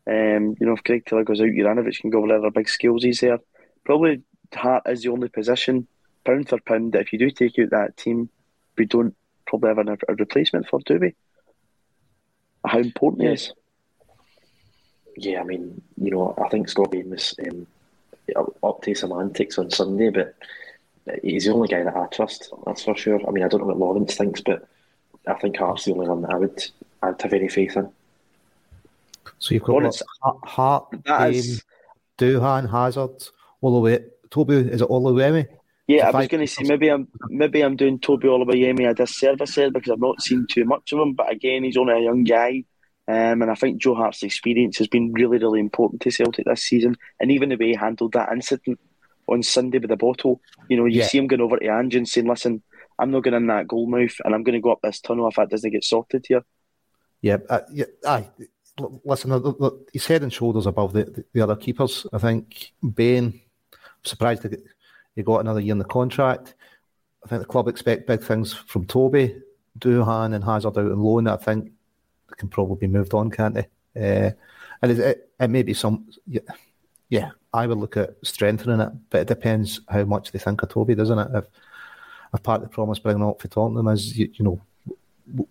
Um, 0.08 0.55
you 0.60 0.66
know, 0.66 0.74
if 0.74 0.84
Greg 0.84 1.05
Taylor 1.05 1.24
goes 1.24 1.41
out, 1.41 1.47
Juranovic 1.47 1.99
can 1.99 2.10
go 2.10 2.24
over 2.24 2.38
other 2.38 2.51
big 2.51 2.70
skills 2.70 3.03
he's 3.03 3.20
there. 3.20 3.39
Probably 3.84 4.22
Hart 4.53 4.84
is 4.88 5.01
the 5.01 5.10
only 5.10 5.28
position, 5.28 5.88
pound 6.24 6.47
for 6.47 6.60
pound, 6.62 6.93
that 6.93 7.01
if 7.01 7.14
you 7.14 7.20
do 7.20 7.30
take 7.30 7.60
out 7.60 7.72
that 7.72 7.97
team, 7.97 8.30
we 8.78 8.86
don't 8.86 9.16
probably 9.45 9.70
have 9.70 9.80
a, 9.80 9.97
a 10.08 10.16
replacement 10.16 10.68
for, 10.70 10.80
do 10.86 10.97
we? 10.97 11.16
How 12.66 12.80
important 12.80 13.24
yeah. 13.24 13.32
is. 13.32 13.53
Yeah, 15.18 15.41
I 15.41 15.43
mean, 15.43 15.82
you 15.97 16.12
know, 16.12 16.36
I 16.38 16.47
think 16.49 16.70
Scott 16.70 16.91
Bain 16.91 17.10
was 17.10 17.36
um, 17.45 17.68
up 18.64 18.82
to 18.84 18.93
some 18.93 19.12
antics 19.12 19.58
on 19.58 19.72
Sunday, 19.72 20.10
but 20.10 20.36
he's 21.24 21.45
the 21.45 21.53
only 21.53 21.68
guy 21.68 21.84
that 21.84 21.95
I 21.95 22.05
trust, 22.08 22.53
that's 22.66 22.84
for 22.84 22.95
sure. 22.95 23.20
I 23.28 23.32
mean, 23.32 23.43
I 23.43 23.47
don't 23.47 23.62
know 23.62 23.68
what 23.68 23.80
Lawrence 23.80 24.16
thinks, 24.16 24.41
but 24.41 24.68
I 25.26 25.34
think 25.34 25.58
Hart's 25.58 25.86
the 25.86 25.93
only 25.93 26.08
one 26.08 26.22
that 26.22 26.32
I 26.32 26.38
would, 26.38 26.64
I'd 27.01 27.22
have 27.22 27.34
any 27.34 27.49
faith 27.49 27.76
in. 27.76 27.89
So 29.39 29.53
you've 29.53 29.63
got 29.63 30.01
Hart, 30.43 30.88
Kane, 31.05 31.34
is... 31.34 31.63
Doohan, 32.17 32.69
Hazard, 32.69 33.30
Oluwe, 33.63 34.05
Toby, 34.30 34.55
is 34.55 34.82
it 34.82 34.89
Oluwemi? 34.89 35.47
Yeah, 35.88 36.09
I 36.09 36.11
was 36.11 36.28
going 36.28 36.45
to 36.45 36.51
say 36.51 36.63
maybe 36.65 36.89
I'm 36.89 37.07
maybe 37.30 37.61
I'm 37.61 37.78
doing 37.78 37.99
Toby 37.99 38.28
Oluwayemi 38.28 38.89
a 38.89 38.93
disservice 38.93 39.55
here 39.55 39.71
because 39.71 39.89
I've 39.89 39.99
not 39.99 40.21
seen 40.21 40.45
too 40.49 40.65
much 40.65 40.91
of 40.91 40.99
him. 40.99 41.13
But 41.13 41.32
again, 41.32 41.63
he's 41.63 41.78
only 41.78 41.93
a 41.93 41.99
young 41.99 42.25
guy, 42.25 42.65
um, 43.07 43.41
and 43.41 43.49
I 43.49 43.55
think 43.55 43.82
Joe 43.82 43.95
Hart's 43.95 44.21
experience 44.21 44.78
has 44.80 44.89
been 44.89 45.13
really 45.13 45.38
really 45.38 45.61
important 45.61 46.01
to 46.01 46.11
Celtic 46.11 46.45
this 46.45 46.63
season. 46.63 46.97
And 47.21 47.32
even 47.32 47.49
the 47.49 47.55
way 47.55 47.67
he 47.67 47.75
handled 47.75 48.13
that 48.13 48.34
incident 48.34 48.82
on 49.28 49.43
Sunday 49.43 49.78
with 49.78 49.89
the 49.89 49.95
bottle, 49.95 50.41
you 50.67 50.75
know, 50.75 50.86
you 50.86 50.99
yeah. 50.99 51.07
see 51.07 51.19
him 51.19 51.28
going 51.28 51.41
over 51.41 51.57
to 51.57 51.67
Ange 51.67 51.95
and 51.95 52.07
saying, 52.07 52.28
"Listen, 52.28 52.61
I'm 52.99 53.11
not 53.11 53.23
going 53.23 53.34
in 53.36 53.47
that 53.47 53.69
goal 53.69 53.88
mouth, 53.88 54.15
and 54.25 54.36
I'm 54.36 54.43
going 54.43 54.55
to 54.55 54.61
go 54.61 54.73
up 54.73 54.80
this 54.84 54.99
tunnel 54.99 55.30
if 55.30 55.36
that 55.36 55.49
doesn't 55.49 55.71
get 55.71 55.86
sorted 55.86 56.25
here." 56.28 56.43
Yeah, 57.21 57.38
uh, 57.49 57.61
yeah, 57.71 57.86
aye 58.05 58.28
listen, 59.03 59.86
he's 59.91 60.05
head 60.05 60.23
and 60.23 60.32
shoulders 60.32 60.65
above 60.65 60.93
the, 60.93 61.05
the, 61.05 61.25
the 61.34 61.41
other 61.41 61.55
keepers. 61.55 62.05
I 62.13 62.17
think 62.17 62.71
Bain, 62.93 63.41
I'm 63.73 63.80
surprised 64.03 64.43
that 64.43 64.63
he 65.15 65.23
got 65.23 65.39
another 65.39 65.59
year 65.59 65.71
in 65.71 65.80
the 65.80 65.86
contract. 65.86 66.55
I 67.23 67.28
think 67.28 67.41
the 67.41 67.47
club 67.47 67.67
expect 67.67 68.07
big 68.07 68.21
things 68.21 68.53
from 68.53 68.86
Toby, 68.86 69.41
Doohan, 69.80 70.34
and 70.34 70.43
Hazard 70.43 70.78
out 70.78 70.91
on 70.91 70.99
loan. 70.99 71.28
I 71.28 71.38
think 71.38 71.65
they 72.30 72.36
can 72.38 72.49
probably 72.49 72.78
be 72.78 72.88
moved 72.88 73.13
on, 73.13 73.32
can't 73.32 73.55
they? 73.55 73.67
Uh, 73.95 74.32
and 74.82 74.91
it, 74.91 74.99
it, 74.99 75.30
it, 75.39 75.47
may 75.49 75.63
be 75.63 75.73
some, 75.73 76.07
yeah, 76.28 76.41
yeah, 77.09 77.32
I 77.51 77.65
would 77.65 77.80
look 77.80 77.97
at 77.97 78.15
strengthening 78.23 78.80
it, 78.80 78.91
but 79.09 79.21
it 79.21 79.28
depends 79.28 79.82
how 79.89 80.03
much 80.03 80.32
they 80.32 80.39
think 80.39 80.61
of 80.61 80.69
Toby, 80.69 80.93
doesn't 80.93 81.17
it? 81.17 81.28
If, 81.34 81.45
if 82.34 82.43
part 82.43 82.61
of 82.61 82.69
the 82.69 82.73
promise 82.73 82.99
bringing 82.99 83.23
up 83.23 83.41
for 83.41 83.47
Tottenham 83.47 83.88
is, 83.88 84.17
you, 84.17 84.30
you 84.34 84.45
know, 84.45 84.61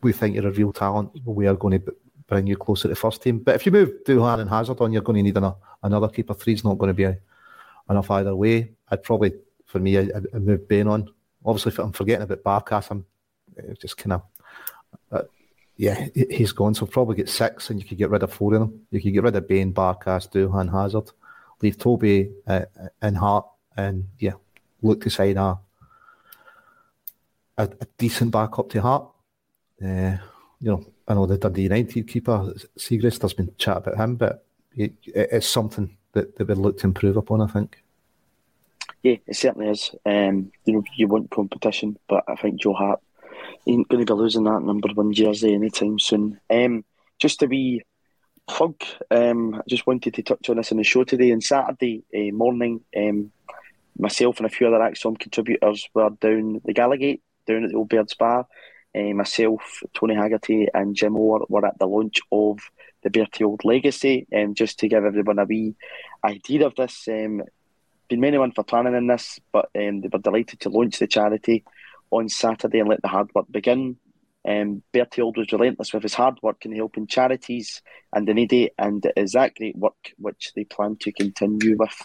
we 0.00 0.12
think 0.12 0.36
you're 0.36 0.46
a 0.46 0.52
real 0.52 0.72
talent, 0.72 1.10
we 1.24 1.48
are 1.48 1.56
going 1.56 1.80
to 1.80 1.94
bring 2.26 2.46
you 2.46 2.56
closer 2.56 2.82
to 2.82 2.88
the 2.88 2.96
first 2.96 3.22
team. 3.22 3.38
But 3.38 3.54
if 3.54 3.66
you 3.66 3.72
move 3.72 3.92
Doohan 4.06 4.40
and 4.40 4.50
Hazard 4.50 4.80
on, 4.80 4.92
you're 4.92 5.02
going 5.02 5.18
to 5.18 5.22
need 5.22 5.36
an, 5.36 5.54
another 5.82 6.08
keeper. 6.08 6.34
Three's 6.34 6.64
not 6.64 6.78
going 6.78 6.88
to 6.88 6.94
be 6.94 7.16
enough 7.88 8.10
either 8.10 8.34
way. 8.34 8.72
I'd 8.90 9.02
probably, 9.02 9.32
for 9.66 9.78
me, 9.78 9.98
I'd, 9.98 10.10
I'd 10.12 10.42
move 10.42 10.66
Bain 10.68 10.88
on. 10.88 11.08
Obviously, 11.44 11.72
I'm 11.82 11.92
forgetting 11.92 12.28
about 12.28 12.66
Barkas, 12.66 12.90
I'm 12.90 13.06
uh, 13.58 13.74
just 13.80 13.96
kind 13.96 14.14
of, 14.14 14.22
uh, 15.12 15.22
yeah, 15.76 16.08
he's 16.14 16.52
gone. 16.52 16.74
So 16.74 16.86
probably 16.86 17.16
get 17.16 17.28
six, 17.28 17.70
and 17.70 17.80
you 17.80 17.86
could 17.86 17.98
get 17.98 18.10
rid 18.10 18.22
of 18.24 18.32
four 18.32 18.54
of 18.54 18.60
them. 18.60 18.86
You 18.90 19.00
could 19.00 19.12
get 19.12 19.22
rid 19.22 19.36
of 19.36 19.46
Bain, 19.46 19.72
Barkas, 19.72 20.28
Doohan, 20.28 20.72
Hazard, 20.72 21.10
leave 21.62 21.78
Toby 21.78 22.32
uh, 22.48 22.64
and 23.00 23.16
Hart, 23.16 23.46
and 23.76 24.08
yeah, 24.18 24.32
look 24.82 25.02
to 25.02 25.10
sign 25.10 25.36
a, 25.36 25.58
a, 27.58 27.64
a 27.64 27.86
decent 27.96 28.32
backup 28.32 28.68
to 28.70 28.82
Hart. 28.82 29.08
Uh, 29.84 30.16
you 30.60 30.70
know, 30.70 30.84
I 31.06 31.14
know 31.14 31.26
the 31.26 31.38
Dundee 31.38 31.62
United 31.62 32.08
keeper 32.08 32.54
Siegrist. 32.78 33.20
There's 33.20 33.34
been 33.34 33.52
chat 33.58 33.78
about 33.78 33.96
him, 33.96 34.16
but 34.16 34.44
it, 34.74 34.94
it's 35.06 35.46
something 35.46 35.96
that 36.12 36.36
they 36.36 36.44
would 36.44 36.58
look 36.58 36.78
to 36.78 36.86
improve 36.86 37.16
upon. 37.16 37.40
I 37.40 37.46
think. 37.46 37.82
Yeah, 39.02 39.16
it 39.26 39.36
certainly 39.36 39.68
is. 39.68 39.94
Um, 40.04 40.50
you 40.64 40.74
know, 40.74 40.84
you 40.96 41.06
want 41.06 41.30
competition, 41.30 41.98
but 42.08 42.24
I 42.26 42.34
think 42.34 42.60
Joe 42.60 42.72
Hart 42.72 43.00
ain't 43.66 43.88
going 43.88 44.04
to 44.04 44.14
be 44.14 44.18
losing 44.18 44.44
that 44.44 44.62
number 44.62 44.88
one 44.94 45.12
jersey 45.12 45.54
anytime 45.54 45.98
soon. 45.98 46.40
Um, 46.50 46.84
just 47.18 47.40
to 47.40 47.46
be 47.46 47.82
plug, 48.48 48.82
um, 49.10 49.54
I 49.54 49.62
just 49.68 49.86
wanted 49.86 50.14
to 50.14 50.22
touch 50.22 50.48
on 50.48 50.56
this 50.56 50.70
in 50.70 50.78
the 50.78 50.84
show 50.84 51.04
today. 51.04 51.32
On 51.32 51.40
Saturday 51.40 52.04
uh, 52.14 52.34
morning, 52.34 52.80
um, 52.96 53.30
myself 53.98 54.38
and 54.38 54.46
a 54.46 54.50
few 54.50 54.66
other 54.66 54.78
ACSOM 54.78 55.18
contributors 55.18 55.88
were 55.94 56.10
down 56.10 56.60
the 56.64 56.74
Gallowgate, 56.74 57.20
down 57.46 57.64
at 57.64 57.70
the 57.70 57.76
Old 57.76 57.88
Birds 57.88 58.14
Bar. 58.14 58.46
Uh, 58.96 59.12
myself, 59.12 59.82
Tony 59.92 60.14
Haggerty, 60.14 60.68
and 60.72 60.96
Jim 60.96 61.12
Moore 61.12 61.44
were 61.48 61.66
at 61.66 61.78
the 61.78 61.86
launch 61.86 62.20
of 62.32 62.58
the 63.02 63.10
Bertie 63.10 63.44
Auld 63.44 63.64
Legacy, 63.64 64.26
um, 64.34 64.54
just 64.54 64.78
to 64.78 64.88
give 64.88 65.04
everyone 65.04 65.38
a 65.38 65.44
wee 65.44 65.74
idea 66.24 66.66
of 66.66 66.74
this. 66.76 67.06
Um, 67.08 67.42
been 68.08 68.20
many 68.20 68.38
one 68.38 68.52
for 68.52 68.64
planning 68.64 68.94
in 68.94 69.06
this, 69.06 69.38
but 69.52 69.68
um, 69.76 70.00
they 70.00 70.08
were 70.10 70.18
delighted 70.18 70.60
to 70.60 70.70
launch 70.70 70.98
the 70.98 71.06
charity 71.06 71.64
on 72.10 72.28
Saturday 72.28 72.78
and 72.78 72.88
let 72.88 73.02
the 73.02 73.08
hard 73.08 73.28
work 73.34 73.46
begin. 73.50 73.96
Um, 74.48 74.82
Bertie 74.92 75.22
Auld 75.22 75.36
was 75.36 75.52
relentless 75.52 75.92
with 75.92 76.04
his 76.04 76.14
hard 76.14 76.38
work 76.40 76.64
in 76.64 76.74
helping 76.74 77.06
charities 77.06 77.82
and 78.12 78.26
the 78.26 78.34
needy, 78.34 78.70
and 78.78 79.04
it 79.04 79.14
is 79.16 79.32
that 79.32 79.56
great 79.56 79.76
work 79.76 80.12
which 80.18 80.52
they 80.54 80.64
plan 80.64 80.96
to 81.00 81.12
continue 81.12 81.76
with 81.76 82.00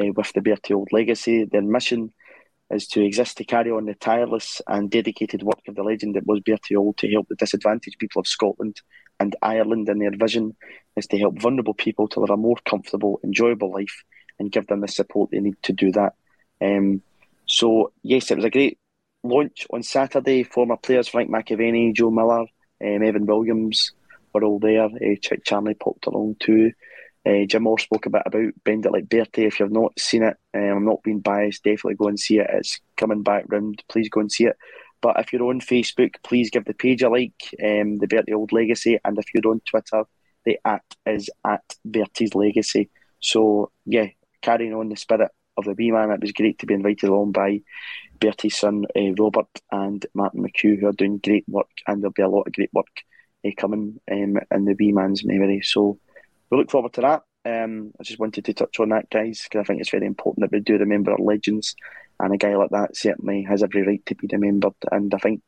uh, 0.00 0.12
with 0.16 0.32
the 0.32 0.40
Bertie 0.40 0.74
Auld 0.74 0.92
legacy. 0.92 1.44
Their 1.44 1.62
mission 1.62 2.12
is 2.72 2.86
to 2.88 3.04
exist 3.04 3.36
to 3.36 3.44
carry 3.44 3.70
on 3.70 3.84
the 3.84 3.94
tireless 3.94 4.60
and 4.66 4.90
dedicated 4.90 5.42
work 5.42 5.60
of 5.68 5.74
the 5.74 5.82
legend 5.82 6.14
that 6.14 6.26
was 6.26 6.40
Bertie 6.40 6.74
Auld 6.74 6.96
to 6.98 7.10
help 7.10 7.28
the 7.28 7.36
disadvantaged 7.36 7.98
people 7.98 8.20
of 8.20 8.26
Scotland 8.26 8.80
and 9.20 9.36
Ireland. 9.42 9.88
And 9.88 10.00
their 10.00 10.16
vision 10.16 10.56
is 10.96 11.06
to 11.08 11.18
help 11.18 11.38
vulnerable 11.38 11.74
people 11.74 12.08
to 12.08 12.20
live 12.20 12.30
a 12.30 12.36
more 12.36 12.56
comfortable, 12.68 13.20
enjoyable 13.22 13.72
life 13.72 14.02
and 14.38 14.50
give 14.50 14.66
them 14.66 14.80
the 14.80 14.88
support 14.88 15.30
they 15.30 15.40
need 15.40 15.62
to 15.62 15.72
do 15.72 15.92
that. 15.92 16.14
Um, 16.60 17.02
so, 17.46 17.92
yes, 18.02 18.30
it 18.30 18.36
was 18.36 18.44
a 18.46 18.50
great 18.50 18.78
launch 19.22 19.66
on 19.70 19.82
Saturday. 19.82 20.42
Former 20.42 20.76
players 20.76 21.08
Frank 21.08 21.30
McAvennie, 21.30 21.94
Joe 21.94 22.10
Miller, 22.10 22.40
um, 22.40 23.02
Evan 23.02 23.26
Williams 23.26 23.92
were 24.32 24.44
all 24.44 24.58
there. 24.58 24.84
Uh, 24.84 25.36
Charnley 25.44 25.74
popped 25.74 26.06
along 26.06 26.36
too. 26.40 26.72
Uh, 27.24 27.44
Jim 27.46 27.62
Moore 27.62 27.78
spoke 27.78 28.06
a 28.06 28.10
bit 28.10 28.22
about 28.26 28.52
Bend 28.64 28.84
It 28.84 28.92
Like 28.92 29.08
Bertie. 29.08 29.44
If 29.44 29.60
you've 29.60 29.70
not 29.70 29.98
seen 29.98 30.24
it, 30.24 30.36
um, 30.54 30.62
I'm 30.62 30.84
not 30.84 31.02
being 31.02 31.20
biased, 31.20 31.62
definitely 31.62 31.94
go 31.94 32.08
and 32.08 32.18
see 32.18 32.38
it. 32.38 32.50
It's 32.52 32.80
coming 32.96 33.22
back 33.22 33.44
round. 33.48 33.82
Please 33.88 34.08
go 34.08 34.20
and 34.20 34.32
see 34.32 34.46
it. 34.46 34.56
But 35.00 35.18
if 35.18 35.32
you're 35.32 35.44
on 35.44 35.60
Facebook, 35.60 36.14
please 36.24 36.50
give 36.50 36.64
the 36.64 36.74
page 36.74 37.02
a 37.02 37.08
like, 37.08 37.34
um, 37.62 37.98
the 37.98 38.06
Bertie 38.08 38.32
Auld 38.32 38.52
Legacy. 38.52 38.98
And 39.04 39.18
if 39.18 39.26
you're 39.34 39.52
on 39.52 39.60
Twitter, 39.60 40.04
the 40.44 40.58
at 40.64 40.82
is 41.06 41.30
at 41.44 41.62
Bertie's 41.84 42.34
Legacy. 42.34 42.90
So, 43.20 43.70
yeah, 43.86 44.08
carrying 44.40 44.74
on 44.74 44.88
the 44.88 44.96
spirit 44.96 45.30
of 45.56 45.64
the 45.64 45.74
B 45.74 45.90
Man, 45.90 46.10
it 46.10 46.20
was 46.20 46.32
great 46.32 46.58
to 46.60 46.66
be 46.66 46.74
invited 46.74 47.08
along 47.08 47.32
by 47.32 47.60
Bertie's 48.18 48.58
son, 48.58 48.84
uh, 48.96 49.12
Robert, 49.18 49.60
and 49.70 50.04
Martin 50.14 50.42
McHugh, 50.42 50.80
who 50.80 50.86
are 50.88 50.92
doing 50.92 51.18
great 51.18 51.44
work. 51.48 51.70
And 51.86 52.02
there'll 52.02 52.12
be 52.12 52.22
a 52.22 52.28
lot 52.28 52.46
of 52.46 52.52
great 52.52 52.70
work 52.72 53.02
uh, 53.46 53.50
coming 53.56 54.00
um, 54.10 54.38
in 54.50 54.64
the 54.64 54.74
B 54.74 54.92
Man's 54.92 55.24
memory. 55.24 55.60
So, 55.62 55.98
we 56.52 56.58
look 56.58 56.70
forward 56.70 56.92
to 56.92 57.00
that. 57.00 57.22
Um, 57.44 57.92
I 57.98 58.02
just 58.02 58.20
wanted 58.20 58.44
to 58.44 58.52
touch 58.52 58.78
on 58.78 58.90
that, 58.90 59.08
guys, 59.10 59.42
because 59.42 59.60
I 59.60 59.64
think 59.64 59.80
it's 59.80 59.90
very 59.90 60.06
important 60.06 60.42
that 60.42 60.52
we 60.52 60.60
do 60.60 60.76
remember 60.76 61.12
our 61.12 61.18
legends, 61.18 61.74
and 62.20 62.32
a 62.32 62.36
guy 62.36 62.54
like 62.54 62.70
that 62.70 62.94
certainly 62.94 63.42
has 63.44 63.62
every 63.62 63.82
right 63.82 64.04
to 64.06 64.14
be 64.14 64.28
remembered. 64.30 64.74
And 64.92 65.12
I 65.14 65.18
think 65.18 65.40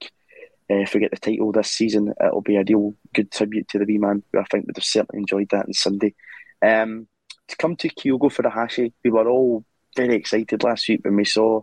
uh, 0.70 0.76
if 0.76 0.94
we 0.94 1.00
get 1.00 1.10
the 1.10 1.18
title 1.18 1.52
this 1.52 1.70
season, 1.70 2.14
it'll 2.24 2.40
be 2.40 2.56
a 2.56 2.64
real 2.66 2.94
good 3.12 3.30
tribute 3.30 3.68
to 3.68 3.78
the 3.78 3.84
wee 3.84 3.98
man, 3.98 4.22
who 4.32 4.40
I 4.40 4.44
think 4.44 4.66
would 4.66 4.78
have 4.78 4.84
certainly 4.84 5.20
enjoyed 5.20 5.50
that 5.50 5.66
on 5.66 5.74
Sunday. 5.74 6.14
Um, 6.62 7.06
to 7.48 7.56
come 7.56 7.76
to 7.76 7.90
Kyogo 7.90 8.32
Furuhashi, 8.32 8.94
we 9.04 9.10
were 9.10 9.28
all 9.28 9.62
very 9.94 10.14
excited 10.14 10.62
last 10.62 10.88
week 10.88 11.04
when 11.04 11.16
we 11.16 11.26
saw 11.26 11.58
uh, 11.58 11.62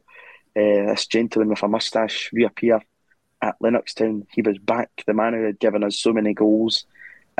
this 0.55 1.07
gentleman 1.07 1.49
with 1.49 1.63
a 1.63 1.67
moustache 1.67 2.29
reappear 2.31 2.79
at 3.41 3.55
Lennoxtown. 3.59 4.27
He 4.31 4.43
was 4.43 4.59
back, 4.59 4.91
the 5.07 5.15
man 5.15 5.33
who 5.33 5.45
had 5.45 5.59
given 5.59 5.83
us 5.83 5.97
so 5.97 6.13
many 6.13 6.35
goals 6.35 6.85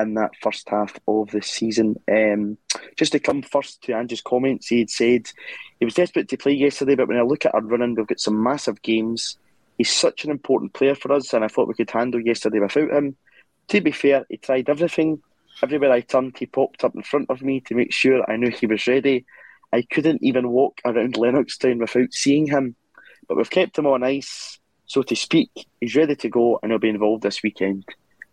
in 0.01 0.15
that 0.15 0.35
first 0.41 0.67
half 0.69 0.97
of 1.07 1.31
the 1.31 1.41
season. 1.41 1.95
Um, 2.11 2.57
just 2.97 3.11
to 3.13 3.19
come 3.19 3.41
first 3.41 3.81
to 3.83 3.93
Ange's 3.93 4.21
comments, 4.21 4.67
he 4.67 4.79
had 4.79 4.89
said 4.89 5.31
he 5.79 5.85
was 5.85 5.93
desperate 5.93 6.29
to 6.29 6.37
play 6.37 6.53
yesterday, 6.53 6.95
but 6.95 7.07
when 7.07 7.17
I 7.17 7.23
look 7.23 7.45
at 7.45 7.53
our 7.53 7.61
running, 7.61 7.95
we've 7.95 8.07
got 8.07 8.19
some 8.19 8.41
massive 8.41 8.81
games. 8.81 9.37
He's 9.77 9.91
such 9.91 10.25
an 10.25 10.31
important 10.31 10.73
player 10.73 10.95
for 10.95 11.11
us, 11.11 11.33
and 11.33 11.43
I 11.43 11.47
thought 11.47 11.67
we 11.67 11.73
could 11.73 11.89
handle 11.89 12.21
yesterday 12.21 12.59
without 12.59 12.91
him. 12.91 13.15
To 13.69 13.81
be 13.81 13.91
fair, 13.91 14.25
he 14.29 14.37
tried 14.37 14.69
everything. 14.69 15.21
Everywhere 15.63 15.91
I 15.91 16.01
turned, 16.01 16.37
he 16.37 16.45
popped 16.45 16.83
up 16.83 16.95
in 16.95 17.03
front 17.03 17.29
of 17.29 17.41
me 17.41 17.61
to 17.61 17.75
make 17.75 17.93
sure 17.93 18.29
I 18.29 18.35
knew 18.35 18.51
he 18.51 18.67
was 18.67 18.87
ready. 18.87 19.25
I 19.73 19.83
couldn't 19.83 20.23
even 20.23 20.49
walk 20.49 20.81
around 20.85 21.15
Lennoxtown 21.15 21.79
without 21.79 22.13
seeing 22.13 22.47
him. 22.47 22.75
But 23.27 23.37
we've 23.37 23.49
kept 23.49 23.77
him 23.77 23.87
on 23.87 24.03
ice, 24.03 24.59
so 24.85 25.03
to 25.03 25.15
speak. 25.15 25.51
He's 25.79 25.95
ready 25.95 26.15
to 26.15 26.29
go, 26.29 26.59
and 26.61 26.71
he'll 26.71 26.79
be 26.79 26.89
involved 26.89 27.23
this 27.23 27.41
weekend 27.41 27.85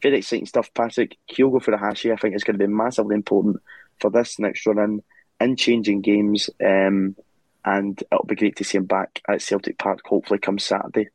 very 0.03 0.19
exciting 0.19 0.47
stuff, 0.47 0.73
Patrick. 0.75 1.17
Kyogo 1.31 1.63
Furuhashi, 1.63 2.13
I 2.13 2.17
think, 2.17 2.35
is 2.35 2.45
going 2.45 2.59
to 2.59 2.67
be 2.67 2.73
massively 2.73 3.15
important 3.15 3.61
for 4.01 4.11
this 4.11 4.39
next 4.39 4.67
run 4.67 4.79
in, 4.79 5.03
in 5.41 5.57
changing 5.57 6.03
games. 6.03 6.51
Um, 6.65 7.17
and 7.65 8.03
it'll 8.13 8.25
be 8.25 8.37
great 8.37 8.57
to 8.57 8.65
see 8.65 8.79
him 8.79 8.85
back 8.85 9.21
at 9.29 9.43
Celtic 9.43 9.79
Park, 9.79 10.01
hopefully, 10.05 10.39
come 10.39 10.59
Saturday. 10.59 11.09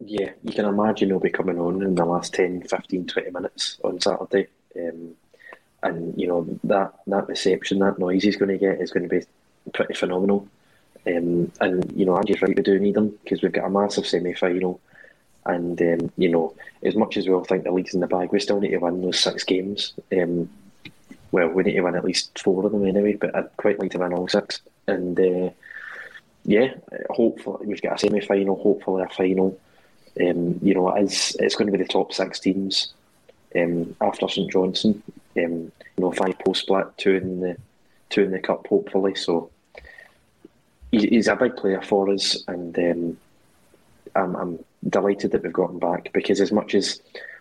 Yeah, 0.00 0.30
you 0.42 0.52
can 0.52 0.66
imagine 0.66 1.08
he'll 1.08 1.20
be 1.20 1.30
coming 1.30 1.58
on 1.58 1.82
in 1.82 1.94
the 1.94 2.04
last 2.04 2.34
10, 2.34 2.62
15, 2.62 3.06
20 3.06 3.30
minutes 3.30 3.78
on 3.84 4.00
Saturday. 4.00 4.48
Um, 4.76 5.14
and, 5.82 6.20
you 6.20 6.26
know, 6.26 6.46
that, 6.64 6.94
that 7.06 7.28
reception, 7.28 7.78
that 7.78 7.98
noise 7.98 8.22
he's 8.22 8.36
going 8.36 8.50
to 8.50 8.58
get 8.58 8.80
is 8.80 8.90
going 8.90 9.08
to 9.08 9.20
be 9.20 9.24
pretty 9.72 9.94
phenomenal. 9.94 10.48
Um, 11.06 11.52
and, 11.60 11.92
you 11.94 12.06
know, 12.06 12.16
Andy's 12.16 12.42
right, 12.42 12.56
we 12.56 12.62
do 12.62 12.78
need 12.78 12.96
him 12.96 13.18
because 13.22 13.42
we've 13.42 13.52
got 13.52 13.66
a 13.66 13.70
massive 13.70 14.06
semi 14.06 14.34
final 14.34 14.80
and 15.46 15.80
um, 15.80 16.10
you 16.16 16.28
know, 16.28 16.54
as 16.82 16.94
much 16.94 17.16
as 17.16 17.26
we 17.26 17.34
all 17.34 17.44
think 17.44 17.64
the 17.64 17.72
league's 17.72 17.94
in 17.94 18.00
the 18.00 18.06
bag, 18.06 18.32
we 18.32 18.40
still 18.40 18.60
need 18.60 18.70
to 18.70 18.78
win 18.78 19.02
those 19.02 19.20
six 19.20 19.44
games. 19.44 19.92
Um, 20.12 20.48
well, 21.32 21.48
we 21.48 21.64
need 21.64 21.74
to 21.74 21.80
win 21.80 21.96
at 21.96 22.04
least 22.04 22.38
four 22.38 22.64
of 22.64 22.72
them 22.72 22.86
anyway, 22.86 23.14
but 23.14 23.34
I'd 23.34 23.56
quite 23.56 23.78
like 23.78 23.90
to 23.92 23.98
win 23.98 24.12
all 24.12 24.28
six. 24.28 24.60
And 24.86 25.18
uh, 25.18 25.50
yeah, 26.44 26.74
hopefully 27.10 27.66
we've 27.66 27.82
got 27.82 27.96
a 27.96 27.98
semi 27.98 28.20
final, 28.20 28.62
hopefully 28.62 29.02
a 29.02 29.08
final. 29.08 29.58
Um, 30.20 30.60
you 30.62 30.74
know, 30.74 30.94
it 30.94 31.02
is, 31.02 31.36
it's 31.40 31.56
going 31.56 31.66
to 31.66 31.76
be 31.76 31.82
the 31.82 31.88
top 31.88 32.12
six 32.12 32.38
teams 32.38 32.92
um, 33.56 33.96
after 34.00 34.28
St 34.28 34.50
Johnstone. 34.50 35.02
Um, 35.36 35.72
you 35.96 35.98
know, 35.98 36.12
five 36.12 36.38
post 36.38 36.62
split, 36.62 36.86
two 36.96 37.16
in 37.16 37.40
the 37.40 37.56
two 38.10 38.22
in 38.22 38.30
the 38.30 38.38
cup, 38.38 38.66
hopefully. 38.68 39.14
So 39.14 39.50
he's 40.92 41.28
a 41.28 41.36
big 41.36 41.56
player 41.56 41.82
for 41.82 42.10
us, 42.10 42.44
and 42.46 42.78
um, 42.78 43.16
I'm, 44.14 44.36
I'm 44.36 44.64
delighted 44.88 45.32
that 45.32 45.42
we've 45.42 45.52
gotten 45.52 45.78
back 45.78 46.10
because 46.12 46.40
as 46.40 46.52
much 46.52 46.74
as 46.74 47.00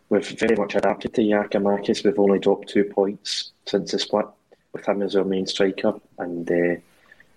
we've 0.09 0.27
very 0.39 0.55
much 0.55 0.75
adapted 0.75 1.13
to 1.13 1.21
Giakoumakis, 1.21 2.03
we've 2.03 2.19
only 2.19 2.39
dropped 2.39 2.69
two 2.69 2.83
points 2.83 3.51
since 3.65 3.91
the 3.91 3.99
split 3.99 4.25
with 4.73 4.87
him 4.87 5.01
as 5.01 5.15
our 5.15 5.23
main 5.23 5.45
striker, 5.45 5.93
and 6.17 6.49
uh, 6.49 6.79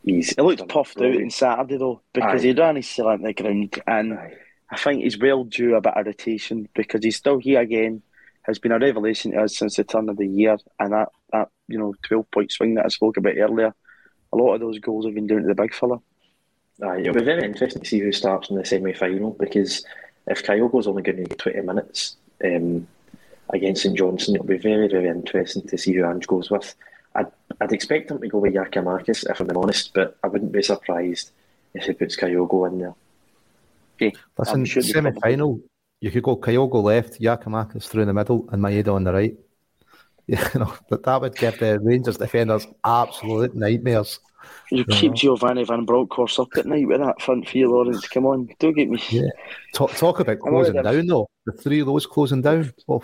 he's. 0.05 0.35
He 0.35 0.43
looked 0.43 0.69
puffed 0.69 1.01
out 1.01 1.17
on 1.17 1.31
Saturday 1.31 1.77
though 1.77 2.01
because 2.13 2.43
Aye. 2.43 2.49
he 2.49 2.53
ran 2.53 2.77
his 2.77 2.89
seal 2.89 3.09
on 3.09 3.23
the 3.23 3.33
ground, 3.33 3.79
and 3.87 4.15
Aye. 4.15 4.35
I 4.71 4.77
think 4.77 5.03
he's 5.03 5.19
well 5.19 5.45
due 5.45 5.77
a 5.77 5.81
bit 5.81 5.95
of 5.97 6.07
rotation 6.07 6.69
because 6.75 7.05
he's 7.05 7.17
still 7.17 7.39
here 7.39 7.61
again. 7.61 8.03
Has 8.43 8.61
been 8.61 8.73
a 8.73 8.79
revelation 8.79 9.33
to 9.33 9.43
us 9.43 9.57
since 9.57 9.75
the 9.75 9.83
turn 9.83 10.09
of 10.09 10.19
the 10.19 10.27
year, 10.27 10.57
and 10.79 10.93
that, 10.93 11.09
that 11.33 11.49
you 11.69 11.79
know 11.79 11.95
twelve 12.03 12.31
point 12.31 12.53
swing 12.53 12.75
that 12.75 12.85
I 12.85 12.89
spoke 12.89 13.17
about 13.17 13.37
earlier, 13.37 13.75
a 14.33 14.37
lot 14.37 14.55
of 14.55 14.61
those 14.61 14.79
goals 14.79 15.05
have 15.05 15.15
been 15.15 15.27
down 15.27 15.43
to 15.43 15.49
the 15.49 15.55
big 15.55 15.75
fella. 15.75 15.99
Aye, 16.83 17.01
it'll 17.01 17.15
be 17.15 17.23
very 17.23 17.45
interesting 17.45 17.83
to 17.83 17.89
see 17.89 18.01
who 18.01 18.13
starts 18.13 18.51
in 18.51 18.57
the 18.57 18.65
semi 18.65 18.93
final 18.93 19.31
because 19.31 19.85
if 20.27 20.45
Kyogo's 20.45 20.87
only 20.87 21.03
going 21.03 21.17
to 21.17 21.25
get 21.25 21.39
20 21.39 21.61
minutes 21.63 22.17
um, 22.45 22.87
against 23.51 23.83
St 23.83 23.97
Johnstone, 23.97 24.35
it'll 24.35 24.47
be 24.47 24.59
very, 24.59 24.89
very 24.89 25.09
interesting 25.09 25.67
to 25.69 25.79
see 25.79 25.95
who 25.95 26.05
Ange 26.05 26.27
goes 26.27 26.51
with. 26.51 26.75
I'd, 27.15 27.33
I'd 27.61 27.73
expect 27.73 28.11
him 28.11 28.21
to 28.21 28.29
go 28.29 28.39
with 28.39 28.55
Giakoumakis, 28.55 29.31
if 29.31 29.41
I'm 29.41 29.57
honest, 29.57 29.95
but 29.95 30.19
I 30.23 30.29
wouldn't 30.29 30.53
be 30.53 30.63
surprised 30.63 31.31
if 31.75 31.85
he 31.85 31.93
puts 31.93 32.17
Kyogo 32.17 32.69
in 32.69 32.79
there. 32.81 32.95
Okay. 33.95 34.15
Listen, 34.39 34.67
semi 34.67 35.13
final, 35.13 35.61
you 36.01 36.11
could 36.11 36.23
go 36.23 36.37
Kyogo 36.37 36.83
left, 36.83 37.21
Giakoumakis 37.21 37.89
through 37.89 38.03
in 38.03 38.09
the 38.09 38.15
middle, 38.15 38.47
and 38.53 38.63
Maeda 38.63 38.93
on 38.93 39.05
the 39.05 39.13
right. 39.13 39.37
Yeah, 40.27 40.49
you 40.55 40.61
know, 40.61 40.75
that, 40.91 41.05
that 41.05 41.21
would 41.21 41.37
give 41.37 41.59
the 41.59 41.79
Rangers 41.81 42.19
defenders 42.19 42.67
absolute 42.85 43.55
nightmares. 43.55 44.21
You 44.71 44.85
keep 44.85 45.15
Giovanni 45.15 45.65
Van 45.65 45.85
Bronckhorst 45.85 46.41
up 46.41 46.49
at 46.57 46.67
night 46.67 46.87
with 46.89 47.01
that 47.01 47.21
front 47.23 47.49
three, 47.49 47.67
Lawrence. 47.67 48.07
Come 48.09 48.27
on, 48.27 48.49
don't 48.59 48.75
get 48.75 48.89
me. 48.91 49.01
Yeah. 49.11 49.29
Talk, 49.73 49.93
talk 49.93 50.21
about 50.21 50.41
closing 50.41 50.75
down, 50.83 51.07
though. 51.07 51.29
The 51.47 51.53
three 51.53 51.81
of 51.81 51.87
those 51.87 52.07
closing 52.07 52.43
down. 52.43 52.73
Oh, 52.89 53.03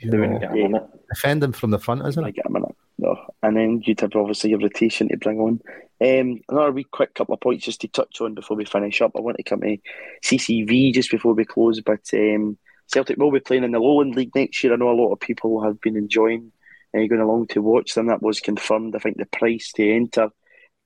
you 0.00 0.10
They 0.10 0.18
wouldn't 0.18 0.40
know, 0.42 0.48
get 0.48 0.50
a 0.50 0.68
minute. 0.68 0.86
defending 1.08 1.52
from 1.52 1.70
the 1.70 1.78
front, 1.78 2.04
isn't 2.06 2.24
I 2.24 2.28
it? 2.28 2.34
get 2.34 2.46
a 2.46 2.50
minute. 2.50 2.74
No. 2.98 3.16
And 3.42 3.56
then 3.56 3.82
you'd 3.84 4.00
have 4.00 4.16
obviously 4.16 4.50
your 4.50 4.58
rotation 4.58 5.08
to 5.08 5.16
bring 5.16 5.38
on. 5.38 5.60
Um, 6.00 6.40
another 6.48 6.72
wee 6.72 6.84
quick 6.84 7.14
couple 7.14 7.34
of 7.34 7.40
points 7.40 7.64
just 7.64 7.80
to 7.82 7.88
touch 7.88 8.20
on 8.20 8.34
before 8.34 8.56
we 8.56 8.64
finish 8.64 9.00
up. 9.00 9.12
I 9.16 9.20
want 9.20 9.36
to 9.36 9.42
come 9.44 9.60
to 9.60 9.76
CCV 10.24 10.92
just 10.94 11.10
before 11.10 11.34
we 11.34 11.44
close, 11.44 11.80
but 11.80 12.00
um, 12.14 12.58
Celtic 12.88 13.16
will 13.18 13.30
be 13.30 13.40
playing 13.40 13.64
in 13.64 13.72
the 13.72 13.78
Lowland 13.80 14.16
League 14.16 14.34
next 14.34 14.62
year. 14.64 14.72
I 14.72 14.76
know 14.76 14.90
a 14.90 15.00
lot 15.00 15.12
of 15.12 15.20
people 15.20 15.62
have 15.62 15.80
been 15.80 15.96
enjoying 15.96 16.52
uh, 16.96 17.06
going 17.06 17.20
along 17.20 17.48
to 17.48 17.62
watch 17.62 17.94
them. 17.94 18.06
That 18.06 18.22
was 18.22 18.40
confirmed. 18.40 18.94
I 18.96 18.98
think 18.98 19.16
the 19.16 19.26
price 19.26 19.72
to 19.72 19.92
enter 19.94 20.30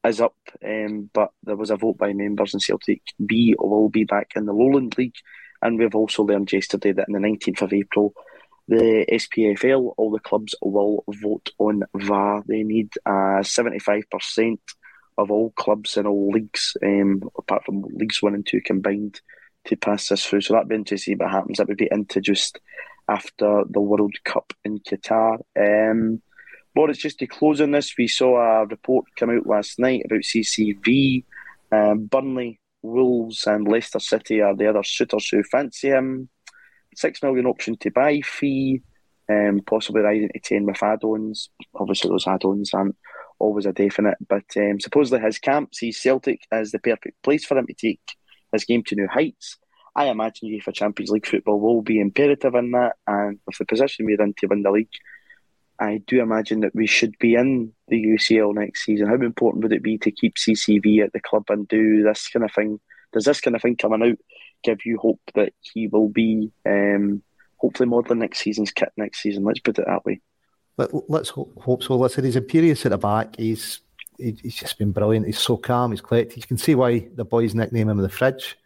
is 0.05 0.21
up, 0.21 0.37
um, 0.65 1.11
but 1.13 1.33
there 1.45 1.57
was 1.57 1.71
a 1.71 1.77
vote 1.77 1.99
by 1.99 2.13
members, 2.13 2.55
and 2.55 2.63
Celtic 2.63 3.03
B 3.25 3.55
will 3.59 3.89
be 3.89 4.05
back 4.05 4.33
in 4.37 4.47
the 4.47 4.53
Lowland 4.53 4.97
League. 4.99 5.17
And 5.61 5.79
we've 5.79 5.95
also 5.95 6.25
learned 6.25 6.53
yesterday 6.53 6.93
that 6.93 7.07
on 7.09 7.13
the 7.13 7.27
19th 7.27 7.63
of 7.63 7.73
April, 7.73 8.15
the 8.69 9.07
SPFL, 9.11 9.95
all 9.97 10.11
the 10.11 10.19
clubs 10.19 10.55
will 10.61 11.05
vote 11.09 11.51
on 11.59 11.83
VAR. 11.95 12.43
They 12.47 12.63
need 12.63 12.93
uh, 13.07 13.43
75% 13.43 14.59
of 15.19 15.31
all 15.31 15.51
clubs 15.51 15.97
in 15.97 16.07
all 16.07 16.31
leagues, 16.31 16.77
um, 16.83 17.23
apart 17.37 17.65
from 17.65 17.83
Leagues 17.83 18.23
1 18.23 18.35
and 18.35 18.47
2 18.47 18.61
combined, 18.65 19.21
to 19.67 19.77
pass 19.77 20.09
this 20.09 20.25
through. 20.25 20.41
So 20.41 20.55
that'd 20.55 20.69
be 20.69 20.75
interesting 20.75 21.15
to 21.15 21.21
see 21.21 21.25
what 21.25 21.31
happens. 21.31 21.59
That 21.59 21.69
would 21.69 21.77
be 21.77 21.89
introduced 21.93 22.59
after 23.09 23.63
the 23.69 23.81
World 23.81 24.17
Cup 24.25 24.53
in 24.65 24.81
Qatar. 24.81 25.39
Um, 25.57 26.23
Boris, 26.75 26.99
just 26.99 27.19
to 27.19 27.27
close 27.27 27.61
on 27.61 27.73
this, 27.73 27.95
we 27.99 28.09
saw 28.09 28.37
a 28.39 28.67
report 28.67 29.05
come 29.17 29.31
out 29.31 29.47
last 29.47 29.79
night 29.79 30.03
about 30.05 30.21
CCV. 30.21 31.25
Um, 31.71 32.07
Burnley, 32.07 32.61
Wolves, 32.83 33.47
and 33.47 33.69
Leicester 33.69 34.01
City 34.01 34.41
are 34.41 34.57
the 34.57 34.69
other 34.69 34.83
suitors 34.83 35.29
who 35.29 35.43
fancy 35.43 35.89
him. 35.89 36.29
Six 36.95 37.23
million 37.23 37.47
option 37.47 37.77
to 37.79 37.91
buy 37.91 38.21
fee, 38.21 38.83
um, 39.31 39.61
possibly 39.67 40.03
rising 40.03 40.31
to 40.33 40.41
ten 40.41 40.65
with 40.65 40.83
add-ons. 40.83 41.51
Obviously, 41.75 42.11
those 42.11 42.27
add-ons 42.27 42.73
aren't 42.75 42.97
always 43.39 43.67
a 43.67 43.73
definite, 43.73 44.19
but 44.27 44.45
um, 44.57 44.81
supposedly 44.81 45.25
his 45.25 45.39
camp 45.39 45.75
sees 45.75 46.01
Celtic 46.01 46.43
as 46.51 46.71
the 46.71 46.79
perfect 46.79 47.23
place 47.23 47.45
for 47.45 47.59
him 47.59 47.67
to 47.67 47.75
take 47.75 48.01
his 48.53 48.65
game 48.65 48.83
to 48.85 48.95
new 48.95 49.09
heights. 49.09 49.59
I 49.95 50.07
imagine 50.07 50.49
UEFA 50.49 50.73
Champions 50.73 51.11
League 51.11 51.27
football 51.27 51.61
will 51.61 51.83
be 51.83 52.01
imperative 52.01 52.55
in 52.55 52.71
that, 52.71 52.97
and 53.07 53.39
with 53.47 53.59
the 53.59 53.67
position 53.67 54.07
we're 54.07 54.23
in 54.23 54.35
to 54.39 54.47
win 54.47 54.63
the 54.63 54.71
league, 54.71 54.89
I 55.83 56.01
do 56.07 56.23
imagine 56.23 56.61
that 56.61 56.77
we 56.77 56.87
should 56.87 57.19
be 57.19 57.35
in 57.35 57.73
the 57.89 58.01
UCL 58.01 58.55
next 58.55 58.85
season. 58.85 59.09
How 59.09 59.15
important 59.15 59.65
would 59.65 59.73
it 59.73 59.83
be 59.83 59.99
to 59.99 60.13
keep 60.13 60.37
CCV 60.37 61.03
at 61.03 61.13
the 61.13 61.19
club 61.19 61.47
and 61.49 61.67
do 61.67 62.05
this 62.05 62.29
kind 62.29 62.45
of 62.45 62.53
thing? 62.53 62.79
Does 63.13 63.25
this 63.25 63.41
kind 63.41 63.57
of 63.57 63.63
thing 63.63 63.77
coming 63.77 64.03
out 64.03 64.19
give 64.63 64.87
you 64.87 64.97
hope 64.97 65.21
that 65.35 65.53
he 65.61 65.89
will 65.89 66.09
be 66.09 66.53
um, 66.65 67.23
hopefully 67.57 67.89
modelling 67.89 68.21
next 68.21 68.39
season's 68.39 68.71
kit 68.71 68.93
next 68.97 69.23
season? 69.23 69.43
Let's 69.43 69.59
put 69.59 69.81
it 69.81 69.87
that 69.89 70.05
way. 70.05 70.21
Let, 70.77 71.11
let's 71.11 71.31
ho- 71.31 71.51
hope 71.61 71.83
so. 71.83 71.97
Listen, 71.97 72.25
he's 72.25 72.37
imperious 72.37 72.87
at 72.87 72.91
the 72.91 72.99
back. 72.99 73.35
He's 73.37 73.81
he, 74.19 74.37
he's 74.41 74.55
just 74.55 74.79
been 74.79 74.93
brilliant. 74.93 75.27
He's 75.27 75.41
so 75.41 75.57
calm. 75.57 75.91
He's 75.91 76.01
collected. 76.01 76.37
You 76.37 76.47
can 76.47 76.59
see 76.59 76.77
why 76.77 77.09
the 77.13 77.25
boys 77.25 77.57
nickname 77.57 77.89
him 77.89 77.99
the 77.99 78.09
fridge. 78.09 78.57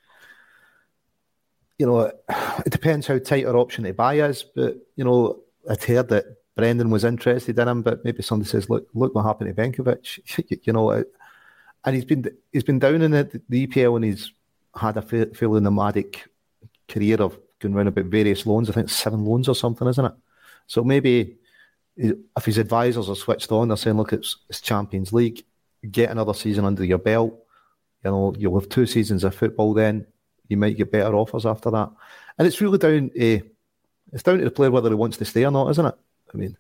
You 1.79 1.87
know, 1.87 2.13
it 2.67 2.71
depends 2.71 3.07
how 3.07 3.19
tight 3.19 3.47
our 3.47 3.57
option 3.57 3.85
to 3.85 3.95
buy 3.95 4.17
is, 4.17 4.45
but 4.55 4.77
you 4.97 5.05
know, 5.05 5.41
I'd 5.69 5.83
heard 5.83 6.11
that 6.11 6.36
Brendan 6.57 6.91
was 6.91 7.05
interested 7.05 7.59
in 7.59 7.69
him, 7.69 7.83
but 7.83 8.05
maybe 8.05 8.23
somebody 8.23 8.49
says, 8.49 8.71
"Look, 8.71 8.89
look 8.95 9.15
what 9.15 9.25
happened 9.25 9.55
to 9.55 9.63
Benkovic." 9.63 10.47
You, 10.65 10.73
know, 10.73 10.91
and 10.91 11.95
he's 11.95 12.05
been 12.05 12.27
he's 12.53 12.65
been 12.65 12.79
down 12.79 13.03
in 13.03 13.11
the, 13.11 13.41
the 13.49 13.67
EPL 13.67 13.97
and 13.97 14.05
he's 14.05 14.33
had 14.75 14.97
a 14.97 15.03
fairly 15.03 15.61
nomadic 15.61 16.25
career 16.89 17.21
of 17.21 17.39
going 17.61 17.75
around 17.75 17.89
about 17.89 18.07
various 18.07 18.47
loans. 18.47 18.69
I 18.69 18.73
think 18.73 18.89
seven 18.89 19.25
loans 19.25 19.49
or 19.49 19.55
something, 19.55 19.87
isn't 19.87 20.05
it? 20.05 20.15
So 20.67 20.83
maybe 20.83 21.37
if 21.97 22.45
his 22.45 22.59
advisors 22.59 23.09
are 23.09 23.17
switched 23.17 23.53
on, 23.53 23.69
they're 23.69 23.77
saying, 23.77 23.97
look, 23.97 24.13
it's, 24.13 24.37
it's 24.49 24.61
Champions 24.61 25.13
League, 25.13 25.45
get 25.91 26.11
another 26.11 26.35
season 26.35 26.65
under 26.65 26.85
your 26.85 26.99
belt. 26.99 27.35
You 28.05 28.11
know, 28.11 28.35
you'll 28.37 28.59
have 28.59 28.69
two 28.69 28.87
seasons 28.87 29.25
of 29.25 29.35
football 29.35 29.73
then. 29.73 30.07
You 30.49 30.57
might 30.57 30.77
get 30.77 30.93
better 30.93 31.15
offers 31.15 31.47
after 31.47 31.71
that. 31.71 31.91
And 32.39 32.47
it's 32.47 32.61
really 32.61 32.79
down 32.79 33.11
it's 33.15 34.23
down 34.23 34.39
to 34.39 34.45
the 34.45 34.51
player 34.51 34.71
whether 34.71 34.89
he 34.89 34.95
wants 34.95 35.17
to 35.17 35.25
stay 35.25 35.45
or 35.45 35.51
not, 35.51 35.71
isn't 35.71 35.87
it? 35.87 35.95
I 36.33 36.37
mean, 36.37 36.57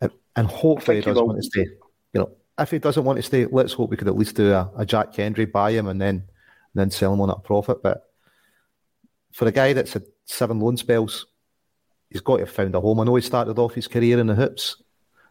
and- 0.00 0.12
and 0.36 0.46
hopefully 0.46 0.96
he 0.98 1.02
think 1.02 1.04
he 1.06 1.10
does 1.10 1.20
will. 1.20 1.26
want 1.28 1.38
to 1.42 1.46
stay. 1.46 1.66
You 2.12 2.20
know, 2.20 2.30
if 2.58 2.70
he 2.70 2.78
doesn't 2.78 3.04
want 3.04 3.16
to 3.16 3.22
stay, 3.22 3.46
let's 3.46 3.72
hope 3.72 3.90
we 3.90 3.96
could 3.96 4.08
at 4.08 4.16
least 4.16 4.36
do 4.36 4.52
a, 4.52 4.70
a 4.76 4.86
Jack 4.86 5.14
Hendry, 5.14 5.44
buy 5.44 5.72
him 5.72 5.86
and 5.88 6.00
then 6.00 6.24
then 6.74 6.90
sell 6.90 7.12
him 7.12 7.20
on 7.20 7.30
at 7.30 7.38
a 7.38 7.40
profit. 7.40 7.82
But 7.82 8.10
for 9.32 9.46
a 9.48 9.52
guy 9.52 9.72
that's 9.72 9.94
had 9.94 10.04
seven 10.26 10.60
loan 10.60 10.76
spells, 10.76 11.26
he's 12.10 12.20
got 12.20 12.36
to 12.36 12.44
have 12.44 12.50
found 12.50 12.74
a 12.74 12.80
home. 12.80 13.00
I 13.00 13.04
know 13.04 13.14
he 13.14 13.22
started 13.22 13.58
off 13.58 13.74
his 13.74 13.88
career 13.88 14.18
in 14.18 14.26
the 14.26 14.34
hoops 14.34 14.82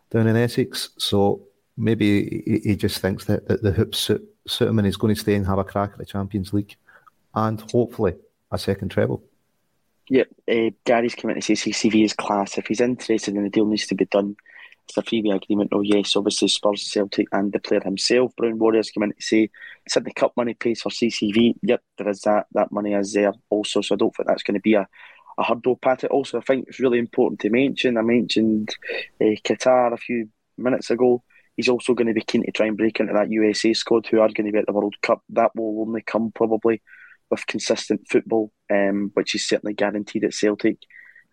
down 0.09 0.27
in 0.27 0.35
Essex, 0.35 0.89
so 0.97 1.47
maybe 1.77 2.43
he, 2.45 2.69
he 2.69 2.75
just 2.75 2.99
thinks 2.99 3.25
that, 3.25 3.47
that 3.47 3.61
the 3.61 3.71
hoops 3.71 3.99
suit, 3.99 4.23
suit 4.47 4.67
him 4.69 4.79
and 4.79 4.85
he's 4.85 4.97
going 4.97 5.13
to 5.13 5.19
stay 5.19 5.35
and 5.35 5.45
have 5.45 5.59
a 5.59 5.63
crack 5.63 5.91
at 5.91 5.97
the 5.97 6.05
Champions 6.05 6.53
League 6.53 6.75
and 7.35 7.59
hopefully 7.71 8.15
a 8.51 8.57
second 8.57 8.89
treble. 8.89 9.21
Yep, 10.09 10.27
uh, 10.51 10.69
Gary's 10.85 11.15
coming 11.15 11.35
to 11.35 11.41
say 11.41 11.53
CCV 11.53 12.05
is 12.05 12.13
class. 12.13 12.57
If 12.57 12.67
he's 12.67 12.81
interested 12.81 13.33
and 13.33 13.45
the 13.45 13.49
deal 13.49 13.65
needs 13.65 13.87
to 13.87 13.95
be 13.95 14.05
done, 14.05 14.35
it's 14.87 14.97
a 14.97 15.01
freebie 15.01 15.33
agreement. 15.33 15.71
Oh, 15.73 15.81
yes, 15.81 16.15
obviously 16.15 16.47
Spurs, 16.47 16.83
Celtic, 16.91 17.27
and 17.31 17.51
the 17.51 17.59
player 17.59 17.81
himself. 17.83 18.35
Brown 18.35 18.59
Warriors 18.59 18.91
come 18.91 19.03
in 19.03 19.13
to 19.13 19.21
say, 19.21 19.49
the 19.93 20.11
cup 20.11 20.33
money 20.37 20.53
pays 20.53 20.81
for 20.81 20.89
CCV. 20.89 21.55
Yep, 21.63 21.81
there 21.97 22.09
is 22.09 22.21
that. 22.21 22.45
That 22.53 22.71
money 22.71 22.93
is 22.93 23.13
there 23.13 23.33
also, 23.49 23.81
so 23.81 23.95
I 23.95 23.97
don't 23.97 24.15
think 24.15 24.27
that's 24.27 24.43
going 24.43 24.55
to 24.55 24.61
be 24.61 24.75
a, 24.75 24.87
a 25.39 25.43
hurdle, 25.43 25.77
Pat. 25.77 26.03
Also, 26.05 26.37
I 26.37 26.41
think 26.41 26.67
it's 26.67 26.79
really 26.79 26.99
important 26.99 27.39
to 27.41 27.49
mention. 27.49 27.97
I 27.97 28.01
mentioned 28.01 28.75
uh, 29.19 29.35
Qatar 29.43 29.91
a 29.91 29.97
few 29.97 30.29
minutes 30.57 30.91
ago. 30.91 31.23
He's 31.57 31.69
also 31.69 31.93
going 31.93 32.07
to 32.07 32.13
be 32.13 32.21
keen 32.21 32.43
to 32.45 32.51
try 32.51 32.67
and 32.67 32.77
break 32.77 32.99
into 32.99 33.13
that 33.13 33.31
USA 33.31 33.73
squad 33.73 34.05
who 34.05 34.19
are 34.19 34.29
going 34.29 34.45
to 34.45 34.51
be 34.51 34.59
at 34.59 34.67
the 34.67 34.73
World 34.73 34.95
Cup. 35.01 35.23
That 35.29 35.55
will 35.55 35.81
only 35.81 36.01
come 36.01 36.31
probably 36.31 36.81
with 37.29 37.47
consistent 37.47 38.07
football, 38.09 38.51
um, 38.71 39.11
which 39.13 39.35
is 39.35 39.47
certainly 39.47 39.73
guaranteed 39.73 40.23
at 40.23 40.33
Celtic. 40.33 40.77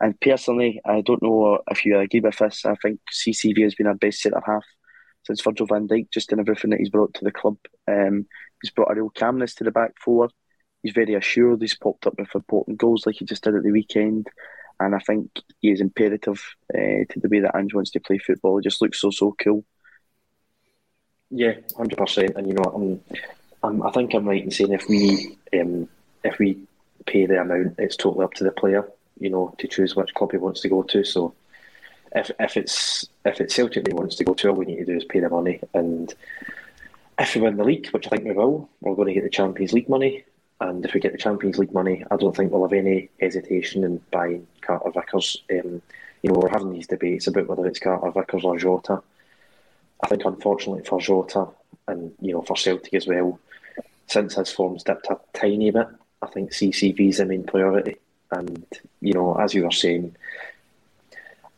And 0.00 0.20
personally, 0.20 0.80
I 0.84 1.00
don't 1.00 1.22
know 1.22 1.60
if 1.70 1.84
you 1.84 1.98
agree 1.98 2.20
with 2.20 2.38
this. 2.38 2.64
I 2.64 2.74
think 2.76 3.00
CCV 3.12 3.62
has 3.62 3.74
been 3.74 3.86
our 3.86 3.94
best 3.94 4.20
centre 4.20 4.42
half 4.44 4.64
since 5.24 5.40
Virgil 5.40 5.66
van 5.66 5.86
Dijk, 5.86 6.10
just 6.10 6.32
in 6.32 6.40
everything 6.40 6.70
that 6.70 6.80
he's 6.80 6.90
brought 6.90 7.14
to 7.14 7.24
the 7.24 7.30
club. 7.30 7.56
Um, 7.86 8.26
he's 8.60 8.72
brought 8.72 8.90
a 8.90 8.94
real 8.94 9.10
calmness 9.10 9.54
to 9.56 9.64
the 9.64 9.70
back 9.70 9.92
four. 10.04 10.28
He's 10.82 10.94
very 10.94 11.14
assured. 11.14 11.60
He's 11.60 11.76
popped 11.76 12.06
up 12.06 12.18
with 12.18 12.34
important 12.34 12.78
goals 12.78 13.06
like 13.06 13.16
he 13.16 13.24
just 13.24 13.44
did 13.44 13.54
at 13.54 13.62
the 13.62 13.70
weekend. 13.70 14.26
And 14.80 14.96
I 14.96 14.98
think 14.98 15.30
he 15.60 15.70
is 15.70 15.80
imperative 15.80 16.42
uh, 16.74 17.06
to 17.08 17.20
the 17.20 17.28
way 17.28 17.38
that 17.40 17.54
Ange 17.56 17.74
wants 17.74 17.92
to 17.92 18.00
play 18.00 18.18
football. 18.18 18.58
He 18.58 18.64
just 18.64 18.82
looks 18.82 19.00
so, 19.00 19.10
so 19.10 19.36
cool. 19.40 19.64
Yeah, 21.30 21.54
hundred 21.76 21.98
percent. 21.98 22.32
And 22.36 22.48
you 22.48 22.54
know, 22.54 22.64
I'm, 22.64 23.00
I'm, 23.62 23.82
I 23.82 23.90
think 23.90 24.14
I'm 24.14 24.28
right 24.28 24.42
in 24.42 24.50
saying 24.50 24.72
if 24.72 24.88
we, 24.88 25.36
um, 25.58 25.88
if 26.24 26.38
we 26.38 26.58
pay 27.06 27.26
the 27.26 27.40
amount, 27.40 27.76
it's 27.78 27.96
totally 27.96 28.24
up 28.24 28.34
to 28.34 28.44
the 28.44 28.50
player, 28.50 28.88
you 29.18 29.30
know, 29.30 29.54
to 29.58 29.68
choose 29.68 29.94
which 29.94 30.14
club 30.14 30.32
he 30.32 30.38
wants 30.38 30.60
to 30.62 30.68
go 30.68 30.82
to. 30.82 31.04
So, 31.04 31.34
if 32.14 32.30
if 32.38 32.56
it's 32.56 33.08
if 33.24 33.40
it's 33.40 33.54
Celtic 33.54 33.86
he 33.86 33.94
wants 33.94 34.16
to 34.16 34.24
go 34.24 34.34
to, 34.34 34.48
all 34.48 34.54
we 34.54 34.66
need 34.66 34.78
to 34.78 34.84
do 34.84 34.96
is 34.96 35.04
pay 35.04 35.20
the 35.20 35.28
money. 35.28 35.60
And 35.74 36.12
if 37.18 37.34
we 37.34 37.40
win 37.40 37.56
the 37.56 37.64
league, 37.64 37.88
which 37.90 38.06
I 38.06 38.10
think 38.10 38.24
we 38.24 38.32
will, 38.32 38.68
we're 38.80 38.94
going 38.94 39.08
to 39.08 39.14
get 39.14 39.24
the 39.24 39.30
Champions 39.30 39.72
League 39.72 39.88
money. 39.88 40.24
And 40.60 40.84
if 40.84 40.94
we 40.94 41.00
get 41.00 41.12
the 41.12 41.18
Champions 41.18 41.58
League 41.58 41.72
money, 41.72 42.04
I 42.10 42.16
don't 42.16 42.36
think 42.36 42.52
we'll 42.52 42.62
have 42.62 42.72
any 42.72 43.10
hesitation 43.20 43.82
in 43.84 44.00
buying 44.10 44.46
Carter 44.60 44.90
Vickers. 44.90 45.42
Um, 45.50 45.82
you 46.22 46.30
know, 46.30 46.38
we're 46.38 46.48
having 46.48 46.72
these 46.72 46.86
debates 46.86 47.26
about 47.26 47.48
whether 47.48 47.66
it's 47.66 47.80
Carter 47.80 48.10
Vickers 48.12 48.44
or 48.44 48.56
Jota. 48.58 49.02
I 50.02 50.08
think, 50.08 50.24
unfortunately 50.24 50.84
for 50.84 51.00
Jota 51.00 51.48
and 51.88 52.12
you 52.20 52.32
know 52.32 52.42
for 52.42 52.56
Celtic 52.56 52.94
as 52.94 53.06
well, 53.06 53.38
since 54.06 54.34
his 54.34 54.52
form's 54.52 54.84
dipped 54.84 55.06
a 55.08 55.18
tiny 55.34 55.70
bit, 55.70 55.88
I 56.20 56.26
think 56.26 56.52
CCV 56.52 57.08
is 57.08 57.18
the 57.18 57.26
main 57.26 57.44
priority. 57.44 57.96
And 58.30 58.64
you 59.00 59.12
know, 59.12 59.34
as 59.34 59.54
you 59.54 59.64
were 59.64 59.70
saying, 59.70 60.16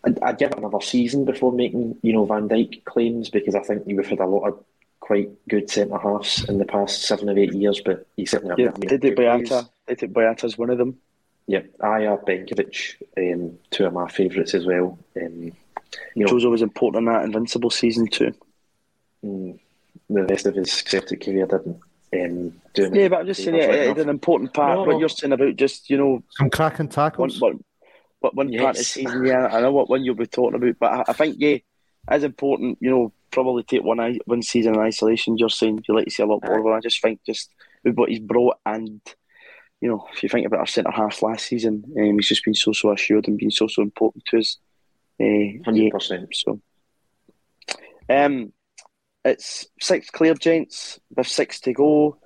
I'd, 0.05 0.21
I'd 0.23 0.39
give 0.39 0.53
it 0.53 0.59
another 0.59 0.81
season 0.81 1.25
before 1.25 1.53
making 1.53 1.99
you 2.03 2.13
know 2.13 2.25
Van 2.25 2.49
Dijk 2.49 2.85
claims 2.85 3.31
because 3.31 3.55
I 3.55 3.61
think 3.63 3.87
we've 3.87 4.07
had 4.07 4.21
a 4.21 4.27
lot 4.27 4.49
of 4.49 4.65
quite 5.01 5.31
good 5.49 5.69
centre 5.71 5.99
halves 5.99 6.45
in 6.49 6.59
the 6.59 6.65
past 6.65 7.03
seven 7.03 7.29
or 7.29 7.39
eight 7.39 7.53
years, 7.53 7.81
but 7.85 8.07
you 8.17 8.25
certainly 8.27 8.65
Yeah, 8.65 8.71
Did 8.71 9.05
it. 9.05 9.17
Boyata? 9.17 9.69
Did 9.87 10.03
it 10.03 10.13
Boyata's 10.15 10.57
one 10.57 10.71
of 10.71 10.79
them? 10.79 10.99
Yeah, 11.47 11.61
Ajer 11.81 12.25
Benkovic, 12.25 12.95
um, 13.19 13.59
two 13.71 13.85
of 13.85 13.93
my 13.93 14.09
favourites 14.09 14.55
as 14.55 14.65
well. 14.65 14.99
Um, 15.21 15.53
you 16.15 16.25
know, 16.25 16.33
Jozo 16.33 16.51
was 16.51 16.63
important 16.63 17.07
in 17.07 17.13
that 17.13 17.25
Invincible 17.25 17.69
season 17.71 18.07
too. 18.07 18.33
mm, 19.23 19.59
the 20.09 20.25
rest 20.25 20.47
of 20.47 20.55
his 20.55 20.73
Celtic 20.73 21.21
career 21.21 21.47
didn't. 21.47 21.79
Um, 22.15 22.53
do 22.75 22.91
Yeah, 22.93 23.09
but 23.09 23.21
I'm 23.21 23.27
just 23.27 23.43
saying, 23.43 23.57
yeah, 23.57 23.67
Like 23.67 23.77
it's 23.79 23.87
enough. 23.87 23.99
an 23.99 24.09
important 24.09 24.53
part. 24.55 24.77
No, 24.77 24.85
what 24.85 24.93
no. 24.93 24.99
you're 25.01 25.09
saying 25.09 25.33
about 25.33 25.57
just, 25.57 25.91
you 25.91 25.97
know, 25.97 26.23
Some 26.31 26.51
cracking 26.51 26.87
one, 26.87 26.89
tackles. 26.91 27.41
one, 27.41 27.65
one, 28.21 28.33
one 28.35 28.47
part 28.53 28.71
of 28.71 28.75
the 28.77 28.79
Yes. 28.81 28.89
season, 28.89 29.25
yeah, 29.27 29.47
I 29.47 29.61
know 29.61 29.73
what 29.73 29.89
one 29.91 30.05
you'll 30.05 30.15
be 30.15 30.27
talking 30.27 30.57
about, 30.57 30.77
but 30.79 30.93
I, 30.93 31.05
I 31.09 31.13
think, 31.15 31.37
yeah, 31.39 31.59
as 32.09 32.25
important, 32.25 32.79
you 32.81 32.91
know, 32.91 33.13
probably 33.31 33.63
take 33.65 33.83
one 33.83 33.99
i- 34.01 34.19
one 34.27 34.43
season 34.43 34.75
in 34.75 34.81
isolation. 34.81 35.37
You're 35.39 35.49
saying 35.49 35.85
you 35.89 35.95
like 35.95 36.05
to 36.05 36.11
see 36.11 36.23
a 36.23 36.27
lot 36.27 36.45
more 36.45 36.59
of 36.61 36.65
him. 36.67 36.73
I 36.73 36.81
just 36.81 37.01
think 37.03 37.21
just 37.27 37.51
with 37.83 37.97
what 37.97 38.09
he's 38.11 38.21
brought 38.21 38.59
and 38.67 39.01
you 39.81 39.89
know, 39.91 40.07
if 40.15 40.23
you 40.23 40.29
think 40.31 40.47
about 40.47 40.61
our 40.61 40.67
centre 40.67 40.91
half 40.91 41.21
last 41.21 41.45
season, 41.47 41.85
um, 41.99 42.15
he's 42.15 42.29
just 42.29 42.45
been 42.45 42.55
so 42.55 42.73
so 42.73 42.91
assured 42.93 43.29
and 43.29 43.37
been 43.37 43.51
so 43.51 43.67
so 43.67 43.83
important 43.83 44.25
to 44.27 44.39
us. 44.39 44.57
Hundred 45.21 45.91
percent. 45.91 46.29
So, 46.35 46.59
um, 48.09 48.53
it's 49.25 49.67
six 49.81 50.11
clear, 50.11 50.35
gents, 50.35 51.01
with 51.17 51.27
six 51.27 51.61
to 51.61 51.73
go. 51.73 52.19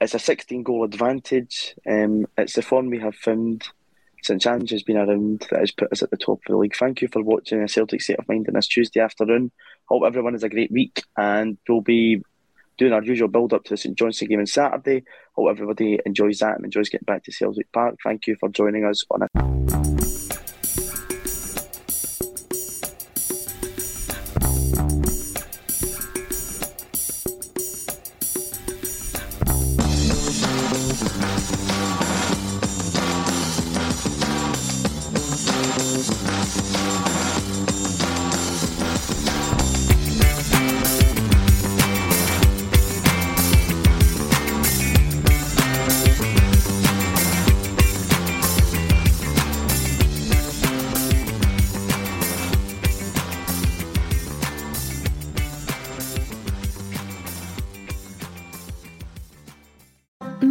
It's 0.00 0.14
a 0.14 0.18
16 0.18 0.62
goal 0.62 0.84
advantage. 0.84 1.74
Um, 1.88 2.26
it's 2.36 2.54
the 2.54 2.62
form 2.62 2.90
we 2.90 2.98
have 3.00 3.14
found 3.14 3.64
since 4.22 4.46
Ange 4.46 4.70
has 4.70 4.82
been 4.82 4.96
around 4.96 5.46
that 5.50 5.60
has 5.60 5.70
put 5.70 5.92
us 5.92 6.02
at 6.02 6.10
the 6.10 6.16
top 6.16 6.38
of 6.38 6.44
the 6.48 6.56
league. 6.56 6.76
Thank 6.76 7.02
you 7.02 7.08
for 7.08 7.22
watching 7.22 7.62
a 7.62 7.68
Celtic 7.68 8.00
State 8.00 8.18
of 8.18 8.28
Mind 8.28 8.48
on 8.48 8.54
this 8.54 8.66
Tuesday 8.66 9.00
afternoon. 9.00 9.52
Hope 9.86 10.02
everyone 10.06 10.32
has 10.32 10.42
a 10.42 10.48
great 10.48 10.72
week 10.72 11.02
and 11.16 11.58
we'll 11.68 11.80
be 11.80 12.22
doing 12.78 12.92
our 12.92 13.02
usual 13.02 13.28
build 13.28 13.52
up 13.52 13.64
to 13.64 13.70
the 13.70 13.76
St 13.76 13.96
Johnstone 13.96 14.28
game 14.28 14.40
on 14.40 14.46
Saturday. 14.46 15.04
Hope 15.34 15.50
everybody 15.50 16.00
enjoys 16.06 16.38
that 16.38 16.56
and 16.56 16.64
enjoys 16.64 16.88
getting 16.88 17.04
back 17.04 17.24
to 17.24 17.32
Celtic 17.32 17.70
Park. 17.72 17.96
Thank 18.02 18.26
you 18.26 18.36
for 18.40 18.48
joining 18.48 18.84
us 18.84 19.02
on 19.10 19.22
a 19.22 20.23